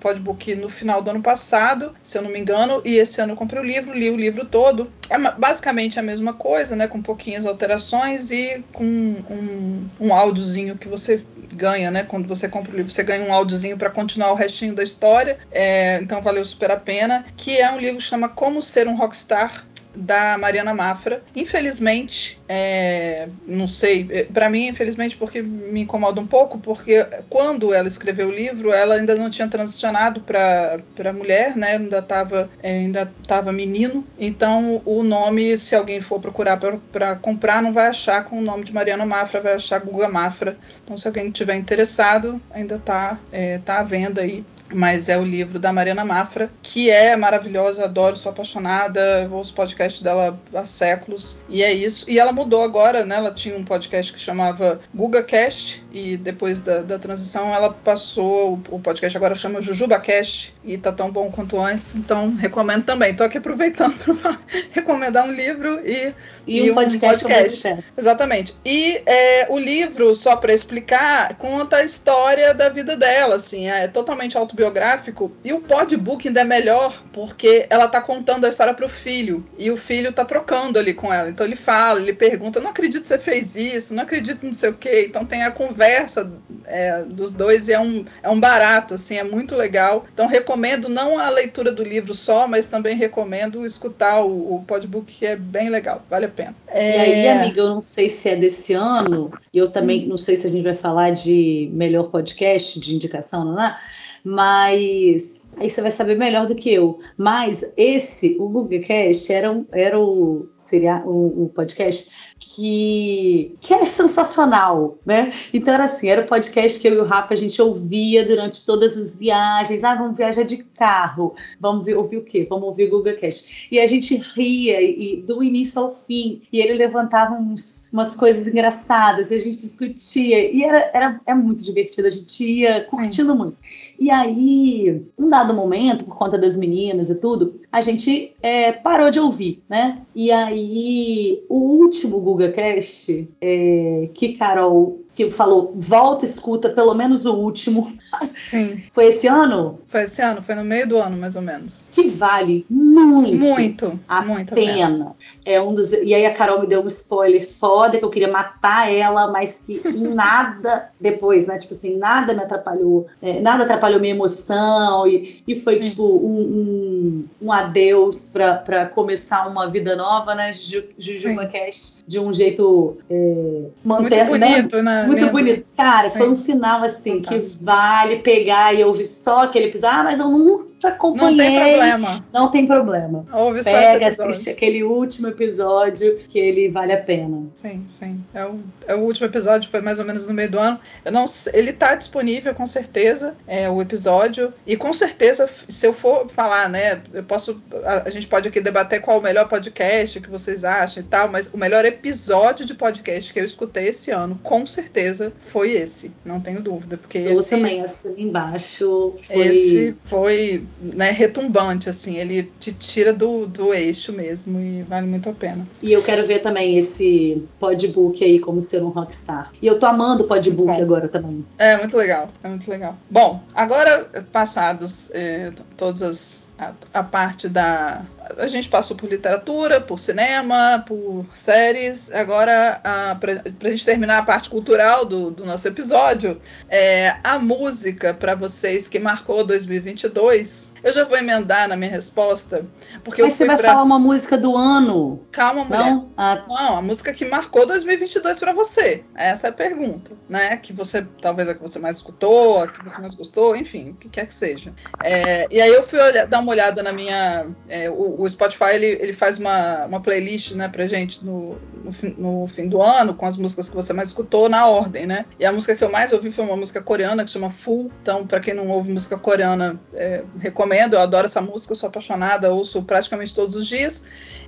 no 0.57 0.69
final 0.69 1.01
do 1.01 1.11
ano 1.11 1.23
passado, 1.23 1.95
se 2.03 2.19
eu 2.19 2.23
não 2.23 2.31
me 2.31 2.41
engano, 2.41 2.83
e 2.85 2.97
esse 2.97 3.21
ano 3.21 3.33
eu 3.33 3.37
comprei 3.37 3.61
o 3.61 3.65
livro, 3.65 3.95
li 3.95 4.11
o 4.11 4.17
livro 4.17 4.45
todo. 4.45 4.91
É 5.09 5.19
basicamente 5.19 5.99
a 5.99 6.03
mesma 6.03 6.33
coisa, 6.33 6.75
né? 6.75 6.89
Com 6.89 7.01
pouquinhas 7.01 7.47
alterações 7.47 8.31
e 8.31 8.65
com 8.73 8.85
um, 8.85 9.89
um 10.01 10.15
áudiozinho 10.15 10.77
que 10.77 10.89
você 10.89 11.05
você 11.05 11.25
ganha, 11.53 11.91
né? 11.91 12.05
Quando 12.05 12.27
você 12.27 12.49
compra 12.49 12.73
o 12.73 12.77
livro, 12.77 12.91
você 12.91 13.03
ganha 13.03 13.25
um 13.25 13.33
áudiozinho 13.33 13.77
para 13.77 13.91
continuar 13.91 14.33
o 14.33 14.35
restinho 14.35 14.75
da 14.75 14.83
história. 14.83 15.39
É, 15.53 15.99
então 16.01 16.21
valeu 16.23 16.45
super 16.45 16.71
a 16.71 16.77
pena. 16.77 17.25
Que 17.37 17.59
é 17.59 17.71
um 17.71 17.79
livro 17.79 17.99
que 17.99 18.05
chama 18.05 18.29
Como 18.29 18.61
Ser 18.61 18.89
um 18.89 18.97
Rockstar 18.97 19.65
da 19.95 20.37
Mariana 20.39 20.75
Mafra. 20.75 21.23
Infelizmente, 21.35 22.41
é, 22.49 23.29
não 23.47 23.67
sei, 23.67 24.07
é, 24.11 24.25
para 24.25 24.49
mim, 24.49 24.69
infelizmente, 24.69 25.17
porque 25.17 25.43
me 25.43 25.83
incomoda 25.83 26.21
um 26.21 26.27
pouco, 26.27 26.59
porque 26.59 27.07
quando 27.29 27.73
ela 27.73 27.89
escreveu 27.89 28.29
o 28.29 28.33
livro, 28.33 28.73
ela 28.73 28.97
ainda 28.97 29.15
não 29.15 29.31
tinha 29.31 29.49
transicionado 29.49 30.21
para 30.21 31.13
mulher, 31.13 31.57
né? 31.57 31.77
Ainda 31.77 31.99
estava 31.99 32.51
é, 32.63 32.71
ainda 32.71 33.13
tava 33.27 33.53
menino. 33.53 34.07
Então, 34.19 34.83
o 34.85 35.03
nome, 35.03 35.57
se 35.57 35.75
alguém 35.75 36.01
for 36.01 36.21
procurar 36.21 36.59
para 36.93 37.17
comprar, 37.17 37.63
não 37.63 37.73
vai 37.73 37.89
achar 37.89 38.25
com 38.25 38.39
o 38.39 38.43
nome 38.43 38.65
de 38.65 38.73
Mariana 38.73 39.07
Mafra, 39.07 39.41
vai 39.41 39.55
achar 39.55 39.81
Guga 39.81 40.09
Mafra. 40.09 40.57
Então, 40.83 40.97
se 40.97 41.07
alguém 41.07 41.31
tiver 41.31 41.57
interessado, 41.57 42.41
ainda 42.51 42.77
está 42.77 43.19
é, 43.33 43.59
tá 43.59 43.81
à 43.81 43.83
venda 43.83 44.21
aí 44.21 44.45
mas 44.73 45.09
é 45.09 45.19
o 45.19 45.25
livro 45.25 45.59
da 45.59 45.73
Mariana 45.73 46.05
Mafra, 46.05 46.51
que 46.63 46.91
é 46.91 47.17
maravilhosa, 47.17 47.85
adoro, 47.85 48.17
sou 48.17 48.33
apaixonada, 48.33 49.29
ouço 49.31 49.53
o 49.53 49.57
podcast 49.57 50.03
dela 50.03 50.39
há 50.55 50.67
séculos, 50.67 51.39
e 51.49 51.63
é 51.63 51.73
isso. 51.73 52.09
E 52.11 52.19
ela 52.19 52.33
mudou 52.33 52.63
agora, 52.63 53.05
né? 53.05 53.17
Ela 53.17 53.31
tinha 53.31 53.57
um 53.57 53.65
podcast 53.65 54.13
que 54.13 54.19
chamava 54.19 54.81
GugaCast, 54.95 55.85
e 55.93 56.17
depois 56.17 56.63
da, 56.63 56.81
da 56.81 56.99
transição 56.99 57.55
ela 57.55 57.71
passou, 57.71 58.61
o 58.69 58.79
podcast 58.81 59.17
agora 59.17 59.35
chama 59.35 59.61
JujubaCast, 59.61 60.55
e 60.65 60.79
tá 60.79 60.93
tão 60.93 61.11
bom 61.11 61.31
quanto 61.31 61.61
antes, 61.61 61.95
então 61.95 62.35
recomendo 62.35 62.85
também. 62.85 63.15
Tô 63.15 63.25
aqui 63.25 63.39
aproveitando 63.39 63.95
para 64.21 64.37
recomendar 64.73 65.27
um 65.27 65.33
livro 65.33 65.81
e, 65.85 66.13
e, 66.47 66.65
e 66.65 66.71
um, 66.71 66.75
podcast. 66.75 67.25
podcast. 67.25 67.85
Exatamente. 67.97 68.55
E 68.65 69.03
é, 69.07 69.47
o 69.51 69.59
livro, 69.59 70.15
só 70.15 70.37
para 70.37 70.53
explicar, 70.53 71.35
conta 71.37 71.77
a 71.77 71.85
história 71.85 72.55
da 72.55 72.69
vida 72.69 72.97
dela, 72.97 73.37
assim, 73.37 73.69
é 73.69 73.87
totalmente 73.87 74.37
autobiográfico 74.37 74.54
autobiográfico 74.55 75.33
e 75.45 75.53
o 75.53 75.61
podbook 75.61 76.29
ainda 76.29 76.41
é 76.41 76.45
melhor 76.45 77.03
porque 77.13 77.67
ela 77.69 77.89
tá 77.89 78.01
contando 78.01 78.47
a 78.47 78.49
história 78.49 78.73
pro 78.73 78.89
filho 78.89 79.45
e 79.59 79.71
o 79.71 79.77
filho 79.77 80.13
tá 80.13 80.25
trocando 80.25 80.79
ali 80.79 80.95
com 80.95 81.13
ela. 81.13 81.29
Então 81.29 81.45
ele 81.45 81.57
fala, 81.57 82.01
ele 82.01 82.13
pergunta: 82.13 82.61
Não 82.61 82.71
acredito 82.71 83.03
que 83.03 83.09
você 83.09 83.19
fez 83.19 83.57
isso, 83.57 83.95
não 83.95 84.05
acredito 84.05 84.47
não 84.47 84.53
sei 84.53 84.71
o 84.71 84.75
quê. 84.75 85.07
Então 85.09 85.25
tem 85.25 85.43
a 85.43 85.51
conversa 85.51 86.31
é, 86.67 87.03
dos 87.03 87.33
dois 87.33 87.69
e 87.69 87.73
é 87.73 87.81
um, 87.81 88.05
é 88.23 88.31
um 88.31 88.39
barato, 88.39 88.95
assim, 88.95 89.17
é 89.17 89.25
muito 89.25 89.57
legal. 89.57 90.05
Então 90.13 90.27
recomendo 90.27 90.89
não 90.89 91.19
a 91.19 91.29
leitura 91.29 91.73
do 91.73 91.83
livro 91.83 92.15
só, 92.15 92.47
mas 92.47 92.69
também 92.69 92.97
recomendo 92.97 93.67
escutar 93.67 94.23
o, 94.23 94.55
o 94.55 94.65
podbook, 94.65 95.13
que 95.13 95.27
é 95.27 95.37
bem 95.37 95.69
legal, 95.69 96.03
vale 96.09 96.27
a 96.27 96.29
pena. 96.29 96.55
É... 96.69 96.97
E 96.97 97.01
aí, 97.01 97.29
amiga, 97.29 97.61
eu 97.61 97.69
não 97.69 97.81
sei 97.81 98.09
se 98.09 98.29
é 98.29 98.37
desse 98.37 98.73
ano, 98.73 99.33
e 99.53 99.59
eu 99.59 99.69
também 99.69 100.05
hum. 100.05 100.09
não 100.09 100.19
sei 100.19 100.37
se 100.37 100.47
a 100.47 100.51
gente 100.51 100.63
vai 100.63 100.75
falar 100.75 101.11
de 101.11 101.69
melhor 101.73 102.05
podcast 102.05 102.79
de 102.79 102.95
indicação, 102.95 103.45
não 103.45 103.61
é? 103.61 103.77
Mas 104.25 105.53
aí 105.59 105.69
você 105.69 105.83
vai 105.83 105.91
saber 105.91 106.17
melhor 106.17 106.47
do 106.47 106.55
que 106.55 106.73
eu. 106.73 106.99
Mas 107.17 107.75
esse, 107.77 108.37
o 108.41 108.49
Google 108.49 108.81
Cast, 108.81 109.31
era, 109.31 109.53
um, 109.53 109.67
era 109.71 110.01
o, 110.01 110.49
seria 110.57 111.03
o, 111.05 111.45
o 111.45 111.49
podcast 111.51 112.11
que, 112.39 113.57
que 113.61 113.73
era 113.73 113.87
sensacional, 113.87 114.99
né? 115.05 115.33
Então 115.53 115.75
era 115.75 115.85
assim, 115.85 116.09
era 116.09 116.23
o 116.23 116.27
podcast 116.27 116.81
que 116.81 116.89
eu 116.89 116.95
e 116.95 116.99
o 116.99 117.05
Rafa 117.05 117.35
a 117.35 117.37
gente 117.37 117.61
ouvia 117.61 118.25
durante 118.25 118.65
todas 118.65 118.97
as 118.97 119.19
viagens. 119.19 119.85
Ah, 119.85 119.95
vamos 119.95 120.17
viajar 120.17 120.43
de 120.43 120.59
carro, 120.59 121.35
vamos 121.61 121.85
ver, 121.85 121.97
ouvir 121.97 122.19
o 122.19 122.25
quê? 122.25 122.47
Vamos 122.49 122.69
ouvir 122.69 122.85
o 122.85 122.91
Google 122.91 123.17
Cast. 123.17 123.69
E 123.71 123.79
a 123.79 123.87
gente 123.87 124.17
ria 124.35 124.81
e, 124.81 125.23
do 125.23 125.43
início 125.43 125.81
ao 125.81 125.95
fim, 126.07 126.43
e 126.53 126.61
ele 126.61 126.75
levantava 126.75 127.35
uns, 127.35 127.89
umas 127.93 128.17
coisas 128.17 128.47
engraçadas, 128.47 129.31
e 129.31 129.35
a 129.35 129.39
gente 129.39 129.59
discutia, 129.59 130.51
e 130.51 130.63
era, 130.63 130.91
era 130.95 131.21
é 131.27 131.35
muito 131.35 131.63
divertido, 131.63 132.07
a 132.07 132.11
gente 132.11 132.45
ia 132.45 132.81
Sim. 132.85 132.97
curtindo 132.97 133.35
muito. 133.35 133.57
E 133.99 134.11
aí, 134.11 135.03
um 135.19 135.29
dado 135.29 135.55
momento, 135.55 136.05
por 136.05 136.17
conta 136.17 136.37
das 136.37 136.57
meninas 136.57 137.11
e 137.11 137.21
tudo, 137.21 137.61
a 137.71 137.81
gente 137.81 138.35
é, 138.43 138.73
parou 138.73 139.11
de 139.11 139.21
ouvir, 139.21 139.63
né? 139.69 140.03
E 140.15 140.31
aí, 140.31 141.45
o 141.49 141.57
último 141.57 142.21
GugaCast, 142.21 143.29
é, 143.41 144.09
que 144.13 144.35
Carol 144.35 145.04
que 145.15 145.31
falou, 145.31 145.73
volta, 145.77 146.25
escuta 146.25 146.69
pelo 146.69 146.93
menos 146.93 147.25
o 147.25 147.35
último. 147.35 147.97
Sim. 148.35 148.83
Foi 148.93 149.07
esse 149.07 149.29
ano? 149.29 149.79
Foi 149.87 150.03
esse 150.03 150.21
ano, 150.21 150.43
foi 150.43 150.55
no 150.55 150.65
meio 150.65 150.89
do 150.89 150.99
ano, 150.99 151.17
mais 151.17 151.37
ou 151.37 151.43
menos. 151.43 151.85
Que 151.93 152.09
vale 152.09 152.67
muito. 152.69 153.39
Muito. 153.39 154.01
A 154.09 154.23
muito 154.23 154.55
pena. 154.55 155.15
É 155.45 155.61
um 155.61 155.73
dos. 155.73 155.93
E 155.93 156.13
aí 156.13 156.27
a 156.27 156.35
Carol 156.35 156.61
me 156.61 156.67
deu 156.67 156.83
um 156.83 156.87
spoiler 156.87 157.51
foda 157.51 157.99
que 157.99 158.05
eu 158.05 158.11
queria 158.11 158.29
matar 158.29 158.93
ela, 158.93 159.31
mas 159.31 159.65
que 159.67 159.81
nada 159.95 160.91
depois, 161.01 161.47
né? 161.47 161.59
Tipo 161.59 161.75
assim, 161.75 161.97
nada 161.97 162.35
me 162.35 162.43
atrapalhou. 162.43 163.07
É, 163.23 163.41
nada 163.41 163.65
atrapalhou 163.65 164.01
minha 164.01 164.15
emoção. 164.15 165.07
E, 165.07 165.43
e 165.47 165.55
foi, 165.55 165.75
Sim. 165.75 165.91
tipo, 165.91 166.03
um, 166.03 166.41
um, 166.41 167.25
um 167.43 167.53
adeus 167.53 168.31
pra, 168.31 168.55
pra 168.55 168.87
começar 168.87 169.47
uma 169.47 169.69
vida 169.69 169.95
nova, 169.95 170.35
né? 170.35 170.51
Jujuba 170.99 171.47
Cash, 171.47 172.03
de 172.07 172.19
um 172.19 172.33
jeito. 172.33 172.97
É, 173.09 173.65
manter, 173.85 174.25
muito 174.25 174.39
né? 174.39 174.57
bonito, 174.57 174.83
né? 174.83 175.04
Muito 175.07 175.31
bonito. 175.31 175.67
Cara, 175.77 176.11
foi 176.11 176.29
um 176.29 176.37
final 176.37 176.83
assim 176.83 177.21
que 177.21 177.39
vale 177.61 178.17
pegar 178.17 178.75
e 178.75 178.85
ouvir 178.85 179.05
só 179.05 179.45
aquele 179.45 179.67
episódio. 179.67 179.99
Ah, 179.99 180.05
mas 180.05 180.19
eu 180.19 180.29
nunca 180.29 180.74
acompanhei. 180.87 181.31
Não 181.31 181.37
tem 181.37 181.61
problema. 181.61 182.25
Não 182.33 182.51
tem 182.51 182.67
problema. 182.67 183.27
Ouve 183.33 183.63
só 183.63 183.71
Pega, 183.71 184.09
assiste 184.09 184.51
aquele 184.51 184.83
último 184.83 185.29
episódio 185.29 186.19
que 186.29 186.39
ele 186.39 186.69
vale 186.69 186.93
a 186.93 187.03
pena. 187.03 187.47
Sim, 187.55 187.85
sim. 187.89 188.25
É 188.33 188.45
o, 188.45 188.61
é 188.87 188.95
o 188.95 189.01
último 189.01 189.27
episódio, 189.27 189.71
foi 189.71 189.81
mais 189.81 189.99
ou 189.99 190.05
menos 190.05 190.27
no 190.27 190.35
meio 190.35 190.51
do 190.51 190.59
ano. 190.59 190.79
Eu 191.05 191.13
não 191.13 191.27
ele 191.53 191.73
tá 191.73 191.95
disponível, 191.95 192.55
com 192.55 192.67
certeza, 192.67 193.35
é 193.47 193.69
o 193.69 193.81
episódio. 193.81 194.53
E 194.67 194.77
com 194.77 194.93
certeza, 194.93 195.49
se 195.69 195.87
eu 195.87 195.93
for 195.93 196.29
falar, 196.29 196.69
né, 196.69 197.03
eu 197.13 197.23
posso. 197.23 197.61
A, 197.85 198.09
a 198.09 198.11
gente 198.11 198.27
pode 198.27 198.49
aqui 198.49 198.61
debater 198.61 199.01
qual 199.01 199.19
o 199.19 199.23
melhor 199.23 199.49
podcast 199.49 200.21
que 200.21 200.31
vocês 200.31 200.65
acham 200.65 201.03
e 201.03 201.07
tal, 201.07 201.29
mas 201.29 201.51
o 201.53 201.59
melhor 201.59 201.85
episódio 201.85 202.65
de 202.65 202.75
podcast 202.75 203.33
que 203.33 203.41
eu 203.41 203.45
escutei 203.45 203.89
esse 203.89 204.11
ano, 204.11 204.39
com 204.43 204.67
certeza, 204.67 205.33
foi 205.41 205.73
esse. 205.73 206.13
Não 206.25 206.41
tenho 206.41 206.61
dúvida. 206.61 206.97
Porque 206.97 207.19
Eu 207.19 207.33
esse. 207.33 207.51
também 207.51 207.83
assino 207.83 208.15
embaixo. 208.19 209.15
Foi... 209.27 209.47
Esse 209.47 209.97
foi 210.05 210.65
né, 210.81 211.11
retumbante, 211.11 211.89
assim, 211.89 212.17
ele 212.17 212.43
te 212.59 212.73
tira 212.73 213.13
do, 213.13 213.47
do 213.47 213.73
eixo 213.73 214.13
mesmo 214.13 214.61
e 214.61 214.83
vale 214.83 215.07
muito 215.07 215.29
a 215.29 215.33
pena. 215.33 215.67
E 215.83 215.93
eu 215.93 216.03
quero 216.03 216.27
ver 216.27 216.41
também 216.41 216.79
esse 216.79 217.43
podbook 217.59 218.23
aí, 218.23 218.39
como 218.39 218.61
ser 218.61 218.83
um 218.83 218.89
rockstar. 218.89 219.53
E 219.61 219.67
eu 219.67 219.79
tô 219.79 219.87
amando 219.87 220.25
o 220.25 220.27
podbook 220.27 220.67
Bom. 220.67 220.83
agora 220.83 221.09
também. 221.09 221.45
É 221.59 221.77
muito 221.77 221.97
legal, 221.97 222.29
é 222.43 222.49
muito 222.49 222.69
legal. 222.71 222.97
Bom, 223.11 223.41
agora 223.55 224.09
passados 224.33 225.11
eh, 225.13 225.51
todas 225.77 226.03
as 226.03 226.49
a, 226.59 226.73
a 226.93 227.03
parte 227.03 227.49
da 227.49 228.03
a 228.39 228.47
gente 228.47 228.71
passou 228.71 228.97
por 228.97 229.09
literatura, 229.11 229.83
por 229.83 229.99
cinema, 229.99 230.83
por 230.87 231.27
séries. 231.35 232.11
Agora, 232.11 232.81
a, 232.83 233.15
pra, 233.17 233.43
pra 233.59 233.69
gente 233.71 233.85
terminar 233.85 234.19
a 234.19 234.23
parte 234.23 234.49
cultural 234.49 235.05
do, 235.05 235.31
do 235.31 235.45
nosso 235.45 235.69
episódio, 235.69 236.41
é, 236.71 237.17
a 237.23 237.39
música 237.39 238.15
para 238.15 238.35
vocês 238.35 238.89
que 238.89 238.99
marcou 238.99 239.45
2022. 239.45 240.75
Eu 240.83 240.93
já 240.93 241.05
vou 241.05 241.17
emendar 241.19 241.69
na 241.69 241.77
minha 241.77 241.91
resposta, 241.91 242.65
porque 243.03 243.23
Mas 243.23 243.35
você 243.35 243.47
vai 243.47 243.57
pra... 243.57 243.71
falar 243.71 243.83
uma 243.83 243.99
música 243.99 244.37
do 244.37 244.57
ano, 244.57 245.21
Calma, 245.31 245.65
mulher. 245.65 245.79
não? 245.91 246.09
Ah, 246.17 246.43
Não, 246.49 246.79
a 246.79 246.83
música 246.83 247.13
que 247.13 247.25
marcou 247.25 247.67
2022 247.67 248.39
pra 248.39 248.53
você. 248.53 249.05
Essa 249.15 249.49
é 249.49 249.51
a 249.51 249.53
pergunta, 249.53 250.13
né? 250.29 250.57
Que 250.57 250.73
você, 250.73 251.07
talvez 251.21 251.49
a 251.49 251.55
que 251.55 251.61
você 251.61 251.79
mais 251.79 251.97
escutou, 251.97 252.63
a 252.63 252.69
que 252.69 252.83
você 252.83 253.01
mais 253.01 253.15
gostou, 253.15 253.57
enfim, 253.57 253.91
o 253.91 253.95
que 253.95 254.09
quer 254.09 254.27
que 254.27 254.35
seja. 254.35 254.73
É, 255.03 255.47
e 255.51 255.61
aí 255.61 255.71
eu 255.73 255.83
fui 255.87 255.99
olhar- 256.01 256.27
dar 256.27 256.41
uma 256.45 256.53
olhada 256.53 256.83
na 256.83 256.93
minha. 256.93 257.47
é, 257.69 257.91
o, 257.91 258.21
o 258.23 258.29
Spotify 258.29 258.75
ele, 258.75 258.87
ele 258.87 259.13
faz 259.13 259.39
uma, 259.39 259.87
uma 259.87 260.01
playlist, 260.01 260.53
né, 260.53 260.69
pra 260.69 260.87
gente 260.87 261.25
no, 261.25 261.57
no, 261.85 261.93
fim, 261.93 262.15
no 262.17 262.47
fim 262.47 262.69
do 262.69 262.81
ano, 262.81 263.15
com 263.15 263.27
as 263.27 263.37
músicas 263.37 263.69
que 263.69 263.75
você 263.75 263.93
mais 263.93 264.09
escutou 264.09 264.49
na 264.49 264.67
ordem, 264.67 265.07
né? 265.07 265.25
E 265.41 265.45
a 265.45 265.53
música 265.53 265.75
que 265.75 265.83
eu 265.83 265.91
mais 265.91 266.13
ouvi 266.13 266.31
foi 266.31 266.45
uma 266.45 266.57
música 266.57 266.81
coreana 266.81 267.25
que 267.25 267.31
chama 267.31 267.51
Full. 267.51 267.91
Então, 268.01 268.27
pra 268.27 268.39
quem 268.41 268.55
não 268.55 268.69
ouve 268.69 268.93
música 268.93 269.19
coreana, 269.19 269.81
é, 269.93 270.23
recomendo. 270.39 270.95
Eu 270.95 271.01
adoro 271.01 271.25
essa 271.27 271.41
música, 271.41 271.75
sou 271.75 271.89
apaixonada, 271.89 272.53
ouço 272.53 272.83
praticamente 272.83 273.35
todos 273.35 273.57
os 273.57 273.67
dias. 273.67 274.05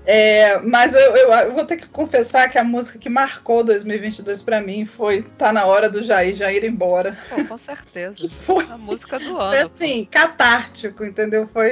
É, 0.09 0.59
mas 0.61 0.95
eu, 0.95 1.01
eu- 1.17 1.33
eu 1.33 1.53
vou 1.53 1.65
ter 1.65 1.77
que 1.79 1.89
confessar 1.89 2.49
que 2.49 2.57
a 2.59 2.63
música 2.63 2.97
que 2.99 3.09
marcou 3.09 3.65
2022 3.65 4.41
pra 4.43 4.61
mim 4.61 4.87
foi 4.87 5.23
Tá 5.37 5.53
na 5.53 5.65
hora 5.67 5.89
do 5.91 6.03
Jair, 6.03 6.35
Jair 6.35 6.63
ir 6.65 6.69
embora. 6.71 7.17
Pô, 7.29 7.45
com 7.45 7.59
certeza. 7.59 8.17
Que 8.27 8.29
foi, 8.29 8.65
A 8.65 8.79
música 8.79 9.19
do 9.19 9.37
foi 9.37 9.41
ano. 9.59 9.67
assim, 9.67 10.05
catártico, 10.11 11.05
entendeu? 11.05 11.47
Foi, 11.47 11.71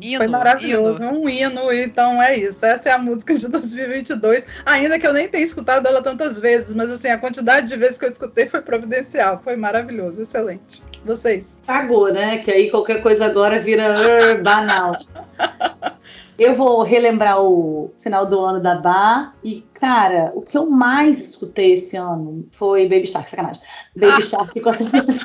Hino, 0.00 0.18
foi 0.18 0.26
maravilhoso, 0.26 0.98
hino. 1.02 1.12
um 1.12 1.28
hino, 1.28 1.72
então 1.72 2.22
é 2.22 2.36
isso. 2.36 2.64
Essa 2.64 2.90
é 2.90 2.92
a 2.92 2.98
música 2.98 3.34
de 3.34 3.46
2022, 3.50 4.46
ainda 4.66 4.98
que 4.98 5.06
eu 5.06 5.12
nem 5.12 5.28
tenha 5.28 5.44
escutado 5.44 5.86
ela 5.86 6.02
tantas 6.02 6.40
vezes, 6.40 6.74
mas 6.74 6.90
assim, 6.90 7.08
a 7.08 7.18
quantidade 7.18 7.68
de 7.68 7.76
vezes 7.76 7.98
que 7.98 8.04
eu 8.04 8.10
escutei 8.10 8.46
foi 8.46 8.62
providencial, 8.62 9.40
foi 9.42 9.56
maravilhoso, 9.56 10.22
excelente. 10.22 10.82
Vocês? 11.04 11.58
Pagou, 11.66 12.12
né? 12.12 12.38
Que 12.38 12.50
aí 12.50 12.70
qualquer 12.70 13.02
coisa 13.02 13.26
agora 13.26 13.58
vira 13.58 13.94
"Ur, 13.94 14.42
banal. 14.44 14.92
Eu 16.38 16.56
vou 16.56 16.82
relembrar 16.82 17.40
o 17.40 17.92
final 17.98 18.26
do 18.26 18.40
ano 18.40 18.58
da 18.60 18.74
Bar 18.76 19.34
e, 19.44 19.64
cara, 19.74 20.32
o 20.34 20.40
que 20.40 20.56
eu 20.56 20.68
mais 20.68 21.28
escutei 21.30 21.74
esse 21.74 21.96
ano 21.96 22.48
foi 22.50 22.88
Baby 22.88 23.06
Shark, 23.06 23.28
sacanagem. 23.28 23.62
Baby 23.94 24.22
Shark 24.26 24.58
com 24.60 24.72
certeza. 24.72 25.24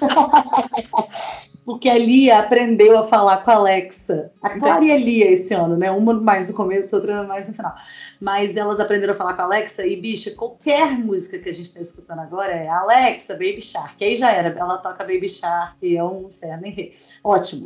Porque 1.68 1.90
a 1.90 1.98
Lia 1.98 2.40
aprendeu 2.40 2.98
a 2.98 3.04
falar 3.04 3.44
com 3.44 3.52
a 3.52 3.56
Alexa. 3.56 4.32
A 4.42 4.52
Clara 4.52 4.86
e 4.86 4.90
a 4.90 4.98
Lia 4.98 5.30
esse 5.30 5.54
ano, 5.54 5.76
né? 5.76 5.92
Uma 5.92 6.14
mais 6.14 6.48
no 6.48 6.56
começo, 6.56 6.96
outra 6.96 7.24
mais 7.24 7.50
no 7.50 7.54
final. 7.54 7.76
Mas 8.22 8.56
elas 8.56 8.80
aprenderam 8.80 9.14
a 9.14 9.18
falar 9.18 9.34
com 9.34 9.42
a 9.42 9.44
Alexa 9.44 9.86
e, 9.86 9.98
bicha, 9.98 10.32
qualquer 10.32 10.98
música 10.98 11.38
que 11.40 11.50
a 11.50 11.54
gente 11.54 11.74
tá 11.74 11.82
escutando 11.82 12.20
agora 12.20 12.54
é 12.54 12.70
Alexa, 12.70 13.34
Baby 13.34 13.62
Shark. 13.62 14.02
Aí 14.02 14.16
já 14.16 14.32
era, 14.32 14.58
ela 14.58 14.78
toca 14.78 15.04
Baby 15.04 15.28
Shark 15.28 15.76
e 15.82 15.98
é 15.98 16.04
um 16.06 16.30
inferno, 16.30 16.66
enfim. 16.66 16.90
Ótimo. 17.22 17.66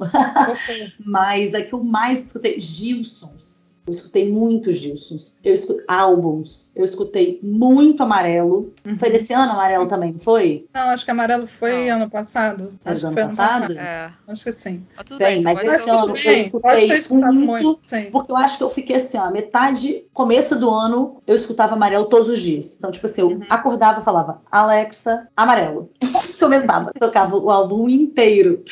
Mas 1.05 1.53
a 1.53 1.61
que 1.61 1.73
eu 1.73 1.83
mais 1.83 2.25
escutei, 2.25 2.59
Gilsons. 2.59 3.70
Eu 3.87 3.91
escutei 3.91 4.31
muito 4.31 4.71
Gilsons. 4.71 5.39
Eu 5.43 5.53
escutei 5.53 5.83
álbuns. 5.87 6.75
Eu 6.77 6.85
escutei 6.85 7.39
muito 7.41 8.03
Amarelo. 8.03 8.71
Foi 8.99 9.09
desse 9.09 9.33
ano 9.33 9.51
Amarelo 9.53 9.87
também, 9.87 10.13
não 10.13 10.19
foi? 10.19 10.67
Não, 10.73 10.89
acho 10.89 11.03
que 11.03 11.09
amarelo 11.09 11.47
foi 11.47 11.89
Não. 11.89 11.97
ano 11.97 12.09
passado. 12.09 12.73
Foi 12.83 12.91
Acho 12.93 13.01
do 13.01 13.01
que 13.01 13.05
ano 13.07 13.13
foi 13.13 13.23
ano 13.23 13.29
passado? 13.35 13.61
passado. 13.61 13.79
É. 13.79 14.11
Acho 14.27 14.43
que 14.43 14.51
sim. 14.51 14.83
Mas 14.95 15.05
tudo 15.05 15.17
Bem, 15.17 15.35
bem, 15.35 15.43
mas 15.43 15.57
Mas 15.63 15.73
esse 15.73 15.89
ano 15.89 16.07
eu 16.09 16.13
escutei 16.13 17.19
muito. 17.31 17.63
muito, 17.63 17.79
sim. 17.83 18.09
Porque 18.11 18.31
eu 18.31 18.37
acho 18.37 18.57
que 18.57 18.63
eu 18.63 18.69
fiquei 18.69 18.95
assim, 18.97 19.17
ó, 19.17 19.31
metade, 19.31 20.05
começo 20.13 20.57
do 20.59 20.69
ano, 20.69 21.17
eu 21.25 21.35
escutava 21.35 21.73
amarelo 21.73 22.05
todos 22.05 22.29
os 22.29 22.39
dias. 22.39 22.77
Então, 22.77 22.91
tipo 22.91 23.07
assim, 23.07 23.21
eu 23.21 23.29
Uhum. 23.29 23.41
acordava 23.49 24.01
e 24.01 24.03
falava, 24.05 24.41
Alexa, 24.51 25.27
amarelo. 25.35 25.89
Começava, 26.39 26.91
tocava 26.99 27.35
o 27.35 27.49
álbum 27.49 27.89
inteiro. 27.89 28.63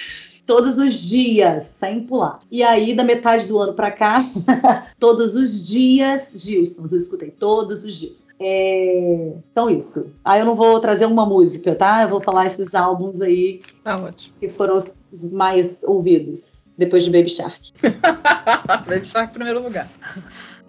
Todos 0.49 0.79
os 0.79 0.93
dias, 0.95 1.67
sem 1.67 1.99
pular. 2.07 2.39
E 2.49 2.63
aí, 2.63 2.95
da 2.95 3.03
metade 3.03 3.45
do 3.45 3.59
ano 3.59 3.73
pra 3.73 3.91
cá, 3.91 4.25
todos 4.97 5.35
os 5.35 5.67
dias, 5.67 6.41
Gilson, 6.43 6.87
eu 6.91 6.97
escutei 6.97 7.29
todos 7.29 7.85
os 7.85 7.93
dias. 7.93 8.29
É, 8.41 9.33
Então, 9.51 9.69
isso. 9.69 10.11
Aí 10.25 10.39
eu 10.39 10.47
não 10.47 10.55
vou 10.55 10.79
trazer 10.79 11.05
uma 11.05 11.23
música, 11.23 11.75
tá? 11.75 12.01
Eu 12.01 12.09
vou 12.09 12.19
falar 12.19 12.47
esses 12.47 12.73
álbuns 12.73 13.21
aí 13.21 13.61
Tá 13.83 13.95
ótimo. 14.01 14.33
que 14.39 14.49
foram 14.49 14.75
os 14.75 15.05
mais 15.33 15.83
ouvidos 15.83 16.71
depois 16.75 17.03
de 17.03 17.11
Baby 17.11 17.29
Shark. 17.29 17.71
Baby 18.89 19.05
Shark 19.05 19.31
primeiro 19.31 19.61
lugar. 19.61 19.87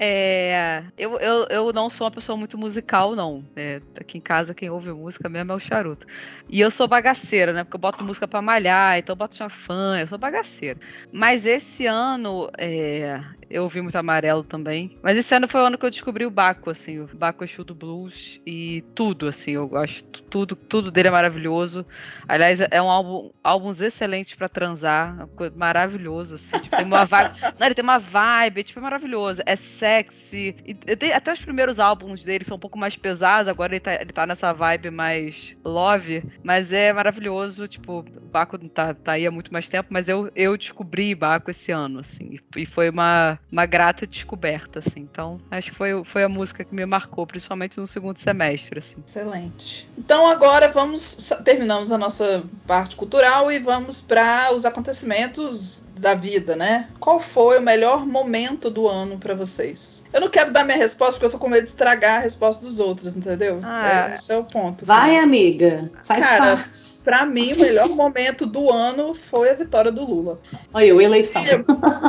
É, 0.03 0.83
eu, 0.97 1.19
eu, 1.21 1.47
eu 1.51 1.73
não 1.75 1.91
sou 1.91 2.07
uma 2.07 2.11
pessoa 2.11 2.35
muito 2.37 2.57
musical, 2.57 3.15
não. 3.15 3.47
É, 3.55 3.83
aqui 4.01 4.17
em 4.17 4.21
casa, 4.21 4.55
quem 4.55 4.71
ouve 4.71 4.91
música 4.95 5.29
mesmo 5.29 5.53
é 5.53 5.55
o 5.55 5.59
charuto. 5.61 6.07
E 6.49 6.59
eu 6.59 6.71
sou 6.71 6.89
bagaceira, 6.89 7.53
né? 7.53 7.65
Porque 7.65 7.77
eu 7.77 7.81
boto 7.81 8.03
música 8.03 8.27
pra 8.27 8.41
malhar, 8.41 8.97
então 8.99 9.13
eu 9.13 9.17
boto 9.19 9.37
chanfã, 9.37 10.01
eu 10.01 10.07
sou 10.09 10.19
bagaceira. 10.19 10.79
Mas 11.13 11.45
esse 11.45 11.85
ano, 11.87 12.49
é, 12.59 13.21
eu 13.51 13.65
ouvi 13.65 13.81
muito 13.81 13.97
amarelo 13.97 14.45
também. 14.45 14.97
Mas 15.03 15.17
esse 15.17 15.35
ano 15.35 15.49
foi 15.49 15.61
o 15.61 15.65
ano 15.65 15.77
que 15.79 15.85
eu 15.85 15.91
descobri 15.91 16.25
o 16.25 16.31
Baco, 16.31 16.71
assim, 16.71 17.01
o 17.01 17.09
Baco 17.15 17.45
Exu 17.45 17.65
do 17.65 17.75
Blues 17.75 18.41
e 18.47 18.83
tudo, 18.95 19.27
assim, 19.29 19.53
eu 19.53 19.77
acho 19.77 20.05
tudo, 20.31 20.55
tudo 20.57 20.91
dele 20.91 21.09
é 21.09 21.11
maravilhoso. 21.11 21.85
Aliás, 22.29 22.61
é 22.61 22.81
um 22.81 22.91
álbum, 22.91 23.31
álbuns 23.43 23.81
excelentes 23.81 24.35
pra 24.35 24.49
transar, 24.49 25.27
coisa 25.37 25.53
maravilhoso, 25.57 26.35
assim, 26.37 26.61
tipo, 26.61 26.77
tem 26.77 26.87
uma 26.87 27.05
vibe, 27.05 27.31
não, 27.59 27.67
ele 27.67 27.75
tem 27.75 27.83
uma 27.83 27.99
vibe, 27.99 28.63
tipo, 28.63 28.79
é 28.79 28.83
maravilhoso, 28.83 29.43
é 29.47 29.57
sexy, 29.57 30.55
e 30.65 30.75
tem- 30.75 31.13
até 31.13 31.33
os 31.33 31.41
primeiros 31.41 31.81
álbuns 31.81 32.23
dele 32.25 32.45
são 32.45 32.57
um 32.57 32.61
pouco 32.61 32.79
mais 32.79 32.97
pesados, 32.97 33.49
agora 33.49 33.73
ele 33.73 33.81
tá, 33.81 33.95
ele 33.95 34.13
tá 34.13 34.27
nessa 34.27 34.53
vibe 34.53 34.91
mais 34.91 35.57
love, 35.65 36.23
mas 36.45 36.73
é 36.73 36.93
maravilhoso, 36.93 37.67
tipo, 37.67 38.01
o 38.01 38.27
Baco 38.29 38.59
tá, 38.69 38.95
tá 38.95 39.13
aí 39.13 39.27
há 39.27 39.31
muito 39.31 39.53
mais 39.53 39.69
tempo, 39.69 39.89
mas 39.91 40.09
eu, 40.09 40.31
eu 40.35 40.57
descobri 40.57 41.15
Baco 41.15 41.51
esse 41.51 41.73
ano, 41.73 41.99
assim, 42.01 42.37
e 42.57 42.67
foi 42.67 42.91
uma, 42.91 43.39
uma 43.51 43.66
grata 43.66 44.07
descoberta, 44.07 44.78
assim, 44.78 45.01
então 45.01 45.41
acho 45.51 45.70
que 45.70 45.76
foi, 45.76 46.05
foi 46.05 46.22
a 46.22 46.28
música 46.28 46.64
que 46.64 46.74
me 46.74 46.86
marcou, 46.86 47.26
principalmente 47.26 47.78
no 47.78 47.86
segundo 47.86 48.18
semestre, 48.18 48.78
assim. 48.78 48.97
Excelente. 49.05 49.91
Então 49.99 50.26
agora 50.26 50.68
vamos 50.68 51.32
terminamos 51.45 51.91
a 51.91 51.99
nossa 51.99 52.45
parte 52.66 52.95
cultural 52.95 53.51
e 53.51 53.59
vamos 53.59 54.01
para 54.01 54.53
os 54.55 54.64
acontecimentos 54.64 55.84
da 56.01 56.15
vida, 56.15 56.57
né? 56.57 56.89
Qual 56.99 57.21
foi 57.21 57.59
o 57.59 57.63
melhor 57.63 58.07
momento 58.07 58.71
do 58.71 58.89
ano 58.89 59.19
para 59.19 59.35
vocês? 59.35 60.03
Eu 60.13 60.21
não 60.21 60.29
quero 60.29 60.51
dar 60.51 60.65
minha 60.65 60.77
resposta 60.77 61.13
porque 61.13 61.27
eu 61.27 61.31
tô 61.31 61.39
com 61.39 61.49
medo 61.49 61.65
de 61.65 61.71
estragar 61.71 62.17
a 62.17 62.23
resposta 62.23 62.65
dos 62.65 62.81
outros, 62.81 63.15
entendeu? 63.15 63.61
Ah. 63.63 64.11
É, 64.11 64.15
esse 64.15 64.33
é 64.33 64.37
o 64.37 64.43
ponto. 64.43 64.85
Vai, 64.85 65.19
amiga. 65.19 65.91
Faz 66.05 66.25
Cara, 66.25 66.57
parte. 66.57 66.79
Pra 67.05 67.27
mim, 67.27 67.53
o 67.53 67.61
melhor 67.61 67.89
momento 67.91 68.47
do 68.47 68.71
ano 68.71 69.15
foi 69.15 69.51
a 69.51 69.55
vitória 69.55 69.93
do 69.93 70.05
Lula. 70.05 70.41
Olha 70.73 70.87
eu, 70.87 71.01
eleição. 71.01 71.43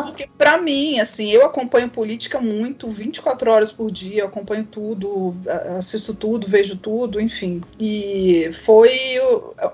Porque 0.05 0.27
pra 0.37 0.59
mim, 0.59 0.99
assim, 0.99 1.29
eu 1.29 1.45
acompanho 1.45 1.89
política 1.89 2.39
muito, 2.39 2.89
24 2.89 3.51
horas 3.51 3.71
por 3.71 3.91
dia, 3.91 4.21
eu 4.21 4.27
acompanho 4.27 4.63
tudo, 4.63 5.35
assisto 5.77 6.13
tudo, 6.13 6.47
vejo 6.47 6.77
tudo, 6.77 7.19
enfim. 7.19 7.61
E 7.79 8.49
foi 8.53 8.91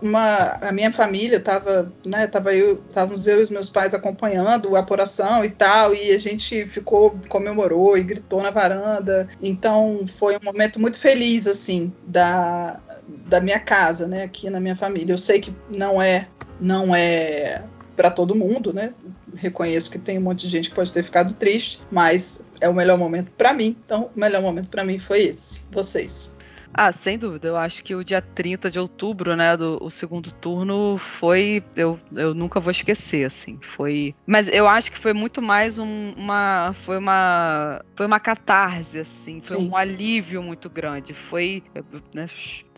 uma 0.02 0.58
a 0.62 0.72
minha 0.72 0.92
família 0.92 1.40
tava, 1.40 1.92
né, 2.06 2.28
tava 2.28 2.54
eu, 2.54 2.82
estávamos 2.88 3.28
eu 3.28 3.40
e 3.40 3.44
os 3.44 3.50
meus 3.50 3.70
pais 3.70 3.94
acompanhando 3.94 4.07
a 4.76 4.80
apuração 4.80 5.44
e 5.44 5.50
tal, 5.50 5.94
e 5.94 6.12
a 6.12 6.18
gente 6.18 6.66
ficou 6.66 7.18
comemorou 7.28 7.98
e 7.98 8.04
gritou 8.04 8.42
na 8.42 8.52
varanda. 8.52 9.28
Então, 9.42 10.06
foi 10.18 10.36
um 10.36 10.44
momento 10.44 10.80
muito 10.80 11.00
feliz 11.00 11.48
assim 11.48 11.92
da 12.06 12.80
da 13.08 13.40
minha 13.40 13.60
casa, 13.60 14.06
né, 14.06 14.24
aqui 14.24 14.50
na 14.50 14.60
minha 14.60 14.76
família. 14.76 15.14
Eu 15.14 15.18
sei 15.18 15.40
que 15.40 15.54
não 15.70 16.02
é 16.02 16.28
não 16.60 16.96
é 16.96 17.64
para 17.96 18.12
todo 18.12 18.36
mundo, 18.36 18.74
né? 18.74 18.94
reconheço 19.38 19.92
que 19.92 20.00
tem 20.00 20.18
um 20.18 20.22
monte 20.22 20.42
de 20.42 20.50
gente 20.50 20.70
que 20.70 20.76
pode 20.76 20.92
ter 20.92 21.04
ficado 21.04 21.34
triste, 21.34 21.80
mas 21.92 22.42
é 22.60 22.68
o 22.68 22.74
melhor 22.74 22.98
momento 22.98 23.32
para 23.38 23.54
mim. 23.54 23.76
Então, 23.84 24.10
o 24.16 24.20
melhor 24.20 24.42
momento 24.42 24.70
para 24.70 24.84
mim 24.84 25.00
foi 25.00 25.24
esse. 25.24 25.62
Vocês. 25.72 26.34
Ah, 26.78 26.92
sem 26.92 27.18
dúvida. 27.18 27.48
Eu 27.48 27.58
acho 27.58 27.84
que 27.84 27.96
o 27.96 28.04
dia 28.04 28.22
30 28.22 28.70
de 28.70 28.80
outubro, 28.80 29.36
né, 29.36 29.58
do 29.58 29.80
o 29.82 29.90
segundo 29.90 30.32
turno 30.32 30.96
foi 31.00 31.64
eu, 31.76 32.00
eu 32.16 32.36
nunca 32.36 32.60
vou 32.60 32.70
esquecer, 32.70 33.26
assim. 33.26 33.58
Foi, 33.64 34.14
mas 34.28 34.48
eu 34.48 34.68
acho 34.68 34.92
que 34.92 34.98
foi 34.98 35.12
muito 35.12 35.42
mais 35.42 35.80
um, 35.80 36.14
uma 36.16 36.72
foi 36.74 37.00
uma 37.00 37.82
foi 37.96 38.06
uma 38.06 38.20
catarse 38.20 39.00
assim, 39.00 39.42
foi 39.42 39.58
Sim. 39.58 39.70
um 39.70 39.76
alívio 39.76 40.44
muito 40.44 40.70
grande. 40.70 41.16
Foi, 41.16 41.64
né, 42.14 42.26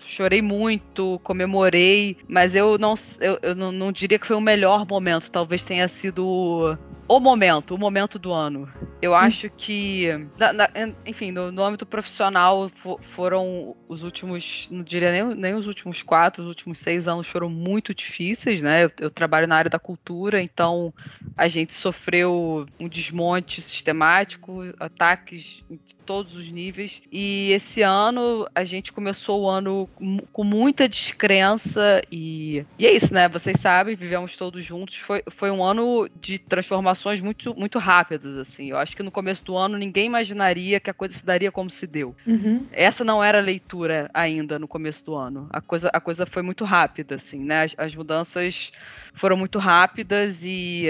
chorei 0.01 0.41
muito, 0.41 1.19
comemorei, 1.21 2.15
mas 2.25 2.55
eu 2.55 2.77
não 2.77 2.93
eu, 3.19 3.37
eu 3.41 3.53
não, 3.53 3.69
não 3.69 3.91
diria 3.91 4.17
que 4.17 4.25
foi 4.25 4.37
o 4.37 4.41
melhor 4.41 4.87
momento, 4.87 5.29
talvez 5.29 5.61
tenha 5.61 5.89
sido 5.89 6.77
o 7.09 7.19
momento, 7.19 7.73
o 7.73 7.77
momento 7.77 8.19
do 8.19 8.31
ano. 8.31 8.71
Eu 9.01 9.15
acho 9.15 9.49
que, 9.49 10.09
na, 10.37 10.53
na, 10.53 10.69
enfim, 11.05 11.31
no, 11.31 11.51
no, 11.51 11.63
âmbito 11.63 11.85
profissional 11.85 12.69
foram 13.01 13.75
os 13.87 14.03
últimos, 14.03 14.67
não 14.69 14.83
diria 14.83 15.11
nem, 15.11 15.35
nem 15.35 15.55
os 15.55 15.67
últimos 15.67 16.03
quatro, 16.03 16.43
os 16.43 16.49
últimos 16.49 16.77
seis 16.77 17.07
anos 17.07 17.25
foram 17.25 17.49
muito 17.49 17.95
difíceis, 17.95 18.61
né? 18.61 18.83
Eu, 18.83 18.91
eu, 18.99 19.09
trabalho 19.09 19.47
na 19.47 19.55
área 19.55 19.69
da 19.69 19.79
cultura, 19.79 20.39
então 20.41 20.93
a 21.35 21.47
gente 21.47 21.73
sofreu 21.73 22.65
um 22.79 22.87
desmonte 22.87 23.61
sistemático, 23.61 24.65
ataques 24.79 25.63
de 25.69 25.95
todos 26.05 26.35
os 26.35 26.51
níveis. 26.51 27.01
E 27.11 27.51
esse 27.51 27.81
ano 27.81 28.47
a 28.53 28.63
gente 28.63 28.91
começou 28.91 29.43
o 29.43 29.49
ano 29.49 29.89
com 30.31 30.43
muita 30.43 30.87
descrença 30.87 32.01
e, 32.11 32.65
e 32.77 32.85
é 32.85 32.93
isso, 32.93 33.13
né? 33.13 33.27
Vocês 33.29 33.57
sabem, 33.59 33.95
vivemos 33.95 34.35
todos 34.35 34.63
juntos. 34.63 34.97
Foi, 34.97 35.23
foi 35.29 35.49
um 35.49 35.63
ano 35.63 36.07
de 36.19 36.37
transformação 36.37 36.98
transformações 36.99 37.21
muito, 37.21 37.55
muito 37.55 37.79
rápidas, 37.79 38.35
assim. 38.35 38.69
Eu 38.69 38.77
acho 38.77 38.95
que 38.95 39.01
no 39.01 39.11
começo 39.11 39.43
do 39.45 39.57
ano 39.57 39.77
ninguém 39.77 40.05
imaginaria 40.05 40.79
que 40.79 40.89
a 40.89 40.93
coisa 40.93 41.13
se 41.15 41.25
daria 41.25 41.51
como 41.51 41.69
se 41.69 41.87
deu. 41.87 42.15
Uhum. 42.27 42.65
Essa 42.71 43.03
não 43.03 43.23
era 43.23 43.39
a 43.39 43.41
leitura 43.41 44.09
ainda 44.13 44.59
no 44.59 44.67
começo 44.67 45.05
do 45.05 45.15
ano. 45.15 45.47
A 45.51 45.61
coisa, 45.61 45.89
a 45.93 45.99
coisa 45.99 46.25
foi 46.25 46.41
muito 46.41 46.65
rápida, 46.65 47.15
assim, 47.15 47.43
né? 47.43 47.63
As, 47.63 47.75
as 47.77 47.95
mudanças 47.95 48.71
foram 49.13 49.37
muito 49.37 49.57
rápidas 49.57 50.43
e 50.45 50.87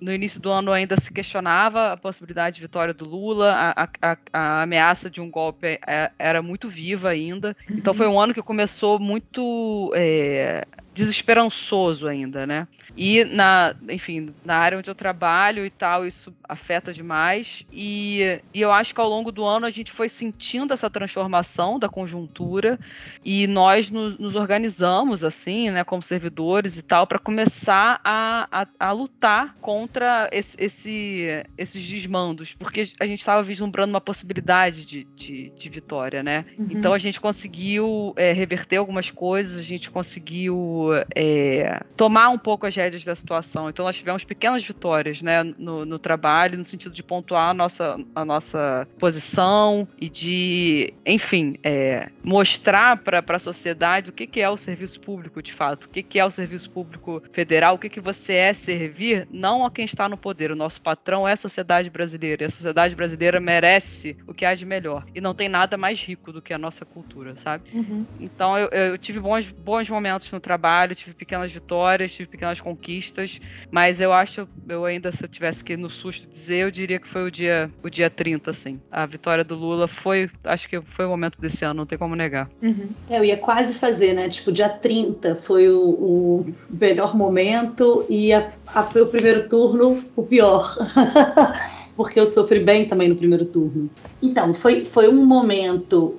no 0.00 0.12
início 0.12 0.40
do 0.40 0.50
ano 0.50 0.72
ainda 0.72 0.98
se 0.98 1.12
questionava 1.12 1.92
a 1.92 1.96
possibilidade 1.96 2.56
de 2.56 2.62
vitória 2.62 2.94
do 2.94 3.04
Lula, 3.04 3.52
a, 3.76 3.88
a, 4.00 4.16
a 4.32 4.62
ameaça 4.62 5.10
de 5.10 5.20
um 5.20 5.30
golpe 5.30 5.78
é, 5.86 6.10
era 6.18 6.42
muito 6.42 6.68
viva 6.68 7.10
ainda. 7.10 7.56
Então, 7.64 7.74
uhum. 7.74 7.92
Então 7.92 7.94
foi 7.94 8.06
um 8.06 8.18
ano 8.18 8.32
que 8.32 8.40
começou 8.40 8.98
muito 8.98 9.92
é, 9.94 10.64
desesperançoso 10.94 12.06
ainda, 12.06 12.46
né? 12.46 12.68
E 12.96 13.24
na, 13.24 13.74
enfim, 13.88 14.34
na 14.44 14.56
área 14.56 14.78
onde 14.78 14.90
eu 14.90 14.94
trabalho 14.94 15.64
e 15.64 15.70
tal, 15.70 16.06
isso 16.06 16.34
afeta 16.46 16.92
demais. 16.92 17.64
E, 17.72 18.40
e 18.52 18.60
eu 18.60 18.70
acho 18.70 18.94
que 18.94 19.00
ao 19.00 19.08
longo 19.08 19.32
do 19.32 19.44
ano 19.44 19.64
a 19.64 19.70
gente 19.70 19.90
foi 19.90 20.08
sentindo 20.08 20.74
essa 20.74 20.90
transformação 20.90 21.78
da 21.78 21.88
conjuntura 21.88 22.78
e 23.24 23.46
nós 23.46 23.88
nos, 23.88 24.18
nos 24.18 24.36
organizamos 24.36 25.24
assim, 25.24 25.70
né, 25.70 25.82
como 25.82 26.02
servidores 26.02 26.78
e 26.78 26.82
tal, 26.82 27.06
para 27.06 27.18
começar 27.18 28.00
a, 28.04 28.48
a, 28.50 28.66
a, 28.78 28.92
lutar 28.92 29.56
contra 29.60 30.28
esse, 30.30 30.56
esse, 30.60 31.46
esses 31.56 31.86
desmandos, 31.86 32.52
porque 32.54 32.82
a 33.00 33.06
gente 33.06 33.20
estava 33.20 33.42
vislumbrando 33.42 33.92
uma 33.92 34.00
possibilidade 34.00 34.84
de, 34.84 35.04
de, 35.16 35.50
de 35.50 35.68
vitória, 35.70 36.22
né? 36.22 36.44
Uhum. 36.58 36.68
Então 36.70 36.92
a 36.92 36.98
gente 36.98 37.20
conseguiu 37.20 38.12
é, 38.16 38.32
reverter 38.32 38.76
algumas 38.76 39.10
coisas, 39.10 39.58
a 39.58 39.64
gente 39.64 39.90
conseguiu 39.90 40.81
é, 41.14 41.80
tomar 41.96 42.28
um 42.28 42.38
pouco 42.38 42.66
as 42.66 42.74
rédeas 42.74 43.04
da 43.04 43.14
situação. 43.14 43.68
Então 43.68 43.84
nós 43.84 43.96
tivemos 43.96 44.24
pequenas 44.24 44.64
vitórias 44.64 45.22
né, 45.22 45.42
no, 45.42 45.84
no 45.84 45.98
trabalho, 45.98 46.58
no 46.58 46.64
sentido 46.64 46.92
de 46.92 47.02
pontuar 47.02 47.50
a 47.50 47.54
nossa, 47.54 47.98
a 48.14 48.24
nossa 48.24 48.86
posição 48.98 49.86
e 50.00 50.08
de, 50.08 50.92
enfim, 51.06 51.56
é, 51.62 52.08
mostrar 52.22 52.98
para 52.98 53.22
a 53.28 53.38
sociedade 53.38 54.10
o 54.10 54.12
que, 54.12 54.26
que 54.26 54.40
é 54.40 54.48
o 54.48 54.56
serviço 54.56 55.00
público 55.00 55.42
de 55.42 55.52
fato, 55.52 55.84
o 55.84 55.88
que, 55.88 56.02
que 56.02 56.18
é 56.18 56.24
o 56.24 56.30
serviço 56.30 56.70
público 56.70 57.22
federal, 57.32 57.74
o 57.74 57.78
que, 57.78 57.88
que 57.88 58.00
você 58.00 58.34
é 58.34 58.52
servir, 58.52 59.28
não 59.30 59.64
a 59.64 59.70
quem 59.70 59.84
está 59.84 60.08
no 60.08 60.16
poder. 60.16 60.50
O 60.50 60.56
nosso 60.56 60.80
patrão 60.80 61.26
é 61.26 61.32
a 61.32 61.36
sociedade 61.36 61.90
brasileira 61.90 62.44
e 62.44 62.46
a 62.46 62.50
sociedade 62.50 62.94
brasileira 62.94 63.40
merece 63.40 64.16
o 64.26 64.34
que 64.34 64.44
há 64.44 64.54
de 64.54 64.64
melhor. 64.64 65.04
E 65.14 65.20
não 65.20 65.34
tem 65.34 65.48
nada 65.48 65.76
mais 65.76 66.00
rico 66.00 66.32
do 66.32 66.42
que 66.42 66.52
a 66.52 66.58
nossa 66.58 66.84
cultura, 66.84 67.36
sabe? 67.36 67.64
Uhum. 67.72 68.06
Então 68.20 68.56
eu, 68.56 68.68
eu 68.68 68.98
tive 68.98 69.20
bons, 69.20 69.50
bons 69.50 69.88
momentos 69.88 70.30
no 70.30 70.40
trabalho 70.40 70.71
trabalho, 70.72 70.94
tive 70.94 71.14
pequenas 71.14 71.52
vitórias, 71.52 72.12
tive 72.12 72.28
pequenas 72.28 72.60
conquistas, 72.60 73.38
mas 73.70 74.00
eu 74.00 74.12
acho, 74.12 74.48
eu 74.68 74.84
ainda, 74.84 75.12
se 75.12 75.24
eu 75.24 75.28
tivesse 75.28 75.62
que 75.62 75.76
no 75.76 75.90
susto 75.90 76.28
dizer, 76.28 76.64
eu 76.64 76.70
diria 76.70 76.98
que 76.98 77.06
foi 77.06 77.26
o 77.26 77.30
dia, 77.30 77.70
o 77.82 77.90
dia 77.90 78.08
30, 78.08 78.50
assim. 78.50 78.80
A 78.90 79.04
vitória 79.04 79.44
do 79.44 79.54
Lula 79.54 79.86
foi, 79.86 80.30
acho 80.44 80.68
que 80.68 80.80
foi 80.80 81.04
o 81.04 81.08
momento 81.08 81.40
desse 81.40 81.64
ano, 81.64 81.74
não 81.74 81.86
tem 81.86 81.98
como 81.98 82.16
negar. 82.16 82.48
Uhum. 82.62 82.88
É, 83.10 83.18
eu 83.18 83.24
ia 83.24 83.36
quase 83.36 83.74
fazer, 83.74 84.14
né? 84.14 84.28
Tipo, 84.28 84.50
dia 84.50 84.68
30 84.68 85.36
foi 85.36 85.68
o, 85.68 85.82
o 85.82 86.54
melhor 86.70 87.14
momento 87.14 88.06
e 88.08 88.32
a, 88.32 88.50
a, 88.68 88.80
o 88.80 89.06
primeiro 89.06 89.48
turno 89.48 90.02
o 90.16 90.22
pior. 90.22 90.74
porque 91.94 92.18
eu 92.18 92.24
sofri 92.24 92.60
bem 92.60 92.88
também 92.88 93.08
no 93.08 93.16
primeiro 93.16 93.44
turno. 93.44 93.90
Então, 94.22 94.54
foi, 94.54 94.84
foi 94.84 95.08
um 95.08 95.24
momento 95.26 96.16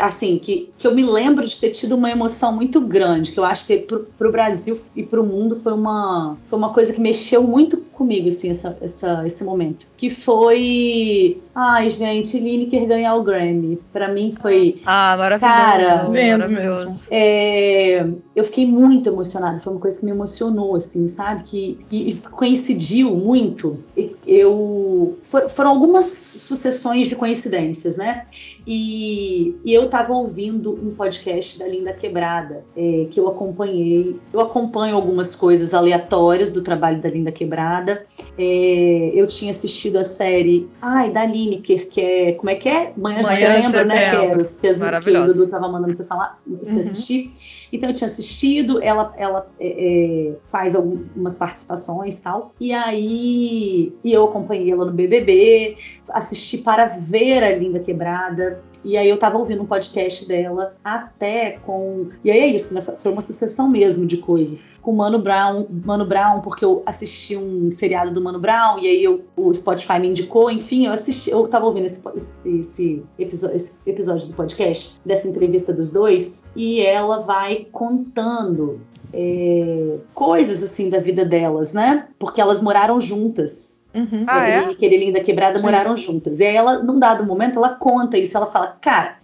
assim, 0.00 0.38
que, 0.38 0.70
que 0.78 0.86
eu 0.86 0.94
me 0.94 1.04
lembro 1.04 1.46
de 1.46 1.58
ter 1.58 1.70
tido 1.70 1.94
uma 1.94 2.10
emoção 2.10 2.52
muito 2.52 2.80
grande, 2.80 3.32
que 3.32 3.38
eu 3.38 3.44
acho 3.44 3.66
que 3.66 3.78
para 3.78 4.28
o 4.28 4.32
Brasil 4.32 4.80
e 4.96 5.02
para 5.02 5.20
o 5.20 5.24
mundo 5.24 5.56
foi 5.56 5.72
uma, 5.72 6.36
foi 6.46 6.58
uma 6.58 6.72
coisa 6.72 6.92
que 6.92 7.00
mexeu 7.00 7.42
muito 7.42 7.78
comigo, 8.02 8.28
assim, 8.28 8.50
essa, 8.50 8.76
essa, 8.80 9.26
esse 9.26 9.44
momento. 9.44 9.86
Que 9.96 10.10
foi. 10.10 11.40
Ai, 11.54 11.88
gente, 11.88 12.38
Lineker 12.38 12.86
ganhar 12.86 13.14
o 13.14 13.22
Grammy. 13.22 13.78
Para 13.92 14.08
mim 14.08 14.34
foi. 14.40 14.80
Ah, 14.84 15.16
maravilhoso. 15.16 15.54
Cara, 15.54 16.08
maravilhoso. 16.08 17.00
É, 17.10 18.06
eu 18.34 18.44
fiquei 18.44 18.66
muito 18.66 19.08
emocionada. 19.08 19.60
Foi 19.60 19.72
uma 19.72 19.80
coisa 19.80 20.00
que 20.00 20.04
me 20.04 20.10
emocionou, 20.10 20.74
assim, 20.74 21.06
sabe? 21.06 21.44
Que 21.44 21.78
e 21.90 22.14
coincidiu 22.30 23.14
muito. 23.14 23.78
Eu. 24.26 25.18
For, 25.24 25.48
foram 25.48 25.70
algumas 25.70 26.06
sucessões 26.06 27.08
de 27.08 27.14
coincidências, 27.14 27.98
né? 27.98 28.26
E, 28.66 29.56
e 29.64 29.72
eu 29.72 29.84
estava 29.84 30.12
ouvindo 30.12 30.72
um 30.72 30.94
podcast 30.94 31.58
da 31.58 31.66
Linda 31.66 31.92
Quebrada, 31.92 32.64
é, 32.76 33.06
que 33.10 33.18
eu 33.18 33.28
acompanhei. 33.28 34.18
Eu 34.32 34.40
acompanho 34.40 34.94
algumas 34.94 35.34
coisas 35.34 35.74
aleatórias 35.74 36.50
do 36.50 36.62
trabalho 36.62 37.00
da 37.00 37.10
Linda 37.10 37.32
Quebrada. 37.32 38.06
É, 38.38 39.12
eu 39.14 39.26
tinha 39.26 39.50
assistido 39.50 39.96
a 39.96 40.04
série 40.04 40.68
ai, 40.80 41.10
da 41.10 41.24
Lineker, 41.24 41.88
que 41.88 42.00
é. 42.00 42.32
Como 42.32 42.50
é 42.50 42.54
que 42.54 42.68
é? 42.68 42.92
Manhã 42.96 43.20
de 43.20 43.26
Setembro, 43.26 43.86
né, 43.86 44.10
Queros? 44.10 44.56
Que, 44.56 44.68
as, 44.68 44.78
que 44.78 45.10
o 45.10 45.26
Dudu 45.26 45.44
estava 45.44 45.68
mandando 45.68 45.94
você 45.94 46.04
falar, 46.04 46.40
você 46.46 46.74
uhum. 46.74 46.80
assistir. 46.80 47.32
Então 47.72 47.88
eu 47.88 47.94
tinha 47.94 48.08
assistido, 48.08 48.82
ela, 48.82 49.14
ela 49.16 49.50
é, 49.58 50.28
é, 50.28 50.36
faz 50.44 50.76
algumas 50.76 51.36
participações 51.36 52.18
e 52.18 52.22
tal. 52.22 52.54
E 52.60 52.72
aí 52.72 53.92
e 54.04 54.12
eu 54.12 54.24
acompanhei 54.24 54.70
ela 54.70 54.84
no 54.84 54.92
BBB, 54.92 55.78
assisti 56.10 56.58
para 56.58 56.86
ver 56.86 57.42
a 57.42 57.56
Linda 57.56 57.80
Quebrada. 57.80 58.62
E 58.84 58.96
aí 58.96 59.08
eu 59.08 59.18
tava 59.18 59.38
ouvindo 59.38 59.62
um 59.62 59.66
podcast 59.66 60.26
dela 60.26 60.74
até 60.82 61.58
com. 61.64 62.08
E 62.24 62.30
aí 62.30 62.40
é 62.40 62.46
isso, 62.46 62.74
né? 62.74 62.80
Foi 62.80 63.12
uma 63.12 63.22
sucessão 63.22 63.68
mesmo 63.68 64.06
de 64.06 64.16
coisas. 64.18 64.78
Com 64.82 64.92
Mano 64.92 65.18
Brown, 65.18 65.66
Mano 65.84 66.04
Brown, 66.04 66.40
porque 66.40 66.64
eu 66.64 66.82
assisti 66.84 67.36
um 67.36 67.70
seriado 67.70 68.12
do 68.12 68.20
Mano 68.20 68.38
Brown, 68.38 68.78
e 68.78 68.86
aí 68.86 69.04
eu, 69.04 69.22
o 69.36 69.52
Spotify 69.54 69.98
me 69.98 70.08
indicou, 70.08 70.50
enfim, 70.50 70.86
eu 70.86 70.92
assisti, 70.92 71.30
eu 71.30 71.46
tava 71.46 71.66
ouvindo 71.66 71.86
esse, 71.86 72.02
esse, 72.44 73.02
episódio, 73.18 73.56
esse 73.56 73.78
episódio 73.86 74.28
do 74.28 74.34
podcast, 74.34 75.00
dessa 75.04 75.28
entrevista 75.28 75.72
dos 75.72 75.90
dois, 75.90 76.50
e 76.56 76.80
ela 76.80 77.20
vai 77.20 77.66
contando 77.70 78.80
é, 79.12 79.98
coisas 80.14 80.62
assim 80.62 80.88
da 80.88 80.98
vida 80.98 81.24
delas, 81.24 81.72
né? 81.72 82.08
Porque 82.18 82.40
elas 82.40 82.60
moraram 82.60 83.00
juntas. 83.00 83.81
Uhum. 83.94 84.24
Ah, 84.26 84.46
é? 84.46 84.58
Aquele 84.70 84.96
Linda 84.96 85.20
Quebrada 85.20 85.58
Sim. 85.58 85.64
moraram 85.64 85.96
juntas. 85.96 86.40
E 86.40 86.44
aí 86.44 86.56
ela, 86.56 86.82
num 86.82 86.98
dado 86.98 87.24
momento, 87.24 87.58
ela 87.58 87.70
conta 87.70 88.16
isso. 88.16 88.36
Ela 88.36 88.46
fala, 88.46 88.76
cara, 88.80 89.16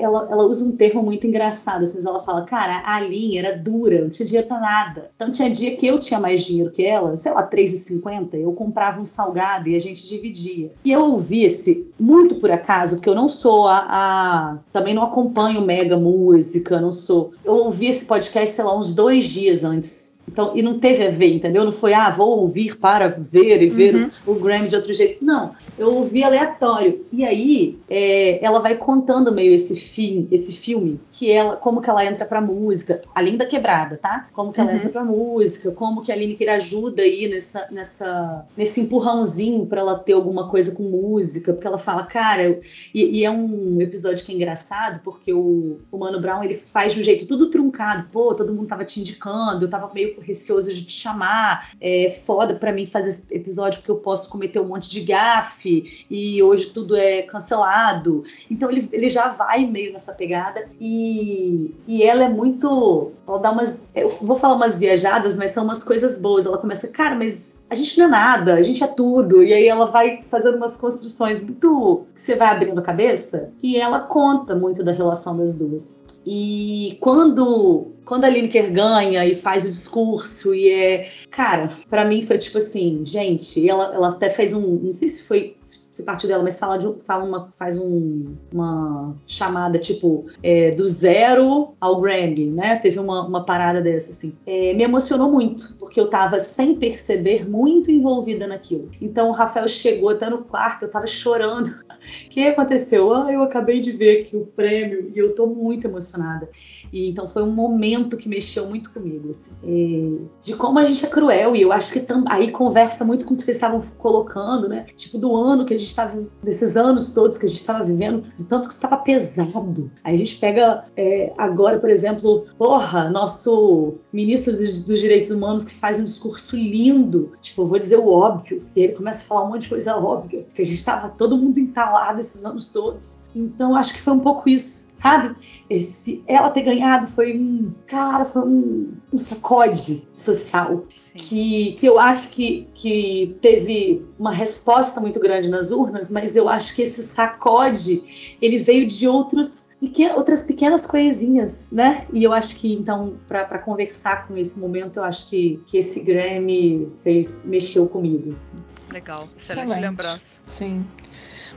ela, 0.00 0.28
ela 0.30 0.44
usa 0.44 0.64
um 0.64 0.76
termo 0.76 1.02
muito 1.02 1.26
engraçado. 1.26 1.84
Às 1.84 1.92
vezes 1.92 2.06
ela 2.06 2.20
fala, 2.20 2.44
cara, 2.44 2.82
a 2.86 3.00
linha 3.00 3.40
era 3.40 3.56
dura, 3.56 4.00
não 4.00 4.08
tinha 4.08 4.26
dinheiro 4.26 4.48
pra 4.48 4.58
nada. 4.58 5.10
Então 5.14 5.30
tinha 5.30 5.50
dia 5.50 5.76
que 5.76 5.86
eu 5.86 5.98
tinha 5.98 6.18
mais 6.18 6.42
dinheiro 6.44 6.70
que 6.70 6.84
ela, 6.84 7.16
sei 7.16 7.32
lá, 7.32 7.42
R$3,50, 7.42 8.34
eu 8.34 8.52
comprava 8.52 9.00
um 9.00 9.06
salgado 9.06 9.68
e 9.68 9.76
a 9.76 9.80
gente 9.80 10.08
dividia. 10.08 10.72
E 10.84 10.90
eu 10.90 11.04
ouvi 11.04 11.44
esse, 11.44 11.86
muito 12.00 12.36
por 12.36 12.50
acaso, 12.50 12.96
porque 12.96 13.08
eu 13.08 13.14
não 13.14 13.28
sou 13.28 13.68
a, 13.68 13.86
a 13.88 14.58
também 14.72 14.94
não 14.94 15.02
acompanho 15.02 15.60
mega 15.60 15.96
música, 15.96 16.80
não 16.80 16.92
sou. 16.92 17.32
Eu 17.44 17.54
ouvi 17.54 17.86
esse 17.86 18.04
podcast, 18.04 18.56
sei 18.56 18.64
lá, 18.64 18.76
uns 18.76 18.94
dois 18.94 19.26
dias 19.26 19.64
antes 19.64 20.21
Então, 20.32 20.52
e 20.54 20.62
não 20.62 20.78
teve 20.78 21.06
a 21.06 21.10
ver, 21.10 21.34
entendeu? 21.34 21.62
Não 21.62 21.72
foi, 21.72 21.92
ah, 21.92 22.08
vou 22.08 22.40
ouvir 22.40 22.78
para 22.78 23.08
ver 23.08 23.62
e 23.62 23.68
ver 23.68 23.94
uhum. 23.94 24.10
o, 24.26 24.32
o 24.32 24.34
Grammy 24.36 24.66
de 24.66 24.74
outro 24.74 24.92
jeito. 24.94 25.22
Não, 25.22 25.52
eu 25.78 25.94
ouvi 25.94 26.24
aleatório. 26.24 27.04
E 27.12 27.22
aí, 27.22 27.78
é, 27.88 28.42
ela 28.42 28.58
vai 28.58 28.76
contando 28.76 29.30
meio 29.30 29.52
esse 29.52 29.76
filme, 29.76 30.26
esse 30.32 30.54
filme, 30.54 30.98
que 31.12 31.30
ela, 31.30 31.56
como 31.56 31.82
que 31.82 31.90
ela 31.90 32.04
entra 32.06 32.24
pra 32.24 32.40
música, 32.40 33.02
além 33.14 33.36
da 33.36 33.44
quebrada, 33.44 33.98
tá? 33.98 34.26
Como 34.32 34.52
que 34.52 34.60
ela 34.60 34.70
uhum. 34.70 34.76
entra 34.76 34.88
pra 34.88 35.04
música, 35.04 35.70
como 35.72 36.00
que 36.00 36.10
a 36.10 36.16
Lineker 36.16 36.50
ajuda 36.50 37.02
aí 37.02 37.28
nessa, 37.28 37.68
nessa, 37.70 38.46
nesse 38.56 38.80
empurrãozinho 38.80 39.66
para 39.66 39.82
ela 39.82 39.98
ter 39.98 40.14
alguma 40.14 40.48
coisa 40.48 40.74
com 40.74 40.84
música, 40.84 41.52
porque 41.52 41.66
ela 41.66 41.78
fala, 41.78 42.04
cara, 42.04 42.42
eu, 42.42 42.62
e, 42.94 43.20
e, 43.20 43.24
é 43.24 43.30
um 43.30 43.82
episódio 43.82 44.24
que 44.24 44.32
é 44.32 44.34
engraçado, 44.34 45.00
porque 45.04 45.30
o, 45.30 45.78
o 45.90 45.98
Mano 45.98 46.20
Brown, 46.20 46.42
ele 46.42 46.54
faz 46.54 46.94
de 46.94 47.00
um 47.00 47.02
jeito 47.02 47.26
tudo 47.26 47.50
truncado, 47.50 48.08
pô, 48.10 48.34
todo 48.34 48.54
mundo 48.54 48.66
tava 48.66 48.84
te 48.84 48.98
indicando, 48.98 49.66
eu 49.66 49.70
tava 49.70 49.92
meio 49.92 50.14
receoso 50.22 50.72
de 50.72 50.84
te 50.84 50.92
chamar, 50.92 51.70
é 51.80 52.10
foda 52.24 52.54
para 52.54 52.72
mim 52.72 52.86
fazer 52.86 53.10
esse 53.10 53.34
episódio 53.34 53.80
porque 53.80 53.90
eu 53.90 53.96
posso 53.96 54.30
cometer 54.30 54.60
um 54.60 54.68
monte 54.68 54.88
de 54.90 55.00
gafe, 55.00 56.06
e 56.10 56.42
hoje 56.42 56.70
tudo 56.70 56.96
é 56.96 57.22
cancelado, 57.22 58.24
então 58.50 58.70
ele, 58.70 58.88
ele 58.92 59.08
já 59.08 59.28
vai 59.28 59.66
meio 59.66 59.92
nessa 59.92 60.12
pegada, 60.12 60.68
e, 60.80 61.74
e 61.86 62.02
ela 62.02 62.24
é 62.24 62.28
muito, 62.28 63.12
ela 63.26 63.38
dá 63.38 63.50
umas, 63.50 63.90
eu 63.94 64.08
vou 64.08 64.36
falar 64.36 64.54
umas 64.54 64.78
viajadas, 64.78 65.36
mas 65.36 65.50
são 65.50 65.64
umas 65.64 65.82
coisas 65.82 66.20
boas, 66.20 66.46
ela 66.46 66.58
começa, 66.58 66.88
cara, 66.88 67.14
mas 67.14 67.66
a 67.68 67.74
gente 67.74 67.98
não 67.98 68.06
é 68.06 68.08
nada, 68.08 68.54
a 68.54 68.62
gente 68.62 68.82
é 68.82 68.86
tudo, 68.86 69.42
e 69.42 69.52
aí 69.52 69.66
ela 69.66 69.86
vai 69.86 70.22
fazendo 70.30 70.56
umas 70.56 70.76
construções 70.76 71.42
muito, 71.42 72.04
você 72.14 72.36
vai 72.36 72.48
abrindo 72.48 72.78
a 72.78 72.82
cabeça, 72.82 73.52
e 73.62 73.76
ela 73.76 74.00
conta 74.00 74.54
muito 74.54 74.82
da 74.82 74.92
relação 74.92 75.36
das 75.36 75.58
duas. 75.58 76.02
E 76.24 76.96
quando 77.00 77.88
quando 78.04 78.24
a 78.24 78.28
Lineker 78.28 78.72
ganha 78.72 79.24
e 79.24 79.34
faz 79.34 79.64
o 79.64 79.70
discurso 79.70 80.54
e 80.54 80.70
é. 80.70 81.12
Cara, 81.30 81.70
para 81.88 82.04
mim 82.04 82.26
foi 82.26 82.36
tipo 82.36 82.58
assim, 82.58 83.02
gente, 83.04 83.68
ela, 83.68 83.94
ela 83.94 84.08
até 84.08 84.28
fez 84.28 84.52
um. 84.52 84.78
Não 84.78 84.92
sei 84.92 85.08
se 85.08 85.24
foi. 85.24 85.56
Se 85.64 86.04
partiu 86.04 86.26
dela, 86.26 86.42
mas 86.42 86.58
fala 86.58 86.78
de, 86.78 86.90
fala 87.04 87.22
uma, 87.22 87.52
faz 87.58 87.78
um, 87.78 88.34
uma 88.50 89.14
chamada 89.26 89.78
tipo 89.78 90.26
é, 90.42 90.70
do 90.70 90.86
zero 90.86 91.74
ao 91.78 92.00
Grammy, 92.00 92.46
né? 92.46 92.76
Teve 92.76 92.98
uma, 92.98 93.26
uma 93.26 93.44
parada 93.44 93.82
dessa, 93.82 94.10
assim. 94.10 94.34
É, 94.46 94.72
me 94.72 94.82
emocionou 94.82 95.30
muito, 95.30 95.76
porque 95.78 96.00
eu 96.00 96.08
tava, 96.08 96.40
sem 96.40 96.74
perceber, 96.76 97.48
muito 97.48 97.90
envolvida 97.90 98.46
naquilo. 98.46 98.90
Então 99.02 99.28
o 99.28 99.32
Rafael 99.32 99.68
chegou 99.68 100.08
até 100.08 100.30
no 100.30 100.38
quarto, 100.38 100.84
eu 100.84 100.90
tava 100.90 101.06
chorando. 101.06 101.68
O 101.68 102.28
que 102.30 102.46
aconteceu? 102.46 103.12
Ah, 103.12 103.30
eu 103.30 103.42
acabei 103.42 103.80
de 103.80 103.92
ver 103.92 104.22
aqui 104.22 104.36
o 104.36 104.46
prêmio 104.46 105.12
e 105.14 105.18
eu 105.18 105.34
tô 105.34 105.46
muito 105.46 105.86
emocionada. 105.86 106.48
E 106.90 107.08
então 107.08 107.28
foi 107.28 107.42
um 107.42 107.52
momento 107.52 107.91
que 108.16 108.28
mexeu 108.28 108.68
muito 108.68 108.92
comigo, 108.92 109.30
assim, 109.30 109.56
é, 109.62 110.24
de 110.40 110.56
como 110.56 110.78
a 110.78 110.84
gente 110.84 111.04
é 111.04 111.08
cruel. 111.08 111.54
E 111.54 111.62
eu 111.62 111.72
acho 111.72 111.92
que 111.92 112.04
aí 112.26 112.50
conversa 112.50 113.04
muito 113.04 113.24
com 113.24 113.34
o 113.34 113.36
que 113.36 113.42
vocês 113.42 113.56
estavam 113.56 113.82
colocando, 113.98 114.68
né? 114.68 114.86
Tipo, 114.96 115.18
do 115.18 115.34
ano 115.36 115.64
que 115.64 115.74
a 115.74 115.78
gente 115.78 115.88
estava, 115.88 116.22
desses 116.42 116.76
anos 116.76 117.12
todos 117.12 117.38
que 117.38 117.46
a 117.46 117.48
gente 117.48 117.58
estava 117.58 117.84
vivendo, 117.84 118.24
tanto 118.48 118.68
que 118.68 118.74
estava 118.74 118.96
pesado. 118.96 119.90
Aí 120.04 120.14
a 120.14 120.18
gente 120.18 120.36
pega 120.36 120.84
é, 120.96 121.32
agora, 121.36 121.78
por 121.78 121.90
exemplo, 121.90 122.46
porra, 122.58 123.10
nosso 123.10 123.94
ministro 124.12 124.56
dos, 124.56 124.84
dos, 124.84 125.00
Direitos 125.00 125.30
Humanos 125.30 125.64
que 125.64 125.74
faz 125.74 125.98
um 125.98 126.04
discurso 126.04 126.56
lindo, 126.56 127.32
tipo, 127.40 127.62
eu 127.62 127.66
vou 127.66 127.78
dizer 127.78 127.96
o 127.96 128.08
óbvio, 128.08 128.64
e 128.76 128.80
ele 128.80 128.92
começa 128.92 129.24
a 129.24 129.26
falar 129.26 129.44
um 129.44 129.48
monte 129.50 129.62
de 129.62 129.68
coisa 129.68 129.96
óbvia, 129.96 130.46
que 130.54 130.62
a 130.62 130.64
gente 130.64 130.78
estava 130.78 131.08
todo 131.08 131.36
mundo 131.36 131.58
entalado 131.58 132.20
esses 132.20 132.44
anos 132.44 132.70
todos. 132.70 133.28
Então 133.34 133.74
acho 133.74 133.94
que 133.94 134.00
foi 134.00 134.12
um 134.12 134.20
pouco 134.20 134.48
isso, 134.48 134.90
sabe? 134.92 135.34
Esse, 135.68 136.22
ela 136.26 136.50
ter 136.50 136.62
ganhado 136.62 137.08
foi 137.14 137.36
um, 137.36 137.72
cara, 137.86 138.24
foi 138.24 138.42
um, 138.42 138.92
um 139.12 139.18
sacode 139.18 140.06
social 140.12 140.86
que, 141.14 141.72
que 141.72 141.86
eu 141.86 141.98
acho 141.98 142.28
que, 142.28 142.68
que 142.74 143.36
teve 143.40 144.04
uma 144.18 144.32
resposta 144.32 145.00
muito 145.00 145.18
grande 145.18 145.48
nas 145.48 145.70
urnas, 145.70 146.10
mas 146.10 146.36
eu 146.36 146.48
acho 146.48 146.74
que 146.74 146.82
esse 146.82 147.02
sacode 147.02 148.36
ele 148.40 148.58
veio 148.58 148.86
de 148.86 149.08
outros 149.08 149.72
outras 150.14 150.44
pequenas 150.44 150.86
coisinhas, 150.86 151.72
né? 151.72 152.06
E 152.12 152.22
eu 152.22 152.32
acho 152.32 152.56
que, 152.56 152.72
então, 152.72 153.16
para 153.26 153.58
conversar 153.58 154.28
com 154.28 154.36
esse 154.36 154.60
momento, 154.60 154.98
eu 154.98 155.04
acho 155.04 155.28
que, 155.28 155.60
que 155.66 155.78
esse 155.78 156.04
Grammy 156.04 156.92
fez, 156.98 157.46
mexeu 157.46 157.88
comigo. 157.88 158.30
Assim. 158.30 158.58
Legal, 158.92 159.28
excelente, 159.36 159.66
excelente. 159.66 159.80
lembrança. 159.80 160.40
Sim. 160.48 160.84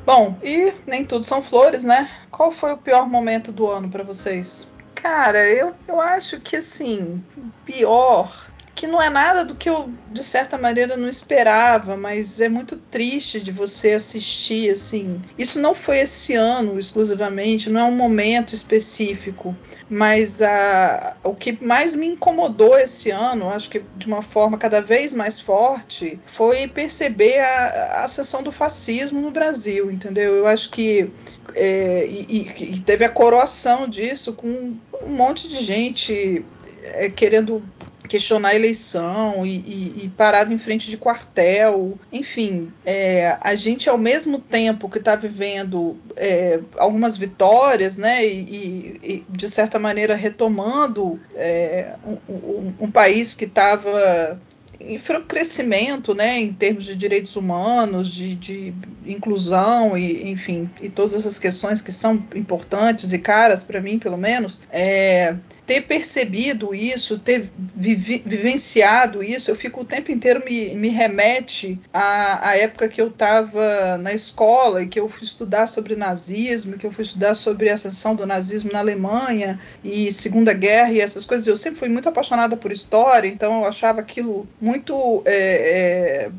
Bom, 0.05 0.37
e 0.43 0.71
nem 0.85 1.03
tudo 1.03 1.25
são 1.25 1.41
flores, 1.41 1.83
né? 1.83 2.07
Qual 2.29 2.51
foi 2.51 2.73
o 2.73 2.77
pior 2.77 3.09
momento 3.09 3.51
do 3.51 3.67
ano 3.67 3.89
para 3.89 4.03
vocês? 4.03 4.69
Cara, 4.93 5.49
eu, 5.49 5.73
eu 5.87 5.99
acho 5.99 6.39
que 6.39 6.55
assim, 6.55 7.23
pior 7.65 8.51
que 8.75 8.85
não 8.85 9.01
é 9.01 9.09
nada 9.09 9.45
do 9.45 9.55
que 9.55 9.69
eu, 9.69 9.89
de 10.11 10.21
certa 10.21 10.57
maneira, 10.57 10.97
não 10.97 11.07
esperava, 11.07 11.95
mas 11.95 12.41
é 12.41 12.49
muito 12.49 12.75
triste 12.75 13.39
de 13.39 13.49
você 13.49 13.91
assistir, 13.91 14.69
assim. 14.69 15.21
Isso 15.37 15.61
não 15.61 15.73
foi 15.73 15.99
esse 15.99 16.33
ano 16.35 16.77
exclusivamente, 16.77 17.69
não 17.69 17.79
é 17.79 17.83
um 17.85 17.95
momento 17.95 18.53
específico, 18.53 19.55
mas 19.89 20.41
a, 20.41 21.15
o 21.23 21.33
que 21.33 21.57
mais 21.63 21.95
me 21.95 22.05
incomodou 22.05 22.77
esse 22.77 23.09
ano, 23.11 23.49
acho 23.49 23.69
que 23.69 23.81
de 23.95 24.07
uma 24.07 24.21
forma 24.21 24.57
cada 24.57 24.81
vez 24.81 25.13
mais 25.13 25.39
forte, 25.39 26.19
foi 26.25 26.67
perceber 26.67 27.39
a, 27.39 27.99
a 27.99 28.03
ascensão 28.03 28.43
do 28.43 28.51
fascismo 28.51 29.21
no 29.21 29.31
Brasil, 29.31 29.89
entendeu? 29.89 30.35
Eu 30.35 30.47
acho 30.47 30.69
que 30.69 31.09
é, 31.53 32.05
e, 32.07 32.73
e, 32.73 32.79
teve 32.81 33.05
a 33.05 33.09
coroação 33.09 33.87
disso 33.87 34.33
com 34.33 34.75
um 35.01 35.09
monte 35.09 35.47
de 35.47 35.63
gente 35.63 36.43
é, 36.83 37.09
querendo 37.09 37.63
questionar 38.07 38.49
a 38.49 38.55
eleição 38.55 39.45
e, 39.45 39.55
e, 39.57 40.03
e, 40.03 40.09
parado 40.15 40.53
em 40.53 40.57
frente 40.57 40.89
de 40.89 40.97
quartel. 40.97 41.97
Enfim, 42.11 42.71
é, 42.85 43.37
a 43.41 43.55
gente, 43.55 43.89
ao 43.89 43.97
mesmo 43.97 44.39
tempo 44.39 44.89
que 44.89 44.97
está 44.97 45.15
vivendo 45.15 45.97
é, 46.15 46.59
algumas 46.77 47.17
vitórias, 47.17 47.97
né, 47.97 48.25
e, 48.25 48.99
e, 49.03 49.25
de 49.29 49.49
certa 49.49 49.79
maneira 49.79 50.15
retomando 50.15 51.19
é, 51.35 51.95
um, 52.05 52.33
um, 52.33 52.73
um 52.81 52.91
país 52.91 53.33
que 53.33 53.45
estava 53.45 54.39
em 54.79 54.99
crescimento, 55.27 56.13
né, 56.13 56.39
em 56.39 56.53
termos 56.53 56.85
de 56.85 56.95
direitos 56.95 57.35
humanos, 57.35 58.09
de, 58.09 58.35
de 58.35 58.73
inclusão 59.05 59.97
e, 59.97 60.29
enfim, 60.29 60.69
e 60.81 60.89
todas 60.89 61.15
essas 61.15 61.39
questões 61.39 61.81
que 61.81 61.91
são 61.91 62.23
importantes 62.35 63.13
e 63.13 63.19
caras 63.19 63.63
para 63.63 63.81
mim, 63.81 63.97
pelo 63.97 64.17
menos, 64.17 64.61
é, 64.71 65.35
ter 65.65 65.81
percebido 65.81 66.75
isso, 66.75 67.17
ter 67.17 67.49
vivenciado 67.75 69.23
isso, 69.23 69.49
eu 69.49 69.55
fico 69.55 69.81
o 69.81 69.85
tempo 69.85 70.11
inteiro 70.11 70.43
me, 70.45 70.75
me 70.75 70.89
remete 70.89 71.79
à, 71.91 72.49
à 72.49 72.57
época 72.57 72.87
que 72.87 73.01
eu 73.01 73.07
estava 73.07 73.97
na 73.97 74.13
escola 74.13 74.83
e 74.83 74.87
que 74.87 74.99
eu 74.99 75.09
fui 75.09 75.23
estudar 75.23 75.67
sobre 75.67 75.95
nazismo, 75.95 76.77
que 76.77 76.85
eu 76.85 76.91
fui 76.91 77.03
estudar 77.03 77.33
sobre 77.33 77.69
a 77.69 77.73
ascensão 77.73 78.15
do 78.15 78.25
nazismo 78.25 78.71
na 78.71 78.79
Alemanha 78.79 79.59
e 79.83 80.11
Segunda 80.11 80.53
Guerra 80.53 80.91
e 80.91 81.01
essas 81.01 81.25
coisas. 81.25 81.47
Eu 81.47 81.57
sempre 81.57 81.79
fui 81.79 81.89
muito 81.89 82.09
apaixonada 82.09 82.55
por 82.55 82.71
história, 82.71 83.27
então 83.27 83.61
eu 83.61 83.65
achava 83.65 84.01
aquilo 84.01 84.47
muito 84.61 85.23
é, 85.25 86.29
é, 86.29 86.31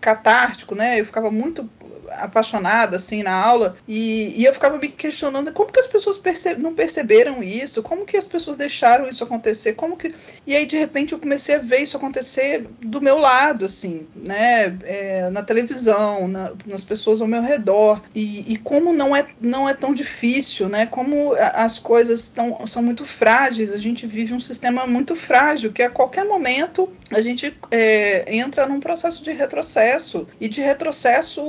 catártico, 0.00 0.76
né? 0.76 1.00
Eu 1.00 1.04
ficava 1.04 1.32
muito 1.32 1.68
apaixonada 2.12 2.96
assim 2.96 3.22
na 3.22 3.34
aula 3.34 3.76
e, 3.86 4.34
e 4.40 4.44
eu 4.44 4.52
ficava 4.52 4.78
me 4.78 4.88
questionando 4.88 5.52
como 5.52 5.72
que 5.72 5.80
as 5.80 5.86
pessoas 5.86 6.18
perce 6.18 6.54
não 6.56 6.74
perceberam 6.74 7.42
isso, 7.42 7.82
como 7.82 8.04
que 8.04 8.16
as 8.16 8.26
pessoas 8.26 8.56
deixaram 8.56 9.08
isso 9.08 9.24
acontecer, 9.24 9.74
como 9.74 9.96
que 9.96 10.14
e 10.46 10.54
aí 10.54 10.66
de 10.66 10.76
repente 10.76 11.12
eu 11.12 11.18
comecei 11.18 11.56
a 11.56 11.58
ver 11.58 11.78
isso 11.78 11.96
acontecer 11.96 12.66
do 12.80 13.00
meu 13.00 13.18
lado 13.18 13.64
assim, 13.64 14.06
né, 14.14 14.76
é, 14.84 15.30
na 15.30 15.42
televisão, 15.42 16.28
na, 16.28 16.52
nas 16.66 16.84
pessoas 16.84 17.20
ao 17.20 17.26
meu 17.26 17.42
redor 17.42 18.02
e, 18.14 18.52
e, 18.52 18.56
como 18.56 18.92
não 18.92 19.14
é 19.14 19.26
não 19.40 19.68
é 19.68 19.74
tão 19.74 19.94
difícil, 19.94 20.68
né, 20.68 20.86
como 20.86 21.34
as 21.54 21.78
coisas 21.78 22.28
tão, 22.28 22.66
são 22.66 22.82
muito 22.82 23.04
frágeis, 23.04 23.72
a 23.72 23.78
gente 23.78 24.06
vive 24.06 24.32
um 24.32 24.40
sistema 24.40 24.86
muito 24.86 25.14
frágil 25.14 25.72
que 25.72 25.82
a 25.82 25.90
qualquer 25.90 26.24
momento 26.24 26.92
a 27.10 27.20
gente 27.20 27.56
é, 27.70 28.34
entra 28.34 28.66
num 28.66 28.80
processo 28.80 29.22
de 29.22 29.32
retrocesso 29.32 30.26
e 30.40 30.48
de 30.48 30.60
retrocesso 30.60 31.42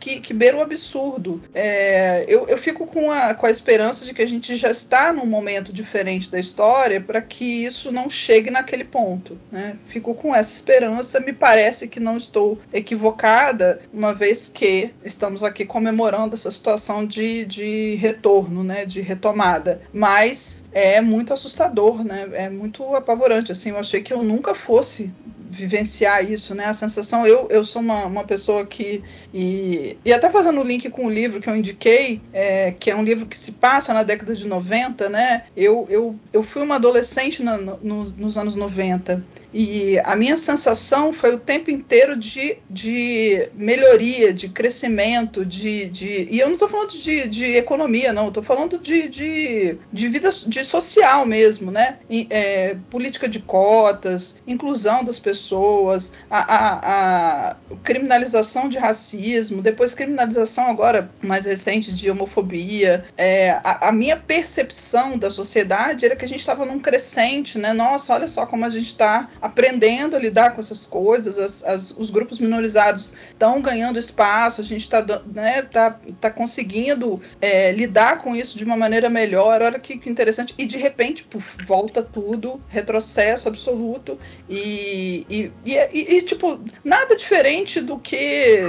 que, 0.00 0.18
que 0.20 0.32
beira 0.32 0.56
o 0.56 0.62
absurdo. 0.62 1.40
É, 1.54 2.24
eu, 2.26 2.48
eu 2.48 2.56
fico 2.56 2.86
com 2.86 3.10
a, 3.10 3.34
com 3.34 3.46
a 3.46 3.50
esperança 3.50 4.04
de 4.04 4.14
que 4.14 4.22
a 4.22 4.26
gente 4.26 4.56
já 4.56 4.70
está 4.70 5.12
num 5.12 5.26
momento 5.26 5.72
diferente 5.72 6.30
da 6.30 6.40
história 6.40 7.00
para 7.00 7.20
que 7.20 7.64
isso 7.64 7.92
não 7.92 8.08
chegue 8.08 8.50
naquele 8.50 8.84
ponto. 8.84 9.38
Né? 9.52 9.76
Fico 9.86 10.14
com 10.14 10.34
essa 10.34 10.54
esperança, 10.54 11.20
me 11.20 11.32
parece 11.32 11.86
que 11.86 12.00
não 12.00 12.16
estou 12.16 12.58
equivocada, 12.72 13.80
uma 13.92 14.14
vez 14.14 14.48
que 14.48 14.92
estamos 15.04 15.44
aqui 15.44 15.66
comemorando 15.66 16.34
essa 16.34 16.50
situação 16.50 17.06
de, 17.06 17.44
de 17.44 17.94
retorno, 17.96 18.64
né? 18.64 18.86
de 18.86 19.00
retomada. 19.02 19.82
Mas 19.92 20.64
é 20.72 21.00
muito 21.00 21.34
assustador, 21.34 22.02
né? 22.02 22.28
é 22.32 22.48
muito 22.48 22.94
apavorante. 22.94 23.52
Assim, 23.52 23.70
eu 23.70 23.78
achei 23.78 24.00
que 24.00 24.12
eu 24.12 24.22
nunca 24.22 24.54
fosse 24.54 25.12
vivenciar 25.50 26.24
isso, 26.30 26.54
né? 26.54 26.66
A 26.66 26.74
sensação, 26.74 27.26
eu, 27.26 27.48
eu 27.50 27.64
sou 27.64 27.82
uma, 27.82 28.06
uma 28.06 28.24
pessoa 28.24 28.64
que. 28.64 29.02
E, 29.34 29.96
e 30.04 30.12
até 30.12 30.30
fazendo 30.30 30.60
o 30.60 30.64
link 30.64 30.88
com 30.90 31.06
o 31.06 31.10
livro 31.10 31.40
que 31.40 31.48
eu 31.50 31.56
indiquei, 31.56 32.20
é, 32.32 32.72
que 32.72 32.90
é 32.90 32.96
um 32.96 33.02
livro 33.02 33.26
que 33.26 33.38
se 33.38 33.52
passa 33.52 33.92
na 33.92 34.02
década 34.02 34.34
de 34.34 34.46
90, 34.46 35.08
né? 35.08 35.44
Eu, 35.56 35.86
eu, 35.90 36.16
eu 36.32 36.42
fui 36.42 36.62
uma 36.62 36.76
adolescente 36.76 37.42
na, 37.42 37.58
no, 37.58 38.04
nos 38.04 38.38
anos 38.38 38.54
90 38.54 39.22
E 39.52 39.98
a 40.00 40.14
minha 40.14 40.36
sensação 40.36 41.12
foi 41.12 41.34
o 41.34 41.38
tempo 41.38 41.70
inteiro 41.70 42.16
de, 42.16 42.58
de 42.68 43.48
melhoria, 43.54 44.32
de 44.32 44.48
crescimento, 44.48 45.44
de, 45.44 45.86
de. 45.86 46.28
E 46.30 46.38
eu 46.38 46.46
não 46.46 46.54
estou 46.54 46.68
falando 46.68 46.90
de, 46.90 47.28
de 47.28 47.44
economia, 47.56 48.12
não, 48.12 48.28
estou 48.28 48.42
falando 48.42 48.78
de, 48.78 49.08
de, 49.08 49.78
de 49.92 50.08
vida 50.08 50.30
de 50.30 50.64
social 50.64 51.26
mesmo, 51.26 51.70
né? 51.70 51.98
E, 52.08 52.26
é, 52.30 52.76
política 52.88 53.28
de 53.28 53.40
cotas, 53.40 54.36
inclusão 54.46 55.04
das 55.04 55.18
pessoas, 55.18 56.12
a, 56.30 56.38
a, 56.38 57.50
a 57.50 57.56
criminalização 57.82 58.68
de 58.68 58.78
racismo, 58.78 59.62
depois 59.62 59.94
criminalização 59.94 60.66
agora 60.66 61.10
mais 61.22 61.46
recente 61.46 61.92
de 61.92 62.10
homofobia. 62.10 63.04
É, 63.16 63.50
a, 63.64 63.88
a 63.88 63.92
minha 63.92 64.16
percepção 64.16 65.18
da 65.18 65.30
sociedade 65.30 66.04
era 66.06 66.14
que 66.14 66.24
a 66.24 66.28
gente 66.28 66.40
estava 66.40 66.64
num 66.64 66.78
crescente, 66.78 67.58
né? 67.58 67.72
Nossa, 67.72 68.14
olha 68.14 68.28
só 68.28 68.46
como 68.46 68.64
a 68.64 68.70
gente 68.70 68.86
está 68.86 69.28
aprendendo 69.40 70.16
a 70.16 70.18
lidar 70.18 70.54
com 70.54 70.60
essas 70.60 70.86
coisas, 70.86 71.38
as, 71.38 71.64
as, 71.64 71.90
os 71.96 72.10
grupos 72.10 72.38
minorizados 72.38 73.14
estão 73.30 73.60
ganhando 73.60 73.98
espaço, 73.98 74.60
a 74.60 74.64
gente 74.64 74.82
está 74.82 75.04
né, 75.32 75.62
tá, 75.62 75.98
tá 76.20 76.30
conseguindo 76.30 77.20
é, 77.40 77.72
lidar 77.72 78.18
com 78.18 78.36
isso 78.36 78.58
de 78.58 78.64
uma 78.64 78.76
maneira 78.76 79.08
melhor. 79.08 79.62
Olha 79.62 79.78
que, 79.78 79.98
que 79.98 80.10
interessante. 80.10 80.54
E 80.58 80.66
de 80.66 80.76
repente, 80.76 81.24
puf, 81.24 81.56
volta 81.64 82.02
tudo, 82.02 82.60
retrocesso 82.68 83.48
absoluto. 83.48 84.18
E, 84.48 85.26
e, 85.28 85.52
e, 85.64 85.76
e, 85.92 86.16
e 86.16 86.22
tipo, 86.22 86.60
nada 86.84 87.16
diferente 87.16 87.80
do 87.80 87.98
que 87.98 88.60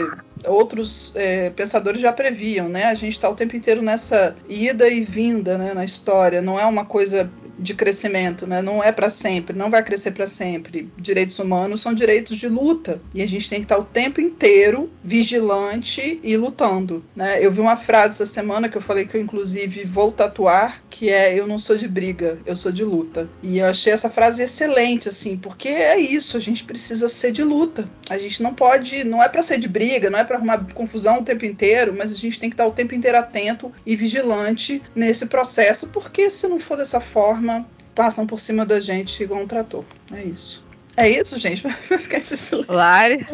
outros 0.48 1.12
é, 1.16 1.50
pensadores 1.52 2.02
já 2.02 2.12
previam, 2.12 2.68
né? 2.68 2.86
A 2.86 2.94
gente 2.94 3.14
está 3.14 3.30
o 3.30 3.36
tempo 3.36 3.56
inteiro 3.56 3.82
nessa 3.82 4.36
ida 4.48 4.88
e 4.88 5.02
vinda, 5.02 5.58
né, 5.58 5.74
na 5.74 5.86
história. 5.86 6.42
Não 6.42 6.60
é 6.60 6.66
uma 6.66 6.86
coisa 6.86 7.30
de 7.62 7.74
crescimento, 7.76 8.48
né? 8.48 8.62
Não 8.62 8.84
é 8.84 8.92
para 8.92 9.10
sempre, 9.10 9.56
não 9.56 9.70
vai 9.70 9.84
crescer 9.84 10.12
para 10.12 10.28
sempre. 10.28 10.90
Direitos 10.98 11.38
humanos 11.38 11.82
são 11.82 11.94
direitos 11.94 12.36
de 12.36 12.48
luta 12.48 13.00
e 13.14 13.22
a 13.22 13.28
gente 13.28 13.48
tem 13.48 13.60
que 13.60 13.66
estar 13.66 13.78
o 13.78 13.84
tempo 13.84 14.20
inteiro 14.20 14.90
vigilante 15.04 16.20
e 16.24 16.36
lutando, 16.36 17.04
né? 17.16 17.44
Eu 17.44 17.52
vi 17.52 17.62
uma 17.62 17.78
frase 17.78 18.16
essa 18.16 18.26
semana 18.26 18.68
que 18.68 18.78
eu 18.78 18.82
falei 18.82 19.06
que 19.06 19.16
eu 19.16 19.22
inclusive 19.22 19.84
vou 19.84 20.12
tatuar, 20.12 20.82
que 20.90 21.10
é 21.10 21.38
eu 21.38 21.46
não 21.46 21.60
sou 21.60 21.78
de 21.78 21.88
briga, 21.88 22.40
eu 22.46 22.56
sou 22.56 22.72
de 22.72 22.84
luta. 22.84 23.30
E 23.44 23.60
eu 23.60 23.68
achei 23.68 23.94
essa 23.94 24.10
frase 24.10 24.42
excelente 24.42 25.08
assim, 25.08 25.38
porque 25.38 25.70
é 25.70 26.00
isso, 26.00 26.38
a 26.38 26.40
gente 26.40 26.64
precisa 26.64 27.08
ser 27.08 27.32
de 27.32 27.44
luta. 27.44 27.88
A 28.10 28.18
gente 28.18 28.42
não 28.42 28.54
pode, 28.54 29.04
não 29.04 29.22
é 29.22 29.30
para 29.30 29.44
ser 29.44 29.60
de 29.60 29.68
briga, 29.68 30.10
não 30.10 30.20
é 30.20 30.24
para 30.32 30.38
arrumar 30.38 30.66
confusão 30.74 31.20
o 31.20 31.24
tempo 31.24 31.46
inteiro, 31.46 31.94
mas 31.98 32.12
a 32.12 32.16
gente 32.16 32.40
tem 32.40 32.50
que 32.50 32.54
estar 32.54 32.66
o 32.66 32.72
tempo 32.72 32.96
inteiro 32.96 33.18
atento 33.18 33.72
e 33.86 33.98
vigilante 33.98 34.82
nesse 34.96 35.26
processo, 35.26 35.88
porque 35.88 36.30
se 36.30 36.48
não 36.48 36.58
for 36.58 36.78
dessa 36.78 37.02
forma, 37.02 37.68
passam 37.94 38.26
por 38.26 38.40
cima 38.40 38.66
da 38.66 38.80
gente 38.80 39.22
igual 39.22 39.42
um 39.42 39.48
trator. 39.48 39.84
É 40.14 40.24
isso. 40.24 40.61
É 40.98 41.10
isso, 41.10 41.40
gente? 41.40 41.64
Vai 41.90 41.98
ficar 41.98 42.18
esse 42.18 42.38
silêncio. 42.38 42.74
Lari? 42.74 43.26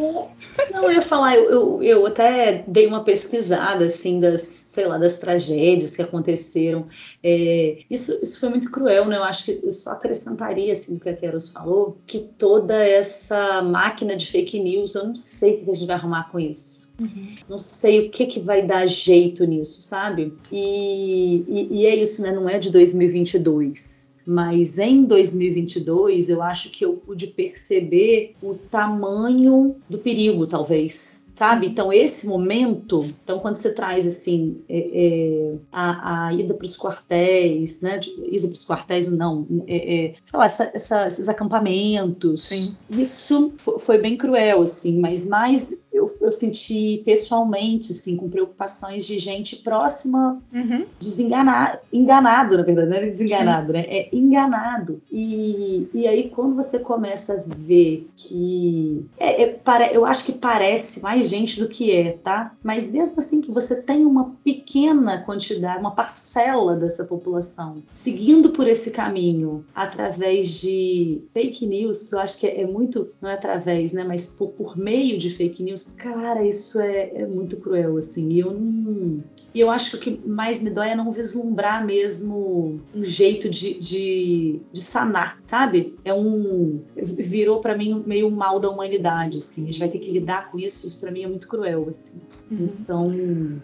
Não, 0.71 0.83
eu 0.83 0.91
ia 0.91 1.01
falar, 1.01 1.35
eu, 1.35 1.51
eu, 1.51 1.83
eu, 1.83 2.05
até 2.05 2.63
dei 2.67 2.87
uma 2.87 3.03
pesquisada, 3.03 3.85
assim, 3.85 4.19
das, 4.19 4.41
sei 4.41 4.85
lá, 4.85 4.97
das 4.97 5.17
tragédias 5.17 5.95
que 5.95 6.01
aconteceram. 6.01 6.87
É, 7.23 7.79
isso, 7.89 8.17
isso 8.21 8.39
foi 8.39 8.49
muito 8.49 8.71
cruel, 8.71 9.05
né? 9.05 9.17
Eu 9.17 9.23
acho 9.23 9.45
que 9.45 9.59
eu 9.63 9.71
só 9.71 9.91
acrescentaria, 9.91 10.73
assim, 10.73 10.95
o 10.95 10.99
que 10.99 11.09
a 11.09 11.15
Keros 11.15 11.49
falou, 11.49 11.97
que 12.05 12.19
toda 12.37 12.75
essa 12.75 13.61
máquina 13.61 14.15
de 14.15 14.27
fake 14.27 14.59
news, 14.59 14.95
eu 14.95 15.07
não 15.07 15.15
sei 15.15 15.55
o 15.55 15.65
que 15.65 15.71
a 15.71 15.73
gente 15.73 15.87
vai 15.87 15.95
arrumar 15.95 16.29
com 16.31 16.39
isso. 16.39 16.93
Uhum. 17.01 17.35
Não 17.49 17.57
sei 17.57 18.07
o 18.07 18.09
que, 18.09 18.25
que 18.25 18.39
vai 18.39 18.65
dar 18.65 18.87
jeito 18.87 19.45
nisso, 19.45 19.81
sabe? 19.81 20.33
E, 20.51 21.43
e, 21.47 21.81
e 21.81 21.85
é 21.85 21.95
isso, 21.95 22.21
né? 22.21 22.31
Não 22.31 22.47
é 22.47 22.59
de 22.59 22.71
2022 22.71 24.16
mas 24.27 24.77
em 24.77 25.05
2022 25.05 26.29
eu 26.29 26.43
acho 26.43 26.69
que 26.69 26.83
eu 26.83 26.93
pude 26.93 27.27
perceber 27.27 28.35
o 28.43 28.55
tamanho 28.55 29.77
do 29.89 29.97
perigo, 29.97 30.45
talvez 30.45 31.26
sabe? 31.37 31.67
Então, 31.67 31.93
esse 31.93 32.25
momento, 32.25 32.99
então, 33.23 33.37
quando 33.37 33.57
você 33.57 33.71
traz, 33.71 34.07
assim, 34.07 34.59
é, 34.67 34.89
é, 34.91 35.55
a, 35.71 36.25
a, 36.25 36.33
ida 36.33 36.55
para 36.55 36.65
os 36.65 36.75
quartéis, 36.75 37.79
né? 37.81 37.99
De, 37.99 38.09
ida 38.31 38.47
para 38.47 38.55
os 38.55 38.65
quartéis, 38.65 39.07
não, 39.07 39.45
é, 39.67 40.05
é, 40.05 40.13
sei 40.23 40.39
lá, 40.39 40.45
essa, 40.45 40.71
essa, 40.73 41.05
esses 41.05 41.29
acampamentos, 41.29 42.45
Sim. 42.45 42.75
isso 42.89 43.53
foi 43.81 43.99
bem 43.99 44.17
cruel, 44.17 44.63
assim, 44.63 44.99
mas 44.99 45.27
mais 45.27 45.85
eu, 45.97 46.15
eu 46.21 46.31
senti 46.31 47.01
pessoalmente, 47.03 47.91
assim, 47.91 48.15
com 48.15 48.29
preocupações 48.29 49.05
de 49.05 49.19
gente 49.19 49.57
próxima, 49.57 50.41
uhum. 50.53 50.85
desenganado, 50.99 51.79
enganado, 51.91 52.57
na 52.57 52.63
verdade, 52.63 52.89
não 52.89 52.97
é 52.97 53.01
desenganado, 53.01 53.67
Sim. 53.67 53.73
né? 53.73 53.85
É 53.87 54.09
enganado. 54.11 55.01
E, 55.11 55.87
e 55.93 56.07
aí, 56.07 56.29
quando 56.29 56.55
você 56.55 56.79
começa 56.79 57.33
a 57.33 57.55
ver 57.57 58.07
que. 58.15 59.05
É, 59.17 59.43
é, 59.43 59.47
para, 59.47 59.91
eu 59.91 60.05
acho 60.05 60.25
que 60.25 60.33
parece 60.33 61.01
mais 61.01 61.26
gente 61.27 61.59
do 61.59 61.67
que 61.67 61.91
é, 61.91 62.13
tá? 62.13 62.55
Mas 62.63 62.91
mesmo 62.91 63.19
assim 63.19 63.41
que 63.41 63.51
você 63.51 63.81
tem 63.81 64.05
uma 64.05 64.35
pequena 64.43 65.21
quantidade, 65.21 65.79
uma 65.79 65.91
parcela 65.91 66.75
dessa 66.75 67.05
população 67.05 67.83
seguindo 67.93 68.49
por 68.49 68.67
esse 68.67 68.91
caminho 68.91 69.65
através 69.75 70.49
de 70.61 71.21
fake 71.33 71.65
news, 71.65 72.03
que 72.03 72.15
eu 72.15 72.19
acho 72.19 72.37
que 72.37 72.47
é, 72.47 72.65
muito, 72.65 73.09
não 73.21 73.29
é 73.29 73.33
através, 73.33 73.91
né, 73.93 74.03
mas 74.03 74.27
por, 74.27 74.49
por 74.49 74.77
meio 74.77 75.17
de 75.17 75.29
fake 75.29 75.61
news, 75.63 75.93
cara, 75.97 76.45
isso 76.45 76.79
é, 76.79 77.11
é 77.13 77.25
muito 77.25 77.57
cruel, 77.57 77.97
assim. 77.97 78.29
E 78.29 78.39
eu 78.39 78.53
não, 78.53 79.23
e 79.57 79.59
eu 79.59 79.71
acho 79.71 79.89
que 79.89 79.97
o 79.97 79.99
que 79.99 80.27
mais 80.29 80.61
me 80.61 80.69
dói 80.69 80.89
é 80.89 80.95
não 80.95 81.11
vislumbrar 81.11 81.83
mesmo 81.83 82.79
um 82.93 83.03
jeito 83.03 83.49
de, 83.49 83.79
de, 83.79 84.61
de 84.71 84.79
sanar, 84.79 85.39
sabe? 85.43 85.95
É 86.05 86.13
um. 86.13 86.79
Virou 86.95 87.59
para 87.59 87.75
mim 87.75 88.03
meio 88.05 88.27
um 88.27 88.29
mal 88.29 88.59
da 88.59 88.69
humanidade, 88.69 89.39
assim. 89.39 89.63
A 89.63 89.65
gente 89.65 89.79
vai 89.79 89.89
ter 89.89 89.97
que 89.97 90.11
lidar 90.11 90.51
com 90.51 90.59
isso. 90.59 90.85
Isso 90.85 90.99
para 90.99 91.09
mim 91.09 91.16
é 91.23 91.27
muito 91.27 91.47
cruel, 91.47 91.87
assim. 91.89 92.21
Uhum. 92.51 92.69
Então, 92.79 93.05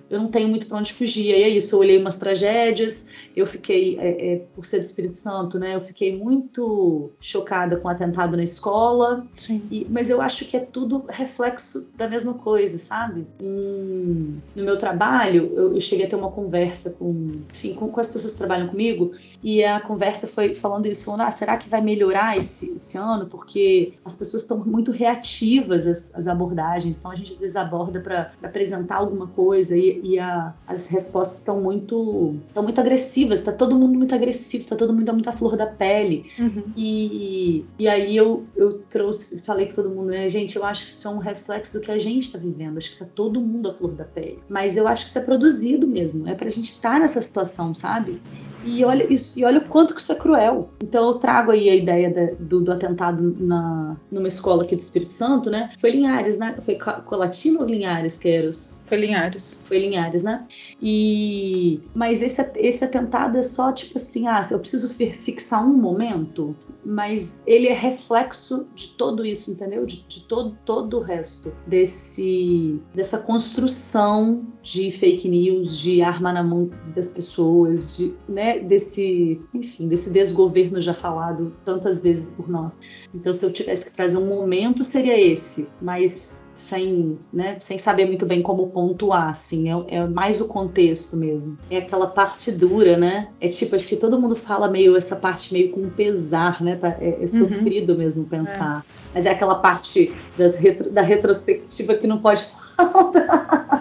eu 0.10 0.20
não 0.20 0.28
tenho 0.30 0.48
muito 0.48 0.68
para 0.68 0.78
onde 0.78 0.94
fugir. 0.94 1.26
E 1.26 1.44
é 1.44 1.50
isso. 1.50 1.76
Eu 1.76 1.80
olhei 1.80 1.98
umas 1.98 2.18
tragédias, 2.18 3.08
eu 3.36 3.46
fiquei, 3.46 3.98
é, 4.00 4.34
é, 4.34 4.42
por 4.56 4.66
ser 4.66 4.80
do 4.80 4.86
Espírito 4.86 5.16
Santo, 5.16 5.58
né? 5.60 5.76
Eu 5.76 5.82
fiquei 5.82 6.16
muito 6.16 7.12
chocada 7.20 7.78
com 7.78 7.88
o 7.88 7.92
atentado 7.92 8.36
na 8.38 8.44
escola. 8.44 9.26
E, 9.72 9.88
mas 9.90 10.10
eu 10.10 10.22
acho 10.22 10.46
que 10.46 10.58
é 10.58 10.60
tudo 10.60 11.06
reflexo 11.10 11.90
da 11.96 12.08
mesma 12.08 12.36
coisa, 12.36 12.78
sabe? 12.78 13.26
Hum, 13.42 14.38
no 14.56 14.64
meu 14.64 14.78
trabalho, 14.78 15.52
eu, 15.56 15.74
eu 15.74 15.82
cheguei 15.82 16.06
a 16.06 16.10
ter 16.10 16.16
uma 16.16 16.32
conversa 16.32 16.92
com, 16.92 17.42
enfim, 17.52 17.74
com, 17.74 17.88
com, 17.90 18.00
as 18.00 18.08
pessoas 18.08 18.34
que 18.34 18.40
trabalham 18.40 18.68
comigo, 18.68 19.14
e 19.42 19.64
a 19.64 19.80
conversa 19.80 20.28
foi 20.28 20.54
falando 20.54 20.86
isso, 20.86 21.06
falando, 21.06 21.22
ah, 21.22 21.32
será 21.32 21.58
que 21.58 21.70
vai 21.70 21.82
melhorar 21.82 22.38
esse, 22.38 22.76
esse 22.76 22.98
ano? 22.98 23.28
Porque 23.28 23.94
as 24.04 24.16
pessoas 24.16 24.44
estão 24.44 24.64
muito 24.66 24.92
reativas 24.92 25.88
às, 25.88 26.16
às, 26.16 26.28
abordagens, 26.28 26.98
então 26.98 27.12
a 27.12 27.16
gente 27.16 27.33
às 27.34 27.40
vezes 27.40 27.56
aborda 27.56 28.00
para 28.00 28.32
apresentar 28.42 28.98
alguma 28.98 29.28
coisa 29.28 29.78
e, 29.78 30.00
e 30.04 30.20
a, 30.20 30.54
as 30.68 30.88
respostas 30.88 31.40
estão 31.40 31.62
muito, 31.62 32.36
estão 32.48 32.64
muito 32.64 32.80
agressivas, 32.80 33.40
está 33.40 33.52
todo 33.52 33.76
mundo 33.76 33.98
muito 33.98 34.14
agressivo, 34.14 34.64
está 34.64 34.76
todo 34.76 34.94
mundo 34.94 35.12
muito 35.14 35.30
à 35.30 35.34
flor 35.34 35.56
da 35.56 35.68
pele. 35.68 36.26
Uhum. 36.40 36.64
E, 36.76 37.66
e 37.78 37.88
aí 37.88 38.16
eu, 38.16 38.46
eu 38.56 38.80
trouxe, 38.84 39.40
falei 39.40 39.68
com 39.68 39.74
todo 39.74 39.90
mundo, 39.90 40.08
né, 40.08 40.28
gente, 40.28 40.56
eu 40.56 40.66
acho 40.66 40.86
que 40.86 40.92
isso 40.92 41.08
é 41.08 41.12
um 41.12 41.18
reflexo 41.18 41.80
do 41.80 41.84
que 41.84 41.92
a 41.92 41.98
gente 41.98 42.24
está 42.24 42.38
vivendo, 42.38 42.78
acho 42.78 42.90
que 42.90 43.04
está 43.04 43.06
todo 43.14 43.40
mundo 43.40 43.70
à 43.70 43.74
flor 43.74 43.92
da 43.92 44.06
pele. 44.06 44.40
Mas 44.50 44.78
eu 44.78 44.88
acho 44.88 45.04
que 45.04 45.10
isso 45.10 45.20
é 45.20 45.22
produzido 45.22 45.44
produzido 45.44 45.88
mesmo. 45.88 46.28
É 46.28 46.36
pra 46.36 46.50
gente 46.50 46.70
estar 46.70 46.94
tá 46.94 47.00
nessa 47.00 47.22
situação, 47.22 47.74
sabe? 47.74 48.22
E 48.64 48.84
olha, 48.84 49.12
isso, 49.12 49.40
e 49.40 49.46
olha 49.46 49.60
o 49.60 49.68
quanto 49.68 49.94
que 49.94 50.02
isso 50.02 50.12
é 50.12 50.16
cruel. 50.16 50.70
Então 50.82 51.08
eu 51.08 51.16
trago 51.16 51.52
aí 51.52 51.70
a 51.70 51.76
ideia 51.76 52.10
da, 52.10 52.34
do, 52.40 52.62
do, 52.62 52.72
atentado 52.72 53.36
na, 53.40 53.96
numa 54.12 54.28
escola 54.28 54.64
aqui 54.64 54.76
do 54.76 54.80
Espírito 54.80 55.12
Santo, 55.12 55.50
né? 55.50 55.72
Foi 55.78 55.92
Linhares, 55.92 56.38
né? 56.38 56.56
Foi 56.62 56.76
Colatina 56.76 57.60
ou 57.60 57.66
Linhares, 57.66 58.18
Queiros? 58.18 58.84
Foi 58.88 58.98
Linhares. 58.98 59.62
Foi 59.66 59.80
Linhares, 59.80 60.24
né? 60.24 60.46
E... 60.82 61.82
Mas 61.94 62.22
esse, 62.22 62.42
esse 62.56 62.84
atentado 62.84 63.38
é 63.38 63.42
só 63.42 63.72
tipo 63.72 63.98
assim, 63.98 64.28
ah, 64.28 64.42
eu 64.50 64.60
preciso 64.60 64.90
fixar 64.90 65.66
um 65.66 65.74
momento, 65.74 66.56
mas 66.86 67.44
ele 67.48 67.68
é 67.68 67.74
reflexo 67.74 68.66
de 68.76 68.90
todo 68.90 69.26
isso, 69.26 69.52
entendeu? 69.52 69.86
De, 69.86 70.04
de 70.04 70.22
todo, 70.22 70.58
todo 70.66 70.98
o 70.98 71.02
resto 71.02 71.54
desse, 71.68 72.80
dessa 72.94 73.20
construção 73.20 74.46
de 74.62 74.92
fake 74.92 75.28
news, 75.28 75.80
de 75.80 76.02
arma 76.02 76.32
na 76.34 76.44
mão 76.44 76.70
das 76.96 77.10
pessoas, 77.10 77.98
de, 77.98 78.14
né? 78.28 78.60
desse, 78.60 79.40
enfim, 79.54 79.88
desse 79.88 80.10
desgoverno 80.12 80.80
já 80.80 80.94
falado 80.94 81.52
tantas 81.66 82.02
vezes 82.02 82.36
por 82.36 82.50
nós. 82.50 82.82
Então, 83.14 83.34
se 83.34 83.46
eu 83.46 83.52
tivesse 83.52 83.90
que 83.90 83.96
trazer 83.96 84.18
um 84.18 84.28
momento, 84.28 84.84
seria 84.84 85.20
esse, 85.20 85.68
mas 85.82 86.52
sem, 86.54 87.18
né, 87.32 87.58
sem 87.60 87.78
saber 87.78 88.06
muito 88.06 88.26
bem 88.26 88.42
como 88.42 88.68
pontuar, 88.68 89.30
assim, 89.30 89.70
é, 89.70 89.96
é 89.96 90.08
mais 90.08 90.40
o 90.40 90.48
contexto 90.48 91.18
mesmo. 91.18 91.58
É 91.70 91.78
aquela 91.78 92.08
parte 92.08 92.52
dura, 92.52 92.98
né? 92.98 93.30
É 93.42 93.48
tipo, 93.48 93.76
acho 93.76 93.88
que 93.88 93.96
todo 93.96 94.20
mundo 94.20 94.36
fala 94.36 94.70
meio 94.70 94.96
essa 94.96 95.16
parte 95.16 95.52
meio 95.52 95.72
com 95.72 95.90
pesar, 95.90 96.62
né? 96.62 96.80
É, 97.00 97.24
é 97.24 97.28
sofrido 97.28 97.94
uhum. 97.94 98.00
mesmo 98.00 98.28
pensar. 98.28 98.86
É. 98.88 99.04
Mas 99.16 99.26
é 99.26 99.32
aquela 99.32 99.56
parte 99.56 100.14
das 100.38 100.58
retro, 100.58 100.90
da 100.92 101.02
retrospectiva 101.02 101.96
que 101.96 102.08
não 102.08 102.20
pode 102.20 102.46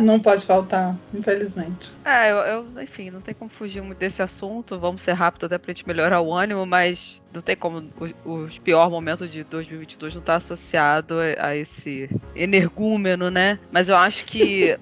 Não 0.00 0.18
pode 0.18 0.44
faltar, 0.44 0.96
infelizmente. 1.14 1.92
É, 2.04 2.30
eu, 2.30 2.36
eu, 2.38 2.82
enfim, 2.82 3.10
não 3.10 3.20
tem 3.20 3.34
como 3.34 3.50
fugir 3.50 3.82
muito 3.82 3.98
desse 3.98 4.22
assunto. 4.22 4.78
Vamos 4.78 5.02
ser 5.02 5.12
rápido 5.12 5.46
até 5.46 5.58
pra 5.58 5.72
gente 5.72 5.86
melhorar 5.86 6.20
o 6.20 6.32
ânimo, 6.34 6.66
mas 6.66 7.22
não 7.32 7.40
tem 7.40 7.56
como 7.56 7.88
o, 8.24 8.30
o 8.30 8.48
pior 8.62 8.90
momento 8.90 9.28
de 9.28 9.44
2022 9.44 10.14
não 10.14 10.22
tá 10.22 10.36
associado 10.36 11.16
a 11.38 11.54
esse 11.54 12.10
energúmeno, 12.34 13.30
né? 13.30 13.58
Mas 13.70 13.88
eu 13.88 13.96
acho 13.96 14.24
que 14.24 14.76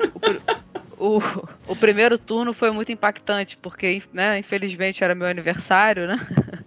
o, 1.01 1.19
o, 1.67 1.75
primeiro 1.75 2.19
turno 2.19 2.53
foi 2.53 2.71
muito 2.71 2.93
impactante, 2.93 3.57
porque, 3.57 4.03
né, 4.13 4.39
infelizmente 4.39 5.03
era 5.03 5.15
meu 5.15 5.27
aniversário, 5.27 6.07
né? 6.07 6.19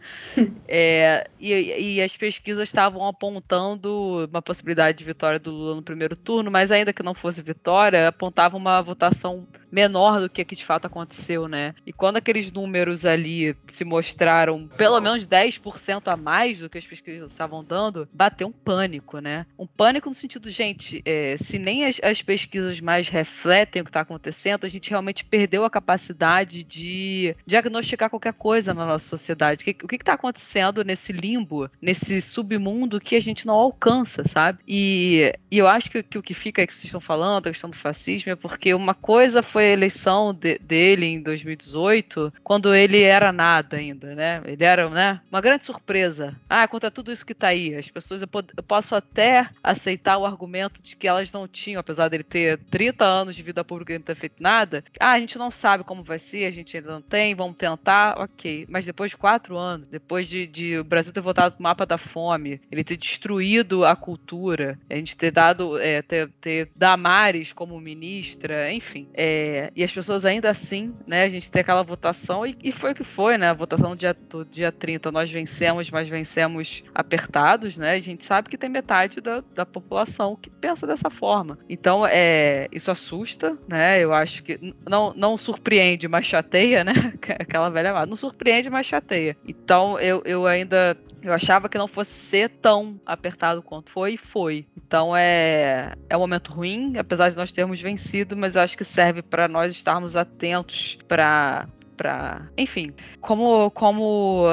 É, 0.68 1.30
e, 1.40 1.96
e, 1.96 2.02
as 2.02 2.18
pesquisas 2.18 2.68
estavam 2.68 3.08
apontando 3.08 4.28
uma 4.30 4.42
possibilidade 4.42 4.98
de 4.98 5.04
vitória 5.06 5.40
do 5.40 5.52
Lula 5.52 5.76
no 5.76 5.82
primeiro 5.82 6.16
turno, 6.16 6.52
mas 6.52 6.72
ainda 6.72 6.92
que 6.92 7.02
não 7.02 7.14
fosse 7.14 7.42
vitória, 7.42 8.10
apontava 8.10 8.58
uma 8.58 8.82
votação 8.82 9.48
menor 9.72 10.20
do 10.20 10.30
que 10.30 10.44
que 10.44 10.56
de 10.56 10.66
fato 10.66 10.86
aconteceu, 10.86 11.48
né? 11.48 11.74
E 11.86 11.94
quando 11.94 12.18
aqueles 12.18 12.52
números 12.52 13.06
ali 13.06 13.56
se 13.68 13.84
mostraram 13.84 14.68
pelo 14.78 15.00
menos 15.00 15.26
10% 15.26 16.12
a 16.12 16.18
mais 16.18 16.60
do 16.60 16.70
que 16.70 16.78
as 16.78 16.86
pesquisas 16.86 17.32
estavam 17.32 17.64
dando, 17.64 18.08
bateu 18.14 18.48
um 18.48 18.52
pânico, 18.52 19.20
né? 19.20 19.46
Um 19.58 19.66
pânico 19.66 20.10
no 20.10 20.16
sentido, 20.16 20.50
gente, 20.50 21.02
é, 21.06 21.38
se 21.38 21.58
nem 21.58 21.86
as, 21.86 22.00
as 22.04 22.22
pesquisas 22.22 22.82
mais 22.82 23.08
refletem 23.08 23.82
o 23.82 23.86
que 23.86 23.90
está 23.90 24.02
acontecendo, 24.02 24.23
a 24.30 24.68
gente 24.68 24.90
realmente 24.90 25.26
perdeu 25.26 25.66
a 25.66 25.70
capacidade 25.70 26.64
de 26.64 27.36
diagnosticar 27.46 28.10
qualquer 28.10 28.34
coisa 28.34 28.74
na 28.74 28.86
nossa 28.86 29.08
sociedade. 29.08 29.66
O 29.84 29.88
que 29.88 29.96
está 29.96 30.14
acontecendo 30.14 30.84
nesse 30.84 31.12
limbo, 31.12 31.70
nesse 31.82 32.22
submundo 32.22 33.00
que 33.00 33.16
a 33.16 33.20
gente 33.20 33.46
não 33.46 33.56
alcança, 33.56 34.24
sabe? 34.26 34.60
E, 34.68 35.34
e 35.50 35.58
eu 35.58 35.68
acho 35.68 35.90
que, 35.90 36.04
que, 36.04 36.18
o 36.18 36.22
que 36.22 36.34
fica 36.34 36.62
aí 36.62 36.68
que 36.68 36.74
vocês 36.74 36.86
estão 36.86 37.00
falando, 37.00 37.48
a 37.48 37.52
questão 37.52 37.70
do 37.70 37.76
fascismo, 37.76 38.32
é 38.32 38.36
porque 38.36 38.74
uma 38.74 38.94
coisa 38.94 39.42
foi 39.42 39.66
a 39.66 39.72
eleição 39.72 40.34
de, 40.34 40.58
dele 40.60 41.06
em 41.06 41.22
2018, 41.22 42.34
quando 42.44 42.74
ele 42.74 43.02
era 43.02 43.32
nada 43.32 43.78
ainda, 43.78 44.16
né? 44.16 44.42
Ele 44.46 44.64
era, 44.64 44.90
né? 44.90 45.22
Uma 45.32 45.42
grande 45.42 45.66
surpresa. 45.66 46.36
Ah, 46.50 46.68
contra 46.68 46.92
tudo 46.92 47.12
isso 47.12 47.26
que 47.26 47.34
está 47.34 47.48
aí, 47.48 47.76
as 47.76 47.90
pessoas, 47.90 48.22
eu, 48.22 48.30
eu 48.56 48.64
posso 48.64 48.96
até 48.96 49.50
aceitar 49.64 50.18
o 50.18 50.26
argumento 50.26 50.82
de 50.82 50.96
que 50.96 51.08
elas 51.08 51.32
não 51.32 51.48
tinham, 51.48 51.80
apesar 51.80 52.10
dele 52.10 52.24
ter 52.24 52.60
30 52.70 53.06
anos 53.06 53.36
de 53.36 53.44
vida 53.44 53.64
pública 53.64 53.94
ter 54.14 54.20
feito 54.20 54.42
nada, 54.42 54.84
ah, 55.00 55.12
a 55.12 55.20
gente 55.20 55.38
não 55.38 55.52
sabe 55.52 55.84
como 55.84 56.04
vai 56.04 56.20
ser, 56.20 56.46
a 56.46 56.52
gente 56.52 56.76
ainda 56.78 56.92
não 56.92 57.02
tem, 57.02 57.36
vamos 57.36 57.56
tentar, 57.56 58.20
ok. 58.20 58.66
Mas 58.70 58.86
depois 58.86 59.12
de 59.12 59.18
quatro 59.18 59.58
anos, 59.58 59.88
depois 59.90 60.28
de, 60.28 60.48
de 60.48 60.78
o 60.78 60.84
Brasil 60.84 61.14
ter 61.14 61.22
votado 61.22 61.56
pro 61.56 61.64
mapa 61.64 61.86
da 61.86 61.98
fome, 61.98 62.62
ele 62.72 62.84
ter 62.84 62.98
destruído 62.98 63.86
a 63.86 63.96
cultura, 63.96 64.80
a 64.90 64.96
gente 64.96 65.18
ter 65.18 65.32
dado, 65.32 65.80
é, 65.80 66.02
ter, 66.02 66.30
ter 66.40 66.70
Damares 66.76 67.52
como 67.52 67.80
ministra, 67.80 68.72
enfim. 68.72 69.08
É, 69.14 69.72
e 69.76 69.84
as 69.84 69.92
pessoas 69.92 70.26
ainda 70.26 70.50
assim, 70.50 70.94
né, 71.08 71.24
a 71.24 71.30
gente 71.30 71.50
ter 71.50 71.62
aquela 71.62 71.84
votação, 71.84 72.46
e, 72.46 72.56
e 72.64 72.72
foi 72.72 72.92
o 72.92 72.96
que 72.96 73.04
foi, 73.04 73.38
né? 73.38 73.50
A 73.50 73.54
votação 73.54 73.92
do 73.92 73.96
dia, 73.96 74.14
do 74.14 74.46
dia 74.46 74.72
30, 74.72 75.12
nós 75.12 75.32
vencemos, 75.32 75.90
mas 75.90 76.08
vencemos 76.08 76.84
apertados, 76.94 77.78
né? 77.78 77.94
A 77.94 78.00
gente 78.00 78.24
sabe 78.24 78.50
que 78.50 78.58
tem 78.58 78.70
metade 78.70 79.22
da, 79.22 79.44
da 79.54 79.66
população 79.66 80.36
que 80.36 80.50
pensa 80.50 80.86
dessa 80.86 81.10
forma. 81.10 81.58
Então, 81.70 82.06
é, 82.06 82.68
isso 82.72 82.92
assusta, 82.92 83.58
né? 83.68 84.03
Eu 84.04 84.14
acho 84.14 84.44
que 84.44 84.60
não, 84.88 85.14
não 85.16 85.38
surpreende, 85.38 86.08
mas 86.08 86.26
chateia, 86.26 86.84
né? 86.84 86.94
Aquela 87.40 87.70
velha 87.70 87.92
amada. 87.92 88.06
Não 88.06 88.18
surpreende, 88.18 88.70
mas 88.70 88.86
chateia. 88.86 89.36
Então, 89.48 90.00
eu, 90.00 90.22
eu 90.26 90.46
ainda 90.46 90.98
eu 91.24 91.32
achava 91.32 91.70
que 91.70 91.78
não 91.78 91.88
fosse 91.88 92.12
ser 92.12 92.50
tão 92.50 93.00
apertado 93.06 93.62
quanto 93.62 93.90
foi 93.90 94.16
e 94.16 94.18
foi. 94.18 94.68
Então 94.76 95.16
é, 95.16 95.94
é 96.10 96.18
um 96.18 96.20
momento 96.20 96.52
ruim, 96.52 96.98
apesar 96.98 97.30
de 97.30 97.38
nós 97.38 97.52
termos 97.52 97.80
vencido, 97.80 98.36
mas 98.36 98.56
eu 98.56 98.62
acho 98.62 98.78
que 98.78 98.84
serve 98.84 99.22
para 99.22 99.48
nós 99.48 99.72
estarmos 99.72 100.18
atentos 100.18 100.98
para 101.08 101.68
para, 101.96 102.50
enfim, 102.58 102.92
como 103.22 103.70
como 103.72 104.46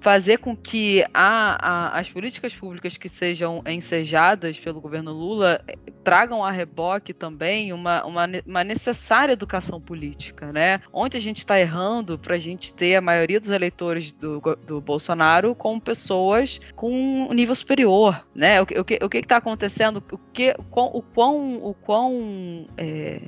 fazer 0.00 0.38
com 0.38 0.56
que 0.56 1.04
a, 1.12 1.56
a, 1.60 1.98
as 1.98 2.08
políticas 2.08 2.54
públicas 2.54 2.96
que 2.96 3.08
sejam 3.08 3.62
ensejadas 3.66 4.58
pelo 4.58 4.80
governo 4.80 5.12
Lula 5.12 5.60
eh, 5.66 5.76
tragam 6.04 6.44
a 6.44 6.50
reboque 6.52 7.12
também 7.12 7.72
uma, 7.72 8.04
uma, 8.04 8.28
uma 8.46 8.62
necessária 8.62 9.32
educação 9.32 9.80
política, 9.80 10.52
né? 10.52 10.80
Onde 10.92 11.16
a 11.16 11.20
gente 11.20 11.38
está 11.38 11.58
errando 11.58 12.16
para 12.16 12.36
a 12.36 12.38
gente 12.38 12.72
ter 12.72 12.94
a 12.94 13.00
maioria 13.00 13.40
dos 13.40 13.50
eleitores 13.50 14.12
do, 14.12 14.40
do 14.64 14.80
Bolsonaro 14.80 15.56
como 15.56 15.80
pessoas 15.80 16.60
com 16.76 16.88
um 17.28 17.32
nível 17.32 17.54
superior, 17.56 18.24
né? 18.32 18.60
O, 18.60 18.64
o, 18.64 19.06
o 19.06 19.08
que 19.08 19.18
está 19.18 19.38
acontecendo? 19.38 19.96
O 20.12 20.18
que 20.32 20.54
o 20.56 20.62
quão 20.62 20.86
o 20.94 21.02
quão, 21.02 21.64
o 21.64 21.74
quão 21.74 22.68
é, 22.76 23.22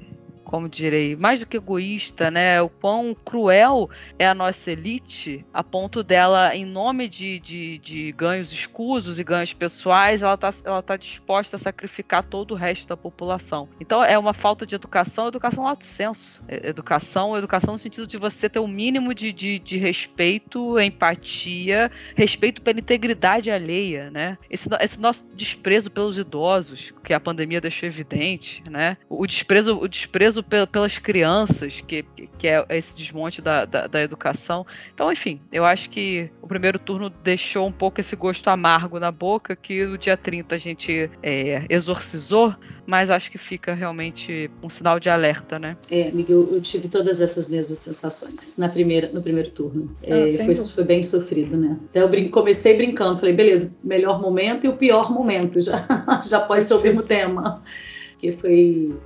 como 0.48 0.66
direi, 0.66 1.14
mais 1.14 1.40
do 1.40 1.46
que 1.46 1.58
egoísta, 1.58 2.30
né? 2.30 2.60
O 2.62 2.70
quão 2.70 3.14
cruel 3.14 3.90
é 4.18 4.26
a 4.26 4.34
nossa 4.34 4.72
elite, 4.72 5.44
a 5.52 5.62
ponto 5.62 6.02
dela, 6.02 6.56
em 6.56 6.64
nome 6.64 7.06
de, 7.06 7.38
de, 7.38 7.76
de 7.78 8.12
ganhos 8.12 8.50
escusos 8.50 9.18
e 9.18 9.24
ganhos 9.24 9.52
pessoais, 9.52 10.22
ela 10.22 10.34
está 10.34 10.50
ela 10.64 10.82
tá 10.82 10.96
disposta 10.96 11.56
a 11.56 11.58
sacrificar 11.58 12.22
todo 12.22 12.52
o 12.52 12.54
resto 12.54 12.88
da 12.88 12.96
população. 12.96 13.68
Então 13.78 14.02
é 14.02 14.18
uma 14.18 14.32
falta 14.32 14.64
de 14.64 14.74
educação, 14.74 15.28
educação 15.28 15.64
lato 15.64 15.84
senso. 15.84 16.42
Educação, 16.48 17.36
educação 17.36 17.74
no 17.74 17.78
sentido 17.78 18.06
de 18.06 18.16
você 18.16 18.48
ter 18.48 18.58
o 18.58 18.64
um 18.64 18.68
mínimo 18.68 19.12
de, 19.12 19.30
de, 19.32 19.58
de 19.58 19.76
respeito, 19.76 20.80
empatia, 20.80 21.90
respeito 22.14 22.62
pela 22.62 22.80
integridade 22.80 23.50
alheia, 23.50 24.10
né? 24.10 24.38
Esse, 24.48 24.68
esse 24.80 24.98
nosso 24.98 25.28
desprezo 25.34 25.90
pelos 25.90 26.16
idosos, 26.16 26.94
que 27.04 27.12
a 27.12 27.20
pandemia 27.20 27.60
deixou 27.60 27.86
evidente, 27.86 28.62
né? 28.70 28.96
O 29.10 29.26
desprezo, 29.26 29.78
o 29.78 29.86
desprezo 29.86 30.37
pelas 30.42 30.98
crianças, 30.98 31.80
que, 31.80 32.04
que 32.38 32.48
é 32.48 32.64
esse 32.70 32.96
desmonte 32.96 33.40
da, 33.40 33.64
da, 33.64 33.86
da, 33.86 34.02
educação. 34.02 34.66
Então, 34.92 35.10
enfim, 35.12 35.40
eu 35.52 35.64
acho 35.64 35.90
que 35.90 36.30
o 36.40 36.46
primeiro 36.46 36.78
turno 36.78 37.10
deixou 37.10 37.66
um 37.66 37.72
pouco 37.72 38.00
esse 38.00 38.16
gosto 38.16 38.48
amargo 38.48 38.98
na 38.98 39.10
boca, 39.10 39.54
que 39.54 39.84
no 39.86 39.98
dia 39.98 40.16
30 40.16 40.54
a 40.54 40.58
gente 40.58 41.10
é, 41.22 41.64
exorcizou, 41.68 42.54
mas 42.86 43.10
acho 43.10 43.30
que 43.30 43.36
fica 43.36 43.74
realmente 43.74 44.50
um 44.62 44.68
sinal 44.68 44.98
de 44.98 45.10
alerta, 45.10 45.58
né? 45.58 45.76
É, 45.90 46.10
Miguel, 46.10 46.48
eu 46.50 46.60
tive 46.60 46.88
todas 46.88 47.20
essas 47.20 47.50
mesmas 47.50 47.78
sensações 47.78 48.56
na 48.56 48.68
primeira, 48.68 49.10
no 49.12 49.22
primeiro 49.22 49.50
turno. 49.50 49.94
Ah, 50.04 50.16
é, 50.16 50.44
foi, 50.44 50.54
foi, 50.54 50.84
bem 50.84 51.02
sofrido, 51.02 51.56
né? 51.56 51.78
Então 51.90 52.02
eu 52.02 52.08
brin 52.08 52.28
comecei 52.28 52.76
brincando, 52.76 53.18
falei, 53.18 53.34
beleza, 53.34 53.76
melhor 53.84 54.20
momento 54.20 54.64
e 54.64 54.68
o 54.68 54.76
pior 54.76 55.12
momento, 55.12 55.60
já, 55.60 55.86
já 56.26 56.40
pode 56.40 56.64
ser 56.64 56.74
o 56.74 56.80
mesmo 56.80 57.02
tema. 57.02 57.62
Que 58.18 58.32
foi 58.32 58.96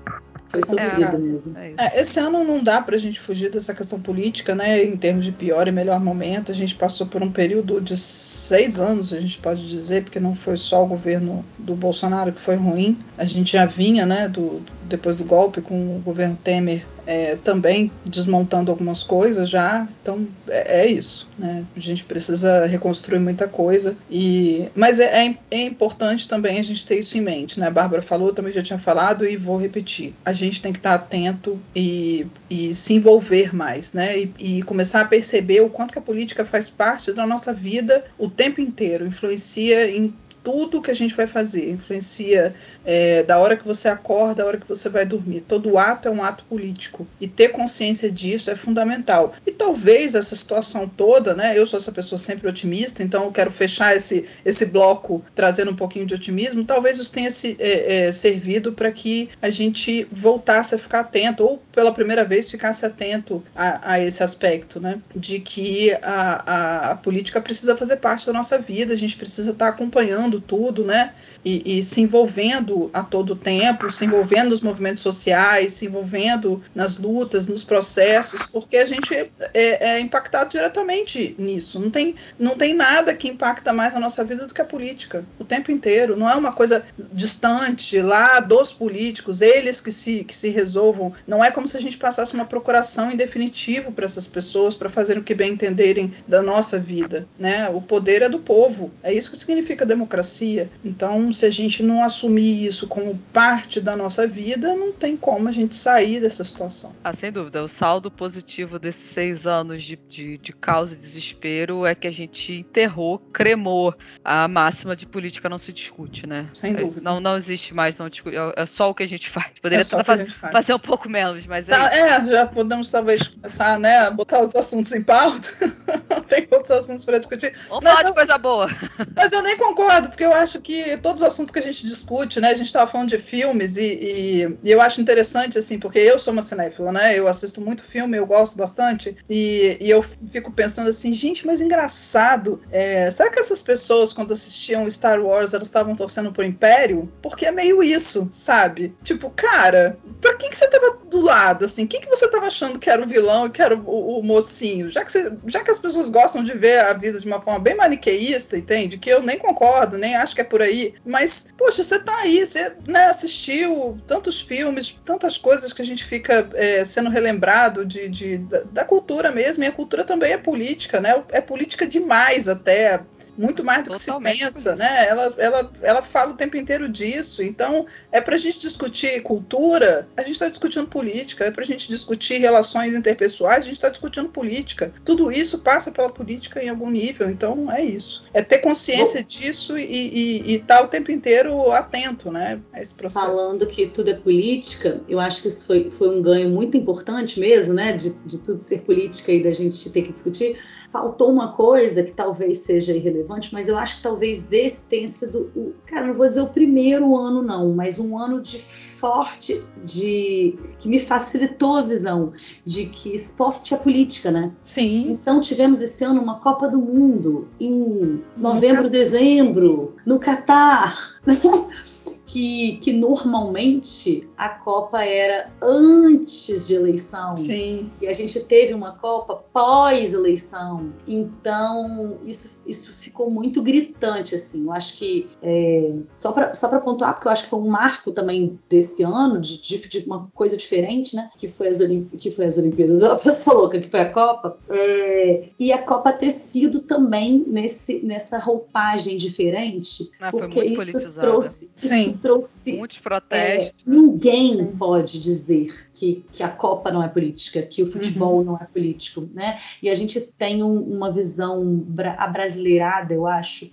foi 0.53 0.61
sofrido 0.61 1.17
é, 1.17 1.19
mesmo. 1.19 1.59
É, 1.59 1.75
é 1.79 2.01
esse 2.01 2.21
ano 2.21 2.45
não 2.45 2.63
dá 2.63 2.83
para 2.83 2.95
a 2.95 2.99
gente 2.99 3.19
fugir 3.19 3.51
dessa 3.51 3.73
questão 3.73 3.99
política, 3.99 4.55
né? 4.55 4.85
Em 4.85 4.97
termos 4.99 5.25
de 5.25 5.33
pior 5.33 5.67
e 5.67 5.73
melhor 5.73 5.99
momento. 5.99 6.53
A 6.53 6.55
gente 6.55 6.75
passou 6.75 7.07
por 7.07 7.23
um 7.23 7.33
período 7.33 7.81
de 7.81 7.97
seis 7.97 8.79
anos, 8.79 9.15
a 9.15 9.21
gente 9.21 9.39
pode 9.39 9.67
dizer, 9.67 10.05
porque 10.05 10.21
não 10.21 10.37
foi 10.37 10.59
só 10.59 10.85
o 10.85 10.87
governo 10.87 11.43
do 11.59 11.75
Bolsonaro 11.75 12.33
que 12.33 12.41
foi 12.41 12.57
ruim. 12.57 12.99
A 13.17 13.25
gente 13.25 13.55
já 13.55 13.65
vinha, 13.65 14.05
né, 14.05 14.29
do, 14.29 14.61
depois 14.93 15.17
do 15.17 15.25
golpe 15.25 15.61
com 15.61 15.97
o 15.97 16.01
governo 16.01 16.39
Temer 16.43 16.85
é, 17.07 17.37
também 17.43 17.91
desmontando 18.05 18.71
algumas 18.71 19.03
coisas 19.03 19.49
já. 19.49 19.89
Então 20.01 20.27
é, 20.49 20.83
é, 20.83 20.87
isso, 20.87 21.29
né? 21.39 21.65
A 21.75 21.81
gente 21.81 22.05
precisa 22.05 22.67
reconstruir 22.67 23.19
muita 23.19 23.49
coisa. 23.49 23.97
E 24.11 24.69
mas 24.75 25.01
é, 25.01 25.27
é, 25.27 25.37
é, 25.51 25.63
importante 25.63 26.29
também 26.29 26.59
a 26.59 26.63
gente 26.63 26.87
ter 26.87 26.99
isso 26.99 27.17
em 27.19 27.21
mente, 27.21 27.59
né? 27.59 27.67
A 27.67 27.71
Bárbara 27.71 28.03
falou, 28.03 28.33
também 28.33 28.53
já 28.53 28.63
tinha 28.63 28.79
falado 28.79 29.27
e 29.27 29.37
vou 29.37 29.57
repetir. 29.57 30.15
A 30.25 30.33
gente 30.33 30.61
tem 30.63 30.73
que 30.73 30.79
estar 30.79 30.95
atento 30.95 31.59
e, 31.75 32.27
e 32.49 32.75
se 32.75 32.95
envolver 32.95 33.55
mais, 33.55 33.93
né? 33.93 34.19
E, 34.19 34.35
e 34.39 34.63
começar 34.63 35.01
a 35.01 35.07
perceber 35.07 35.61
o 35.61 35.71
quanto 35.71 35.93
que 35.93 35.99
a 35.99 36.03
política 36.03 36.45
faz 36.45 36.69
parte 36.69 37.13
da 37.13 37.27
nossa 37.27 37.53
vida 37.53 38.05
o 38.19 38.29
tempo 38.29 38.61
inteiro, 38.61 39.07
influencia 39.07 39.91
em 39.91 40.15
tudo 40.43 40.83
que 40.83 40.91
a 40.91 40.95
gente 40.95 41.15
vai 41.15 41.27
fazer, 41.27 41.71
influencia 41.71 42.55
é, 42.85 43.23
da 43.23 43.39
hora 43.39 43.57
que 43.57 43.67
você 43.67 43.89
acorda, 43.89 44.43
da 44.43 44.47
hora 44.47 44.59
que 44.59 44.69
você 44.69 44.89
vai 44.89 45.05
dormir. 45.05 45.43
Todo 45.43 45.79
ato 45.79 46.09
é 46.09 46.11
um 46.11 46.23
ato 46.23 46.45
político 46.45 47.07
e 47.21 47.29
ter 47.29 47.49
consciência 47.49 48.11
disso 48.11 48.51
é 48.51 48.57
fundamental. 48.57 49.35
E 49.47 49.53
talvez 49.53 50.15
essa 50.15 50.35
situação 50.35 50.89
toda, 50.89 51.35
né? 51.35 51.59
Eu 51.59 51.67
sou 51.67 51.79
essa 51.79 51.93
pessoa 51.93 52.19
sempre 52.19 52.49
otimista, 52.49 53.03
então 53.03 53.25
eu 53.25 53.33
quero 53.33 53.51
fechar 53.51 53.97
esse, 53.97 54.27
esse 54.45 54.67
bloco 54.67 55.25
trazendo 55.35 55.71
um 55.71 55.77
pouquinho 55.77 56.07
de 56.07 56.15
otimismo. 56.15 56.65
Talvez 56.65 56.99
isso 56.99 57.13
tenha 57.13 57.31
se, 57.31 57.57
é, 57.59 58.07
é, 58.07 58.13
servido 58.13 58.73
para 58.73 58.91
que 58.91 59.29
a 59.41 59.51
gente 59.51 60.07
voltasse 60.11 60.75
a 60.75 60.79
ficar 60.79 61.01
atento, 61.01 61.45
ou 61.45 61.63
pela 61.73 61.93
primeira 61.93 62.25
vez 62.25 62.51
ficasse 62.51 62.85
atento 62.85 63.43
a, 63.55 63.93
a 63.95 64.01
esse 64.01 64.23
aspecto, 64.23 64.81
né? 64.81 65.01
De 65.15 65.41
que 65.41 65.93
a, 66.03 66.43
a, 66.47 66.91
a 66.93 66.97
política 66.97 67.41
precisa 67.41 67.77
fazer 67.77 67.97
parte 67.97 68.27
da 68.27 68.33
nossa 68.33 68.59
vida, 68.59 68.93
a 68.93 68.97
gente 68.97 69.17
precisa 69.17 69.53
estar 69.53 69.69
acompanhando 69.69 69.93
acompanhando 70.13 70.41
tudo, 70.41 70.85
né? 70.85 71.13
E, 71.45 71.79
e, 71.79 71.83
se 71.83 72.01
envolvendo 72.01 72.72
a 72.93 73.03
todo 73.03 73.37
tempo, 73.37 73.91
se 73.91 74.05
envolvendo 74.05 74.51
nos 74.51 74.61
movimentos 74.61 75.03
sociais, 75.03 75.75
se 75.75 75.87
envolvendo 75.87 76.63
nas 76.75 76.99
lutas, 76.99 77.47
nos 77.47 77.65
processos, 77.65 78.43
porque 78.45 78.77
a 78.77 78.85
gente 78.85 79.15
é, 79.15 79.31
é, 79.55 80.01
impactado 80.01 80.51
diretamente 80.51 81.35
nisso. 81.39 81.79
Não 81.79 81.91
tem, 81.91 82.15
não 82.39 82.57
tem 82.57 82.75
nada 82.75 83.15
que 83.15 83.29
impacta 83.29 83.73
mais 83.73 83.95
a 83.95 84.01
nossa 84.01 84.25
vida 84.25 84.47
do 84.47 84.55
que 84.55 84.61
a 84.61 84.65
política, 84.65 85.25
o 85.39 85.45
tempo 85.45 85.71
inteiro. 85.71 86.17
Não 86.17 86.29
é 86.29 86.35
uma 86.35 86.53
coisa 86.53 86.85
distante 87.13 88.01
lá 88.01 88.41
dos 88.41 88.73
políticos, 88.73 89.41
eles 89.41 89.81
que 89.81 89.93
se, 89.93 90.25
que 90.25 90.35
se 90.35 90.49
resolvam. 90.49 91.13
Não 91.27 91.45
é 91.45 91.51
como 91.51 91.69
se 91.69 91.77
a 91.77 91.81
gente 91.81 91.97
passasse 91.97 92.35
uma 92.35 92.45
procuração 92.45 93.11
em 93.11 93.17
definitivo 93.17 93.93
para 93.93 94.05
essas 94.05 94.27
pessoas, 94.27 94.75
para 94.75 94.89
fazer 94.89 95.19
o 95.19 95.23
que 95.23 95.35
bem 95.35 95.53
entenderem 95.53 96.13
da 96.27 96.43
nossa 96.43 96.79
vida. 96.79 97.27
Né? 97.39 97.69
O 97.69 97.81
poder 97.81 98.23
é 98.23 98.29
do 98.29 98.39
povo, 98.39 98.91
é 99.03 99.13
isso 99.13 99.31
que 99.31 99.37
significa 99.37 99.87
democracia. 99.87 100.71
Então, 100.85 101.33
se 101.33 101.47
a 101.47 101.51
gente 101.51 101.83
não 101.83 102.03
assumir 102.03 102.62
isso 102.67 102.87
como 102.87 103.19
parte 103.33 103.81
da 103.81 103.97
nossa 103.97 104.27
vida, 104.27 104.75
não 104.75 104.93
tem 104.93 105.17
como 105.17 105.49
a 105.49 105.53
gente 105.53 105.75
sair 105.75 106.21
dessa 106.21 106.45
situação. 106.45 106.93
Ah, 107.03 107.13
sem 107.13 107.33
dúvida. 107.33 107.63
O 107.63 107.69
saldo 107.69 108.11
positivo 108.11 108.79
desses 108.79 109.03
seis 109.03 109.47
anos 109.47 109.83
de, 109.83 109.97
de, 110.09 110.39
de 110.39 110.53
caos 110.53 110.93
e 110.93 110.97
desespero 110.97 111.87
é 111.87 111.95
que 111.95 112.07
a 112.07 112.13
gente 112.13 112.55
enterrou, 112.55 113.19
cremou 113.33 113.95
a 114.25 114.47
máxima 114.49 114.95
de 114.95 115.07
política 115.07 115.49
não 115.49 115.59
se 115.59 115.73
discute, 115.73 116.27
né? 116.27 116.49
Sem 116.55 116.75
dúvida. 116.75 117.01
Não, 117.03 117.21
não 117.21 117.37
existe 117.37 117.75
mais, 117.75 117.99
não 117.99 118.09
discute. 118.09 118.37
É, 118.37 118.53
é 118.57 118.67
só 118.67 118.91
o 118.91 118.95
que 118.95 119.03
a 119.03 119.09
gente 119.09 119.29
faz. 119.31 119.53
Poderia 119.61 119.83
é 119.83 120.05
faz, 120.05 120.33
faz. 120.35 120.53
fazer 120.53 120.75
um 120.75 120.79
pouco 120.79 121.09
menos, 121.09 121.47
mas 121.47 121.69
é. 121.69 121.77
Tá, 121.77 121.95
é, 121.95 122.27
já 122.27 122.47
podemos 122.47 122.91
talvez 122.91 123.23
começar, 123.23 123.79
né, 123.79 123.99
a 123.99 124.11
botar 124.11 124.41
os 124.41 124.55
assuntos 124.55 124.93
em 124.93 125.03
pauta. 125.03 125.49
tem 126.29 126.47
outros 126.51 126.71
assuntos 126.71 127.05
para 127.05 127.19
discutir. 127.19 127.55
Vamos 127.69 127.85
mas 127.85 127.95
falar 127.95 128.09
de 128.09 128.15
coisa 128.15 128.39
boa. 128.39 128.71
Mas 129.15 129.33
eu 129.33 129.43
nem 129.43 129.57
concordo, 129.57 130.09
porque 130.09 130.25
eu 130.25 130.33
acho 130.33 130.61
que 130.61 130.97
todos 130.99 131.23
os 131.23 131.29
assuntos 131.29 131.51
que 131.51 131.59
a 131.59 131.63
gente 131.63 131.87
discute, 131.87 132.41
né? 132.41 132.52
A 132.53 132.57
gente 132.57 132.67
estava 132.67 132.91
falando 132.91 133.09
de 133.09 133.19
filmes 133.19 133.77
e, 133.77 133.83
e, 133.83 134.59
e, 134.63 134.71
eu 134.71 134.81
acho 134.81 135.01
interessante, 135.01 135.59
assim, 135.59 135.79
porque 135.79 135.99
eu 135.99 136.19
sou 136.19 136.33
uma 136.33 136.43
cinéfila, 136.43 136.93
né? 136.93 137.19
Eu 137.19 137.29
assisto 137.29 137.61
muito 137.61 137.83
filme, 137.83 138.17
eu 138.17 138.27
gosto 138.27 138.57
bastante, 138.57 139.17
e, 139.29 139.77
e 139.81 139.91
eu 139.91 140.03
fico 140.03 140.53
pensando 140.53 140.89
assim, 140.89 141.13
gente, 141.13 141.47
mas 141.47 141.61
engraçado, 141.61 142.61
é, 142.71 143.11
será 143.11 143.31
que 143.31 143.39
essas 143.39 143.63
pessoas, 143.63 144.13
quando 144.13 144.33
assistiam 144.33 144.89
Star 144.91 145.21
Wars, 145.21 145.55
elas 145.55 145.69
estavam 145.69 145.95
torcendo 145.95 146.33
pro 146.33 146.45
Império? 146.45 147.11
Porque 147.23 147.47
é 147.47 147.53
meio 147.53 147.83
isso, 147.83 148.29
sabe? 148.31 148.95
Tipo, 149.03 149.31
cara, 149.31 149.99
pra 150.21 150.35
quem 150.35 150.51
que 150.51 150.57
você 150.57 150.69
tava 150.69 150.99
do 151.11 151.21
lado, 151.21 151.65
assim? 151.65 151.87
Quem 151.87 152.01
que 152.01 152.09
você 152.09 152.29
tava 152.29 152.47
achando 152.47 152.79
que 152.79 152.91
era 152.91 153.03
o 153.03 153.07
vilão 153.07 153.47
e 153.47 153.51
que 153.51 153.63
era 153.63 153.77
o, 153.77 154.19
o 154.19 154.23
mocinho? 154.23 154.89
Já 154.89 155.05
que, 155.05 155.13
você, 155.13 155.33
já 155.47 155.63
que 155.63 155.71
as 155.71 155.79
pessoas 155.79 156.11
gostam 156.11 156.43
de 156.43 156.53
ver 156.53 156.81
a 156.81 156.93
vida 156.93 157.19
de 157.19 157.27
uma 157.27 157.41
forma 157.41 157.59
bem 157.59 157.75
maniqueísta, 157.75 158.57
entende? 158.57 158.99
Que 158.99 159.11
eu 159.11 159.23
nem 159.23 159.39
concordo, 159.39 159.99
nem 159.99 160.17
acho 160.17 160.35
que 160.35 160.41
é 160.41 160.45
por 160.45 160.63
aí, 160.63 160.95
mas, 161.05 161.49
poxa, 161.57 161.83
você 161.83 161.99
tá 161.99 162.17
aí, 162.19 162.42
você 162.47 162.73
né, 162.87 163.07
assistiu 163.07 163.99
tantos 164.07 164.41
filmes, 164.41 164.99
tantas 165.05 165.37
coisas 165.37 165.73
que 165.73 165.83
a 165.83 165.85
gente 165.85 166.05
fica 166.05 166.49
é, 166.55 166.85
sendo 166.85 167.11
relembrado 167.11 167.85
de, 167.85 168.09
de 168.09 168.39
da, 168.39 168.63
da, 168.65 168.85
cultura 168.85 169.31
mesmo, 169.31 169.65
e 169.65 169.67
a 169.67 169.73
cultura 169.73 170.05
também 170.05 170.33
é 170.33 170.39
política, 170.39 171.01
né? 171.01 171.23
É 171.31 171.41
política 171.41 171.87
demais 171.87 172.49
até 172.49 173.01
muito 173.37 173.65
mais 173.65 173.85
do 173.85 173.93
Totalmente 173.93 174.39
que 174.39 174.45
se 174.45 174.53
pensa, 174.53 174.77
né? 174.77 175.07
Ela, 175.09 175.35
ela, 175.39 175.73
ela 175.83 176.03
fala 176.03 176.33
o 176.33 176.37
tempo 176.37 176.57
inteiro 176.57 176.89
disso. 176.89 177.43
Então, 177.43 177.87
é 178.11 178.21
para 178.21 178.35
a 178.35 178.39
gente 178.39 178.59
discutir 178.59 179.23
cultura, 179.23 180.09
a 180.17 180.23
gente 180.23 180.33
está 180.33 180.49
discutindo 180.49 180.87
política. 180.87 181.45
É 181.45 181.51
para 181.51 181.63
a 181.63 181.67
gente 181.67 181.89
discutir 181.89 182.39
relações 182.39 182.95
interpessoais, 182.95 183.61
a 183.61 183.67
gente 183.67 183.75
está 183.75 183.89
discutindo 183.89 184.29
política. 184.29 184.93
Tudo 185.05 185.33
isso 185.33 185.59
passa 185.59 185.91
pela 185.91 186.11
política 186.11 186.63
em 186.63 186.69
algum 186.69 186.91
nível. 186.91 187.31
Então, 187.31 187.71
é 187.73 187.83
isso. 187.83 188.25
É 188.35 188.43
ter 188.43 188.59
consciência 188.59 189.21
Bom, 189.21 189.27
disso 189.27 189.79
e 189.79 190.55
estar 190.55 190.79
tá 190.79 190.85
o 190.85 190.89
tempo 190.89 191.11
inteiro 191.11 191.73
atento, 191.73 192.31
né? 192.31 192.61
A 192.73 192.81
esse 192.81 192.95
processo. 192.95 193.25
Falando 193.25 193.67
que 193.67 193.87
tudo 193.87 194.11
é 194.11 194.15
política, 194.15 195.01
eu 195.09 195.19
acho 195.19 195.43
que 195.43 195.49
isso 195.49 195.67
foi, 195.67 195.91
foi 195.91 196.09
um 196.09 196.23
ganho 196.23 196.51
muito 196.51 196.77
importante 196.77 197.41
mesmo, 197.41 197.75
né? 197.75 197.93
De, 197.93 198.11
de 198.27 198.39
tudo 198.39 198.59
ser 198.59 198.83
política 198.83 199.33
e 199.33 199.43
da 199.43 199.53
gente 199.53 199.89
ter 199.91 200.03
que 200.03 200.13
discutir 200.13 200.59
faltou 200.93 201.31
uma 201.31 201.53
coisa 201.53 202.03
que 202.03 202.13
talvez 202.13 202.59
seja 202.59 202.93
irrelevante, 202.93 203.53
mas 203.53 203.69
eu 203.69 203.79
acho 203.79 203.97
que 203.97 204.03
talvez 204.03 204.53
esse 204.53 204.89
tenha 204.89 205.09
sido 205.09 205.51
o, 205.57 205.73
cara, 205.87 206.09
não 206.09 206.15
vou 206.15 206.29
dizer 206.29 206.43
o 206.43 206.49
primeiro 206.49 207.17
ano 207.17 207.43
não, 207.43 207.73
mas 207.73 207.99
um 207.99 208.17
ano 208.19 208.41
de 208.43 208.59
forte 208.61 209.65
de 209.83 210.55
que 210.79 210.89
me 210.89 210.99
facilitou 210.99 211.79
a 211.79 211.83
visão 211.83 212.33
de 212.65 212.87
que 212.87 213.17
esporte 213.17 213.75
é 213.75 213.77
política, 213.77 214.31
né? 214.31 214.53
Sim. 214.63 215.11
Então 215.11 215.41
tivemos 215.41 215.81
esse 215.81 216.05
ano 216.05 216.21
uma 216.21 216.39
Copa 216.39 216.69
do 216.69 216.79
Mundo 216.79 217.49
em 217.59 218.23
novembro, 218.37 218.85
no 218.85 218.91
dezembro, 218.91 219.97
no 220.07 220.21
Catar. 220.21 220.95
que, 222.33 222.79
que 222.81 222.95
normalmente 222.95 224.27
a 224.39 224.49
Copa 224.49 225.05
era 225.05 225.51
antes 225.61 226.67
de 226.67 226.75
eleição. 226.75 227.37
Sim. 227.37 227.91
E 228.01 228.09
a 228.09 228.13
gente 228.15 228.41
teve 228.41 228.73
uma 228.73 228.93
Copa 228.93 229.45
pós-eleição. 229.53 230.95
Então, 231.07 232.17
isso, 232.25 232.63
isso 232.67 232.95
ficou 232.95 233.31
muito 233.31 233.61
gritante, 233.61 234.35
assim. 234.35 234.65
Eu 234.65 234.73
acho 234.73 234.97
que, 234.97 235.29
é, 235.43 235.93
só 236.17 236.33
para 236.33 236.55
só 236.55 236.69
pontuar, 236.81 237.13
porque 237.13 237.29
eu 237.29 237.33
acho 237.33 237.45
que 237.45 237.51
foi 237.51 237.59
um 237.59 237.69
marco 237.69 238.11
também 238.13 238.59
desse 238.67 239.03
ano, 239.03 239.39
de, 239.39 239.61
de, 239.61 239.87
de 239.87 239.99
uma 240.07 240.31
coisa 240.35 240.57
diferente, 240.57 241.15
né? 241.15 241.29
Que 241.37 241.49
foi 241.49 241.69
as, 241.69 241.81
Olimp 241.81 242.15
que 242.17 242.31
foi 242.31 242.47
as 242.47 242.57
Olimpíadas, 242.57 243.03
a 243.05 243.17
pessoa 243.17 243.57
louca, 243.57 243.79
que 243.79 243.91
foi 243.91 244.01
a 244.01 244.11
Copa. 244.11 244.57
É, 244.71 245.51
e 245.59 245.71
a 245.71 245.83
Copa 245.83 246.11
ter 246.13 246.31
sido 246.31 246.81
também 246.81 247.45
nesse, 247.47 248.03
nessa 248.03 248.39
roupagem 248.39 249.19
diferente. 249.19 250.11
Ah, 250.19 250.31
porque 250.31 250.61
foi 250.61 250.69
muito 250.71 250.97
isso 250.97 251.21
trouxe. 251.21 251.75
Sim 251.77 252.22
trouxe. 252.23 252.79
Muitos 252.79 252.99
protestos. 253.01 253.85
É, 253.87 253.91
ninguém 253.91 254.65
pode 254.79 255.21
dizer 255.21 255.91
que, 255.93 256.25
que 256.33 256.43
a 256.43 256.49
Copa 256.49 256.91
não 256.91 257.03
é 257.03 257.09
política, 257.09 257.61
que 257.61 257.83
o 257.83 257.87
futebol 257.87 258.39
uhum. 258.39 258.45
não 258.45 258.57
é 258.57 258.65
político, 258.65 259.29
né? 259.35 259.59
E 259.83 259.91
a 259.91 259.95
gente 259.95 260.21
tem 260.39 260.63
um, 260.63 260.81
uma 260.81 261.11
visão 261.11 261.65
bra 261.65 262.15
abrasileirada, 262.19 263.13
eu 263.13 263.27
acho. 263.27 263.71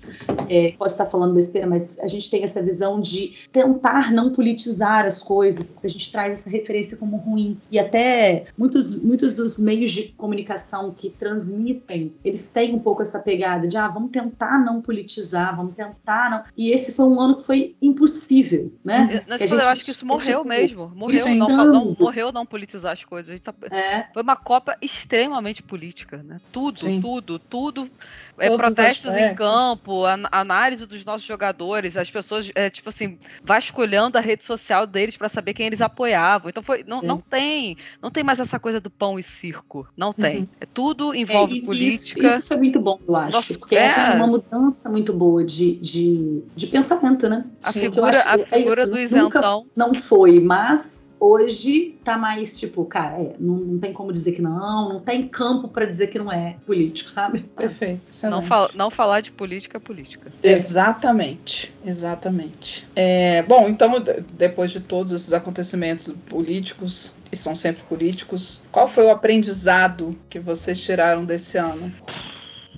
É, 0.49 0.73
pode 0.77 0.91
estar 0.91 1.05
falando 1.05 1.35
besteira, 1.35 1.67
mas 1.67 1.99
a 1.99 2.07
gente 2.07 2.29
tem 2.29 2.43
essa 2.43 2.63
visão 2.63 2.99
de 2.99 3.35
tentar 3.51 4.11
não 4.11 4.33
politizar 4.33 5.05
as 5.05 5.21
coisas, 5.21 5.71
porque 5.71 5.87
a 5.87 5.89
gente 5.89 6.11
traz 6.11 6.39
essa 6.39 6.49
referência 6.49 6.97
como 6.97 7.17
ruim. 7.17 7.57
E 7.71 7.77
até 7.77 8.45
muitos, 8.57 8.95
muitos 9.01 9.33
dos 9.33 9.59
meios 9.59 9.91
de 9.91 10.09
comunicação 10.17 10.91
que 10.91 11.11
transmitem, 11.11 12.13
eles 12.25 12.51
têm 12.51 12.73
um 12.73 12.79
pouco 12.79 13.03
essa 13.03 13.19
pegada 13.19 13.67
de 13.67 13.77
ah, 13.77 13.87
vamos 13.87 14.09
tentar 14.09 14.57
não 14.59 14.81
politizar, 14.81 15.55
vamos 15.55 15.75
tentar 15.75 16.31
não. 16.31 16.43
E 16.57 16.71
esse 16.71 16.93
foi 16.93 17.05
um 17.05 17.19
ano 17.19 17.37
que 17.37 17.45
foi 17.45 17.75
impossível 17.81 18.38
possível, 18.39 18.71
né? 18.83 19.23
Nesse 19.27 19.49
eu 19.49 19.67
acho 19.67 19.85
que 19.85 19.91
isso 19.91 20.05
morreu 20.05 20.43
mesmo. 20.43 20.91
Morreu 20.95 21.27
não, 21.35 21.49
não, 21.49 21.95
morreu 21.99 22.31
não 22.31 22.45
politizar 22.45 22.93
as 22.93 23.03
coisas. 23.03 23.39
Tá... 23.39 23.53
É. 23.71 24.05
Foi 24.13 24.23
uma 24.23 24.35
Copa 24.35 24.77
extremamente 24.81 25.61
política, 25.61 26.23
né? 26.23 26.39
Tudo, 26.51 26.81
Sim. 26.81 27.01
tudo, 27.01 27.39
tudo. 27.39 27.89
É, 28.37 28.49
protestos 28.55 29.17
em 29.17 29.35
campo, 29.35 30.03
análise 30.31 30.85
dos 30.85 31.03
nossos 31.03 31.27
jogadores, 31.27 31.97
as 31.97 32.09
pessoas, 32.09 32.49
é, 32.55 32.69
tipo 32.69 32.87
assim, 32.87 33.17
vasculhando 33.43 34.17
a 34.17 34.21
rede 34.21 34.43
social 34.43 34.87
deles 34.87 35.17
para 35.17 35.27
saber 35.27 35.53
quem 35.53 35.65
eles 35.65 35.81
apoiavam. 35.81 36.49
Então 36.49 36.63
foi, 36.63 36.83
não, 36.87 37.01
não 37.01 37.19
tem, 37.19 37.75
não 38.01 38.09
tem 38.09 38.23
mais 38.23 38.39
essa 38.39 38.59
coisa 38.59 38.79
do 38.79 38.89
pão 38.89 39.19
e 39.19 39.23
circo. 39.23 39.87
Não 39.95 40.13
tem. 40.13 40.39
Uhum. 40.39 40.47
É, 40.61 40.65
tudo 40.65 41.13
envolve 41.13 41.59
é, 41.59 41.65
política. 41.65 42.25
Isso, 42.25 42.37
isso, 42.37 42.47
foi 42.47 42.57
muito 42.57 42.79
bom, 42.79 42.99
eu 43.05 43.15
acho. 43.15 43.31
Nossa, 43.31 43.57
porque 43.57 43.75
essa 43.75 44.01
é 44.01 44.15
uma 44.15 44.27
mudança 44.27 44.89
muito 44.89 45.11
boa 45.11 45.43
de, 45.43 45.75
de, 45.75 46.41
de 46.55 46.67
pensamento, 46.67 47.27
né? 47.27 47.45
A 47.63 47.73
figura, 47.73 48.23
a 48.29 48.35
é 48.35 48.37
figura 48.45 48.85
do 48.85 48.97
isentão. 48.97 49.65
Não 49.75 49.93
foi, 49.93 50.39
mas 50.39 51.15
hoje 51.19 51.97
tá 52.03 52.17
mais 52.17 52.59
tipo, 52.59 52.85
cara, 52.85 53.21
é, 53.21 53.35
não, 53.39 53.55
não, 53.55 53.79
tem 53.79 53.91
como 53.91 54.11
dizer 54.11 54.31
que 54.31 54.41
não, 54.41 54.89
não 54.89 54.99
tem 54.99 55.27
campo 55.27 55.67
para 55.67 55.85
dizer 55.85 56.07
que 56.07 56.17
não 56.17 56.31
é 56.31 56.55
político, 56.65 57.11
sabe? 57.11 57.41
Perfeito. 57.57 58.01
Não, 58.23 58.41
fal 58.41 58.69
não 58.73 58.89
falar 58.89 59.21
de 59.21 59.31
política 59.31 59.77
é 59.77 59.79
política. 59.79 60.31
Exatamente, 60.41 61.73
exatamente. 61.83 62.87
É, 62.95 63.43
bom, 63.43 63.67
então, 63.67 63.91
depois 64.33 64.71
de 64.71 64.79
todos 64.79 65.11
esses 65.11 65.33
acontecimentos 65.33 66.13
políticos, 66.27 67.15
e 67.31 67.35
são 67.35 67.55
sempre 67.55 67.83
políticos, 67.83 68.63
qual 68.71 68.87
foi 68.87 69.05
o 69.05 69.09
aprendizado 69.09 70.15
que 70.29 70.39
vocês 70.39 70.79
tiraram 70.81 71.25
desse 71.25 71.57
ano? 71.57 71.91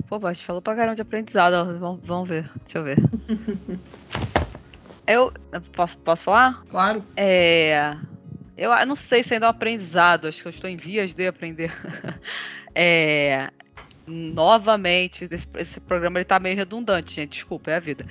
Pô, 0.08 0.20
Bate, 0.20 0.44
falou 0.44 0.62
pra 0.62 0.76
caramba 0.76 0.96
de 0.96 1.02
aprendizado. 1.02 1.80
Vamos, 1.80 2.02
vamos 2.04 2.28
ver, 2.28 2.50
deixa 2.64 2.80
eu 2.80 2.84
ver. 2.84 2.98
Eu. 5.08 5.32
Posso, 5.74 5.98
posso 6.00 6.24
falar? 6.24 6.64
Claro. 6.70 7.04
É. 7.16 7.96
Eu 8.58 8.86
não 8.86 8.96
sei 8.96 9.24
se 9.24 9.34
ainda 9.34 9.48
é 9.48 9.50
um 9.50 9.52
aprendizado, 9.52 10.28
acho 10.28 10.42
que 10.42 10.48
eu 10.48 10.52
estou 10.52 10.70
em 10.70 10.78
vias 10.78 11.14
de 11.14 11.26
aprender. 11.26 11.74
é, 12.76 13.50
novamente, 14.12 15.28
esse, 15.32 15.48
esse, 15.58 15.80
programa 15.80 16.20
ele 16.20 16.26
tá 16.26 16.40
meio 16.40 16.56
redundante, 16.56 17.16
gente, 17.16 17.32
desculpa, 17.32 17.72
é 17.72 17.76
a 17.76 17.80
vida. 17.80 18.06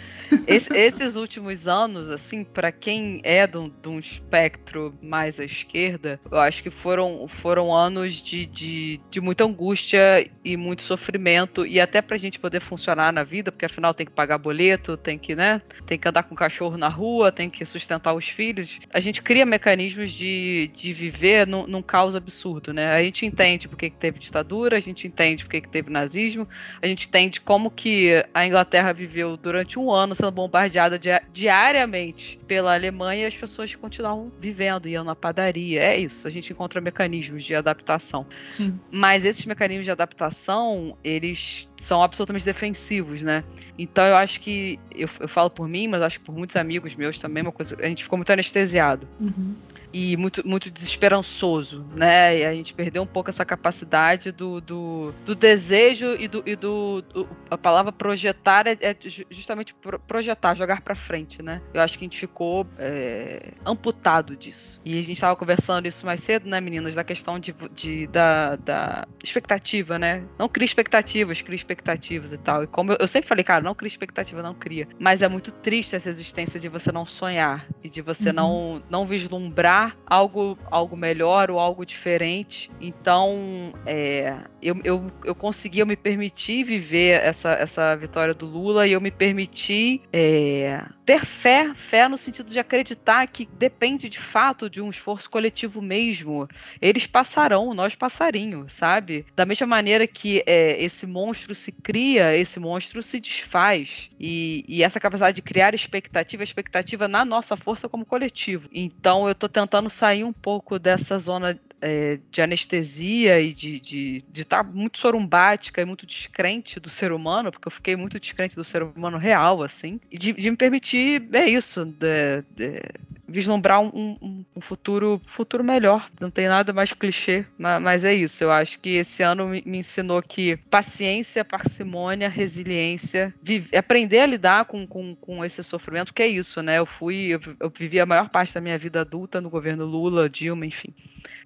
Esse, 0.47 0.73
esses 0.77 1.17
últimos 1.17 1.69
anos, 1.69 2.11
assim, 2.11 2.43
para 2.45 2.73
quem 2.73 3.21
é 3.23 3.47
de 3.47 3.59
um, 3.59 3.99
espectro 3.99 4.95
mais 5.03 5.39
à 5.39 5.45
esquerda, 5.45 6.21
eu 6.31 6.39
acho 6.39 6.63
que 6.63 6.71
foram, 6.71 7.27
foram 7.29 7.75
anos 7.75 8.15
de, 8.15 8.47
de, 8.47 9.01
de 9.11 9.21
muita 9.21 9.45
angústia 9.45 10.29
e 10.45 10.57
muito 10.57 10.83
sofrimento, 10.83 11.67
e 11.67 11.81
até 11.81 12.01
pra 12.01 12.17
gente 12.17 12.39
poder 12.39 12.61
funcionar 12.61 13.13
na 13.13 13.23
vida, 13.23 13.53
porque 13.53 13.67
afinal 13.67 13.93
tem 13.93 14.07
que 14.07 14.13
pagar 14.13 14.39
boleto, 14.39 14.97
tem 14.97 15.19
que, 15.19 15.37
né, 15.37 15.61
tem 15.87 15.99
que 15.99 16.09
andar 16.09 16.23
com 16.23 16.35
cachorro 16.35 16.77
na 16.77 16.89
rua, 16.89 17.31
tem 17.31 17.51
que 17.51 17.65
sustentar 17.65 18.15
os 18.15 18.29
filhos, 18.29 18.81
a 18.93 19.01
gente 19.01 19.23
cria 19.23 19.45
mecanismos 19.45 20.11
de, 20.11 20.71
de 20.75 20.93
viver 20.93 21.47
num, 21.47 21.67
num 21.67 21.83
caos 21.83 22.15
absurdo, 22.15 22.73
né? 22.73 22.93
A 22.93 23.03
gente 23.03 23.27
entende 23.27 23.69
porque 23.69 23.91
que 23.91 23.97
teve 23.97 24.19
ditadura, 24.19 24.77
a 24.77 24.81
gente 24.81 25.07
entende 25.07 25.45
porque 25.45 25.61
que 25.61 25.69
teve 25.69 25.90
nazismo, 25.91 26.49
a 26.83 26.87
gente 26.87 27.09
entende 27.09 27.41
como 27.41 27.71
que 27.71 28.25
a 28.33 28.47
Inglaterra 28.47 28.93
viveu 28.93 29.37
durante 29.37 29.79
um 29.79 29.91
ano 29.91 30.15
sendo 30.15 30.31
bombardeada 30.31 30.99
diariamente 31.33 32.41
pela 32.47 32.75
Alemanha 32.75 33.25
e 33.25 33.27
as 33.27 33.37
pessoas 33.37 33.75
continuavam 33.75 34.33
vivendo, 34.41 34.89
iam 34.89 35.05
na 35.05 35.15
padaria. 35.15 35.83
É 35.83 35.99
isso, 35.99 36.27
a 36.27 36.31
gente 36.31 36.53
encontra 36.53 36.81
mecanismos 36.81 37.45
de 37.45 37.55
adaptação. 37.55 38.27
Sim. 38.51 38.79
Mas 38.91 39.25
esses 39.25 39.45
mecanismos 39.47 39.85
de 39.85 39.91
adaptação, 39.91 40.97
eles 41.03 41.69
são 41.77 42.03
absolutamente 42.03 42.45
defensivos, 42.45 43.23
né? 43.23 43.45
Então 43.79 44.05
eu 44.05 44.17
acho 44.17 44.41
que, 44.41 44.79
eu, 44.95 45.09
eu 45.21 45.29
falo 45.29 45.51
por 45.51 45.69
mim, 45.69 45.89
mas 45.89 46.03
acho 46.03 46.19
que 46.19 46.25
por 46.25 46.35
muitos 46.35 46.57
amigos 46.57 46.95
meus 46.95 47.19
também, 47.19 47.43
uma 47.43 47.53
coisa, 47.53 47.77
a 47.81 47.87
gente 47.87 48.03
ficou 48.03 48.17
muito 48.17 48.33
anestesiado. 48.33 49.09
Uhum 49.21 49.55
e 49.93 50.17
muito, 50.17 50.47
muito 50.47 50.71
desesperançoso, 50.71 51.87
né? 51.97 52.39
E 52.39 52.45
a 52.45 52.53
gente 52.53 52.73
perdeu 52.75 53.03
um 53.03 53.07
pouco 53.07 53.31
essa 53.31 53.45
capacidade 53.45 54.31
do, 54.33 54.61
do, 54.61 55.13
do 55.25 55.35
desejo 55.35 56.15
e 56.19 56.29
do, 56.29 56.43
e 56.47 56.57
do, 56.57 57.03
do 57.03 57.29
a 57.51 57.59
palavra 57.59 57.93
projetar 57.93 58.67
é, 58.67 58.77
é 58.81 58.97
justamente 59.31 59.75
projetar, 60.07 60.55
jogar 60.55 60.81
para 60.81 60.95
frente, 60.95 61.43
né? 61.43 61.61
Eu 61.75 61.81
acho 61.81 61.99
que 61.99 62.05
a 62.05 62.07
gente 62.07 62.19
ficou 62.19 62.67
é, 62.79 63.53
amputado 63.65 64.37
disso. 64.37 64.81
E 64.85 64.99
a 64.99 65.03
gente 65.03 65.13
estava 65.13 65.35
conversando 65.35 65.87
isso 65.87 66.07
mais 66.07 66.21
cedo, 66.21 66.49
né, 66.49 66.61
meninas, 66.61 66.95
da 66.95 67.05
questão 67.05 67.39
de, 67.39 67.55
de 67.73 68.07
da, 68.09 68.57
da 68.57 69.09
expectativa, 69.23 69.99
né? 69.99 70.25
Não 70.39 70.49
cria 70.49 70.65
expectativas, 70.65 71.43
cria 71.43 71.57
expectativas 71.57 72.33
e 72.33 72.39
tal. 72.39 72.65
E 72.65 72.67
como 72.67 72.93
eu, 72.93 72.99
eu 73.01 73.09
sempre 73.09 73.29
falei, 73.29 73.45
cara, 73.45 73.63
não 73.63 73.75
cria 73.75 73.89
expectativa, 73.89 74.43
não 74.43 74.55
cria. 74.55 74.87
Mas 74.99 75.23
é 75.23 75.29
muito 75.29 75.51
triste 75.51 75.97
essa 75.97 76.09
existência 76.09 76.61
de 76.61 76.69
você 76.69 76.93
não 76.93 77.05
sonhar 77.05 77.67
e 77.83 77.89
de 77.89 78.01
você 78.01 78.29
uhum. 78.29 78.35
não, 78.35 78.83
não 78.89 79.07
vislumbrar 79.07 79.80
algo, 80.07 80.59
algo 80.71 80.97
melhor 80.97 81.51
ou 81.51 81.59
algo 81.59 81.85
diferente. 81.85 82.71
Então, 82.81 83.73
é, 83.87 84.39
eu, 84.63 84.77
eu, 84.85 85.11
eu 85.25 85.35
consegui, 85.35 85.81
eu 85.81 85.87
me 85.87 85.97
permiti 85.97 86.63
viver 86.63 87.21
essa, 87.23 87.53
essa 87.53 87.97
vitória 87.97 88.35
do 88.35 88.47
Lula 88.47 88.87
e 88.87 88.93
eu 88.93 89.01
me 89.01 89.11
permiti 89.11 90.03
é, 90.13 90.83
ter 91.11 91.27
fé, 91.27 91.75
fé 91.75 92.07
no 92.07 92.17
sentido 92.17 92.53
de 92.53 92.61
acreditar 92.61 93.27
que 93.27 93.45
depende 93.45 94.09
de 94.09 94.21
fato 94.21 94.71
de 94.71 94.81
um 94.81 94.89
esforço 94.89 95.29
coletivo 95.29 95.83
mesmo. 95.83 96.47
Eles 96.81 97.05
passarão, 97.05 97.75
nós 97.75 97.97
passarinhos, 97.97 98.73
sabe? 98.75 99.27
Da 99.35 99.45
mesma 99.45 99.67
maneira 99.67 100.07
que 100.07 100.41
é, 100.47 100.81
esse 100.81 101.09
monstro 101.09 101.53
se 101.53 101.73
cria, 101.73 102.37
esse 102.37 102.61
monstro 102.61 103.03
se 103.03 103.19
desfaz. 103.19 104.09
E, 104.21 104.65
e 104.69 104.85
essa 104.85 105.01
capacidade 105.01 105.35
de 105.35 105.43
criar 105.43 105.75
expectativa, 105.75 106.45
expectativa 106.45 107.09
na 107.09 107.25
nossa 107.25 107.57
força 107.57 107.89
como 107.89 108.07
coletivo. 108.07 108.69
Então, 108.73 109.27
eu 109.27 109.33
tentando 109.33 109.49
tentando 109.49 109.91
sair 109.91 110.23
um 110.23 110.33
pouco 110.33 110.79
dessa 110.79 111.19
zona 111.19 111.59
é, 111.81 112.19
de 112.31 112.43
anestesia 112.43 113.41
e 113.41 113.53
de 113.53 113.77
estar 113.77 113.85
de, 113.85 114.25
de 114.31 114.45
tá 114.45 114.63
muito 114.63 114.99
sorumbática 114.99 115.81
e 115.81 115.85
muito 115.85 116.07
descrente 116.07 116.79
do 116.79 116.91
ser 116.91 117.13
humano, 117.13 117.51
porque 117.51 117.69
eu 117.69 117.73
fiquei 117.73 117.97
muito 117.97 118.21
descrente 118.21 118.57
do 118.57 118.65
ser 118.65 118.83
humano 118.83 119.19
real, 119.19 119.63
assim, 119.63 120.01
e 120.11 120.19
de, 120.19 120.33
de 120.33 120.51
me 120.51 120.57
permitir, 120.57 121.29
é 121.33 121.47
isso, 121.49 121.85
de, 121.85 122.43
de 122.55 122.83
vislumbrar 123.31 123.81
um, 123.81 124.17
um, 124.21 124.45
um, 124.57 124.61
futuro 124.61 125.21
futuro 125.25 125.63
melhor. 125.63 126.11
Não 126.21 126.31
tem 126.31 126.49
nada 126.49 126.73
mais 126.73 126.93
clichê, 126.93 127.47
mas, 127.57 127.81
mas 127.81 128.05
é 128.05 128.13
isso. 128.13 128.43
Eu 128.43 128.51
acho 128.51 128.79
que 128.81 128.97
esse 128.97 129.23
ano 129.23 129.47
me, 129.47 129.63
me 129.65 129.79
ensinou 129.79 130.21
que 130.21 130.57
paciência, 130.69 131.45
parcimônia, 131.45 132.29
resiliência, 132.29 133.33
vive, 133.41 133.77
aprender 133.77 134.21
a 134.21 134.27
lidar 134.27 134.65
com, 134.65 134.87
com, 134.87 135.15
com 135.15 135.45
esse 135.45 135.63
sofrimento, 135.63 136.13
que 136.13 136.23
é 136.23 136.27
isso, 136.27 136.61
né? 136.61 136.79
Eu 136.79 136.87
fui, 136.87 137.29
eu, 137.35 137.41
eu 137.61 137.73
vivi 137.75 138.01
a 138.01 138.07
maior 138.07 138.29
parte 138.29 138.53
da 138.53 138.61
minha 138.61 138.77
vida 138.77 139.01
adulta 139.03 139.41
no 139.41 139.49
governo 139.49 139.85
Lula, 139.85 140.29
Dilma, 140.29 140.67
enfim. 140.67 140.93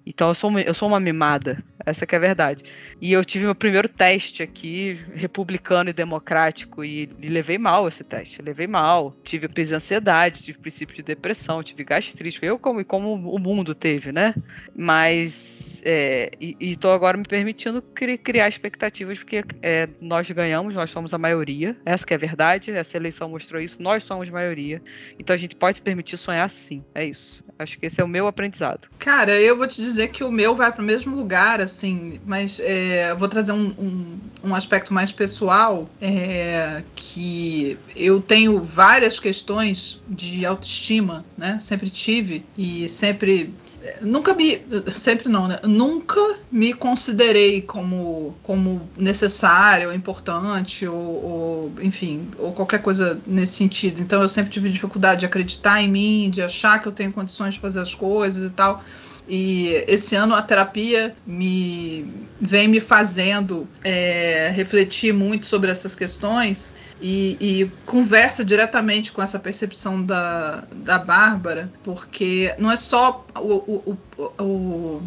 Então 0.05 0.29
eu 0.29 0.35
sou, 0.35 0.59
eu 0.59 0.73
sou 0.73 0.87
uma 0.87 0.99
mimada, 0.99 1.63
essa 1.85 2.05
que 2.05 2.13
é 2.13 2.17
a 2.17 2.21
verdade. 2.21 2.63
E 3.01 3.11
eu 3.11 3.25
tive 3.25 3.45
meu 3.45 3.55
primeiro 3.55 3.89
teste 3.89 4.43
aqui, 4.43 4.97
republicano 5.13 5.89
e 5.89 5.93
democrático, 5.93 6.83
e, 6.83 7.09
e 7.19 7.27
levei 7.27 7.57
mal 7.57 7.87
esse 7.87 8.03
teste, 8.03 8.41
levei 8.41 8.67
mal. 8.67 9.15
Tive 9.23 9.47
crise 9.47 9.71
de 9.71 9.75
ansiedade, 9.75 10.43
tive 10.43 10.59
princípio 10.59 10.95
de 10.95 11.03
depressão, 11.03 11.63
tive 11.63 11.83
gastrite, 11.83 12.39
eu 12.43 12.59
como, 12.59 12.83
como 12.85 13.13
o 13.13 13.39
mundo 13.39 13.73
teve, 13.73 14.11
né? 14.11 14.35
Mas, 14.75 15.81
é, 15.85 16.29
e, 16.39 16.55
estou 16.59 16.91
agora 16.91 17.17
me 17.17 17.23
permitindo 17.23 17.81
cri, 17.81 18.17
criar 18.17 18.47
expectativas, 18.47 19.17
porque 19.17 19.43
é, 19.61 19.89
nós 19.99 20.29
ganhamos, 20.29 20.75
nós 20.75 20.89
somos 20.89 21.13
a 21.13 21.17
maioria, 21.17 21.75
essa 21.85 22.05
que 22.05 22.13
é 22.13 22.15
a 22.15 22.19
verdade, 22.19 22.71
essa 22.71 22.95
eleição 22.95 23.29
mostrou 23.29 23.61
isso, 23.61 23.81
nós 23.81 24.03
somos 24.03 24.29
maioria. 24.29 24.81
Então 25.17 25.33
a 25.33 25.37
gente 25.37 25.55
pode 25.55 25.77
se 25.77 25.81
permitir 25.81 26.17
sonhar 26.17 26.49
sim, 26.49 26.83
é 26.93 27.05
isso. 27.05 27.43
Acho 27.57 27.79
que 27.79 27.85
esse 27.85 28.01
é 28.01 28.03
o 28.03 28.07
meu 28.07 28.27
aprendizado. 28.27 28.89
Cara, 28.99 29.39
eu 29.39 29.55
vou 29.55 29.65
te 29.65 29.81
dizer 29.81 29.94
que 30.07 30.23
o 30.23 30.31
meu 30.31 30.55
vai 30.55 30.71
para 30.71 30.81
o 30.81 30.85
mesmo 30.85 31.15
lugar, 31.15 31.61
assim, 31.61 32.19
mas 32.25 32.59
é, 32.59 33.13
vou 33.15 33.27
trazer 33.27 33.51
um, 33.51 33.73
um, 33.77 34.19
um, 34.49 34.55
aspecto 34.55 34.93
mais 34.93 35.11
pessoal, 35.11 35.89
é, 36.01 36.83
que 36.95 37.77
eu 37.95 38.21
tenho 38.21 38.61
várias 38.61 39.19
questões 39.19 40.01
de 40.07 40.45
autoestima, 40.45 41.25
né? 41.37 41.57
Sempre 41.59 41.89
tive 41.89 42.45
e 42.57 42.87
sempre 42.89 43.53
nunca 44.01 44.33
me 44.33 44.61
sempre 44.95 45.29
não 45.29 45.47
né 45.47 45.59
nunca 45.63 46.19
me 46.51 46.73
considerei 46.73 47.61
como 47.61 48.35
como 48.41 48.89
necessário 48.97 49.93
importante 49.93 50.87
ou, 50.87 50.95
ou, 50.95 51.71
enfim 51.81 52.27
ou 52.37 52.51
qualquer 52.51 52.81
coisa 52.81 53.19
nesse 53.25 53.53
sentido 53.53 54.01
então 54.01 54.21
eu 54.21 54.29
sempre 54.29 54.51
tive 54.51 54.69
dificuldade 54.69 55.21
de 55.21 55.25
acreditar 55.25 55.81
em 55.81 55.89
mim 55.89 56.29
de 56.29 56.41
achar 56.41 56.81
que 56.81 56.87
eu 56.87 56.91
tenho 56.91 57.11
condições 57.11 57.55
de 57.55 57.59
fazer 57.59 57.79
as 57.79 57.93
coisas 57.93 58.49
e 58.49 58.53
tal 58.53 58.83
e 59.27 59.83
esse 59.87 60.15
ano 60.15 60.35
a 60.35 60.41
terapia 60.41 61.15
me 61.25 62.25
vem 62.39 62.67
me 62.67 62.79
fazendo 62.79 63.67
é, 63.83 64.51
refletir 64.53 65.13
muito 65.13 65.45
sobre 65.45 65.71
essas 65.71 65.95
questões 65.95 66.73
e, 67.01 67.37
e, 67.39 67.71
conversa 67.85 68.43
diretamente 68.43 69.11
com 69.11 69.21
essa 69.21 69.39
percepção 69.39 70.03
da, 70.03 70.63
da 70.75 70.99
Bárbara, 70.99 71.71
porque 71.83 72.53
não 72.57 72.71
é 72.71 72.75
só 72.75 73.25
o, 73.37 73.53
o, 73.87 73.97
o, 74.39 75.01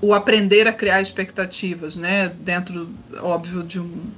o, 0.00 0.14
aprender 0.14 0.66
a 0.66 0.72
criar 0.72 1.00
expectativas, 1.00 1.96
né? 1.96 2.28
Dentro, 2.40 2.90
óbvio, 3.20 3.62
de 3.62 3.80
um, 3.80 4.10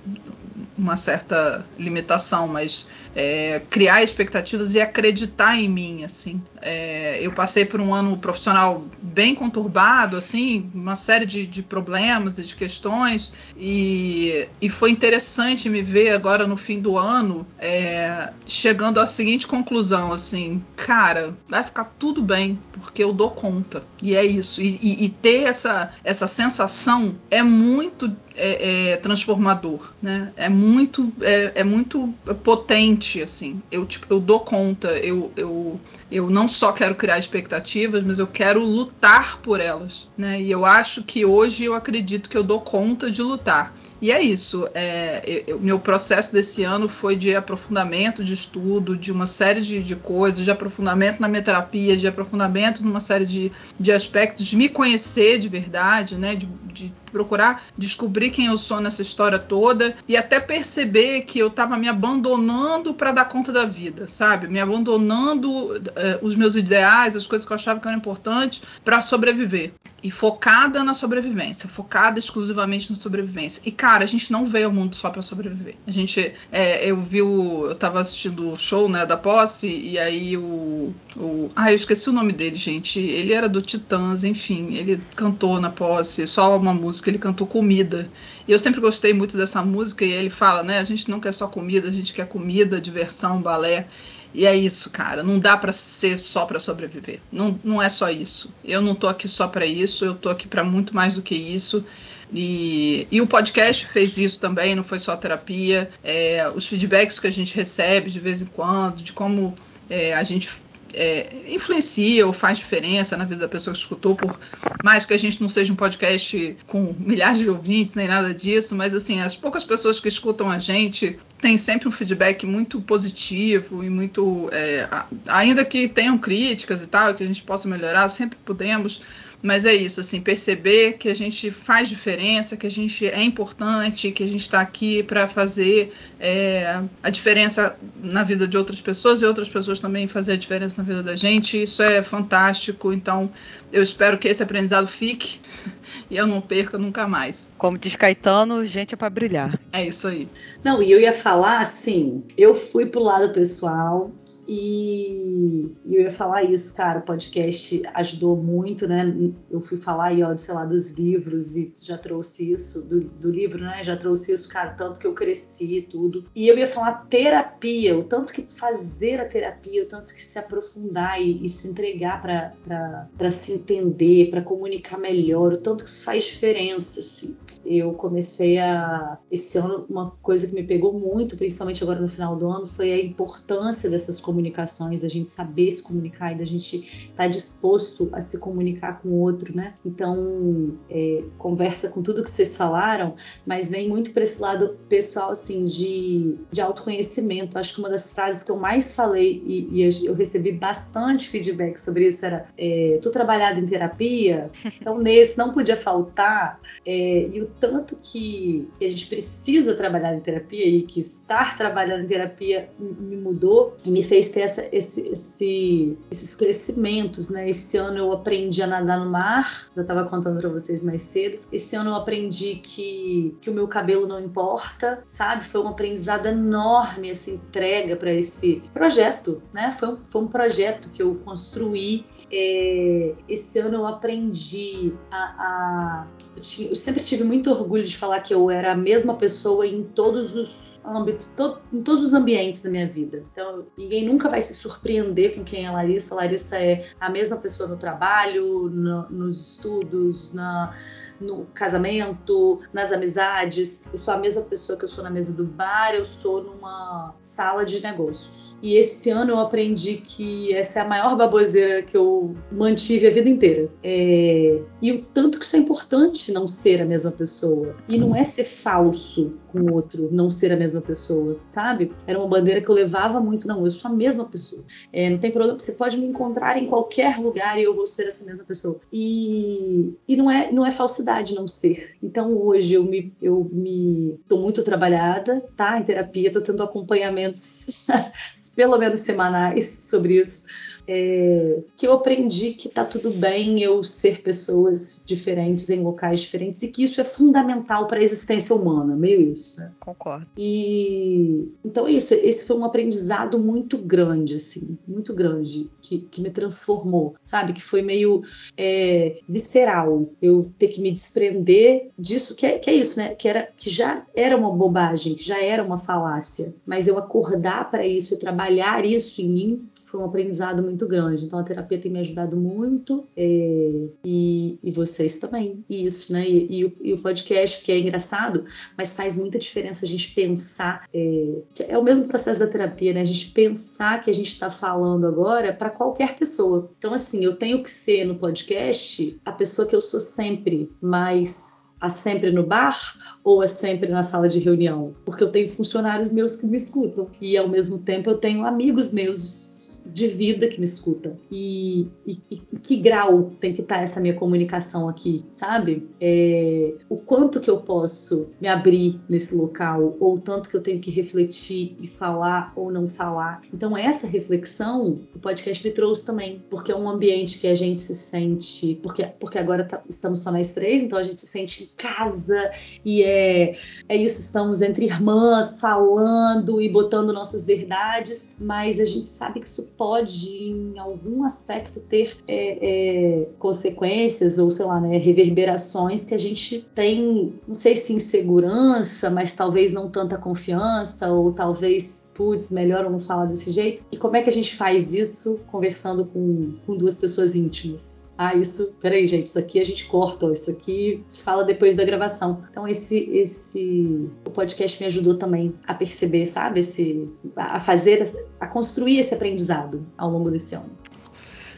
uma 0.76 0.96
certa 0.96 1.64
limitação, 1.78 2.48
mas 2.48 2.86
é, 3.14 3.62
criar 3.70 4.02
expectativas 4.02 4.74
e 4.74 4.80
acreditar 4.80 5.56
em 5.56 5.68
mim, 5.68 6.04
assim. 6.04 6.42
É, 6.60 7.18
eu 7.20 7.32
passei 7.32 7.64
por 7.64 7.80
um 7.80 7.94
ano 7.94 8.16
profissional 8.16 8.84
bem 9.00 9.34
conturbado, 9.34 10.16
assim, 10.16 10.70
uma 10.74 10.96
série 10.96 11.26
de, 11.26 11.46
de 11.46 11.62
problemas 11.62 12.38
e 12.38 12.42
de 12.42 12.56
questões, 12.56 13.32
e, 13.56 14.48
e 14.60 14.68
foi 14.68 14.90
interessante 14.90 15.68
me 15.68 15.82
ver 15.82 16.10
agora 16.10 16.46
no 16.46 16.56
fim 16.56 16.80
do 16.80 16.98
ano 16.98 17.46
é, 17.58 18.30
chegando 18.46 18.98
à 18.98 19.06
seguinte 19.06 19.46
conclusão, 19.46 20.12
assim, 20.12 20.62
cara, 20.76 21.34
vai 21.48 21.62
ficar 21.62 21.92
tudo 21.98 22.22
bem, 22.22 22.58
porque 22.72 23.02
eu 23.02 23.12
dou 23.12 23.30
conta. 23.30 23.82
E 24.02 24.14
é 24.16 24.24
isso. 24.24 24.60
E, 24.60 24.78
e, 24.82 25.04
e 25.04 25.08
ter 25.08 25.44
essa, 25.44 25.92
essa 26.02 26.26
sensação 26.26 27.14
é 27.30 27.42
muito 27.42 28.14
é, 28.36 28.92
é, 28.92 28.96
transformador, 28.96 29.92
né? 30.02 30.32
É 30.36 30.48
muito, 30.48 31.12
é, 31.20 31.52
é, 31.56 31.64
muito 31.64 32.12
potente, 32.42 33.22
assim. 33.22 33.62
Eu, 33.70 33.86
tipo, 33.86 34.06
eu 34.12 34.20
dou 34.20 34.40
conta, 34.40 34.88
eu, 34.98 35.32
eu, 35.36 35.80
eu 36.10 36.28
não 36.28 36.48
só 36.48 36.72
quero 36.72 36.94
criar 36.94 37.18
expectativas, 37.18 38.02
mas 38.02 38.18
eu 38.18 38.26
quero 38.26 38.64
lutar 38.64 39.38
por 39.38 39.60
elas, 39.60 40.08
né? 40.16 40.40
E 40.40 40.50
eu 40.50 40.64
acho 40.64 41.02
que 41.02 41.24
hoje 41.24 41.64
eu 41.64 41.74
acredito 41.74 42.28
que 42.28 42.36
eu 42.36 42.42
dou 42.42 42.60
conta 42.60 43.10
de 43.10 43.22
lutar. 43.22 43.72
E 44.00 44.10
é 44.10 44.20
isso. 44.20 44.68
É, 44.74 45.44
eu, 45.46 45.58
meu 45.58 45.78
processo 45.78 46.32
desse 46.32 46.62
ano 46.62 46.88
foi 46.88 47.16
de 47.16 47.34
aprofundamento 47.34 48.22
de 48.22 48.34
estudo, 48.34 48.96
de 48.96 49.10
uma 49.10 49.26
série 49.26 49.60
de, 49.60 49.82
de 49.82 49.96
coisas, 49.96 50.44
de 50.44 50.50
aprofundamento 50.50 51.20
na 51.20 51.28
minha 51.28 51.42
terapia, 51.42 51.96
de 51.96 52.06
aprofundamento 52.06 52.84
numa 52.84 53.00
série 53.00 53.24
de, 53.24 53.52
de 53.78 53.92
aspectos, 53.92 54.44
de 54.44 54.56
me 54.56 54.68
conhecer 54.68 55.38
de 55.38 55.48
verdade, 55.48 56.16
né? 56.16 56.34
De, 56.34 56.46
de 56.70 56.92
procurar 57.14 57.62
descobrir 57.78 58.30
quem 58.30 58.46
eu 58.46 58.58
sou 58.58 58.80
nessa 58.80 59.00
história 59.00 59.38
toda 59.38 59.94
e 60.08 60.16
até 60.16 60.40
perceber 60.40 61.20
que 61.22 61.38
eu 61.38 61.46
estava 61.46 61.76
me 61.76 61.88
abandonando 61.88 62.92
para 62.92 63.12
dar 63.12 63.26
conta 63.26 63.52
da 63.52 63.64
vida, 63.64 64.08
sabe? 64.08 64.48
Me 64.48 64.60
abandonando 64.60 65.48
uh, 65.76 65.78
os 66.20 66.34
meus 66.34 66.56
ideais, 66.56 67.14
as 67.14 67.26
coisas 67.26 67.46
que 67.46 67.52
eu 67.52 67.54
achava 67.54 67.78
que 67.78 67.86
eram 67.86 67.98
importantes 67.98 68.64
para 68.84 69.00
sobreviver. 69.00 69.72
E 70.02 70.10
focada 70.10 70.84
na 70.84 70.92
sobrevivência, 70.92 71.66
focada 71.66 72.18
exclusivamente 72.18 72.90
na 72.90 72.96
sobrevivência. 72.96 73.62
E, 73.64 73.70
cara, 73.70 74.04
a 74.04 74.06
gente 74.06 74.30
não 74.30 74.46
veio 74.46 74.66
ao 74.66 74.72
mundo 74.72 74.94
só 74.94 75.08
para 75.08 75.22
sobreviver. 75.22 75.76
A 75.86 75.90
gente, 75.90 76.34
é, 76.52 76.86
eu 76.86 77.00
vi 77.00 77.22
o. 77.22 77.68
Eu 77.68 77.74
tava 77.74 78.00
assistindo 78.00 78.50
o 78.50 78.54
show, 78.54 78.86
né, 78.86 79.06
da 79.06 79.16
posse, 79.16 79.66
e 79.66 79.98
aí 79.98 80.36
o. 80.36 80.92
o 81.16 81.48
ah, 81.56 81.72
eu 81.72 81.76
esqueci 81.76 82.10
o 82.10 82.12
nome 82.12 82.34
dele, 82.34 82.56
gente. 82.56 83.00
Ele 83.00 83.32
era 83.32 83.48
do 83.48 83.62
Titãs, 83.62 84.24
enfim. 84.24 84.74
Ele 84.74 85.00
cantou 85.16 85.58
na 85.58 85.70
posse, 85.70 86.26
só 86.26 86.54
uma 86.54 86.74
música, 86.74 87.03
ele 87.10 87.18
cantou 87.18 87.46
comida. 87.46 88.08
E 88.46 88.52
eu 88.52 88.58
sempre 88.58 88.80
gostei 88.80 89.12
muito 89.12 89.36
dessa 89.36 89.62
música, 89.62 90.04
e 90.04 90.12
ele 90.12 90.30
fala, 90.30 90.62
né, 90.62 90.78
a 90.78 90.84
gente 90.84 91.10
não 91.10 91.20
quer 91.20 91.32
só 91.32 91.46
comida, 91.46 91.88
a 91.88 91.92
gente 91.92 92.12
quer 92.12 92.26
comida, 92.26 92.80
diversão, 92.80 93.40
balé. 93.40 93.86
E 94.34 94.46
é 94.46 94.56
isso, 94.56 94.90
cara. 94.90 95.22
Não 95.22 95.38
dá 95.38 95.56
para 95.56 95.70
ser 95.70 96.18
só 96.18 96.44
para 96.44 96.58
sobreviver. 96.58 97.20
Não, 97.30 97.58
não 97.62 97.80
é 97.80 97.88
só 97.88 98.10
isso. 98.10 98.52
Eu 98.64 98.82
não 98.82 98.94
tô 98.94 99.06
aqui 99.06 99.28
só 99.28 99.46
para 99.46 99.64
isso. 99.64 100.04
Eu 100.04 100.14
tô 100.14 100.28
aqui 100.28 100.48
para 100.48 100.64
muito 100.64 100.92
mais 100.92 101.14
do 101.14 101.22
que 101.22 101.36
isso. 101.36 101.84
E, 102.32 103.06
e 103.12 103.20
o 103.20 103.28
podcast 103.28 103.86
fez 103.86 104.18
isso 104.18 104.40
também. 104.40 104.74
Não 104.74 104.82
foi 104.82 104.98
só 104.98 105.16
terapia. 105.16 105.88
É, 106.02 106.50
os 106.52 106.66
feedbacks 106.66 107.20
que 107.20 107.28
a 107.28 107.30
gente 107.30 107.54
recebe 107.54 108.10
de 108.10 108.18
vez 108.18 108.42
em 108.42 108.46
quando, 108.46 109.02
de 109.02 109.12
como 109.12 109.54
é, 109.88 110.12
a 110.14 110.24
gente 110.24 110.48
é, 110.94 111.26
influencia 111.46 112.26
ou 112.26 112.32
faz 112.32 112.58
diferença 112.58 113.16
na 113.16 113.24
vida 113.24 113.40
da 113.40 113.48
pessoa 113.48 113.74
que 113.74 113.80
escutou, 113.80 114.14
por 114.16 114.38
mais 114.82 115.04
que 115.04 115.14
a 115.14 115.16
gente 115.16 115.40
não 115.40 115.48
seja 115.48 115.72
um 115.72 115.76
podcast 115.76 116.56
com 116.66 116.94
milhares 116.98 117.40
de 117.40 117.50
ouvintes 117.50 117.94
nem 117.94 118.08
nada 118.08 118.32
disso, 118.34 118.74
mas 118.74 118.94
assim, 118.94 119.20
as 119.20 119.36
poucas 119.36 119.64
pessoas 119.64 120.00
que 120.00 120.08
escutam 120.08 120.50
a 120.50 120.58
gente 120.58 121.18
têm 121.40 121.58
sempre 121.58 121.88
um 121.88 121.90
feedback 121.90 122.46
muito 122.46 122.80
positivo 122.80 123.84
e 123.84 123.90
muito. 123.90 124.48
É, 124.52 124.88
ainda 125.26 125.64
que 125.64 125.88
tenham 125.88 126.16
críticas 126.16 126.82
e 126.82 126.86
tal, 126.86 127.14
que 127.14 127.22
a 127.22 127.26
gente 127.26 127.42
possa 127.42 127.68
melhorar, 127.68 128.08
sempre 128.08 128.38
podemos 128.44 129.02
mas 129.44 129.66
é 129.66 129.74
isso, 129.74 130.00
assim, 130.00 130.22
perceber 130.22 130.94
que 130.94 131.06
a 131.06 131.14
gente 131.14 131.50
faz 131.50 131.86
diferença, 131.86 132.56
que 132.56 132.66
a 132.66 132.70
gente 132.70 133.06
é 133.06 133.22
importante, 133.22 134.10
que 134.10 134.22
a 134.22 134.26
gente 134.26 134.40
está 134.40 134.58
aqui 134.58 135.02
para 135.02 135.28
fazer 135.28 135.92
é, 136.18 136.80
a 137.02 137.10
diferença 137.10 137.76
na 138.02 138.22
vida 138.22 138.48
de 138.48 138.56
outras 138.56 138.80
pessoas 138.80 139.20
e 139.20 139.26
outras 139.26 139.46
pessoas 139.46 139.78
também 139.78 140.06
fazer 140.06 140.32
a 140.32 140.36
diferença 140.36 140.80
na 140.80 140.88
vida 140.88 141.02
da 141.02 141.14
gente. 141.14 141.62
Isso 141.62 141.82
é 141.82 142.02
fantástico. 142.02 142.90
Então, 142.90 143.30
eu 143.70 143.82
espero 143.82 144.16
que 144.16 144.28
esse 144.28 144.42
aprendizado 144.42 144.88
fique 144.88 145.38
e 146.10 146.16
eu 146.16 146.26
não 146.26 146.40
perca 146.40 146.78
nunca 146.78 147.06
mais. 147.06 147.52
Como 147.58 147.76
diz 147.76 147.96
Caetano, 147.96 148.64
gente 148.64 148.94
é 148.94 148.96
para 148.96 149.10
brilhar. 149.10 149.60
É 149.74 149.86
isso 149.86 150.08
aí. 150.08 150.26
Não, 150.64 150.82
e 150.82 150.90
eu 150.90 150.98
ia 150.98 151.12
falar 151.12 151.60
assim, 151.60 152.24
eu 152.34 152.54
fui 152.54 152.86
pro 152.86 153.02
lado 153.02 153.30
pessoal 153.34 154.10
e 154.46 155.70
eu 155.84 156.02
ia 156.02 156.10
falar 156.10 156.44
isso, 156.44 156.76
cara, 156.76 157.00
o 157.00 157.02
podcast 157.02 157.82
ajudou 157.94 158.36
muito, 158.36 158.86
né? 158.86 159.32
Eu 159.50 159.60
fui 159.60 159.78
falar 159.78 160.06
aí, 160.06 160.22
ó, 160.22 160.36
sei 160.36 160.54
lá, 160.54 160.64
dos 160.64 160.98
livros 160.98 161.56
e 161.56 161.72
já 161.80 161.96
trouxe 161.96 162.52
isso, 162.52 162.86
do, 162.88 163.00
do 163.00 163.30
livro, 163.30 163.62
né? 163.62 163.82
Já 163.84 163.96
trouxe 163.96 164.32
isso, 164.32 164.48
cara, 164.48 164.70
tanto 164.70 165.00
que 165.00 165.06
eu 165.06 165.14
cresci 165.14 165.78
e 165.78 165.82
tudo. 165.82 166.24
E 166.34 166.48
eu 166.48 166.58
ia 166.58 166.66
falar 166.66 167.06
terapia, 167.08 167.96
o 167.96 168.04
tanto 168.04 168.32
que 168.32 168.46
fazer 168.48 169.20
a 169.20 169.24
terapia, 169.24 169.82
o 169.82 169.86
tanto 169.86 170.12
que 170.12 170.22
se 170.22 170.38
aprofundar 170.38 171.20
e, 171.20 171.44
e 171.44 171.48
se 171.48 171.68
entregar 171.68 172.20
para 172.22 173.30
se 173.30 173.52
entender, 173.52 174.30
para 174.30 174.42
comunicar 174.42 174.98
melhor, 174.98 175.52
o 175.52 175.58
tanto 175.58 175.84
que 175.84 175.90
isso 175.90 176.04
faz 176.04 176.24
diferença, 176.24 177.00
assim 177.00 177.36
eu 177.64 177.92
comecei 177.94 178.58
a. 178.58 179.18
Esse 179.30 179.58
ano, 179.58 179.86
uma 179.88 180.10
coisa 180.22 180.46
que 180.46 180.54
me 180.54 180.62
pegou 180.62 180.92
muito, 180.92 181.36
principalmente 181.36 181.82
agora 181.82 182.00
no 182.00 182.08
final 182.08 182.36
do 182.36 182.48
ano, 182.48 182.66
foi 182.66 182.92
a 182.92 183.02
importância 183.02 183.88
dessas 183.88 184.20
comunicações, 184.34 185.02
da 185.02 185.08
gente 185.08 185.30
saber 185.30 185.70
se 185.70 185.82
comunicar 185.82 186.32
e 186.32 186.38
da 186.38 186.44
gente 186.44 186.78
estar 186.78 187.24
tá 187.24 187.28
disposto 187.28 188.08
a 188.12 188.20
se 188.20 188.40
comunicar 188.40 189.00
com 189.00 189.08
o 189.10 189.20
outro, 189.20 189.56
né? 189.56 189.74
Então, 189.86 190.76
é, 190.90 191.22
conversa 191.38 191.90
com 191.90 192.02
tudo 192.02 192.22
que 192.22 192.30
vocês 192.30 192.56
falaram, 192.56 193.14
mas 193.46 193.70
vem 193.70 193.88
muito 193.88 194.10
para 194.10 194.24
esse 194.24 194.42
lado 194.42 194.76
pessoal, 194.88 195.30
assim, 195.30 195.64
de, 195.64 196.36
de 196.50 196.60
autoconhecimento. 196.60 197.58
Acho 197.58 197.74
que 197.74 197.80
uma 197.80 197.88
das 197.88 198.12
frases 198.12 198.42
que 198.42 198.50
eu 198.50 198.58
mais 198.58 198.94
falei 198.94 199.42
e, 199.46 199.80
e 199.80 200.06
eu 200.06 200.14
recebi 200.14 200.50
bastante 200.50 201.28
feedback 201.28 201.78
sobre 201.78 202.06
isso 202.06 202.26
era: 202.26 202.48
é, 202.58 202.98
tô 203.00 203.10
trabalhado 203.10 203.60
em 203.60 203.66
terapia, 203.66 204.50
então 204.80 204.98
nesse 204.98 205.38
não 205.38 205.52
podia 205.52 205.76
faltar. 205.76 206.60
É, 206.84 207.30
e 207.32 207.40
o 207.40 207.46
tanto 207.46 207.96
que 207.96 208.68
a 208.80 208.88
gente 208.88 209.06
precisa 209.06 209.74
trabalhar 209.74 210.14
em 210.14 210.20
terapia 210.20 210.66
e 210.66 210.82
que 210.82 211.00
estar 211.00 211.56
trabalhando 211.56 212.04
em 212.04 212.06
terapia 212.06 212.68
me 212.78 213.16
mudou 213.16 213.76
e 213.84 213.90
me 213.90 214.02
fez 214.02 214.23
ter 214.28 214.40
essa, 214.40 214.68
esse, 214.72 215.08
esse, 215.08 215.98
esses 216.10 216.34
crescimentos, 216.34 217.30
né? 217.30 217.48
Esse 217.50 217.76
ano 217.76 217.98
eu 217.98 218.12
aprendi 218.12 218.62
a 218.62 218.66
nadar 218.66 219.00
no 219.00 219.10
mar, 219.10 219.68
eu 219.74 219.82
estava 219.82 220.04
contando 220.04 220.40
para 220.40 220.48
vocês 220.48 220.84
mais 220.84 221.02
cedo. 221.02 221.40
Esse 221.52 221.76
ano 221.76 221.90
eu 221.90 221.94
aprendi 221.94 222.56
que, 222.56 223.36
que 223.40 223.50
o 223.50 223.54
meu 223.54 223.68
cabelo 223.68 224.06
não 224.06 224.20
importa, 224.20 225.02
sabe? 225.06 225.44
Foi 225.44 225.60
um 225.60 225.68
aprendizado 225.68 226.26
enorme 226.26 227.10
essa 227.10 227.30
entrega 227.30 227.96
para 227.96 228.12
esse 228.12 228.62
projeto, 228.72 229.42
né? 229.52 229.70
Foi 229.70 229.90
um, 229.90 229.98
foi 230.10 230.22
um 230.22 230.28
projeto 230.28 230.90
que 230.90 231.02
eu 231.02 231.14
construí. 231.24 232.04
É, 232.30 233.14
esse 233.28 233.58
ano 233.58 233.76
eu 233.76 233.86
aprendi 233.86 234.92
a, 235.10 235.24
a 235.38 236.06
eu, 236.36 236.76
sempre 236.76 237.02
tive 237.02 237.24
muito 237.24 237.50
orgulho 237.50 237.84
de 237.84 237.96
falar 237.96 238.20
que 238.20 238.34
eu 238.34 238.50
era 238.50 238.72
a 238.72 238.76
mesma 238.76 239.14
pessoa 239.14 239.66
em 239.66 239.82
todos 239.82 240.34
os 240.34 240.80
âmbitos, 240.84 241.26
to, 241.36 241.58
em 241.72 241.82
todos 241.82 242.02
os 242.02 242.14
ambientes 242.14 242.62
da 242.62 242.70
minha 242.70 242.86
vida. 242.86 243.22
Então, 243.30 243.64
ninguém 243.76 244.04
nunca 244.04 244.13
vai 244.18 244.40
se 244.40 244.54
surpreender 244.54 245.34
com 245.34 245.44
quem 245.44 245.64
é 245.64 245.68
a 245.68 245.72
Larissa. 245.72 246.14
A 246.14 246.18
Larissa 246.18 246.56
é 246.56 246.88
a 247.00 247.08
mesma 247.08 247.38
pessoa 247.38 247.68
no 247.68 247.76
trabalho, 247.76 248.70
no, 248.70 249.08
nos 249.10 249.52
estudos, 249.52 250.32
na 250.32 250.74
no 251.20 251.46
casamento, 251.54 252.60
nas 252.72 252.92
amizades. 252.92 253.84
Eu 253.92 253.98
sou 253.98 254.14
a 254.14 254.16
mesma 254.16 254.42
pessoa 254.42 254.78
que 254.78 254.84
eu 254.84 254.88
sou 254.88 255.04
na 255.04 255.10
mesa 255.10 255.36
do 255.36 255.48
bar, 255.48 255.94
eu 255.94 256.04
sou 256.04 256.42
numa 256.42 257.14
sala 257.22 257.64
de 257.64 257.82
negócios. 257.82 258.56
E 258.62 258.76
esse 258.76 259.10
ano 259.10 259.32
eu 259.32 259.38
aprendi 259.38 259.96
que 259.96 260.54
essa 260.54 260.80
é 260.80 260.82
a 260.82 260.88
maior 260.88 261.16
baboseira 261.16 261.82
que 261.82 261.96
eu 261.96 262.34
mantive 262.50 263.06
a 263.06 263.10
vida 263.10 263.28
inteira. 263.28 263.68
É... 263.82 264.60
E 264.82 264.92
o 264.92 265.04
tanto 265.04 265.38
que 265.38 265.44
isso 265.44 265.56
é 265.56 265.58
importante 265.58 266.32
não 266.32 266.48
ser 266.48 266.82
a 266.82 266.84
mesma 266.84 267.10
pessoa. 267.10 267.76
E 267.88 267.98
não 267.98 268.14
é 268.14 268.24
ser 268.24 268.44
falso 268.44 269.34
com 269.48 269.60
o 269.60 269.72
outro, 269.72 270.08
não 270.10 270.30
ser 270.30 270.50
a 270.52 270.56
mesma 270.56 270.80
pessoa, 270.80 271.38
sabe? 271.50 271.92
Era 272.06 272.18
uma 272.18 272.26
bandeira 272.26 272.60
que 272.60 272.68
eu 272.68 272.74
levava 272.74 273.20
muito, 273.20 273.46
não, 273.46 273.64
eu 273.64 273.70
sou 273.70 273.90
a 273.90 273.94
mesma 273.94 274.24
pessoa. 274.24 274.64
É, 274.92 275.08
não 275.08 275.18
tem 275.18 275.30
problema, 275.30 275.58
você 275.58 275.72
pode 275.72 275.96
me 275.96 276.06
encontrar 276.06 276.58
em 276.58 276.66
qualquer 276.66 277.18
lugar 277.18 277.58
e 277.58 277.62
eu 277.62 277.74
vou 277.74 277.86
ser 277.86 278.08
essa 278.08 278.24
mesma 278.24 278.44
pessoa. 278.44 278.80
E, 278.92 279.94
e 280.08 280.16
não, 280.16 280.28
é, 280.28 280.50
não 280.50 280.66
é 280.66 280.72
falsidade 280.72 281.03
não 281.34 281.46
ser. 281.48 281.96
Então 282.02 282.36
hoje 282.36 282.74
eu 282.74 282.84
me, 282.84 283.12
eu 283.20 283.48
me 283.52 284.18
tô 284.28 284.38
muito 284.38 284.62
trabalhada, 284.62 285.40
tá? 285.56 285.78
Em 285.78 285.84
terapia, 285.84 286.32
tô 286.32 286.40
tendo 286.40 286.62
acompanhamentos 286.62 287.86
pelo 288.56 288.78
menos 288.78 289.00
semanais 289.00 289.68
sobre 289.68 290.20
isso 290.20 290.46
é, 290.86 291.60
que 291.76 291.86
eu 291.86 291.92
aprendi 291.92 292.52
que 292.52 292.68
tá 292.68 292.84
tudo 292.84 293.10
bem 293.10 293.60
eu 293.62 293.82
ser 293.84 294.20
pessoas 294.22 295.02
diferentes 295.06 295.70
em 295.70 295.80
locais 295.80 296.20
diferentes 296.20 296.62
e 296.62 296.70
que 296.70 296.84
isso 296.84 297.00
é 297.00 297.04
fundamental 297.04 297.86
para 297.86 297.98
a 297.98 298.02
existência 298.02 298.54
humana, 298.54 298.94
meio 298.94 299.20
isso. 299.20 299.60
Né? 299.60 299.72
Concordo. 299.80 300.26
E 300.36 301.48
então 301.64 301.86
é 301.86 301.92
isso. 301.92 302.14
Esse 302.14 302.44
foi 302.44 302.56
um 302.56 302.64
aprendizado 302.64 303.38
muito 303.38 303.78
grande, 303.78 304.36
assim, 304.36 304.78
muito 304.86 305.14
grande 305.14 305.70
que, 305.80 305.98
que 305.98 306.20
me 306.20 306.30
transformou, 306.30 307.14
sabe? 307.22 307.52
Que 307.52 307.62
foi 307.62 307.82
meio 307.82 308.22
é, 308.56 309.20
visceral. 309.28 310.08
Eu 310.20 310.50
ter 310.58 310.68
que 310.68 310.80
me 310.80 310.90
desprender 310.90 311.90
disso, 311.98 312.34
que 312.34 312.46
é, 312.46 312.58
que 312.58 312.70
é 312.70 312.74
isso, 312.74 312.98
né? 312.98 313.14
Que 313.14 313.28
era 313.28 313.48
que 313.56 313.70
já 313.70 314.04
era 314.14 314.36
uma 314.36 314.50
bobagem, 314.50 315.14
que 315.14 315.24
já 315.24 315.42
era 315.42 315.62
uma 315.62 315.78
falácia, 315.78 316.54
mas 316.66 316.86
eu 316.86 316.98
acordar 316.98 317.70
para 317.70 317.86
isso 317.86 318.14
e 318.14 318.18
trabalhar 318.18 318.84
isso 318.84 319.22
em 319.22 319.28
mim 319.28 319.68
foi 319.94 320.00
um 320.00 320.06
aprendizado 320.06 320.60
muito 320.60 320.88
grande. 320.88 321.24
Então 321.24 321.38
a 321.38 321.44
terapia 321.44 321.78
tem 321.78 321.90
me 321.90 322.00
ajudado 322.00 322.36
muito 322.36 323.06
é, 323.16 323.86
e, 324.04 324.58
e 324.60 324.70
vocês 324.72 325.20
também. 325.20 325.64
Isso, 325.70 326.12
né? 326.12 326.28
E, 326.28 326.58
e, 326.58 326.64
o, 326.64 326.72
e, 326.82 326.92
o, 326.94 326.98
podcast, 326.98 327.62
que 327.62 327.70
é 327.70 327.78
engraçado, 327.78 328.44
mas 328.76 328.92
faz 328.92 329.16
muita 329.16 329.38
diferença 329.38 329.84
a 329.84 329.88
gente 329.88 330.12
pensar. 330.12 330.88
É, 330.92 331.42
é 331.68 331.78
o 331.78 331.82
mesmo 331.84 332.08
processo 332.08 332.40
da 332.40 332.48
terapia, 332.48 332.92
né? 332.92 333.02
A 333.02 333.04
gente 333.04 333.30
pensar 333.30 334.02
que 334.02 334.10
a 334.10 334.14
gente 334.14 334.32
está 334.32 334.50
falando 334.50 335.06
agora 335.06 335.52
para 335.52 335.70
qualquer 335.70 336.16
pessoa. 336.16 336.72
Então, 336.76 336.92
assim, 336.92 337.24
eu 337.24 337.36
tenho 337.36 337.62
que 337.62 337.70
ser 337.70 338.04
no 338.04 338.16
podcast 338.16 339.20
a 339.24 339.30
pessoa 339.30 339.68
que 339.68 339.76
eu 339.76 339.80
sou 339.80 340.00
sempre, 340.00 340.72
mas 340.80 341.76
a 341.80 341.88
sempre 341.88 342.32
no 342.32 342.42
bar 342.42 342.96
ou 343.22 343.42
é 343.42 343.46
sempre 343.46 343.90
na 343.90 344.02
sala 344.02 344.28
de 344.28 344.40
reunião? 344.40 344.94
Porque 345.04 345.22
eu 345.22 345.30
tenho 345.30 345.48
funcionários 345.48 346.12
meus 346.12 346.34
que 346.34 346.46
me 346.46 346.56
escutam 346.56 347.08
e 347.20 347.36
ao 347.36 347.48
mesmo 347.48 347.78
tempo 347.78 348.10
eu 348.10 348.18
tenho 348.18 348.44
amigos 348.44 348.92
meus 348.92 349.63
de 349.86 350.08
vida 350.08 350.48
que 350.48 350.58
me 350.58 350.64
escuta. 350.64 351.16
E, 351.30 351.88
e, 352.06 352.20
e 352.30 352.36
que 352.58 352.76
grau 352.76 353.32
tem 353.40 353.52
que 353.52 353.60
estar 353.60 353.76
tá 353.76 353.82
essa 353.82 354.00
minha 354.00 354.14
comunicação 354.14 354.88
aqui, 354.88 355.18
sabe? 355.32 355.88
É, 356.00 356.74
o 356.88 356.96
quanto 356.96 357.40
que 357.40 357.50
eu 357.50 357.58
posso 357.58 358.30
me 358.40 358.48
abrir 358.48 359.00
nesse 359.08 359.34
local, 359.34 359.96
ou 360.00 360.14
o 360.14 360.20
tanto 360.20 360.48
que 360.48 360.56
eu 360.56 360.62
tenho 360.62 360.80
que 360.80 360.90
refletir 360.90 361.76
e 361.80 361.86
falar 361.86 362.52
ou 362.56 362.70
não 362.70 362.88
falar. 362.88 363.42
Então, 363.52 363.76
essa 363.76 364.06
reflexão 364.06 364.98
o 365.14 365.18
podcast 365.18 365.64
me 365.64 365.72
trouxe 365.72 366.06
também, 366.06 366.42
porque 366.50 366.72
é 366.72 366.76
um 366.76 366.88
ambiente 366.88 367.38
que 367.38 367.46
a 367.46 367.54
gente 367.54 367.80
se 367.80 367.94
sente. 367.94 368.78
Porque, 368.82 369.04
porque 369.18 369.38
agora 369.38 369.64
tá, 369.64 369.82
estamos 369.88 370.20
só 370.20 370.30
nós 370.30 370.54
três, 370.54 370.82
então 370.82 370.98
a 370.98 371.02
gente 371.02 371.20
se 371.20 371.26
sente 371.26 371.64
em 371.64 371.68
casa 371.76 372.50
e 372.84 373.02
é, 373.02 373.58
é 373.88 373.96
isso, 373.96 374.20
estamos 374.20 374.62
entre 374.62 374.86
irmãs 374.86 375.60
falando 375.60 376.60
e 376.60 376.68
botando 376.68 377.12
nossas 377.12 377.46
verdades, 377.46 378.34
mas 378.38 378.80
a 378.80 378.84
gente 378.84 379.08
sabe 379.08 379.40
que 379.40 379.46
isso 379.46 379.68
pode, 379.76 380.30
em 380.30 380.78
algum 380.78 381.24
aspecto, 381.24 381.80
ter 381.80 382.16
é, 382.28 382.58
é, 382.60 383.28
consequências 383.38 384.38
ou, 384.38 384.50
sei 384.50 384.64
lá, 384.64 384.80
né, 384.80 384.98
reverberações 384.98 386.04
que 386.04 386.14
a 386.14 386.18
gente 386.18 386.66
tem, 386.74 387.34
não 387.46 387.54
sei 387.54 387.74
se 387.74 387.92
insegurança, 387.92 389.10
mas 389.10 389.34
talvez 389.34 389.72
não 389.72 389.90
tanta 389.90 390.16
confiança, 390.16 391.10
ou 391.10 391.32
talvez, 391.32 392.12
putz, 392.14 392.50
melhor 392.50 392.84
eu 392.84 392.90
não 392.90 393.00
falar 393.00 393.26
desse 393.26 393.50
jeito. 393.50 393.84
E 393.90 393.96
como 393.96 394.16
é 394.16 394.22
que 394.22 394.30
a 394.30 394.32
gente 394.32 394.54
faz 394.54 394.94
isso 394.94 395.40
conversando 395.50 396.04
com, 396.04 396.54
com 396.66 396.76
duas 396.76 396.96
pessoas 396.96 397.34
íntimas? 397.34 398.12
Ah, 398.16 398.36
isso, 398.36 398.76
peraí, 398.80 399.06
gente, 399.06 399.26
isso 399.26 399.38
aqui 399.38 399.60
a 399.60 399.64
gente 399.64 399.86
corta, 399.86 400.32
isso 400.32 400.50
aqui 400.50 401.02
fala 401.08 401.44
depois 401.44 401.74
da 401.74 401.84
gravação. 401.84 402.44
Então, 402.50 402.68
esse, 402.68 403.10
esse, 403.10 404.08
o 404.26 404.30
podcast 404.30 404.80
me 404.80 404.86
ajudou 404.86 405.16
também 405.16 405.54
a 405.66 405.74
perceber, 405.74 406.26
sabe, 406.26 406.60
esse, 406.60 407.08
a 407.36 407.58
fazer, 407.58 408.02
a 408.38 408.46
construir 408.46 408.98
esse 408.98 409.14
aprendizado 409.14 409.63
ao 409.96 410.10
longo 410.10 410.30
desse 410.30 410.54
ano. 410.54 410.70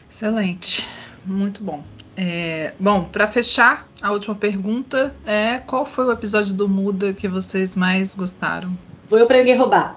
Excelente, 0.09 0.87
muito 1.25 1.63
bom. 1.63 1.83
É, 2.15 2.73
bom, 2.79 3.03
para 3.03 3.27
fechar, 3.27 3.87
a 4.01 4.11
última 4.11 4.33
pergunta 4.33 5.15
é 5.25 5.59
qual 5.59 5.85
foi 5.85 6.05
o 6.05 6.11
episódio 6.11 6.53
do 6.53 6.67
Muda 6.67 7.13
que 7.13 7.27
vocês 7.27 7.75
mais 7.75 8.15
gostaram? 8.15 8.75
Vou 9.07 9.19
eu 9.19 9.27
para 9.27 9.37
ninguém 9.37 9.55
roubar. 9.55 9.95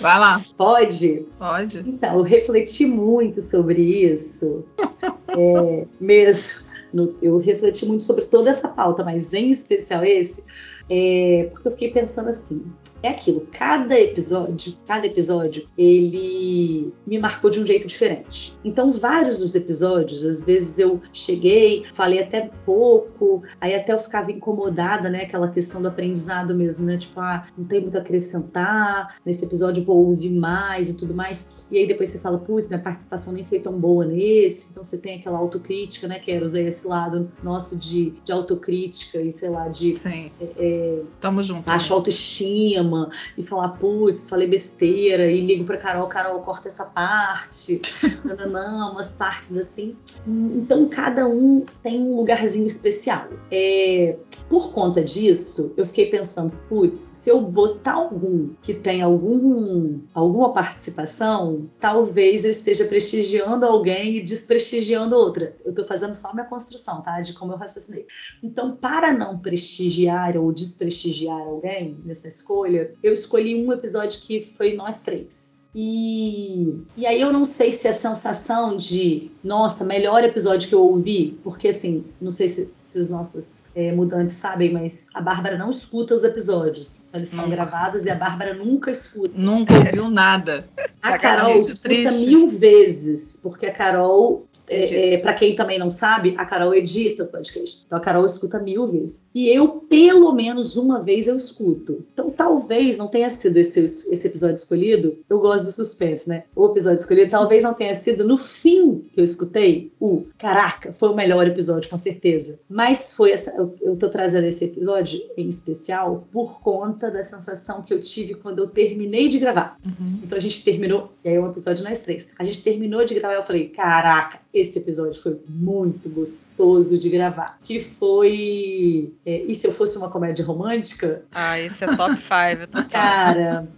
Vai 0.00 0.18
lá. 0.18 0.42
Pode? 0.56 1.26
Pode. 1.38 1.78
Então, 1.86 2.16
eu 2.16 2.22
refleti 2.22 2.86
muito 2.86 3.42
sobre 3.42 3.80
isso. 3.80 4.64
é, 5.28 5.86
mesmo. 6.00 6.64
No, 6.92 7.14
eu 7.22 7.38
refleti 7.38 7.86
muito 7.86 8.04
sobre 8.04 8.24
toda 8.24 8.50
essa 8.50 8.68
pauta, 8.68 9.02
mas 9.04 9.32
em 9.32 9.50
especial 9.50 10.04
esse, 10.04 10.44
é, 10.90 11.48
porque 11.52 11.68
eu 11.68 11.72
fiquei 11.72 11.90
pensando 11.90 12.28
assim: 12.28 12.66
é 13.02 13.08
aquilo, 13.08 13.46
cada 13.50 13.98
episódio, 13.98 14.74
cada 14.86 15.06
episódio, 15.06 15.68
ele 15.76 16.92
me 17.06 17.18
marcou 17.18 17.50
de 17.50 17.58
um 17.58 17.66
jeito 17.66 17.86
diferente. 17.86 18.56
Então, 18.64 18.92
vários 18.92 19.38
dos 19.38 19.54
episódios, 19.54 20.24
às 20.24 20.44
vezes 20.44 20.78
eu 20.78 21.02
cheguei, 21.12 21.84
falei 21.92 22.22
até 22.22 22.50
pouco, 22.64 23.42
aí 23.60 23.74
até 23.74 23.92
eu 23.92 23.98
ficava 23.98 24.30
incomodada, 24.30 25.10
né? 25.10 25.22
Aquela 25.22 25.48
questão 25.48 25.82
do 25.82 25.88
aprendizado 25.88 26.54
mesmo, 26.54 26.86
né? 26.86 26.96
Tipo, 26.96 27.20
ah, 27.20 27.46
não 27.58 27.64
tem 27.64 27.80
muito 27.80 27.98
a 27.98 28.00
acrescentar, 28.00 29.16
nesse 29.26 29.44
episódio 29.44 29.84
vou 29.84 30.10
ouvir 30.10 30.30
mais 30.30 30.90
e 30.90 30.96
tudo 30.96 31.12
mais. 31.12 31.66
E 31.70 31.78
aí 31.78 31.86
depois 31.86 32.10
você 32.10 32.18
fala, 32.18 32.38
putz, 32.38 32.68
minha 32.68 32.80
participação 32.80 33.32
nem 33.32 33.44
foi 33.44 33.58
tão 33.58 33.78
boa 33.78 34.04
nesse, 34.04 34.70
então 34.70 34.84
você 34.84 34.98
tem 34.98 35.18
aquela 35.18 35.38
autocrítica, 35.38 36.06
né? 36.06 36.20
Quero 36.20 36.46
usar 36.46 36.60
esse 36.60 36.86
lado 36.86 37.32
nosso 37.42 37.76
de, 37.76 38.14
de 38.24 38.30
autocrítica 38.30 39.20
e 39.20 39.32
sei 39.32 39.50
lá, 39.50 39.68
de. 39.68 39.94
Sim. 39.96 40.30
É, 40.40 40.44
é, 40.58 41.02
Tamo 41.20 41.42
junto. 41.42 41.64
Baixa 41.64 41.90
né? 41.90 41.96
autoestima 41.96 42.91
e 43.36 43.42
falar, 43.42 43.68
putz, 43.70 44.28
falei 44.28 44.46
besteira, 44.46 45.30
e 45.30 45.40
ligo 45.40 45.64
pra 45.64 45.76
Carol, 45.76 46.06
Carol, 46.06 46.40
corta 46.40 46.68
essa 46.68 46.86
parte, 46.86 47.80
não, 48.24 48.50
não, 48.50 48.92
umas 48.92 49.12
partes 49.12 49.56
assim. 49.56 49.96
Então 50.26 50.88
cada 50.88 51.26
um 51.26 51.64
tem 51.82 52.00
um 52.00 52.16
lugarzinho 52.16 52.66
especial. 52.66 53.28
É, 53.50 54.16
por 54.48 54.72
conta 54.72 55.02
disso, 55.02 55.72
eu 55.76 55.86
fiquei 55.86 56.06
pensando, 56.06 56.54
putz, 56.68 56.98
se 56.98 57.30
eu 57.30 57.40
botar 57.40 57.94
algum 57.94 58.50
que 58.62 58.74
tem 58.74 59.02
algum, 59.02 60.00
alguma 60.14 60.52
participação, 60.52 61.70
talvez 61.80 62.44
eu 62.44 62.50
esteja 62.50 62.84
prestigiando 62.84 63.64
alguém 63.64 64.16
e 64.16 64.22
desprestigiando 64.22 65.16
outra. 65.16 65.56
Eu 65.64 65.74
tô 65.74 65.84
fazendo 65.84 66.14
só 66.14 66.32
minha 66.32 66.46
construção, 66.46 67.00
tá? 67.02 67.20
De 67.20 67.32
como 67.32 67.52
eu 67.52 67.56
raciocinei. 67.56 68.06
Então, 68.42 68.76
para 68.76 69.12
não 69.12 69.38
prestigiar 69.38 70.36
ou 70.36 70.52
desprestigiar 70.52 71.40
alguém 71.40 71.98
nessa 72.04 72.28
escolha, 72.28 72.81
eu 73.02 73.12
escolhi 73.12 73.54
um 73.54 73.72
episódio 73.72 74.20
que 74.20 74.52
foi 74.56 74.74
nós 74.74 75.02
três. 75.02 75.62
E, 75.74 76.84
e 76.96 77.06
aí 77.06 77.20
eu 77.20 77.32
não 77.32 77.46
sei 77.46 77.72
se 77.72 77.88
a 77.88 77.94
sensação 77.94 78.76
de, 78.76 79.30
nossa, 79.42 79.84
melhor 79.84 80.22
episódio 80.22 80.68
que 80.68 80.74
eu 80.74 80.82
ouvi, 80.82 81.38
porque 81.42 81.68
assim, 81.68 82.04
não 82.20 82.30
sei 82.30 82.48
se, 82.48 82.70
se 82.76 82.98
os 82.98 83.08
nossos 83.08 83.70
é, 83.74 83.90
mudantes 83.90 84.36
sabem, 84.36 84.70
mas 84.70 85.08
a 85.14 85.20
Bárbara 85.22 85.56
não 85.56 85.70
escuta 85.70 86.14
os 86.14 86.24
episódios. 86.24 87.06
Então 87.08 87.18
eles 87.18 87.30
são 87.30 87.48
gravados 87.48 88.04
e 88.04 88.10
a 88.10 88.14
Bárbara 88.14 88.52
nunca 88.52 88.90
escuta. 88.90 89.32
Nunca 89.34 89.74
ouviu 89.74 90.10
nada. 90.10 90.68
A 91.00 91.18
Carol 91.18 91.60
escuta 91.60 91.88
triste. 91.88 92.26
mil 92.26 92.48
vezes, 92.48 93.38
porque 93.42 93.64
a 93.64 93.72
Carol 93.72 94.46
é, 94.72 95.14
é, 95.14 95.18
para 95.18 95.34
quem 95.34 95.54
também 95.54 95.78
não 95.78 95.90
sabe, 95.90 96.34
a 96.38 96.44
Carol 96.44 96.74
edita 96.74 97.24
o 97.24 97.26
podcast. 97.26 97.84
Então 97.86 97.98
a 97.98 98.00
Carol 98.00 98.26
escuta 98.26 98.58
mil 98.58 98.86
vezes. 98.86 99.30
E 99.34 99.48
eu, 99.48 99.68
pelo 99.68 100.32
menos 100.32 100.76
uma 100.76 101.02
vez, 101.02 101.26
eu 101.26 101.36
escuto. 101.36 102.04
Então 102.12 102.30
talvez 102.30 102.98
não 102.98 103.08
tenha 103.08 103.28
sido 103.28 103.56
esse, 103.56 103.80
esse 103.80 104.26
episódio 104.26 104.56
escolhido. 104.56 105.18
Eu 105.28 105.40
gosto 105.40 105.64
do 105.64 105.72
suspense, 105.72 106.28
né? 106.28 106.44
O 106.54 106.66
episódio 106.66 106.98
escolhido 106.98 107.30
talvez 107.30 107.62
não 107.62 107.74
tenha 107.74 107.94
sido 107.94 108.26
no 108.26 108.38
fim 108.38 109.04
que 109.12 109.20
eu 109.20 109.24
escutei. 109.24 109.92
O 110.00 110.26
caraca, 110.38 110.92
foi 110.92 111.08
o 111.08 111.14
melhor 111.14 111.46
episódio, 111.46 111.88
com 111.88 111.98
certeza. 111.98 112.60
Mas 112.68 113.12
foi 113.12 113.32
essa. 113.32 113.50
Eu, 113.52 113.74
eu 113.80 113.96
tô 113.96 114.08
trazendo 114.08 114.46
esse 114.46 114.64
episódio 114.64 115.20
em 115.36 115.48
especial 115.48 116.26
por 116.32 116.60
conta 116.60 117.10
da 117.10 117.22
sensação 117.22 117.82
que 117.82 117.92
eu 117.92 118.00
tive 118.00 118.34
quando 118.34 118.60
eu 118.60 118.66
terminei 118.66 119.28
de 119.28 119.38
gravar. 119.38 119.78
Uhum. 119.84 120.20
Então 120.22 120.38
a 120.38 120.40
gente 120.40 120.64
terminou. 120.64 121.12
E 121.24 121.28
aí 121.28 121.34
é 121.36 121.40
um 121.40 121.50
episódio 121.50 121.84
nós 121.84 122.00
três. 122.00 122.32
A 122.38 122.44
gente 122.44 122.62
terminou 122.62 123.04
de 123.04 123.14
gravar 123.14 123.34
e 123.34 123.38
eu 123.38 123.46
falei: 123.46 123.68
caraca, 123.68 124.40
esse 124.62 124.78
episódio 124.78 125.20
foi 125.20 125.38
muito 125.48 126.08
gostoso 126.08 126.98
de 126.98 127.08
gravar. 127.10 127.58
Que 127.62 127.80
foi. 127.80 129.12
É, 129.24 129.42
e 129.42 129.54
se 129.54 129.66
eu 129.66 129.72
fosse 129.72 129.98
uma 129.98 130.10
comédia 130.10 130.44
romântica? 130.44 131.24
Ah, 131.32 131.58
esse 131.58 131.84
é 131.84 131.96
top 131.96 132.16
5, 132.16 132.88
Cara, 132.88 133.68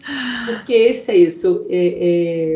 porque 0.46 0.72
esse 0.72 1.10
é 1.10 1.16
isso. 1.16 1.66
É, 1.68 1.86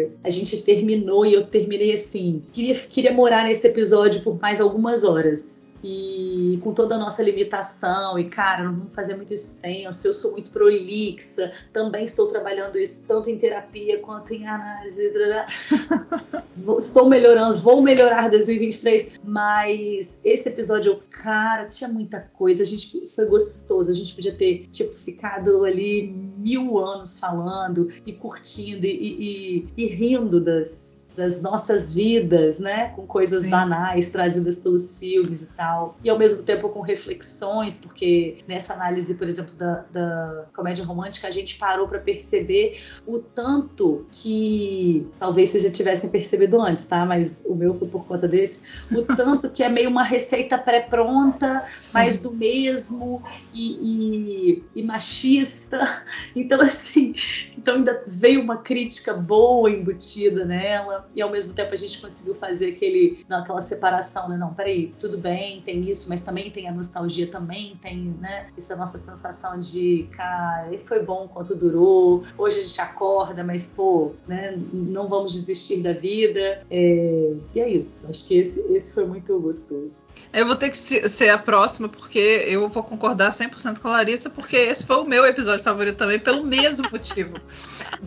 é, 0.05 0.09
a 0.25 0.31
gente 0.31 0.59
terminou 0.59 1.27
e 1.27 1.35
eu 1.35 1.45
terminei 1.45 1.93
assim. 1.93 2.43
Queria, 2.53 2.75
queria 2.75 3.13
morar 3.13 3.45
nesse 3.45 3.67
episódio 3.67 4.23
por 4.23 4.39
mais 4.41 4.61
algumas 4.61 5.05
horas 5.05 5.78
e 5.83 6.59
com 6.63 6.73
toda 6.73 6.97
a 6.97 6.99
nossa 6.99 7.23
limitação, 7.23 8.19
e 8.19 8.25
cara, 8.25 8.65
não 8.65 8.75
vamos 8.75 8.95
fazer 8.95 9.17
muito 9.17 9.33
extenso, 9.33 10.07
eu 10.07 10.15
sou 10.15 10.33
muito 10.33 10.51
prolixa, 10.51 11.53
também 11.73 12.05
estou 12.05 12.29
trabalhando 12.29 12.79
isso 12.79 13.07
tanto 13.07 13.31
em 13.31 13.39
terapia 13.39 13.99
quanto 13.99 14.35
em 14.35 14.47
análise. 14.47 15.13
estou 16.79 17.09
melhorando, 17.09 17.59
vou 17.59 17.81
melhorar 17.81 18.29
2023, 18.29 19.21
mas 19.25 20.21
esse 20.25 20.49
episódio, 20.49 21.01
cara, 21.11 21.67
tinha 21.67 21.89
muita 21.89 22.21
coisa, 22.21 22.63
a 22.63 22.67
gente 22.67 23.09
foi 23.15 23.27
gostoso, 23.27 23.91
a 23.91 23.95
gente 23.95 24.15
podia 24.15 24.35
ter, 24.35 24.69
tipo, 24.71 24.99
ficado 24.99 25.65
ali 25.65 26.09
mil 26.37 26.79
anos 26.79 27.19
falando 27.19 27.91
e 28.05 28.13
curtindo 28.13 28.87
e, 28.87 28.91
e, 28.91 29.69
e, 29.77 29.85
e 29.85 29.87
rindo 29.87 30.41
das 30.41 31.08
das 31.19 31.43
nossas 31.43 31.93
vidas, 31.93 32.61
né? 32.61 32.93
Com 32.95 33.05
coisas 33.05 33.43
Sim. 33.43 33.51
banais 33.51 34.11
trazidas 34.11 34.61
pelos 34.61 35.01
filmes 35.01 35.43
e 35.43 35.47
tal. 35.49 35.99
E 36.05 36.09
ao 36.09 36.17
mesmo 36.17 36.45
tempo 36.45 36.69
com 36.69 36.81
reflexões, 36.81 37.79
porque 37.79 38.39
nessa 38.47 38.75
análise, 38.75 39.17
por 39.17 39.29
exemplo, 39.29 39.53
da, 39.57 39.85
da 39.91 40.45
comédia 40.55 40.85
romântica, 40.85 41.27
a 41.27 41.31
gente 41.33 41.59
parou 41.59 41.89
para 41.89 41.99
perceber 41.99 42.81
o 43.05 43.19
tanto 43.19 44.07
que 44.13 45.09
talvez 45.19 45.51
vocês 45.51 45.65
já 45.65 45.73
tivessem 45.73 46.09
percebido 46.09 46.63
antes, 46.63 46.87
tá? 46.87 47.05
Mas 47.05 47.45
o 47.47 47.57
meu 47.57 47.77
foi 47.77 47.89
por 47.89 48.07
conta 48.07 48.29
desse. 48.29 48.63
O 48.93 49.03
tanto 49.17 49.51
que 49.51 49.65
é 49.65 49.69
meio 49.69 49.91
uma 49.91 50.05
receita 50.05 50.57
pré-pronta, 50.57 51.65
mais 51.93 52.21
do 52.21 52.33
mesmo 52.33 53.21
e, 53.53 54.63
e, 54.63 54.65
e 54.77 54.83
machista. 54.85 55.79
Então, 56.37 56.61
assim, 56.61 57.15
então 57.57 57.77
ainda 57.77 58.05
veio 58.07 58.41
uma 58.41 58.59
crítica 58.59 59.15
boa 59.15 59.71
embutida 59.71 60.45
nela 60.45 61.08
e 61.15 61.23
ao 61.23 61.31
mesmo 61.31 61.55
tempo 61.55 61.73
a 61.75 61.77
gente 61.77 62.01
conseguiu 62.01 62.35
fazer 62.35 62.73
aquele, 62.73 63.25
não, 63.29 63.39
aquela 63.39 63.63
separação, 63.63 64.29
né? 64.29 64.37
Não, 64.37 64.55
peraí, 64.55 64.93
tudo 65.01 65.19
bem, 65.19 65.61
tem 65.61 65.89
isso, 65.89 66.09
mas 66.09 66.23
também 66.23 66.51
tem 66.51 66.69
a 66.69 66.73
nostalgia, 66.73 67.27
também 67.27 67.77
tem, 67.83 68.17
né? 68.21 68.49
Essa 68.57 68.77
nossa 68.77 68.99
sensação 68.99 69.59
de, 69.59 70.09
cara, 70.13 70.71
foi 70.85 71.03
bom 71.03 71.29
quanto 71.29 71.55
durou, 71.55 72.25
hoje 72.37 72.61
a 72.61 72.63
gente 72.63 72.81
acorda, 72.81 73.43
mas, 73.43 73.69
pô, 73.69 74.13
né? 74.27 74.59
Não 74.73 75.09
vamos 75.09 75.33
desistir 75.33 75.83
da 75.83 75.93
vida. 75.93 76.65
É... 76.71 77.35
E 77.55 77.61
é 77.61 77.69
isso, 77.69 78.11
acho 78.11 78.27
que 78.27 78.39
esse, 78.39 78.61
esse 78.73 78.95
foi 78.95 79.07
muito 79.07 79.39
gostoso. 79.41 80.09
Eu 80.33 80.47
vou 80.47 80.57
ter 80.57 80.71
que 80.71 80.77
ser 80.77 81.31
a 81.31 81.39
próxima, 81.39 81.89
porque 81.89 82.45
eu 82.47 82.69
vou 82.69 82.83
concordar 82.83 83.31
100% 83.31 83.79
com 83.79 83.89
a 83.89 83.93
Larissa, 83.93 84.29
porque 84.29 84.57
esse 84.57 84.87
foi 84.87 84.97
o 84.97 85.05
meu 85.05 85.25
episódio 85.25 85.65
favorito 85.65 85.97
também, 85.97 86.19
pelo 86.19 86.45
mesmo 86.45 86.89
motivo. 86.93 87.35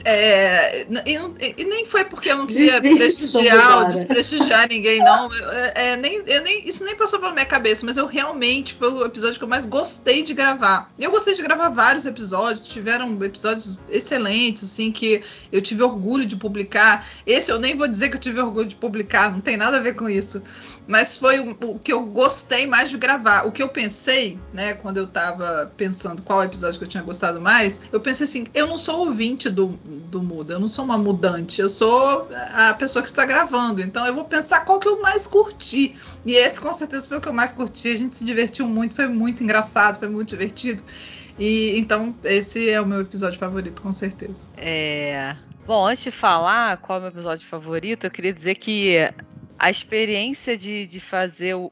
É, 0.05 0.85
e, 1.05 1.61
e, 1.61 1.65
nem 1.65 1.85
foi 1.85 2.05
porque 2.05 2.31
eu 2.31 2.37
não 2.37 2.45
queria 2.45 2.79
prestigiar 2.79 3.79
ou 3.79 3.87
desprestigiar 3.87 4.67
ninguém, 4.69 4.99
não. 4.99 5.29
É, 5.33 5.73
é, 5.75 5.97
nem, 5.97 6.21
eu 6.27 6.41
nem, 6.43 6.67
isso 6.67 6.85
nem 6.85 6.95
passou 6.95 7.19
pela 7.19 7.33
minha 7.33 7.45
cabeça, 7.45 7.85
mas 7.85 7.97
eu 7.97 8.05
realmente 8.05 8.75
foi 8.75 8.89
o 8.89 9.03
episódio 9.03 9.37
que 9.37 9.43
eu 9.43 9.47
mais 9.47 9.65
gostei 9.65 10.21
de 10.21 10.33
gravar. 10.33 10.91
Eu 10.99 11.09
gostei 11.09 11.33
de 11.33 11.41
gravar 11.41 11.69
vários 11.69 12.05
episódios, 12.05 12.65
tiveram 12.67 13.21
episódios 13.23 13.77
excelentes, 13.89 14.63
assim, 14.63 14.91
que 14.91 15.21
eu 15.51 15.61
tive 15.61 15.81
orgulho 15.81 16.25
de 16.25 16.35
publicar. 16.35 17.05
Esse 17.25 17.51
eu 17.51 17.59
nem 17.59 17.75
vou 17.75 17.87
dizer 17.87 18.09
que 18.09 18.15
eu 18.15 18.21
tive 18.21 18.39
orgulho 18.39 18.67
de 18.67 18.75
publicar, 18.75 19.31
não 19.31 19.41
tem 19.41 19.57
nada 19.57 19.77
a 19.77 19.79
ver 19.79 19.95
com 19.95 20.07
isso 20.07 20.43
mas 20.91 21.17
foi 21.17 21.39
o, 21.39 21.57
o, 21.63 21.79
que 21.79 21.93
eu 21.93 22.05
gostei 22.05 22.67
mais 22.67 22.89
de 22.89 22.97
gravar. 22.97 23.47
O 23.47 23.51
que 23.51 23.63
eu 23.63 23.69
pensei, 23.69 24.37
né, 24.53 24.73
quando 24.73 24.97
eu 24.97 25.07
tava 25.07 25.71
pensando 25.77 26.21
qual 26.21 26.43
episódio 26.43 26.77
que 26.77 26.83
eu 26.83 26.89
tinha 26.89 27.01
gostado 27.01 27.39
mais, 27.39 27.79
eu 27.93 28.01
pensei 28.01 28.25
assim: 28.25 28.45
eu 28.53 28.67
não 28.67 28.77
sou 28.77 29.07
ouvinte 29.07 29.49
do, 29.49 29.67
do 29.87 30.21
Muda, 30.21 30.55
eu 30.55 30.59
não 30.59 30.67
sou 30.67 30.83
uma 30.83 30.97
mudante, 30.97 31.61
eu 31.61 31.69
sou 31.69 32.27
a 32.53 32.73
pessoa 32.73 33.01
que 33.01 33.07
está 33.07 33.25
gravando. 33.25 33.81
Então 33.81 34.05
eu 34.05 34.13
vou 34.13 34.25
pensar 34.25 34.65
qual 34.65 34.79
que 34.79 34.87
eu 34.87 35.01
mais 35.01 35.27
curti. 35.27 35.95
E 36.25 36.33
esse 36.33 36.59
com 36.59 36.73
certeza 36.73 37.07
foi 37.07 37.19
o 37.19 37.21
que 37.21 37.29
eu 37.29 37.33
mais 37.33 37.53
curti. 37.53 37.87
A 37.87 37.95
gente 37.95 38.13
se 38.13 38.25
divertiu 38.25 38.67
muito, 38.67 38.93
foi 38.93 39.07
muito 39.07 39.41
engraçado, 39.41 39.97
foi 39.97 40.09
muito 40.09 40.27
divertido. 40.27 40.83
E 41.39 41.79
então 41.79 42.13
esse 42.25 42.69
é 42.69 42.81
o 42.81 42.85
meu 42.85 42.99
episódio 42.99 43.39
favorito, 43.39 43.81
com 43.81 43.93
certeza. 43.93 44.45
É. 44.57 45.37
Bom, 45.65 45.87
antes 45.87 46.03
de 46.03 46.11
falar 46.11 46.75
qual 46.77 46.97
é 46.97 46.99
o 46.99 47.01
meu 47.03 47.11
episódio 47.11 47.47
favorito, 47.47 48.03
eu 48.03 48.11
queria 48.11 48.33
dizer 48.33 48.55
que 48.55 49.09
a 49.61 49.69
experiência 49.69 50.57
de, 50.57 50.87
de 50.87 50.99
fazer 50.99 51.53
o, 51.53 51.71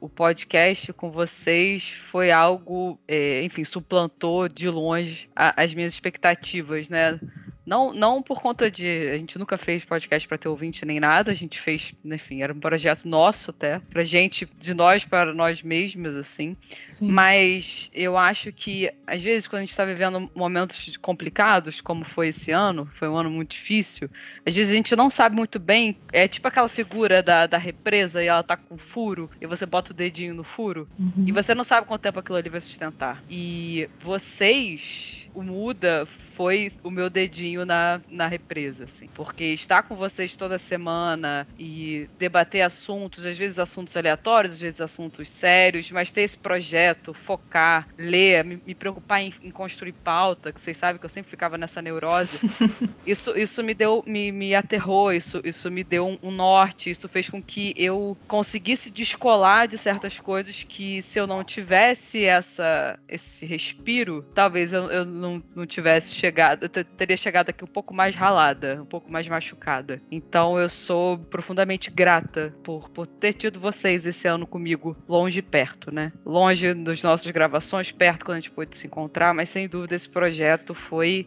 o, 0.00 0.08
podcast 0.08 0.92
com 0.92 1.12
vocês 1.12 1.88
foi 1.88 2.32
algo, 2.32 2.98
é, 3.06 3.40
enfim, 3.44 3.62
suplantou 3.62 4.48
de 4.48 4.68
longe 4.68 5.30
a, 5.36 5.62
as 5.62 5.72
minhas 5.72 5.92
expectativas, 5.92 6.88
né? 6.88 7.20
Não, 7.66 7.92
não 7.92 8.22
por 8.22 8.40
conta 8.40 8.70
de. 8.70 9.10
A 9.12 9.18
gente 9.18 9.38
nunca 9.38 9.56
fez 9.56 9.84
podcast 9.84 10.28
para 10.28 10.36
ter 10.38 10.48
ouvinte 10.48 10.84
nem 10.84 11.00
nada, 11.00 11.32
a 11.32 11.34
gente 11.34 11.60
fez, 11.60 11.94
enfim, 12.04 12.42
era 12.42 12.52
um 12.52 12.60
projeto 12.60 13.08
nosso 13.08 13.50
até, 13.50 13.78
pra 13.78 14.02
gente, 14.02 14.48
de 14.58 14.74
nós 14.74 15.04
para 15.04 15.32
nós 15.32 15.62
mesmos, 15.62 16.16
assim. 16.16 16.56
Sim. 16.90 17.10
Mas 17.10 17.90
eu 17.94 18.18
acho 18.18 18.52
que, 18.52 18.92
às 19.06 19.22
vezes, 19.22 19.46
quando 19.46 19.58
a 19.58 19.62
gente 19.62 19.70
está 19.70 19.84
vivendo 19.84 20.30
momentos 20.34 20.96
complicados, 20.98 21.80
como 21.80 22.04
foi 22.04 22.28
esse 22.28 22.50
ano, 22.50 22.88
foi 22.94 23.08
um 23.08 23.16
ano 23.16 23.30
muito 23.30 23.52
difícil, 23.52 24.10
às 24.46 24.54
vezes 24.54 24.72
a 24.72 24.76
gente 24.76 24.94
não 24.94 25.08
sabe 25.08 25.36
muito 25.36 25.58
bem. 25.58 25.96
É 26.12 26.28
tipo 26.28 26.46
aquela 26.46 26.68
figura 26.68 27.22
da, 27.22 27.46
da 27.46 27.58
represa 27.58 28.22
e 28.22 28.26
ela 28.26 28.42
tá 28.42 28.56
com 28.56 28.76
furo, 28.76 29.30
e 29.40 29.46
você 29.46 29.64
bota 29.64 29.92
o 29.92 29.94
dedinho 29.94 30.34
no 30.34 30.44
furo, 30.44 30.88
uhum. 30.98 31.24
e 31.26 31.32
você 31.32 31.54
não 31.54 31.64
sabe 31.64 31.86
quanto 31.86 32.02
tempo 32.02 32.18
aquilo 32.18 32.36
ali 32.36 32.50
vai 32.50 32.60
sustentar. 32.60 33.22
E 33.30 33.88
vocês 34.00 35.23
o 35.34 35.42
Muda 35.42 36.06
foi 36.06 36.70
o 36.82 36.90
meu 36.90 37.10
dedinho 37.10 37.66
na, 37.66 38.00
na 38.08 38.26
represa, 38.26 38.84
assim. 38.84 39.08
Porque 39.14 39.44
estar 39.44 39.82
com 39.82 39.96
vocês 39.96 40.36
toda 40.36 40.58
semana 40.58 41.46
e 41.58 42.08
debater 42.18 42.62
assuntos, 42.62 43.26
às 43.26 43.36
vezes 43.36 43.58
assuntos 43.58 43.96
aleatórios, 43.96 44.54
às 44.54 44.60
vezes 44.60 44.80
assuntos 44.80 45.28
sérios, 45.28 45.90
mas 45.90 46.12
ter 46.12 46.22
esse 46.22 46.38
projeto, 46.38 47.12
focar, 47.12 47.88
ler, 47.98 48.44
me, 48.44 48.62
me 48.64 48.74
preocupar 48.74 49.22
em, 49.22 49.32
em, 49.42 49.50
construir 49.50 49.92
pauta, 49.92 50.52
que 50.52 50.60
vocês 50.60 50.76
sabem 50.76 50.98
que 50.98 51.04
eu 51.04 51.10
sempre 51.10 51.30
ficava 51.30 51.58
nessa 51.58 51.82
neurose. 51.82 52.38
isso, 53.06 53.36
isso 53.36 53.62
me 53.62 53.74
deu, 53.74 54.02
me, 54.06 54.30
me 54.30 54.54
aterrou, 54.54 55.12
isso, 55.12 55.40
isso 55.44 55.70
me 55.70 55.82
deu 55.82 56.06
um, 56.06 56.18
um 56.22 56.30
norte, 56.30 56.90
isso 56.90 57.08
fez 57.08 57.28
com 57.28 57.42
que 57.42 57.74
eu 57.76 58.16
conseguisse 58.28 58.90
descolar 58.90 59.66
de 59.66 59.76
certas 59.76 60.20
coisas 60.20 60.62
que 60.62 61.02
se 61.02 61.18
eu 61.18 61.26
não 61.26 61.42
tivesse 61.42 62.24
essa, 62.24 62.98
esse 63.08 63.44
respiro, 63.46 64.24
talvez 64.34 64.72
eu, 64.72 64.90
eu 64.90 65.04
não, 65.24 65.42
não 65.54 65.66
tivesse 65.66 66.14
chegado, 66.14 66.64
eu 66.64 66.68
teria 66.68 67.16
chegado 67.16 67.50
aqui 67.50 67.64
um 67.64 67.68
pouco 67.68 67.94
mais 67.94 68.14
ralada, 68.14 68.82
um 68.82 68.86
pouco 68.86 69.10
mais 69.10 69.26
machucada. 69.26 70.00
Então 70.10 70.58
eu 70.58 70.68
sou 70.68 71.18
profundamente 71.18 71.90
grata 71.90 72.54
por, 72.62 72.90
por 72.90 73.06
ter 73.06 73.32
tido 73.32 73.58
vocês 73.58 74.04
esse 74.06 74.28
ano 74.28 74.46
comigo, 74.46 74.96
longe 75.08 75.38
e 75.38 75.42
perto, 75.42 75.92
né? 75.92 76.12
Longe 76.24 76.74
das 76.74 77.02
nossas 77.02 77.30
gravações, 77.30 77.90
perto 77.90 78.24
quando 78.24 78.36
a 78.36 78.40
gente 78.40 78.50
pôde 78.50 78.76
se 78.76 78.86
encontrar, 78.86 79.32
mas 79.34 79.48
sem 79.48 79.66
dúvida 79.66 79.94
esse 79.94 80.08
projeto 80.08 80.74
foi 80.74 81.26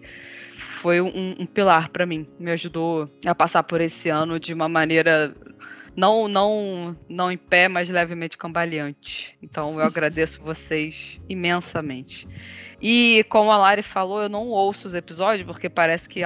foi 0.57 1.01
um, 1.01 1.35
um 1.39 1.45
pilar 1.45 1.89
para 1.89 2.05
mim. 2.05 2.27
Me 2.39 2.51
ajudou 2.51 3.09
a 3.25 3.33
passar 3.33 3.63
por 3.63 3.81
esse 3.81 4.09
ano 4.09 4.39
de 4.39 4.53
uma 4.53 4.69
maneira 4.69 5.35
não 5.97 6.27
não 6.27 6.95
não 7.09 7.31
em 7.31 7.37
pé, 7.37 7.67
mas 7.67 7.89
levemente 7.89 8.37
cambaleante. 8.37 9.35
Então 9.41 9.79
eu 9.79 9.85
agradeço 9.85 10.41
vocês 10.41 11.19
imensamente. 11.27 12.27
E 12.79 13.25
como 13.29 13.51
a 13.51 13.57
Lari 13.57 13.81
falou, 13.81 14.21
eu 14.21 14.29
não 14.29 14.49
ouço 14.49 14.87
os 14.87 14.93
episódios, 14.93 15.45
porque 15.45 15.67
parece 15.67 16.07
que 16.07 16.21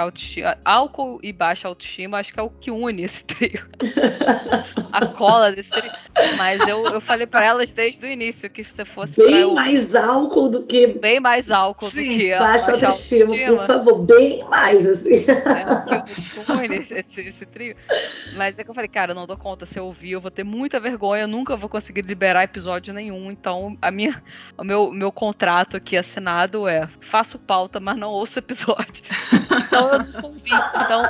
álcool 0.65 1.19
e 1.23 1.31
baixa 1.31 1.67
autoestima 1.67 2.19
acho 2.19 2.33
que 2.33 2.39
é 2.39 2.43
o 2.43 2.49
que 2.49 2.69
une 2.69 3.03
esse 3.03 3.23
trio. 3.23 3.65
a 4.91 5.05
cola 5.05 5.51
desse 5.51 5.71
trio. 5.71 5.91
Mas 6.37 6.67
eu, 6.67 6.85
eu 6.87 6.99
falei 6.99 7.25
para 7.25 7.45
elas 7.45 7.71
desde 7.71 8.05
o 8.05 8.09
início 8.09 8.49
que 8.49 8.65
se 8.65 8.83
fosse 8.83 9.23
bem 9.25 9.35
eu, 9.35 9.53
mais 9.53 9.95
álcool 9.95 10.49
do 10.49 10.63
que 10.63 10.87
bem 10.87 11.21
mais 11.21 11.49
álcool 11.51 11.89
Sim, 11.89 12.03
do 12.03 12.19
que 12.19 12.37
baixa, 12.37 12.71
baixa 12.71 12.85
autoestima, 12.87 13.23
autoestima, 13.23 13.57
por 13.57 13.65
favor, 13.65 13.99
bem 13.99 14.43
mais 14.49 14.85
assim. 14.85 15.25
É 15.25 16.01
o 16.41 16.45
que 16.45 16.51
une 16.51 16.75
esse, 16.75 16.93
esse, 16.93 17.21
esse 17.21 17.45
trio. 17.45 17.75
Mas 18.35 18.59
é 18.59 18.63
que 18.63 18.69
eu 18.69 18.73
falei, 18.73 18.89
cara, 18.89 19.11
eu 19.11 19.15
não 19.15 19.25
dou 19.25 19.37
conta 19.37 19.65
se 19.65 19.79
eu 19.79 19.85
ouvir, 19.85 20.11
eu 20.11 20.21
vou 20.21 20.31
ter 20.31 20.43
muita 20.43 20.81
vergonha, 20.81 21.23
eu 21.23 21.27
nunca 21.29 21.55
vou 21.55 21.69
conseguir 21.69 22.01
liberar 22.01 22.43
episódio 22.43 22.93
nenhum. 22.93 23.31
Então, 23.31 23.77
a 23.81 23.89
minha, 23.89 24.21
o 24.57 24.63
meu, 24.65 24.91
meu 24.91 25.11
contrato 25.13 25.77
aqui 25.77 25.95
assinado 25.95 26.40
é 26.67 26.87
faço 26.99 27.37
pauta, 27.39 27.79
mas 27.79 27.97
não 27.97 28.09
ouço 28.09 28.39
episódio. 28.39 29.03
então 29.67 29.89
eu 29.93 29.99
não 29.99 30.11
convido. 30.21 30.63
Então, 30.75 31.03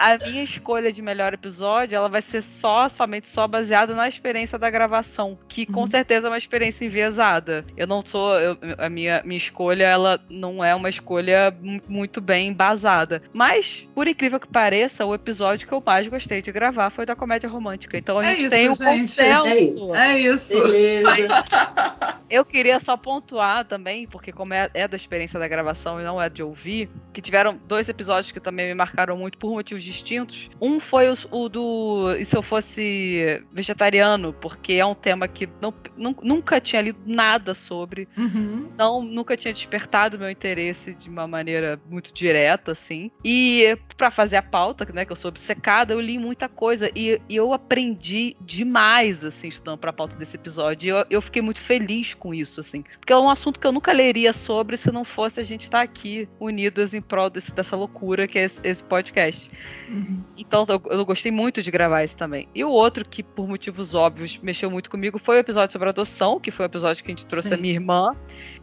a 0.00 0.16
minha 0.16 0.42
escolha 0.42 0.90
de 0.90 1.02
melhor 1.02 1.34
episódio, 1.34 1.94
ela 1.94 2.08
vai 2.08 2.22
ser 2.22 2.40
só, 2.40 2.88
somente 2.88 3.28
só 3.28 3.46
baseada 3.46 3.94
na 3.94 4.08
experiência 4.08 4.58
da 4.58 4.70
gravação, 4.70 5.38
que 5.46 5.66
com 5.66 5.80
uhum. 5.80 5.86
certeza 5.86 6.26
é 6.26 6.30
uma 6.30 6.38
experiência 6.38 6.86
enviesada. 6.86 7.66
Eu 7.76 7.86
não 7.86 8.02
sou, 8.04 8.40
eu, 8.40 8.56
a 8.78 8.88
minha, 8.88 9.20
minha 9.26 9.36
escolha, 9.36 9.84
ela 9.84 10.18
não 10.30 10.64
é 10.64 10.74
uma 10.74 10.88
escolha 10.88 11.54
muito 11.86 12.18
bem 12.22 12.48
embasada. 12.48 13.22
Mas, 13.34 13.86
por 13.94 14.08
incrível 14.08 14.40
que 14.40 14.48
pareça, 14.48 15.04
o 15.04 15.14
episódio 15.14 15.68
que 15.68 15.74
eu 15.74 15.82
mais 15.84 16.08
gostei 16.08 16.40
de 16.40 16.50
gravar 16.50 16.88
foi 16.88 17.04
da 17.04 17.14
comédia 17.14 17.50
romântica. 17.50 17.98
Então 17.98 18.18
a 18.18 18.24
é 18.24 18.30
gente 18.30 18.40
isso, 18.40 18.50
tem 18.50 18.70
um 18.70 18.74
gente. 18.74 18.84
consenso. 18.86 19.46
É 19.46 19.60
isso. 19.60 19.94
É 19.94 20.18
isso. 20.18 20.62
Beleza. 20.62 21.44
eu 22.30 22.44
queria 22.44 22.80
só 22.80 22.96
pontuar 22.96 23.66
também, 23.66 24.06
porque 24.06 24.32
como 24.32 24.54
é, 24.54 24.70
é 24.72 24.88
da 24.88 24.96
experiência 24.96 25.38
da 25.38 25.46
gravação 25.46 26.00
e 26.00 26.04
não 26.04 26.22
é 26.22 26.30
de 26.30 26.42
ouvir, 26.42 26.88
que 27.12 27.20
tiveram 27.20 27.60
dois 27.68 27.88
episódios 27.88 28.32
que 28.32 28.40
também 28.40 28.66
me 28.66 28.74
marcaram 28.74 29.16
muito 29.16 29.36
por 29.36 29.50
motivos 29.50 29.89
distintos. 29.90 30.50
Um 30.60 30.78
foi 30.78 31.10
o, 31.10 31.16
o 31.30 31.48
do 31.48 32.16
E 32.18 32.24
se 32.24 32.36
eu 32.36 32.42
fosse 32.42 33.42
vegetariano, 33.52 34.32
porque 34.32 34.74
é 34.74 34.84
um 34.84 34.94
tema 34.94 35.26
que 35.28 35.48
não, 35.60 35.74
nunca 36.22 36.60
tinha 36.60 36.82
lido 36.82 37.00
nada 37.04 37.54
sobre. 37.54 38.08
Uhum. 38.16 38.68
Não, 38.76 39.02
nunca 39.02 39.36
tinha 39.36 39.52
despertado 39.52 40.18
meu 40.18 40.30
interesse 40.30 40.94
de 40.94 41.08
uma 41.08 41.26
maneira 41.26 41.80
muito 41.88 42.12
direta, 42.12 42.72
assim. 42.72 43.10
E 43.24 43.76
para 43.96 44.10
fazer 44.10 44.36
a 44.36 44.42
pauta, 44.42 44.86
né, 44.92 45.04
que 45.04 45.12
eu 45.12 45.16
sou 45.16 45.28
obcecada, 45.28 45.92
eu 45.92 46.00
li 46.00 46.18
muita 46.18 46.48
coisa 46.48 46.90
e, 46.94 47.20
e 47.28 47.36
eu 47.36 47.52
aprendi 47.52 48.36
demais, 48.40 49.24
assim, 49.24 49.48
estudando 49.48 49.78
pra 49.78 49.92
pauta 49.92 50.16
desse 50.16 50.36
episódio. 50.36 50.86
E 50.86 50.88
eu, 50.88 51.06
eu 51.10 51.22
fiquei 51.22 51.42
muito 51.42 51.60
feliz 51.60 52.14
com 52.14 52.32
isso, 52.32 52.60
assim. 52.60 52.82
Porque 52.98 53.12
é 53.12 53.16
um 53.16 53.28
assunto 53.28 53.60
que 53.60 53.66
eu 53.66 53.72
nunca 53.72 53.92
leria 53.92 54.32
sobre 54.32 54.76
se 54.76 54.90
não 54.90 55.04
fosse 55.04 55.40
a 55.40 55.42
gente 55.42 55.62
estar 55.62 55.78
tá 55.78 55.84
aqui 55.84 56.28
unidas 56.38 56.94
em 56.94 57.00
prol 57.00 57.30
desse, 57.30 57.54
dessa 57.54 57.76
loucura 57.76 58.26
que 58.26 58.38
é 58.38 58.44
esse, 58.44 58.60
esse 58.64 58.82
podcast. 58.84 59.50
Uhum. 59.88 60.18
Então 60.36 60.64
eu, 60.68 60.82
eu, 60.90 61.04
gostei 61.04 61.32
muito 61.32 61.62
de 61.62 61.70
gravar 61.70 62.02
esse 62.02 62.16
também. 62.16 62.48
E 62.54 62.64
o 62.64 62.70
outro 62.70 63.08
que, 63.08 63.22
por 63.22 63.48
motivos 63.48 63.94
óbvios, 63.94 64.38
mexeu 64.38 64.70
muito 64.70 64.90
comigo 64.90 65.18
foi 65.18 65.36
o 65.36 65.40
episódio 65.40 65.72
sobre 65.72 65.88
adoção, 65.88 66.38
que 66.38 66.50
foi 66.50 66.66
o 66.66 66.68
episódio 66.68 67.02
que 67.02 67.10
a 67.10 67.14
gente 67.14 67.26
trouxe 67.26 67.48
Sim. 67.48 67.54
a 67.54 67.56
minha 67.56 67.74
irmã. 67.74 68.14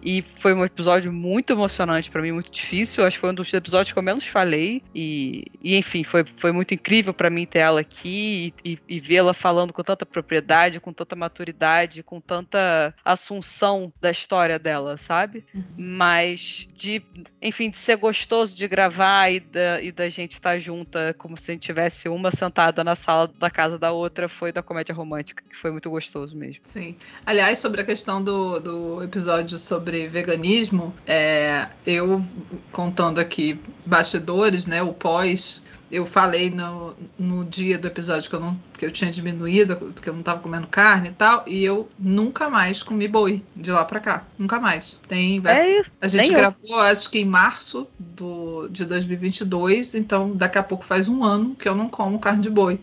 E 0.01 0.21
foi 0.21 0.53
um 0.53 0.63
episódio 0.63 1.11
muito 1.11 1.53
emocionante 1.53 2.09
para 2.09 2.21
mim, 2.21 2.31
muito 2.31 2.51
difícil. 2.51 3.05
Acho 3.05 3.17
que 3.17 3.21
foi 3.21 3.31
um 3.31 3.33
dos 3.33 3.53
episódios 3.53 3.91
que 3.91 3.99
eu 3.99 4.03
menos 4.03 4.25
falei. 4.27 4.81
E, 4.93 5.45
e 5.61 5.77
enfim, 5.77 6.03
foi, 6.03 6.23
foi 6.23 6.51
muito 6.51 6.73
incrível 6.73 7.13
para 7.13 7.29
mim 7.29 7.45
ter 7.45 7.59
ela 7.59 7.81
aqui 7.81 8.53
e, 8.63 8.71
e, 8.71 8.79
e 8.87 8.99
vê-la 8.99 9.33
falando 9.33 9.73
com 9.73 9.83
tanta 9.83 10.05
propriedade, 10.05 10.79
com 10.79 10.93
tanta 10.93 11.15
maturidade, 11.15 12.03
com 12.03 12.21
tanta 12.21 12.93
assunção 13.03 13.91
da 13.99 14.11
história 14.11 14.57
dela, 14.59 14.97
sabe? 14.97 15.45
Uhum. 15.53 15.63
Mas 15.77 16.67
de, 16.75 17.01
enfim, 17.41 17.69
de 17.69 17.77
ser 17.77 17.97
gostoso 17.97 18.55
de 18.55 18.67
gravar 18.67 19.29
e 19.29 19.39
da, 19.39 19.81
e 19.81 19.91
da 19.91 20.09
gente 20.09 20.33
estar 20.33 20.57
junta 20.59 21.06
como 21.13 21.37
se 21.37 21.51
a 21.51 21.53
gente 21.53 21.63
tivesse 21.63 22.09
uma 22.09 22.31
sentada 22.31 22.83
na 22.83 22.95
sala 22.95 23.27
da 23.39 23.49
casa 23.49 23.77
da 23.77 23.91
outra, 23.91 24.27
foi 24.27 24.51
da 24.51 24.61
comédia 24.61 24.93
romântica, 24.93 25.43
que 25.49 25.55
foi 25.55 25.71
muito 25.71 25.89
gostoso 25.89 26.35
mesmo. 26.35 26.61
Sim. 26.63 26.95
Aliás, 27.25 27.59
sobre 27.59 27.81
a 27.81 27.83
questão 27.83 28.23
do, 28.23 28.59
do 28.59 29.03
episódio 29.03 29.57
sobre 29.57 30.07
veganismo, 30.07 30.93
é, 31.05 31.67
eu 31.85 32.23
contando 32.71 33.19
aqui 33.19 33.59
bastidores, 33.85 34.67
né, 34.67 34.81
o 34.81 34.93
pós 34.93 35.61
eu 35.91 36.05
falei 36.05 36.49
no, 36.49 36.95
no 37.17 37.45
dia 37.45 37.77
do 37.77 37.87
episódio 37.87 38.29
que 38.29 38.35
eu, 38.35 38.39
não, 38.39 38.59
que 38.77 38.85
eu 38.85 38.91
tinha 38.91 39.11
diminuído, 39.11 39.93
que 40.01 40.09
eu 40.09 40.13
não 40.13 40.21
tava 40.21 40.41
comendo 40.41 40.67
carne 40.67 41.09
e 41.09 41.13
tal, 41.13 41.43
e 41.47 41.63
eu 41.63 41.87
nunca 41.97 42.49
mais 42.49 42.83
comi 42.83 43.07
boi 43.07 43.43
de 43.55 43.71
lá 43.71 43.85
pra 43.85 43.99
cá. 43.99 44.25
Nunca 44.37 44.59
mais. 44.59 44.99
Tem, 45.07 45.39
vai, 45.39 45.59
É 45.59 45.79
isso. 45.79 45.91
a 46.01 46.07
gente 46.07 46.21
nem 46.21 46.31
eu. 46.31 46.37
gravou, 46.37 46.79
acho 46.81 47.09
que 47.09 47.19
em 47.19 47.25
março 47.25 47.87
do, 47.97 48.67
de 48.69 48.85
2022, 48.85 49.95
então 49.95 50.31
daqui 50.35 50.57
a 50.57 50.63
pouco 50.63 50.83
faz 50.83 51.07
um 51.07 51.23
ano 51.23 51.55
que 51.55 51.67
eu 51.67 51.75
não 51.75 51.87
como 51.87 52.19
carne 52.19 52.41
de 52.41 52.49
boi. 52.49 52.79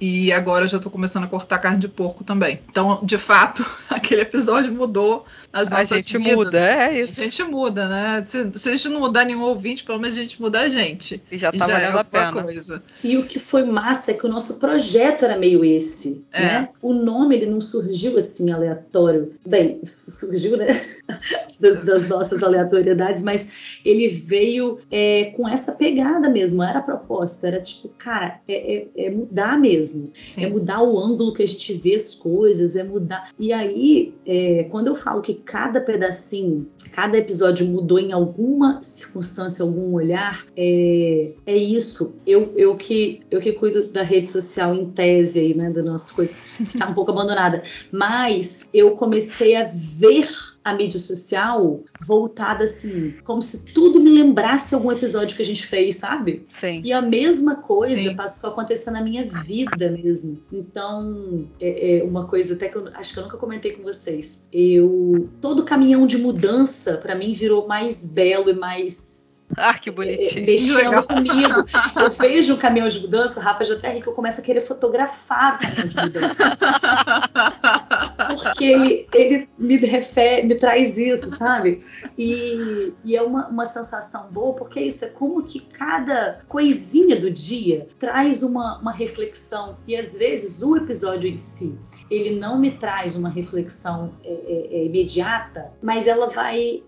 E 0.00 0.32
agora 0.32 0.64
eu 0.64 0.68
já 0.68 0.78
tô 0.78 0.88
começando 0.90 1.24
a 1.24 1.26
cortar 1.26 1.58
carne 1.58 1.78
de 1.80 1.88
porco 1.88 2.22
também. 2.22 2.60
Então, 2.70 3.00
de 3.02 3.18
fato, 3.18 3.66
aquele 3.90 4.20
episódio 4.22 4.72
mudou 4.72 5.26
as 5.52 5.72
A 5.72 5.78
nossas 5.78 5.88
gente 6.06 6.18
vidas. 6.18 6.36
muda, 6.36 6.60
é 6.60 7.00
isso. 7.00 7.20
A 7.20 7.24
gente 7.24 7.42
muda, 7.42 7.88
né? 7.88 8.22
Se, 8.24 8.48
se 8.52 8.68
a 8.68 8.72
gente 8.76 8.88
não 8.90 9.00
mudar 9.00 9.24
nenhum 9.24 9.42
ouvinte, 9.42 9.82
pelo 9.82 9.98
menos 9.98 10.16
a 10.16 10.20
gente 10.20 10.40
muda 10.40 10.60
a 10.60 10.68
gente. 10.68 11.20
E 11.32 11.36
já 11.38 11.50
E 11.52 11.58
tá 11.58 11.66
já 11.66 11.72
é 11.78 11.90
valendo 11.90 11.96
a 11.96 11.98
alguma 11.98 12.04
pena. 12.04 12.42
coisa. 12.44 12.82
E 13.02 13.16
o 13.18 13.24
que 13.24 13.40
foi 13.40 13.64
massa 13.64 14.12
é 14.12 14.14
que 14.14 14.24
o 14.24 14.28
nosso 14.28 14.58
projeto 14.58 15.24
era 15.24 15.36
meio 15.36 15.64
esse, 15.64 16.24
É. 16.32 16.42
né? 16.42 16.68
O 16.80 16.92
nome 16.92 17.34
ele 17.34 17.46
não 17.46 17.60
surgiu 17.60 18.16
assim 18.18 18.52
aleatório. 18.52 19.34
Bem, 19.44 19.80
surgiu, 19.84 20.56
né? 20.56 20.66
Das, 21.58 21.82
das 21.84 22.06
nossas 22.08 22.42
aleatoriedades, 22.44 23.20
mas 23.22 23.50
ele 23.84 24.06
veio 24.08 24.78
é, 24.92 25.32
com 25.36 25.48
essa 25.48 25.72
pegada 25.72 26.28
mesmo. 26.28 26.62
Era 26.62 26.78
a 26.78 26.82
proposta, 26.82 27.48
era 27.48 27.60
tipo, 27.60 27.88
cara, 27.98 28.38
é, 28.46 28.76
é- 28.76 29.06
é 29.06 29.10
mudar 29.10 29.58
mesmo. 29.58 29.87
É 29.94 30.24
Sim. 30.24 30.50
mudar 30.50 30.82
o 30.82 30.98
ângulo 30.98 31.32
que 31.32 31.42
a 31.42 31.46
gente 31.46 31.74
vê 31.74 31.94
as 31.94 32.14
coisas, 32.14 32.76
é 32.76 32.84
mudar. 32.84 33.30
E 33.38 33.52
aí, 33.52 34.14
é, 34.26 34.64
quando 34.70 34.88
eu 34.88 34.94
falo 34.94 35.22
que 35.22 35.34
cada 35.34 35.80
pedacinho, 35.80 36.68
cada 36.92 37.16
episódio 37.16 37.66
mudou 37.66 37.98
em 37.98 38.12
alguma 38.12 38.82
circunstância, 38.82 39.62
algum 39.62 39.94
olhar, 39.94 40.46
é, 40.56 41.32
é 41.46 41.56
isso. 41.56 42.14
Eu, 42.26 42.52
eu, 42.56 42.74
que, 42.76 43.20
eu 43.30 43.40
que 43.40 43.52
cuido 43.52 43.88
da 43.88 44.02
rede 44.02 44.28
social 44.28 44.74
em 44.74 44.86
tese 44.90 45.40
aí, 45.40 45.54
né, 45.54 45.70
das 45.70 45.84
nossas 45.84 46.10
coisas, 46.10 46.36
que 46.70 46.78
tá 46.78 46.88
um 46.88 46.94
pouco 46.94 47.10
abandonada. 47.10 47.62
Mas 47.90 48.68
eu 48.72 48.92
comecei 48.92 49.56
a 49.56 49.68
ver 49.72 50.28
a 50.68 50.74
mídia 50.74 50.98
social 51.00 51.80
voltada 52.00 52.64
assim, 52.64 53.14
como 53.24 53.40
se 53.42 53.66
tudo 53.72 54.00
me 54.00 54.10
lembrasse 54.10 54.74
algum 54.74 54.92
episódio 54.92 55.36
que 55.36 55.42
a 55.42 55.44
gente 55.44 55.66
fez, 55.66 55.96
sabe? 55.96 56.44
Sim. 56.48 56.80
E 56.84 56.92
a 56.92 57.00
mesma 57.02 57.56
coisa 57.56 57.96
Sim. 57.96 58.14
passou 58.14 58.50
a 58.50 58.52
acontecer 58.52 58.90
na 58.90 59.00
minha 59.00 59.24
vida 59.26 59.90
mesmo. 59.90 60.42
Então, 60.52 61.46
é, 61.60 61.98
é 61.98 62.04
uma 62.04 62.26
coisa 62.26 62.54
até 62.54 62.68
que 62.68 62.76
eu 62.76 62.88
acho 62.94 63.12
que 63.12 63.18
eu 63.18 63.24
nunca 63.24 63.36
comentei 63.36 63.72
com 63.72 63.82
vocês. 63.82 64.48
Eu 64.52 65.28
todo 65.40 65.64
caminhão 65.64 66.06
de 66.06 66.18
mudança 66.18 66.96
pra 66.98 67.14
mim 67.14 67.32
virou 67.32 67.66
mais 67.66 68.12
belo 68.12 68.50
e 68.50 68.54
mais 68.54 69.48
Ah, 69.56 69.74
que 69.74 69.88
é, 69.88 69.92
bonitinho. 69.92 70.46
mexendo 70.46 70.76
Legal. 70.76 71.02
comigo. 71.04 71.64
Eu 71.96 72.10
vejo 72.10 72.54
um 72.54 72.56
caminhão 72.56 72.88
de 72.88 73.00
mudança, 73.00 73.40
Rafa 73.40 73.64
já 73.64 73.74
até 73.74 73.90
ri 73.94 74.00
que 74.02 74.06
eu 74.08 74.12
começo 74.12 74.40
a 74.40 74.44
querer 74.44 74.60
fotografar 74.60 75.56
o 75.56 75.58
caminhão 75.58 75.88
de 75.88 75.96
mudança. 75.96 76.44
Porque 78.36 78.64
ele, 78.64 79.06
ele 79.14 79.48
me 79.58 79.76
refere, 79.76 80.46
me 80.46 80.54
traz 80.54 80.98
isso, 80.98 81.30
sabe? 81.36 81.84
E, 82.16 82.92
e 83.04 83.16
é 83.16 83.22
uma, 83.22 83.48
uma 83.48 83.66
sensação 83.66 84.30
boa, 84.30 84.54
porque 84.54 84.78
é 84.78 84.82
isso, 84.82 85.04
é 85.04 85.08
como 85.10 85.42
que 85.42 85.60
cada 85.60 86.40
coisinha 86.48 87.16
do 87.16 87.30
dia 87.30 87.88
traz 87.98 88.42
uma, 88.42 88.78
uma 88.78 88.92
reflexão. 88.92 89.76
E 89.86 89.96
às 89.96 90.16
vezes 90.16 90.62
o 90.62 90.76
episódio 90.76 91.28
em 91.28 91.38
si, 91.38 91.78
ele 92.10 92.38
não 92.38 92.58
me 92.58 92.72
traz 92.72 93.16
uma 93.16 93.28
reflexão 93.28 94.14
é, 94.24 94.32
é, 94.32 94.68
é, 94.78 94.84
imediata, 94.84 95.72
mas 95.82 96.06
ela 96.06 96.28
vai. 96.28 96.82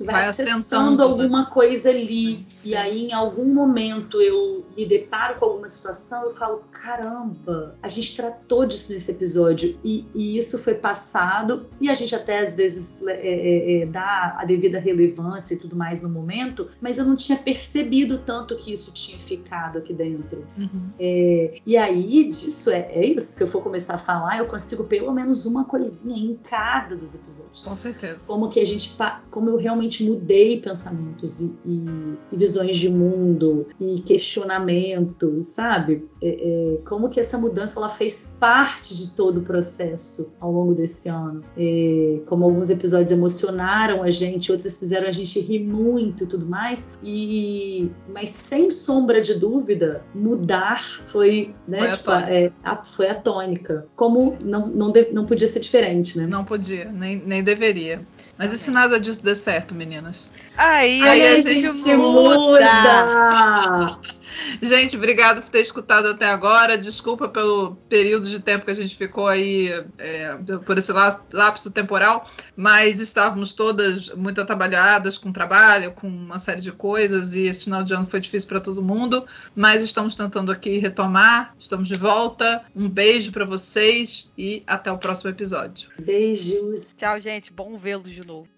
Vai, 0.00 0.14
Vai 0.14 0.28
acessando 0.28 0.96
né? 0.98 1.04
alguma 1.04 1.46
coisa 1.46 1.90
ali. 1.90 2.46
Sim. 2.56 2.70
E 2.70 2.76
aí, 2.76 3.06
em 3.06 3.12
algum 3.12 3.52
momento, 3.52 4.20
eu 4.20 4.64
me 4.76 4.86
deparo 4.86 5.36
com 5.38 5.44
alguma 5.44 5.68
situação, 5.68 6.24
eu 6.24 6.34
falo: 6.34 6.64
caramba, 6.72 7.76
a 7.82 7.88
gente 7.88 8.16
tratou 8.16 8.66
disso 8.66 8.92
nesse 8.92 9.10
episódio. 9.10 9.78
E, 9.84 10.06
e 10.14 10.36
isso 10.36 10.58
foi 10.58 10.74
passado, 10.74 11.66
e 11.80 11.88
a 11.88 11.94
gente 11.94 12.14
até 12.14 12.40
às 12.40 12.56
vezes 12.56 13.02
é, 13.06 13.12
é, 13.12 13.82
é, 13.82 13.86
dá 13.86 14.36
a 14.38 14.44
devida 14.44 14.78
relevância 14.78 15.54
e 15.54 15.58
tudo 15.58 15.76
mais 15.76 16.02
no 16.02 16.08
momento, 16.08 16.68
mas 16.80 16.98
eu 16.98 17.04
não 17.04 17.16
tinha 17.16 17.38
percebido 17.38 18.18
tanto 18.18 18.56
que 18.56 18.72
isso 18.72 18.92
tinha 18.92 19.18
ficado 19.18 19.78
aqui 19.78 19.92
dentro. 19.92 20.44
Uhum. 20.58 20.90
É, 20.98 21.60
e 21.64 21.76
aí, 21.76 22.24
disso 22.24 22.70
é, 22.70 22.90
é 22.92 23.06
isso. 23.06 23.32
Se 23.32 23.42
eu 23.42 23.48
for 23.48 23.62
começar 23.62 23.94
a 23.94 23.98
falar, 23.98 24.38
eu 24.38 24.46
consigo 24.46 24.84
pelo 24.84 25.12
menos 25.12 25.46
uma 25.46 25.64
coisinha 25.64 26.18
em 26.18 26.36
cada 26.36 26.96
dos 26.96 27.14
episódios 27.14 27.64
Com 27.64 27.74
certeza. 27.74 28.26
como 28.26 28.48
que 28.48 28.60
a 28.60 28.64
gente 28.64 28.96
como 29.30 29.50
eu 29.50 29.56
realmente 29.56 29.83
mudei 30.02 30.60
pensamentos 30.60 31.40
e, 31.40 31.54
e- 31.66 32.14
e 32.32 32.36
visões 32.36 32.76
de 32.78 32.88
mundo 32.88 33.66
e 33.80 34.00
questionamentos 34.00 35.46
sabe? 35.46 36.06
É- 36.22 36.74
é, 36.74 36.78
como 36.86 37.08
que 37.08 37.20
essa 37.20 37.36
mudança 37.38 37.78
ela 37.78 37.88
fez 37.88 38.36
parte 38.40 38.94
de 38.96 39.10
todo 39.14 39.38
o 39.38 39.42
processo 39.42 40.32
ao 40.40 40.50
longo 40.52 40.74
desse 40.74 41.08
ano. 41.08 41.42
É, 41.56 42.20
como 42.26 42.44
alguns 42.44 42.70
episódios 42.70 43.10
emocionaram 43.12 44.02
a 44.02 44.10
gente 44.10 44.50
outros 44.50 44.78
fizeram 44.78 45.06
a 45.08 45.12
gente 45.12 45.38
rir 45.40 45.60
muito 45.60 46.24
e 46.24 46.26
tudo 46.26 46.46
mais. 46.46 46.98
E 47.02 47.90
mas 48.12 48.30
sem 48.30 48.70
sombra 48.70 49.20
de 49.20 49.34
dúvida 49.34 50.02
mudar 50.14 51.02
foi 51.06 51.52
né 51.68 51.78
Foi 51.78 51.88
a 51.88 51.96
tipo, 51.96 52.10
é, 52.10 52.52
a- 52.62 52.84
foi 52.84 53.08
a 53.08 53.14
tônica. 53.14 53.86
Como 53.96 54.36
não 54.42 54.66
não, 54.68 54.90
de- 54.90 55.10
não 55.12 55.24
podia 55.26 55.46
ser 55.48 55.60
diferente 55.60 56.16
né? 56.18 56.26
Não 56.26 56.44
podia, 56.44 56.90
nem, 56.90 57.16
nem 57.24 57.42
deveria. 57.42 58.00
Mas 58.38 58.52
e 58.52 58.58
se 58.58 58.70
nada 58.70 58.98
disso 58.98 59.22
der 59.24 59.36
certo, 59.36 59.74
meninas? 59.74 60.30
Aí, 60.56 61.00
Aí 61.02 61.26
a 61.26 61.32
a 61.34 61.38
gente 61.38 61.54
gente 61.62 61.96
muda. 61.96 62.60
muda. 62.60 63.98
Gente, 64.62 64.96
obrigado 64.96 65.42
por 65.42 65.50
ter 65.50 65.60
escutado 65.60 66.08
até 66.08 66.26
agora. 66.26 66.76
Desculpa 66.76 67.28
pelo 67.28 67.76
período 67.88 68.28
de 68.28 68.40
tempo 68.40 68.64
que 68.64 68.70
a 68.70 68.74
gente 68.74 68.96
ficou 68.96 69.26
aí, 69.28 69.68
é, 69.98 70.36
por 70.64 70.78
esse 70.78 70.92
la- 70.92 71.24
lapso 71.32 71.70
temporal, 71.70 72.28
mas 72.56 73.00
estávamos 73.00 73.52
todas 73.52 74.10
muito 74.10 74.40
atabalhadas 74.40 75.18
com 75.18 75.32
trabalho, 75.32 75.92
com 75.92 76.08
uma 76.08 76.38
série 76.38 76.60
de 76.60 76.72
coisas, 76.72 77.34
e 77.34 77.42
esse 77.42 77.64
final 77.64 77.82
de 77.82 77.94
ano 77.94 78.06
foi 78.06 78.20
difícil 78.20 78.48
para 78.48 78.60
todo 78.60 78.82
mundo, 78.82 79.26
mas 79.54 79.82
estamos 79.82 80.14
tentando 80.16 80.50
aqui 80.50 80.78
retomar. 80.78 81.54
Estamos 81.58 81.88
de 81.88 81.94
volta. 81.96 82.64
Um 82.74 82.88
beijo 82.88 83.32
para 83.32 83.44
vocês 83.44 84.30
e 84.36 84.62
até 84.66 84.90
o 84.90 84.98
próximo 84.98 85.30
episódio. 85.30 85.90
Beijos. 86.00 86.86
Tchau, 86.96 87.18
gente. 87.20 87.52
Bom 87.52 87.76
vê-los 87.76 88.10
de 88.10 88.26
novo. 88.26 88.48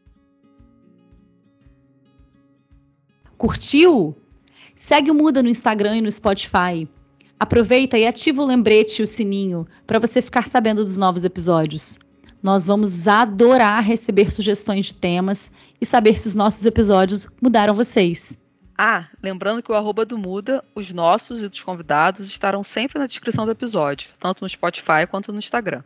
Curtiu? 3.36 4.16
Segue 4.76 5.10
o 5.10 5.14
Muda 5.14 5.42
no 5.42 5.48
Instagram 5.48 5.96
e 5.96 6.00
no 6.02 6.12
Spotify. 6.12 6.86
Aproveita 7.40 7.96
e 7.96 8.06
ativa 8.06 8.42
o 8.42 8.46
lembrete 8.46 8.98
e 8.98 9.02
o 9.02 9.06
sininho 9.06 9.66
para 9.86 9.98
você 9.98 10.20
ficar 10.20 10.46
sabendo 10.46 10.84
dos 10.84 10.98
novos 10.98 11.24
episódios. 11.24 11.98
Nós 12.42 12.66
vamos 12.66 13.08
adorar 13.08 13.82
receber 13.82 14.30
sugestões 14.30 14.84
de 14.84 14.94
temas 14.94 15.50
e 15.80 15.86
saber 15.86 16.18
se 16.18 16.28
os 16.28 16.34
nossos 16.34 16.66
episódios 16.66 17.26
mudaram 17.40 17.72
vocês. 17.72 18.38
Ah, 18.76 19.06
lembrando 19.22 19.62
que 19.62 19.72
o 19.72 19.74
arroba 19.74 20.04
do 20.04 20.18
Muda, 20.18 20.62
os 20.74 20.92
nossos 20.92 21.42
e 21.42 21.48
dos 21.48 21.62
convidados 21.62 22.28
estarão 22.28 22.62
sempre 22.62 22.98
na 22.98 23.06
descrição 23.06 23.46
do 23.46 23.52
episódio, 23.52 24.10
tanto 24.20 24.42
no 24.42 24.48
Spotify 24.48 25.06
quanto 25.10 25.32
no 25.32 25.38
Instagram. 25.38 25.82